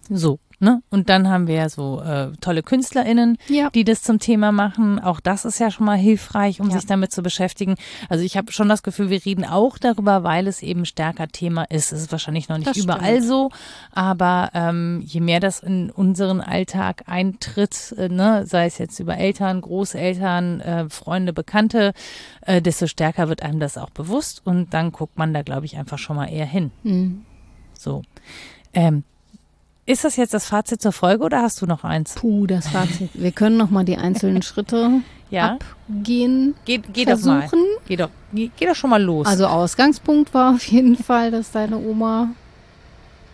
So, 0.09 0.39
Ne? 0.61 0.83
Und 0.89 1.07
dann 1.07 1.29
haben 1.29 1.47
wir 1.47 1.55
ja 1.55 1.69
so 1.69 2.01
äh, 2.01 2.31
tolle 2.41 2.63
KünstlerInnen, 2.63 3.37
ja. 3.47 3.69
die 3.69 3.85
das 3.85 4.03
zum 4.03 4.19
Thema 4.19 4.51
machen. 4.51 4.99
Auch 4.99 5.21
das 5.21 5.45
ist 5.45 5.57
ja 5.57 5.71
schon 5.71 5.85
mal 5.85 5.97
hilfreich, 5.97 6.59
um 6.59 6.67
ja. 6.67 6.75
sich 6.75 6.85
damit 6.85 7.13
zu 7.13 7.23
beschäftigen. 7.23 7.75
Also 8.09 8.25
ich 8.25 8.35
habe 8.35 8.51
schon 8.51 8.67
das 8.67 8.83
Gefühl, 8.83 9.09
wir 9.09 9.23
reden 9.25 9.45
auch 9.45 9.77
darüber, 9.77 10.23
weil 10.23 10.47
es 10.47 10.61
eben 10.61 10.83
stärker 10.83 11.29
Thema 11.29 11.63
ist. 11.63 11.93
Es 11.93 12.01
ist 12.01 12.11
wahrscheinlich 12.11 12.49
noch 12.49 12.57
nicht 12.57 12.71
das 12.71 12.75
überall 12.75 13.21
stimmt. 13.21 13.27
so, 13.27 13.51
aber 13.93 14.49
ähm, 14.53 15.01
je 15.05 15.21
mehr 15.21 15.39
das 15.39 15.61
in 15.61 15.91
unseren 15.91 16.41
Alltag 16.41 17.03
eintritt, 17.05 17.95
äh, 17.97 18.09
ne, 18.09 18.45
sei 18.45 18.65
es 18.65 18.79
jetzt 18.79 18.99
über 18.99 19.15
Eltern, 19.15 19.61
Großeltern, 19.61 20.59
äh, 20.59 20.89
Freunde, 20.89 21.31
Bekannte, 21.31 21.93
äh, 22.41 22.61
desto 22.61 22.87
stärker 22.87 23.29
wird 23.29 23.43
einem 23.43 23.61
das 23.61 23.77
auch 23.77 23.91
bewusst 23.91 24.41
und 24.43 24.73
dann 24.73 24.91
guckt 24.91 25.17
man 25.17 25.33
da, 25.33 25.41
glaube 25.41 25.67
ich, 25.67 25.77
einfach 25.77 25.99
schon 25.99 26.17
mal 26.17 26.27
eher 26.27 26.45
hin. 26.45 26.71
Mhm. 26.83 27.23
So. 27.73 28.01
Ähm, 28.73 29.05
ist 29.89 30.03
das 30.03 30.17
jetzt 30.17 30.35
das 30.35 30.45
Fazit 30.45 30.83
zur 30.83 30.91
Folge 30.91 31.23
oder 31.23 31.41
hast 31.41 31.63
du 31.63 31.65
noch 31.65 31.83
eins? 31.83 32.13
Puh, 32.13 32.45
das 32.45 32.67
Fazit. 32.67 33.09
Wir 33.15 33.31
können 33.31 33.57
noch 33.57 33.71
mal 33.71 33.83
die 33.83 33.97
einzelnen 33.97 34.43
Schritte 34.43 35.01
ja? 35.31 35.57
abgehen, 35.87 36.53
geht, 36.65 36.93
geht 36.93 37.07
versuchen. 37.07 37.39
Doch 37.41 37.51
mal. 37.53 37.79
Geh 37.87 37.95
doch, 37.95 38.09
geh, 38.31 38.51
geh 38.55 38.67
doch 38.67 38.75
schon 38.75 38.91
mal 38.91 39.01
los. 39.01 39.25
Also 39.25 39.47
Ausgangspunkt 39.47 40.31
war 40.35 40.53
auf 40.53 40.63
jeden 40.65 40.95
Fall, 41.03 41.31
dass 41.31 41.51
deine 41.51 41.79
Oma 41.79 42.29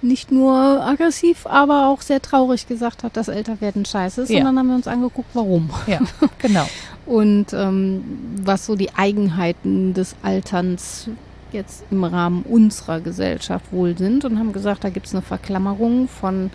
nicht 0.01 0.31
nur 0.31 0.55
aggressiv, 0.55 1.45
aber 1.45 1.87
auch 1.87 2.01
sehr 2.01 2.21
traurig 2.21 2.67
gesagt 2.67 3.03
hat, 3.03 3.17
dass 3.17 3.27
Älterwerden 3.27 3.83
scheiße 3.83 4.21
ist. 4.21 4.29
Ja. 4.29 4.39
Und 4.39 4.45
dann 4.45 4.59
haben 4.59 4.67
wir 4.67 4.75
uns 4.75 4.87
angeguckt, 4.87 5.29
warum. 5.33 5.69
Ja, 5.87 5.99
genau. 6.37 6.65
und 7.05 7.51
ähm, 7.51 8.03
was 8.41 8.65
so 8.65 8.77
die 8.77 8.95
Eigenheiten 8.95 9.93
des 9.93 10.15
Alterns 10.23 11.09
jetzt 11.55 11.83
im 11.89 12.03
Rahmen 12.03 12.43
unserer 12.43 12.99
Gesellschaft 13.01 13.65
wohl 13.71 13.97
sind 13.97 14.23
und 14.25 14.37
haben 14.37 14.53
gesagt, 14.53 14.83
da 14.83 14.89
gibt 14.89 15.07
es 15.07 15.13
eine 15.13 15.21
Verklammerung 15.23 16.07
von 16.07 16.51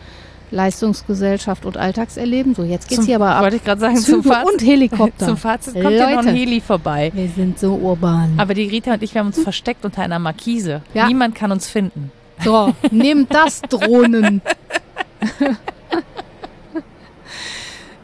Leistungsgesellschaft 0.52 1.64
und 1.64 1.76
Alltagserleben. 1.76 2.54
So, 2.54 2.62
jetzt 2.64 2.88
geht's 2.88 3.00
Zum- 3.02 3.06
hier 3.06 3.16
aber 3.16 3.34
ab. 3.36 3.42
Wollte 3.42 3.56
ich 3.56 3.64
gerade 3.64 3.80
sagen, 3.80 3.96
Züge 3.96 4.22
zum 4.22 4.32
Fazit, 4.32 4.52
und 4.52 4.62
Helikopter. 4.62 5.26
zum 5.26 5.36
Fazit 5.36 5.74
kommt 5.74 5.90
ja 5.94 6.10
noch 6.10 6.18
ein 6.18 6.24
Leute. 6.26 6.30
Heli 6.36 6.60
vorbei. 6.60 7.10
Wir 7.14 7.28
sind 7.28 7.58
so 7.58 7.74
urban. 7.76 8.34
Aber 8.38 8.54
die 8.54 8.64
Rita 8.64 8.94
und 8.94 9.02
ich, 9.02 9.14
wir 9.14 9.20
haben 9.20 9.28
uns 9.28 9.40
versteckt 9.40 9.84
unter 9.84 10.02
einer 10.02 10.18
Markise. 10.18 10.82
Ja. 10.94 11.06
Niemand 11.06 11.34
kann 11.34 11.52
uns 11.52 11.68
finden. 11.68 12.10
So, 12.44 12.74
nehmt 12.90 13.32
das, 13.34 13.60
Drohnen. 13.68 14.40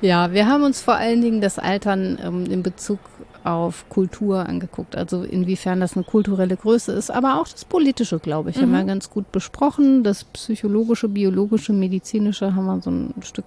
ja, 0.00 0.32
wir 0.32 0.46
haben 0.46 0.62
uns 0.62 0.80
vor 0.80 0.94
allen 0.94 1.22
Dingen 1.22 1.40
das 1.40 1.58
Altern 1.58 2.18
ähm, 2.22 2.46
in 2.50 2.62
Bezug 2.62 2.98
auf 3.46 3.88
Kultur 3.88 4.46
angeguckt. 4.46 4.96
Also 4.96 5.22
inwiefern 5.22 5.80
das 5.80 5.94
eine 5.94 6.04
kulturelle 6.04 6.56
Größe 6.56 6.92
ist, 6.92 7.10
aber 7.10 7.40
auch 7.40 7.46
das 7.46 7.64
Politische, 7.64 8.18
glaube 8.18 8.50
ich, 8.50 8.60
haben 8.60 8.72
wir 8.72 8.84
ganz 8.84 9.08
gut 9.08 9.30
besprochen. 9.30 10.02
Das 10.02 10.24
Psychologische, 10.24 11.08
Biologische, 11.08 11.72
Medizinische 11.72 12.54
haben 12.54 12.66
wir 12.66 12.80
so 12.80 12.90
ein 12.90 13.14
Stück 13.20 13.44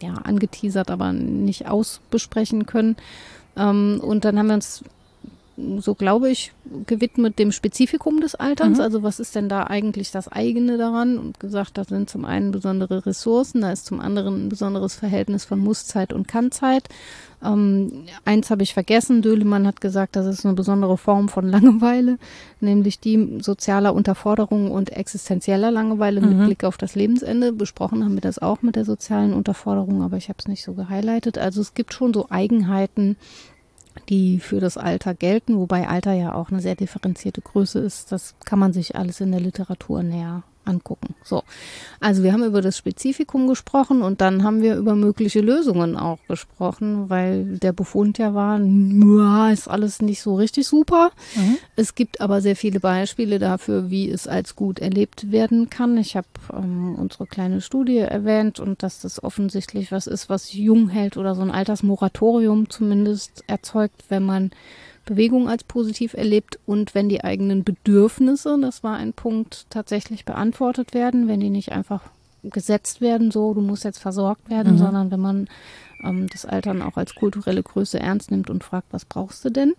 ja, 0.00 0.14
angeteasert, 0.14 0.90
aber 0.90 1.12
nicht 1.12 1.68
ausbesprechen 1.68 2.66
können. 2.66 2.96
Ähm, 3.56 4.00
und 4.02 4.24
dann 4.24 4.38
haben 4.38 4.46
wir 4.46 4.54
uns 4.54 4.84
so 5.78 5.94
glaube 5.94 6.30
ich, 6.30 6.52
gewidmet 6.86 7.38
dem 7.38 7.52
Spezifikum 7.52 8.20
des 8.20 8.34
Alterns. 8.34 8.78
Mhm. 8.78 8.84
Also 8.84 9.02
was 9.02 9.20
ist 9.20 9.34
denn 9.34 9.48
da 9.48 9.64
eigentlich 9.64 10.10
das 10.10 10.28
eigene 10.28 10.78
daran? 10.78 11.18
Und 11.18 11.40
gesagt, 11.40 11.76
da 11.78 11.84
sind 11.84 12.08
zum 12.08 12.24
einen 12.24 12.52
besondere 12.52 13.04
Ressourcen, 13.04 13.60
da 13.60 13.72
ist 13.72 13.86
zum 13.86 14.00
anderen 14.00 14.46
ein 14.46 14.48
besonderes 14.48 14.94
Verhältnis 14.94 15.44
von 15.44 15.58
Musszeit 15.58 16.12
und 16.12 16.26
Kannzeit. 16.28 16.88
Ähm, 17.44 18.04
eins 18.24 18.50
habe 18.50 18.62
ich 18.62 18.72
vergessen, 18.72 19.20
Döhlemann 19.20 19.66
hat 19.66 19.80
gesagt, 19.80 20.16
das 20.16 20.26
ist 20.26 20.46
eine 20.46 20.54
besondere 20.54 20.96
Form 20.96 21.28
von 21.28 21.48
Langeweile, 21.48 22.18
nämlich 22.60 23.00
die 23.00 23.38
sozialer 23.42 23.94
Unterforderung 23.94 24.70
und 24.70 24.90
existenzieller 24.90 25.70
Langeweile 25.70 26.20
mit 26.20 26.38
Mhm. 26.38 26.46
Blick 26.46 26.64
auf 26.64 26.76
das 26.76 26.94
Lebensende. 26.94 27.52
Besprochen 27.52 28.04
haben 28.04 28.14
wir 28.14 28.20
das 28.20 28.38
auch 28.38 28.62
mit 28.62 28.76
der 28.76 28.84
sozialen 28.84 29.32
Unterforderung, 29.34 30.02
aber 30.02 30.16
ich 30.16 30.28
habe 30.28 30.38
es 30.38 30.48
nicht 30.48 30.62
so 30.62 30.74
gehighlightet. 30.74 31.36
Also 31.36 31.60
es 31.60 31.74
gibt 31.74 31.92
schon 31.92 32.14
so 32.14 32.26
Eigenheiten, 32.30 33.16
die 34.08 34.38
für 34.38 34.60
das 34.60 34.76
Alter 34.76 35.14
gelten, 35.14 35.58
wobei 35.58 35.88
Alter 35.88 36.12
ja 36.12 36.34
auch 36.34 36.50
eine 36.50 36.60
sehr 36.60 36.74
differenzierte 36.74 37.40
Größe 37.40 37.78
ist. 37.78 38.12
Das 38.12 38.34
kann 38.44 38.58
man 38.58 38.72
sich 38.72 38.96
alles 38.96 39.20
in 39.20 39.32
der 39.32 39.40
Literatur 39.40 40.02
näher 40.02 40.42
angucken. 40.64 41.14
So, 41.24 41.42
also 42.00 42.22
wir 42.22 42.32
haben 42.32 42.44
über 42.44 42.62
das 42.62 42.76
Spezifikum 42.76 43.46
gesprochen 43.48 44.02
und 44.02 44.20
dann 44.20 44.42
haben 44.42 44.62
wir 44.62 44.76
über 44.76 44.94
mögliche 44.94 45.40
Lösungen 45.40 45.96
auch 45.96 46.18
gesprochen, 46.28 47.10
weil 47.10 47.58
der 47.58 47.72
Befund 47.72 48.18
ja 48.18 48.34
war, 48.34 48.60
ist 49.52 49.68
alles 49.68 50.02
nicht 50.02 50.22
so 50.22 50.34
richtig 50.36 50.66
super. 50.66 51.12
Es 51.76 51.94
gibt 51.94 52.20
aber 52.20 52.40
sehr 52.40 52.56
viele 52.56 52.80
Beispiele 52.80 53.38
dafür, 53.38 53.90
wie 53.90 54.10
es 54.10 54.26
als 54.26 54.56
gut 54.56 54.78
erlebt 54.78 55.30
werden 55.30 55.70
kann. 55.70 55.98
Ich 55.98 56.16
habe 56.16 56.28
ähm, 56.52 56.94
unsere 56.96 57.26
kleine 57.26 57.60
Studie 57.60 57.98
erwähnt 57.98 58.60
und 58.60 58.82
dass 58.82 59.00
das 59.00 59.22
offensichtlich 59.22 59.92
was 59.92 60.06
ist, 60.06 60.28
was 60.28 60.52
jung 60.52 60.88
hält 60.88 61.16
oder 61.16 61.34
so 61.34 61.42
ein 61.42 61.50
Altersmoratorium 61.50 62.70
zumindest 62.70 63.44
erzeugt, 63.46 64.04
wenn 64.08 64.24
man 64.24 64.50
Bewegung 65.04 65.48
als 65.48 65.64
positiv 65.64 66.14
erlebt 66.14 66.58
und 66.66 66.94
wenn 66.94 67.08
die 67.08 67.24
eigenen 67.24 67.64
Bedürfnisse, 67.64 68.58
das 68.60 68.82
war 68.82 68.96
ein 68.96 69.12
Punkt, 69.12 69.66
tatsächlich 69.70 70.24
beantwortet 70.24 70.94
werden, 70.94 71.28
wenn 71.28 71.40
die 71.40 71.50
nicht 71.50 71.72
einfach 71.72 72.02
gesetzt 72.44 73.00
werden, 73.00 73.30
so 73.30 73.54
du 73.54 73.60
musst 73.60 73.84
jetzt 73.84 73.98
versorgt 74.00 74.50
werden, 74.50 74.74
Mhm. 74.74 74.78
sondern 74.78 75.10
wenn 75.10 75.20
man 75.20 75.48
ähm, 76.04 76.26
das 76.32 76.44
Altern 76.44 76.82
auch 76.82 76.96
als 76.96 77.14
kulturelle 77.14 77.62
Größe 77.62 78.00
ernst 78.00 78.30
nimmt 78.32 78.50
und 78.50 78.64
fragt, 78.64 78.88
was 78.92 79.04
brauchst 79.04 79.44
du 79.44 79.50
denn? 79.50 79.74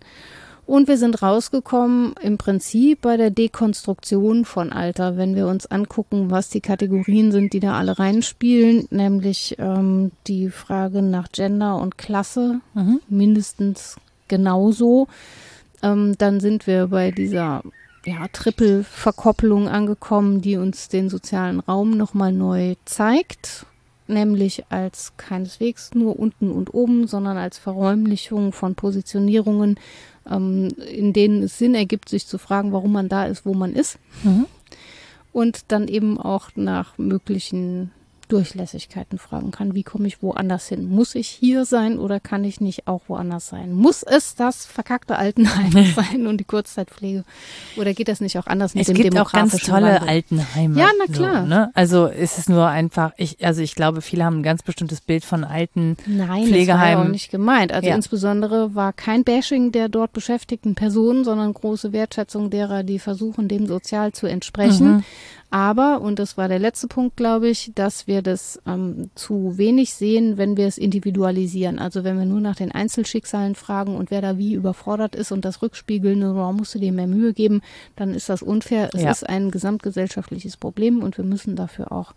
Und 0.66 0.88
wir 0.88 0.96
sind 0.96 1.20
rausgekommen 1.20 2.14
im 2.22 2.38
Prinzip 2.38 3.02
bei 3.02 3.18
der 3.18 3.28
Dekonstruktion 3.30 4.46
von 4.46 4.72
Alter, 4.72 5.18
wenn 5.18 5.34
wir 5.36 5.46
uns 5.46 5.66
angucken, 5.66 6.30
was 6.30 6.48
die 6.48 6.62
Kategorien 6.62 7.32
sind, 7.32 7.52
die 7.52 7.60
da 7.60 7.74
alle 7.74 7.98
reinspielen, 7.98 8.86
nämlich 8.90 9.56
ähm, 9.58 10.12
die 10.26 10.48
Frage 10.48 11.02
nach 11.02 11.28
Gender 11.32 11.76
und 11.76 11.98
Klasse, 11.98 12.60
Mhm. 12.72 13.00
mindestens 13.10 13.96
genauso. 14.34 15.06
Ähm, 15.82 16.16
dann 16.18 16.40
sind 16.40 16.66
wir 16.66 16.88
bei 16.88 17.12
dieser 17.12 17.62
ja, 18.04 18.26
Triple-Verkopplung 18.32 19.68
angekommen, 19.68 20.40
die 20.40 20.56
uns 20.56 20.88
den 20.88 21.08
sozialen 21.08 21.60
Raum 21.60 21.96
nochmal 21.96 22.32
neu 22.32 22.74
zeigt, 22.84 23.66
nämlich 24.08 24.64
als 24.70 25.12
keineswegs 25.16 25.94
nur 25.94 26.18
unten 26.18 26.50
und 26.50 26.74
oben, 26.74 27.06
sondern 27.06 27.36
als 27.36 27.58
Verräumlichung 27.58 28.52
von 28.52 28.74
Positionierungen, 28.74 29.78
ähm, 30.28 30.68
in 30.90 31.12
denen 31.12 31.44
es 31.44 31.58
Sinn 31.58 31.76
ergibt, 31.76 32.08
sich 32.08 32.26
zu 32.26 32.38
fragen, 32.38 32.72
warum 32.72 32.92
man 32.92 33.08
da 33.08 33.26
ist, 33.26 33.46
wo 33.46 33.54
man 33.54 33.72
ist. 33.72 33.98
Mhm. 34.24 34.46
Und 35.32 35.66
dann 35.68 35.86
eben 35.88 36.18
auch 36.18 36.50
nach 36.56 36.98
möglichen 36.98 37.92
Durchlässigkeiten 38.34 39.18
fragen 39.18 39.52
kann, 39.52 39.74
wie 39.74 39.84
komme 39.84 40.08
ich 40.08 40.20
woanders 40.20 40.66
hin? 40.66 40.90
Muss 40.90 41.14
ich 41.14 41.28
hier 41.28 41.64
sein 41.64 41.98
oder 42.00 42.18
kann 42.18 42.42
ich 42.42 42.60
nicht 42.60 42.88
auch 42.88 43.02
woanders 43.06 43.46
sein? 43.48 43.72
Muss 43.72 44.02
es 44.02 44.34
das 44.34 44.66
verkackte 44.66 45.16
Altenheim 45.16 45.72
sein 45.94 46.26
und 46.26 46.38
die 46.38 46.44
Kurzzeitpflege? 46.44 47.22
Oder 47.76 47.94
geht 47.94 48.08
das 48.08 48.20
nicht 48.20 48.36
auch 48.38 48.48
anders 48.48 48.74
mit 48.74 48.82
Es 48.82 48.86
dem 48.88 48.96
gibt 48.96 49.16
auch 49.18 49.30
ganz 49.30 49.56
tolle 49.58 49.94
Wandel? 49.94 50.08
Altenheime. 50.08 50.80
Ja, 50.80 50.88
na 50.98 51.12
klar. 51.14 51.42
So, 51.42 51.48
ne? 51.48 51.70
Also 51.74 52.06
es 52.08 52.38
ist 52.38 52.48
nur 52.48 52.66
einfach, 52.66 53.12
ich, 53.18 53.44
also 53.46 53.62
ich 53.62 53.76
glaube, 53.76 54.02
viele 54.02 54.24
haben 54.24 54.38
ein 54.40 54.42
ganz 54.42 54.62
bestimmtes 54.64 55.00
Bild 55.00 55.24
von 55.24 55.44
alten 55.44 55.96
Nein, 56.06 56.18
das 56.18 56.28
war 56.28 56.36
ja 56.38 56.44
Pflegeheimen. 56.46 57.06
auch 57.06 57.10
nicht 57.10 57.30
gemeint. 57.30 57.72
Also 57.72 57.88
Ja. 57.88 57.94
insbesondere 57.94 58.74
war 58.74 58.92
kein 58.92 59.22
Bashing 59.22 59.70
der 59.70 59.88
dort 59.88 60.12
beschäftigten 60.12 60.74
Personen, 60.74 61.22
sondern 61.24 61.54
große 61.54 61.92
Wertschätzung 61.92 62.50
derer, 62.50 62.82
die 62.82 62.98
versuchen, 62.98 63.46
dem 63.46 63.68
sozial 63.68 64.12
zu 64.12 64.26
entsprechen. 64.26 64.96
Mhm. 64.96 65.04
Aber, 65.54 66.00
und 66.00 66.18
das 66.18 66.36
war 66.36 66.48
der 66.48 66.58
letzte 66.58 66.88
Punkt, 66.88 67.16
glaube 67.16 67.48
ich, 67.48 67.70
dass 67.76 68.08
wir 68.08 68.22
das 68.22 68.60
ähm, 68.66 69.10
zu 69.14 69.56
wenig 69.56 69.94
sehen, 69.94 70.36
wenn 70.36 70.56
wir 70.56 70.66
es 70.66 70.78
individualisieren. 70.78 71.78
Also 71.78 72.02
wenn 72.02 72.18
wir 72.18 72.24
nur 72.24 72.40
nach 72.40 72.56
den 72.56 72.72
Einzelschicksalen 72.72 73.54
fragen 73.54 73.94
und 73.96 74.10
wer 74.10 74.20
da 74.20 74.36
wie 74.36 74.54
überfordert 74.54 75.14
ist 75.14 75.30
und 75.30 75.44
das 75.44 75.62
rückspiegeln, 75.62 76.24
oh, 76.24 76.52
musst 76.52 76.74
du 76.74 76.80
dir 76.80 76.90
mehr 76.90 77.06
Mühe 77.06 77.32
geben, 77.32 77.62
dann 77.94 78.14
ist 78.14 78.28
das 78.28 78.42
unfair. 78.42 78.90
Es 78.94 79.02
Ja. 79.02 79.12
ist 79.12 79.28
ein 79.28 79.52
gesamtgesellschaftliches 79.52 80.56
Problem 80.56 81.04
und 81.04 81.18
wir 81.18 81.24
müssen 81.24 81.54
dafür 81.54 81.92
auch 81.92 82.14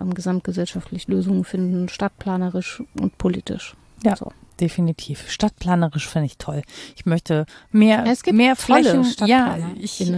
ähm, 0.00 0.14
gesamtgesellschaftlich 0.14 1.08
Lösungen 1.08 1.44
finden, 1.44 1.90
stadtplanerisch 1.90 2.82
und 2.98 3.18
politisch. 3.18 3.76
Ja. 4.04 4.16
So. 4.16 4.32
Definitiv. 4.60 5.30
Stadtplanerisch 5.30 6.08
finde 6.08 6.26
ich 6.26 6.36
toll. 6.36 6.62
Ich 6.96 7.06
möchte 7.06 7.46
mehr, 7.70 8.04
Es 8.06 8.24
gibt 8.24 8.36
mehr 8.36 8.56
Flächen. 8.56 9.06
Ja, 9.24 9.56
ich, 9.78 10.00
ja, 10.00 10.16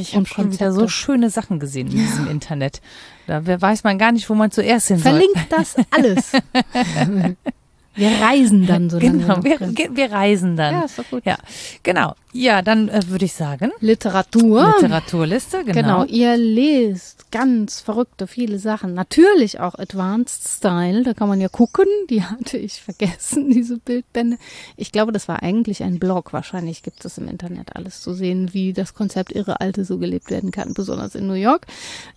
ich 0.00 0.14
und 0.14 0.18
habe 0.18 0.26
schon 0.26 0.52
wieder 0.52 0.72
so 0.72 0.86
schöne 0.86 1.28
Sachen 1.28 1.58
gesehen 1.58 1.88
in 1.88 1.96
diesem 1.96 2.30
Internet. 2.30 2.80
Da 3.26 3.44
weiß 3.60 3.82
man 3.82 3.98
gar 3.98 4.12
nicht, 4.12 4.30
wo 4.30 4.34
man 4.34 4.52
zuerst 4.52 4.88
hin 4.88 4.98
soll. 4.98 5.12
Verlinkt 5.12 5.50
das 5.50 5.74
alles. 5.90 6.32
wir 7.96 8.10
reisen 8.20 8.66
dann 8.66 8.90
so 8.90 8.98
lange 9.00 9.18
Genau, 9.18 9.42
wir, 9.42 9.58
wir 9.60 10.12
reisen 10.12 10.56
dann. 10.56 10.74
Ja, 10.74 10.84
ist 10.84 10.98
doch 10.98 11.10
gut. 11.10 11.24
Ja, 11.24 11.36
genau. 11.82 12.14
Ja, 12.32 12.62
dann 12.62 12.88
äh, 12.88 13.00
würde 13.08 13.24
ich 13.24 13.32
sagen, 13.32 13.72
Literatur. 13.80 14.74
Literaturliste, 14.76 15.64
genau. 15.64 15.72
Genau, 15.72 16.04
ihr 16.04 16.36
lest 16.36 17.19
ganz 17.30 17.80
verrückte 17.80 18.26
viele 18.26 18.58
Sachen. 18.58 18.94
Natürlich 18.94 19.60
auch 19.60 19.74
Advanced 19.74 20.46
Style, 20.46 21.02
da 21.02 21.14
kann 21.14 21.28
man 21.28 21.40
ja 21.40 21.48
gucken. 21.48 21.86
Die 22.08 22.22
hatte 22.22 22.58
ich 22.58 22.80
vergessen, 22.80 23.50
diese 23.52 23.78
Bildbände. 23.78 24.38
Ich 24.76 24.92
glaube, 24.92 25.12
das 25.12 25.28
war 25.28 25.42
eigentlich 25.42 25.82
ein 25.82 25.98
Blog. 25.98 26.32
Wahrscheinlich 26.32 26.82
gibt 26.82 27.04
es 27.04 27.18
im 27.18 27.28
Internet 27.28 27.76
alles 27.76 28.00
zu 28.02 28.12
sehen, 28.12 28.52
wie 28.52 28.72
das 28.72 28.94
Konzept 28.94 29.32
Irre 29.32 29.60
Alte 29.60 29.84
so 29.84 29.98
gelebt 29.98 30.30
werden 30.30 30.50
kann, 30.50 30.74
besonders 30.74 31.14
in 31.14 31.26
New 31.26 31.34
York. 31.34 31.66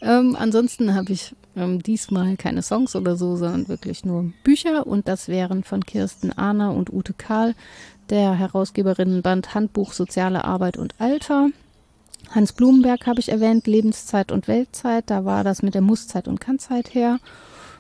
Ähm, 0.02 0.36
ansonsten 0.38 0.96
habe 0.96 1.14
ich 1.14 1.36
ähm, 1.56 1.82
diesmal 1.84 2.36
keine 2.38 2.62
Songs 2.62 2.96
oder 2.96 3.16
so, 3.16 3.36
sondern 3.36 3.68
wirklich 3.68 4.06
nur 4.06 4.32
Bücher. 4.44 4.88
Und 4.88 5.08
das 5.08 5.28
wären 5.28 5.64
von 5.64 5.86
Kirsten 5.86 6.32
Ahner 6.32 6.74
und 6.74 6.92
Ute 6.92 7.14
Kahl, 7.14 7.56
der 8.10 8.34
Herausgeberinnenband 8.34 9.54
Handbuch 9.54 9.94
Soziale 9.94 10.44
Arbeit 10.44 10.78
und 10.78 10.96
Alter. 11.00 11.50
Hans 12.30 12.54
Blumenberg 12.54 13.06
habe 13.06 13.20
ich 13.20 13.30
erwähnt, 13.30 13.68
Lebenszeit 13.68 14.32
und 14.32 14.48
Weltzeit, 14.48 15.06
da 15.08 15.26
war 15.26 15.44
das 15.44 15.62
mit 15.62 15.76
der 15.76 15.82
Musszeit 15.82 16.28
und 16.28 16.40
Kannzeit 16.40 16.94
her. 16.94 17.20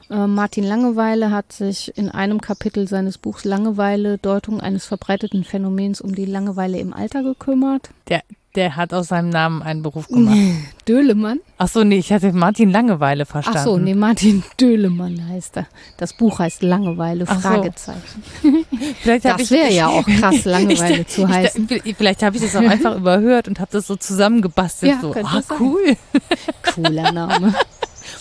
Äh, 0.10 0.28
Martin 0.28 0.64
Langeweile 0.64 1.32
hat 1.32 1.52
sich 1.52 1.98
in 1.98 2.10
einem 2.10 2.41
Kapitel 2.41 2.88
seines 2.88 3.18
Buchs 3.18 3.46
Langeweile, 3.46 4.18
Deutung 4.18 4.62
eines 4.62 4.86
verbreiteten 4.86 5.44
Phänomens 5.44 6.02
um 6.02 6.14
die 6.14 6.26
Langeweile 6.26 6.80
im 6.80 6.94
Alter 6.94 7.24
gekümmert. 7.24 7.89
Der, 8.10 8.22
der 8.56 8.76
hat 8.76 8.93
aus 8.93 9.08
seinem 9.08 9.30
Namen 9.30 9.64
einen 9.64 9.82
Beruf 9.82 10.08
gemacht. 10.08 10.38
Döhlemann? 10.88 11.39
Ach 11.58 11.68
so, 11.68 11.84
nee, 11.84 11.97
ich 11.97 12.12
hatte 12.12 12.34
Martin 12.34 12.70
Langeweile 12.70 13.26
verstanden. 13.26 13.60
Ach 13.60 13.64
so, 13.64 13.78
nee, 13.78 13.93
Martin 13.93 14.43
Döhlemann 14.60 15.28
heißt 15.30 15.58
er. 15.58 15.68
Das 15.97 16.14
Buch 16.14 16.39
heißt 16.39 16.62
Langeweile, 16.62 17.26
so. 17.26 17.34
Fragezeichen. 17.34 18.01
Vielleicht 19.01 19.26
Das 19.26 19.49
wäre 19.49 19.72
ja 19.72 19.88
auch 19.88 20.06
krass, 20.20 20.45
Langeweile 20.45 21.01
ich, 21.01 21.08
zu 21.08 21.28
heißen. 21.28 21.68
Ich, 21.84 21.95
vielleicht 21.95 22.22
habe 22.22 22.36
ich 22.36 22.43
das 22.43 22.56
auch 22.56 22.62
einfach 22.62 22.95
überhört 22.95 23.47
und 23.47 23.60
habe 23.60 23.72
das 23.72 23.88
so 23.88 23.95
zusammengebastelt. 23.95 24.93
Ja, 24.93 25.01
so, 25.01 25.14
ah, 25.14 25.41
sein. 25.41 25.58
cool. 25.60 25.97
Cooler 26.76 27.12
Name. 27.12 27.54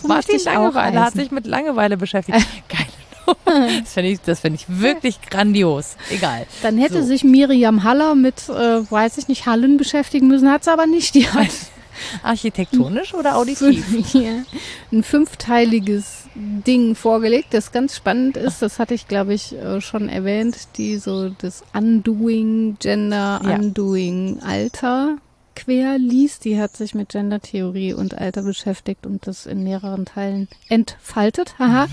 So 0.00 0.08
Martin 0.08 0.40
Langeweile 0.44 1.00
hat 1.00 1.14
sich 1.14 1.30
mit 1.30 1.46
Langeweile 1.46 1.96
beschäftigt. 1.96 2.38
Geil. 2.68 2.81
das 3.44 3.92
fände 3.92 4.10
ich, 4.10 4.20
das 4.20 4.40
fänd 4.40 4.54
ich 4.56 4.66
wirklich 4.68 5.20
grandios. 5.22 5.96
Egal. 6.10 6.46
Dann 6.62 6.78
hätte 6.78 7.02
So. 7.02 7.08
sich 7.08 7.24
Miriam 7.24 7.84
Haller 7.84 8.14
mit, 8.14 8.48
äh, 8.48 8.90
weiß 8.90 9.18
ich 9.18 9.28
nicht, 9.28 9.46
Hallen 9.46 9.76
beschäftigen 9.76 10.28
müssen, 10.28 10.50
hat 10.50 10.64
sie 10.64 10.72
aber 10.72 10.86
nicht. 10.86 11.14
Die 11.14 11.28
hat 11.28 11.48
Architektonisch 12.22 13.14
oder 13.14 13.36
auditiv? 13.36 14.14
ja, 14.14 14.42
ein 14.90 15.02
fünfteiliges 15.02 16.24
Ding 16.34 16.94
vorgelegt, 16.94 17.48
das 17.52 17.72
ganz 17.72 17.96
spannend 17.96 18.36
ist. 18.36 18.62
Das 18.62 18.78
hatte 18.78 18.94
ich, 18.94 19.08
glaube 19.08 19.34
ich, 19.34 19.52
äh, 19.54 19.80
schon 19.80 20.08
erwähnt, 20.08 20.56
die 20.76 20.96
so 20.98 21.28
das 21.28 21.62
Undoing 21.74 22.76
Gender, 22.80 23.40
Ja. 23.44 23.54
Undoing 23.56 24.40
Alter 24.42 25.16
quer 25.54 25.98
liest. 25.98 26.44
Die 26.44 26.60
hat 26.60 26.76
sich 26.76 26.94
mit 26.94 27.10
Gendertheorie 27.10 27.92
und 27.92 28.16
Alter 28.16 28.42
beschäftigt 28.42 29.06
und 29.06 29.26
das 29.26 29.46
in 29.46 29.64
mehreren 29.64 30.04
Teilen 30.04 30.48
entfaltet. 30.68 31.58
Haha. 31.58 31.88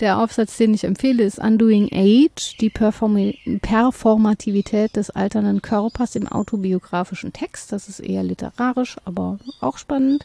Der 0.00 0.18
Aufsatz, 0.18 0.56
den 0.56 0.74
ich 0.74 0.84
empfehle, 0.84 1.22
ist 1.22 1.38
Undoing 1.38 1.88
Age, 1.92 2.56
die 2.60 2.70
Performi 2.70 3.38
Performativität 3.62 4.96
des 4.96 5.10
alternden 5.10 5.62
Körpers 5.62 6.16
im 6.16 6.28
autobiografischen 6.28 7.32
Text. 7.32 7.72
Das 7.72 7.88
ist 7.88 8.00
eher 8.00 8.22
literarisch, 8.22 8.96
aber 9.04 9.38
auch 9.60 9.78
spannend. 9.78 10.24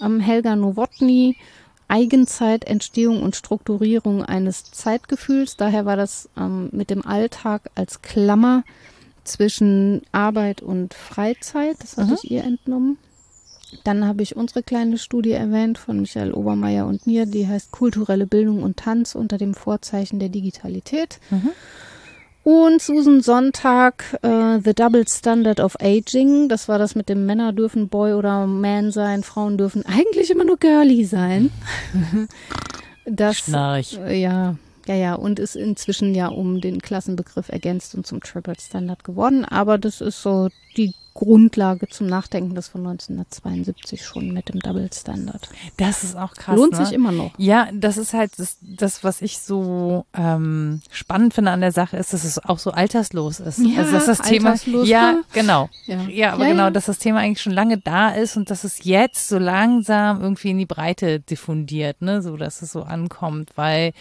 Ähm, 0.00 0.20
Helga 0.20 0.56
Nowotny, 0.56 1.36
Eigenzeit, 1.88 2.64
Entstehung 2.64 3.22
und 3.22 3.36
Strukturierung 3.36 4.24
eines 4.24 4.64
Zeitgefühls. 4.64 5.56
Daher 5.56 5.86
war 5.86 5.96
das 5.96 6.28
ähm, 6.36 6.68
mit 6.72 6.90
dem 6.90 7.06
Alltag 7.06 7.70
als 7.74 8.02
Klammer 8.02 8.64
zwischen 9.26 10.02
Arbeit 10.12 10.62
und 10.62 10.94
Freizeit. 10.94 11.76
Das 11.80 11.96
hatte 11.96 12.10
Mhm. 12.12 12.18
ich 12.22 12.30
ihr 12.30 12.44
entnommen. 12.44 12.98
Dann 13.84 14.06
habe 14.06 14.22
ich 14.22 14.36
unsere 14.36 14.62
kleine 14.62 14.96
Studie 14.96 15.32
erwähnt 15.32 15.76
von 15.78 16.00
Michael 16.00 16.32
Obermeier 16.32 16.86
und 16.86 17.06
mir, 17.06 17.26
die 17.26 17.46
heißt 17.48 17.72
Kulturelle 17.72 18.26
Bildung 18.26 18.62
und 18.62 18.76
Tanz 18.76 19.14
unter 19.14 19.38
dem 19.38 19.54
Vorzeichen 19.54 20.18
der 20.20 20.28
Digitalität. 20.28 21.18
Mhm. 21.30 21.50
Und 22.44 22.80
Susan 22.80 23.22
Sonntag, 23.22 24.18
äh, 24.22 24.60
The 24.64 24.72
Double 24.72 25.04
Standard 25.08 25.58
of 25.58 25.74
Aging. 25.80 26.48
Das 26.48 26.68
war 26.68 26.78
das 26.78 26.94
mit 26.94 27.08
dem 27.08 27.26
Männer 27.26 27.52
dürfen 27.52 27.88
Boy 27.88 28.12
oder 28.12 28.46
Man 28.46 28.92
sein, 28.92 29.24
Frauen 29.24 29.58
dürfen 29.58 29.84
eigentlich 29.84 30.30
immer 30.30 30.44
nur 30.44 30.56
Girly 30.56 31.04
sein. 31.04 31.50
das, 33.04 33.38
Schnarch. 33.38 33.98
äh, 34.06 34.20
ja, 34.20 34.54
ja, 34.88 34.94
ja, 34.94 35.14
und 35.14 35.38
ist 35.38 35.56
inzwischen 35.56 36.14
ja 36.14 36.28
um 36.28 36.60
den 36.60 36.80
Klassenbegriff 36.80 37.48
ergänzt 37.48 37.94
und 37.94 38.06
zum 38.06 38.20
Triple 38.20 38.54
Standard 38.60 39.04
geworden. 39.04 39.44
Aber 39.44 39.78
das 39.78 40.00
ist 40.00 40.22
so 40.22 40.48
die 40.76 40.94
Grundlage 41.16 41.88
zum 41.88 42.06
Nachdenken, 42.06 42.54
das 42.54 42.68
von 42.68 42.86
1972 42.86 44.04
schon 44.04 44.32
mit 44.32 44.50
dem 44.50 44.60
Double 44.60 44.88
Standard. 44.92 45.48
Das 45.78 46.04
ist 46.04 46.14
auch 46.14 46.34
krass. 46.34 46.56
Lohnt 46.56 46.72
ne? 46.72 46.84
sich 46.84 46.94
immer 46.94 47.10
noch. 47.10 47.32
Ja, 47.38 47.68
das 47.72 47.96
ist 47.96 48.12
halt 48.12 48.38
das, 48.38 48.58
das 48.60 49.02
was 49.02 49.22
ich 49.22 49.38
so 49.38 50.04
ähm, 50.14 50.82
spannend 50.90 51.32
finde 51.32 51.52
an 51.52 51.62
der 51.62 51.72
Sache, 51.72 51.96
ist, 51.96 52.12
dass 52.12 52.24
es 52.24 52.38
auch 52.38 52.58
so 52.58 52.70
alterslos 52.70 53.40
ist. 53.40 53.58
Ja, 53.58 53.80
also 53.80 53.92
dass 53.92 54.06
das 54.06 54.18
Thema, 54.20 54.50
alterslos, 54.50 54.86
ja, 54.86 55.22
genau. 55.32 55.70
Ja. 55.86 56.02
Ja, 56.02 56.32
aber 56.34 56.44
Ja, 56.44 56.50
genau, 56.50 56.70
dass 56.70 56.84
das 56.84 56.98
Thema 56.98 57.20
eigentlich 57.20 57.40
schon 57.40 57.54
lange 57.54 57.78
da 57.78 58.10
ist 58.10 58.36
und 58.36 58.50
dass 58.50 58.64
es 58.64 58.84
jetzt 58.84 59.28
so 59.28 59.38
langsam 59.38 60.20
irgendwie 60.20 60.50
in 60.50 60.58
die 60.58 60.66
Breite 60.66 61.20
diffundiert, 61.20 62.02
ne, 62.02 62.20
so 62.20 62.36
dass 62.36 62.60
es 62.60 62.72
so 62.72 62.82
ankommt, 62.82 63.52
weil 63.56 63.92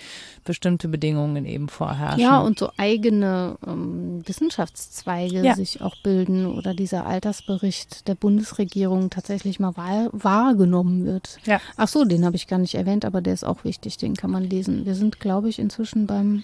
bestimmte 0.43 0.89
Bedingungen 0.89 1.45
eben 1.45 1.69
vorherrschen. 1.69 2.19
Ja, 2.19 2.39
und 2.39 2.59
so 2.59 2.71
eigene 2.77 3.57
ähm, 3.65 4.21
Wissenschaftszweige 4.25 5.55
sich 5.55 5.81
auch 5.81 5.95
bilden 6.03 6.45
oder 6.45 6.73
dieser 6.73 7.04
Altersbericht 7.05 8.07
der 8.07 8.15
Bundesregierung 8.15 9.09
tatsächlich 9.09 9.59
mal 9.59 9.75
wahr, 9.77 10.09
wahrgenommen 10.11 11.05
wird. 11.05 11.37
Ja. 11.45 11.61
Ach 11.77 11.87
so, 11.87 12.05
den 12.05 12.25
habe 12.25 12.35
ich 12.35 12.47
gar 12.47 12.59
nicht 12.59 12.75
erwähnt, 12.75 13.05
aber 13.05 13.21
der 13.21 13.33
ist 13.33 13.43
auch 13.43 13.63
wichtig, 13.63 13.97
den 13.97 14.15
kann 14.15 14.31
man 14.31 14.43
lesen. 14.43 14.85
Wir 14.85 14.95
sind, 14.95 15.19
glaube 15.19 15.49
ich, 15.49 15.59
inzwischen 15.59 16.07
beim 16.07 16.43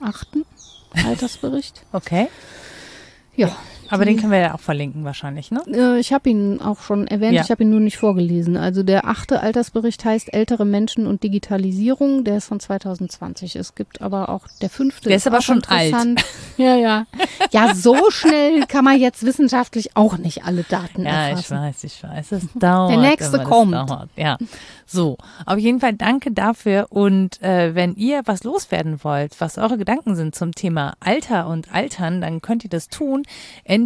achten 0.00 0.44
Altersbericht. 1.06 1.84
okay. 1.92 2.28
Ja. 3.36 3.56
Aber 3.90 4.04
den 4.04 4.14
Die- 4.16 4.20
können 4.20 4.32
wir 4.32 4.38
ja 4.40 4.54
auch 4.54 4.60
verlinken 4.60 5.04
wahrscheinlich, 5.04 5.50
ne? 5.50 5.60
Äh, 5.66 5.98
Ich 6.00 6.12
habe 6.12 6.30
ihn 6.30 6.60
auch 6.60 6.80
schon 6.80 7.06
erwähnt, 7.06 7.34
Ja. 7.34 7.42
ich 7.42 7.50
habe 7.50 7.62
ihn 7.64 7.70
nur 7.70 7.80
nicht 7.80 7.98
vorgelesen. 7.98 8.56
Also 8.56 8.82
der 8.82 9.06
achte 9.06 9.40
Altersbericht 9.40 10.04
heißt 10.04 10.32
Ältere 10.32 10.64
Menschen 10.64 11.06
und 11.06 11.22
Digitalisierung, 11.22 12.24
der 12.24 12.38
ist 12.38 12.46
von 12.46 12.60
2020. 12.60 13.56
Es 13.56 13.74
gibt 13.74 14.00
aber 14.02 14.28
auch 14.28 14.46
der 14.62 14.70
fünfte. 14.70 15.08
Der 15.08 15.16
ist 15.16 15.26
aber 15.26 15.38
auch 15.38 15.42
schon 15.42 15.62
alt. 15.68 15.94
Ja, 16.56 16.76
ja. 16.76 17.06
Ja, 17.52 17.74
so 17.74 18.10
schnell 18.10 18.66
kann 18.66 18.84
man 18.84 18.98
jetzt 19.00 19.24
wissenschaftlich 19.24 19.96
auch 19.96 20.18
nicht 20.18 20.44
alle 20.44 20.62
Daten 20.62 21.04
Ja, 21.06 21.26
ich 21.28 21.30
erfassen. 21.30 21.56
weiß, 21.58 21.84
ich 21.84 22.02
weiß. 22.02 22.32
Es 22.32 22.42
dauert. 22.54 22.98
nächste 23.00 23.36
immer, 23.36 23.38
das 23.38 23.48
kommt. 23.48 23.72
Dauert. 23.74 24.08
Ja. 24.16 24.36
So, 24.84 25.16
auf 25.46 25.56
jeden 25.58 25.80
Fall 25.80 25.94
danke 25.94 26.32
dafür. 26.32 26.88
Und 26.90 27.40
äh, 27.42 27.74
wenn 27.74 27.94
ihr 27.94 28.20
was 28.26 28.44
loswerden 28.44 29.02
wollt, 29.04 29.40
was 29.40 29.56
eure 29.56 29.78
Gedanken 29.78 30.16
sind 30.16 30.34
zum 30.34 30.54
Thema 30.54 30.94
Alter 31.00 31.46
und 31.46 31.72
Altern, 31.72 32.20
dann 32.20 32.42
könnt 32.42 32.64
ihr 32.64 32.70
das 32.70 32.88
tun. 32.88 33.22
Entweder 33.64 33.79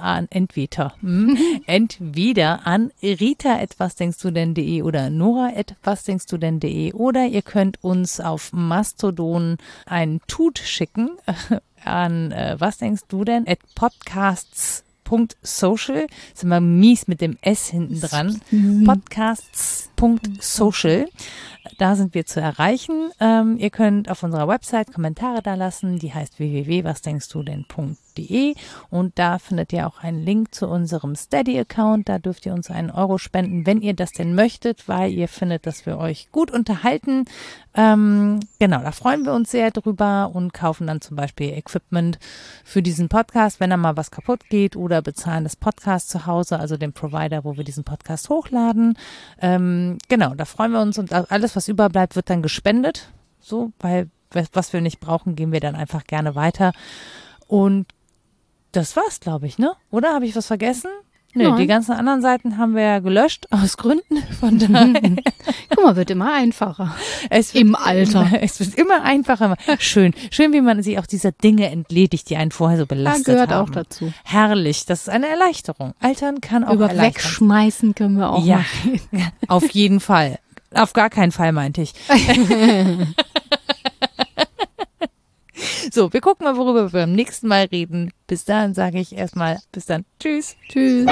an, 0.00 0.26
entweder, 0.30 0.94
hm, 1.00 1.36
entweder 1.66 2.66
an 2.66 2.90
rita 3.02 3.58
etwas 3.58 3.96
denkst 3.96 4.18
du 4.18 4.30
denn.de 4.30 4.82
oder 4.82 5.10
nora 5.10 5.50
etwas 5.54 6.04
denkst 6.04 6.26
du 6.26 6.38
denn.de 6.38 6.92
oder 6.92 7.26
ihr 7.26 7.42
könnt 7.42 7.82
uns 7.82 8.20
auf 8.20 8.52
Mastodon 8.52 9.56
einen 9.86 10.20
Tut 10.26 10.58
schicken 10.58 11.10
an 11.84 12.32
äh, 12.32 12.56
was 12.58 12.78
denkst 12.78 13.02
du 13.08 13.24
denn 13.24 13.46
at 13.46 13.58
podcasts.social 13.74 16.06
ist 16.34 16.42
immer 16.42 16.60
mies 16.60 17.06
mit 17.08 17.20
dem 17.20 17.36
S 17.42 17.68
hinten 17.68 18.00
dran. 18.00 18.40
Podcasts.social 18.84 21.06
da 21.78 21.96
sind 21.96 22.14
wir 22.14 22.26
zu 22.26 22.40
erreichen. 22.40 23.10
Ähm, 23.20 23.56
ihr 23.58 23.70
könnt 23.70 24.10
auf 24.10 24.22
unserer 24.22 24.48
Website 24.48 24.92
Kommentare 24.92 25.42
da 25.42 25.54
lassen. 25.54 25.98
Die 25.98 26.12
heißt 26.12 26.38
www.wasdenkstdu 26.38 27.42
denn.de 27.42 28.54
und 28.90 29.18
da 29.18 29.38
findet 29.38 29.72
ihr 29.72 29.86
auch 29.86 29.98
einen 29.98 30.22
Link 30.22 30.54
zu 30.54 30.68
unserem 30.68 31.16
Steady-Account. 31.16 32.08
Da 32.08 32.18
dürft 32.18 32.46
ihr 32.46 32.52
uns 32.52 32.70
einen 32.70 32.90
Euro 32.90 33.18
spenden 33.18 33.66
wenn 33.66 33.80
ihr 33.80 33.94
das 33.94 34.12
denn 34.12 34.34
möchtet 34.34 34.88
weil 34.88 35.12
ihr 35.12 35.28
findet 35.28 35.66
dass 35.66 35.86
wir 35.86 35.98
euch 35.98 36.30
gut 36.30 36.50
unterhalten. 36.50 37.24
Ähm, 37.76 38.40
genau, 38.60 38.80
da 38.80 38.92
freuen 38.92 39.24
wir 39.24 39.32
uns 39.32 39.50
sehr 39.50 39.72
drüber 39.72 40.30
und 40.32 40.54
kaufen 40.54 40.86
dann 40.86 41.00
zum 41.00 41.16
Beispiel 41.16 41.50
Equipment 41.50 42.18
für 42.64 42.82
diesen 42.82 43.08
Podcast, 43.08 43.58
wenn 43.58 43.70
da 43.70 43.76
mal 43.76 43.96
was 43.96 44.12
kaputt 44.12 44.48
geht 44.48 44.76
oder 44.76 45.02
bezahlen 45.02 45.42
das 45.42 45.56
Podcast 45.56 46.08
zu 46.08 46.26
Hause, 46.26 46.60
also 46.60 46.76
den 46.76 46.92
Provider, 46.92 47.44
wo 47.44 47.56
wir 47.56 47.64
diesen 47.64 47.82
Podcast 47.82 48.28
hochladen. 48.28 48.96
Ähm, 49.40 49.98
genau, 50.08 50.34
da 50.34 50.44
freuen 50.44 50.70
wir 50.70 50.80
uns 50.80 50.98
und 50.98 51.12
alles, 51.12 51.53
was 51.56 51.68
überbleibt, 51.68 52.16
wird 52.16 52.30
dann 52.30 52.42
gespendet. 52.42 53.08
So, 53.40 53.72
weil 53.80 54.08
was 54.52 54.72
wir 54.72 54.80
nicht 54.80 55.00
brauchen, 55.00 55.36
geben 55.36 55.52
wir 55.52 55.60
dann 55.60 55.76
einfach 55.76 56.04
gerne 56.04 56.34
weiter. 56.34 56.72
Und 57.46 57.86
das 58.72 58.96
war's, 58.96 59.20
glaube 59.20 59.46
ich, 59.46 59.58
ne? 59.58 59.72
Oder 59.90 60.12
habe 60.12 60.26
ich 60.26 60.34
was 60.34 60.46
vergessen? 60.48 60.90
Nö, 61.36 61.48
Nein. 61.48 61.56
die 61.58 61.66
ganzen 61.66 61.92
anderen 61.92 62.22
Seiten 62.22 62.58
haben 62.58 62.76
wir 62.76 62.82
ja 62.82 62.98
gelöscht 63.00 63.46
aus 63.50 63.76
Gründen. 63.76 64.18
Von 64.38 64.58
daher 64.58 64.92
Guck 65.70 65.84
mal, 65.84 65.96
wird 65.96 66.10
immer 66.10 66.32
einfacher. 66.32 66.94
es 67.30 67.54
wird 67.54 67.62
Im 67.64 67.74
Alter. 67.74 68.26
Immer, 68.28 68.38
es 68.42 68.60
wird 68.60 68.74
immer 68.76 69.02
einfacher. 69.02 69.56
Schön. 69.78 70.14
Schön, 70.30 70.52
wie 70.52 70.60
man 70.60 70.82
sich 70.82 70.98
auch 70.98 71.06
dieser 71.06 71.32
Dinge 71.32 71.70
entledigt, 71.70 72.30
die 72.30 72.36
einen 72.36 72.52
vorher 72.52 72.78
so 72.78 72.86
belastet 72.86 73.26
gehört 73.26 73.50
haben. 73.50 73.68
auch 73.68 73.70
dazu. 73.72 74.12
Herrlich. 74.24 74.86
Das 74.86 75.02
ist 75.02 75.08
eine 75.08 75.26
Erleichterung. 75.26 75.94
Altern 76.00 76.40
kann 76.40 76.62
auch 76.64 76.74
Über 76.74 76.88
wegschmeißen 76.96 77.94
können 77.96 78.16
wir 78.18 78.30
auch 78.30 78.44
Ja, 78.44 78.64
mal. 79.12 79.32
auf 79.48 79.68
jeden 79.70 79.98
Fall. 80.00 80.38
Auf 80.74 80.92
gar 80.92 81.10
keinen 81.10 81.32
Fall, 81.32 81.52
meinte 81.52 81.82
ich. 81.82 81.94
so, 85.92 86.12
wir 86.12 86.20
gucken 86.20 86.44
mal, 86.44 86.56
worüber 86.56 86.92
wir 86.92 87.00
beim 87.00 87.12
nächsten 87.12 87.48
Mal 87.48 87.64
reden. 87.66 88.12
Bis 88.26 88.44
dahin 88.44 88.74
sage 88.74 88.98
ich 88.98 89.16
erstmal, 89.16 89.60
bis 89.72 89.86
dann. 89.86 90.04
Tschüss. 90.20 90.56
Tschüss. 90.68 91.06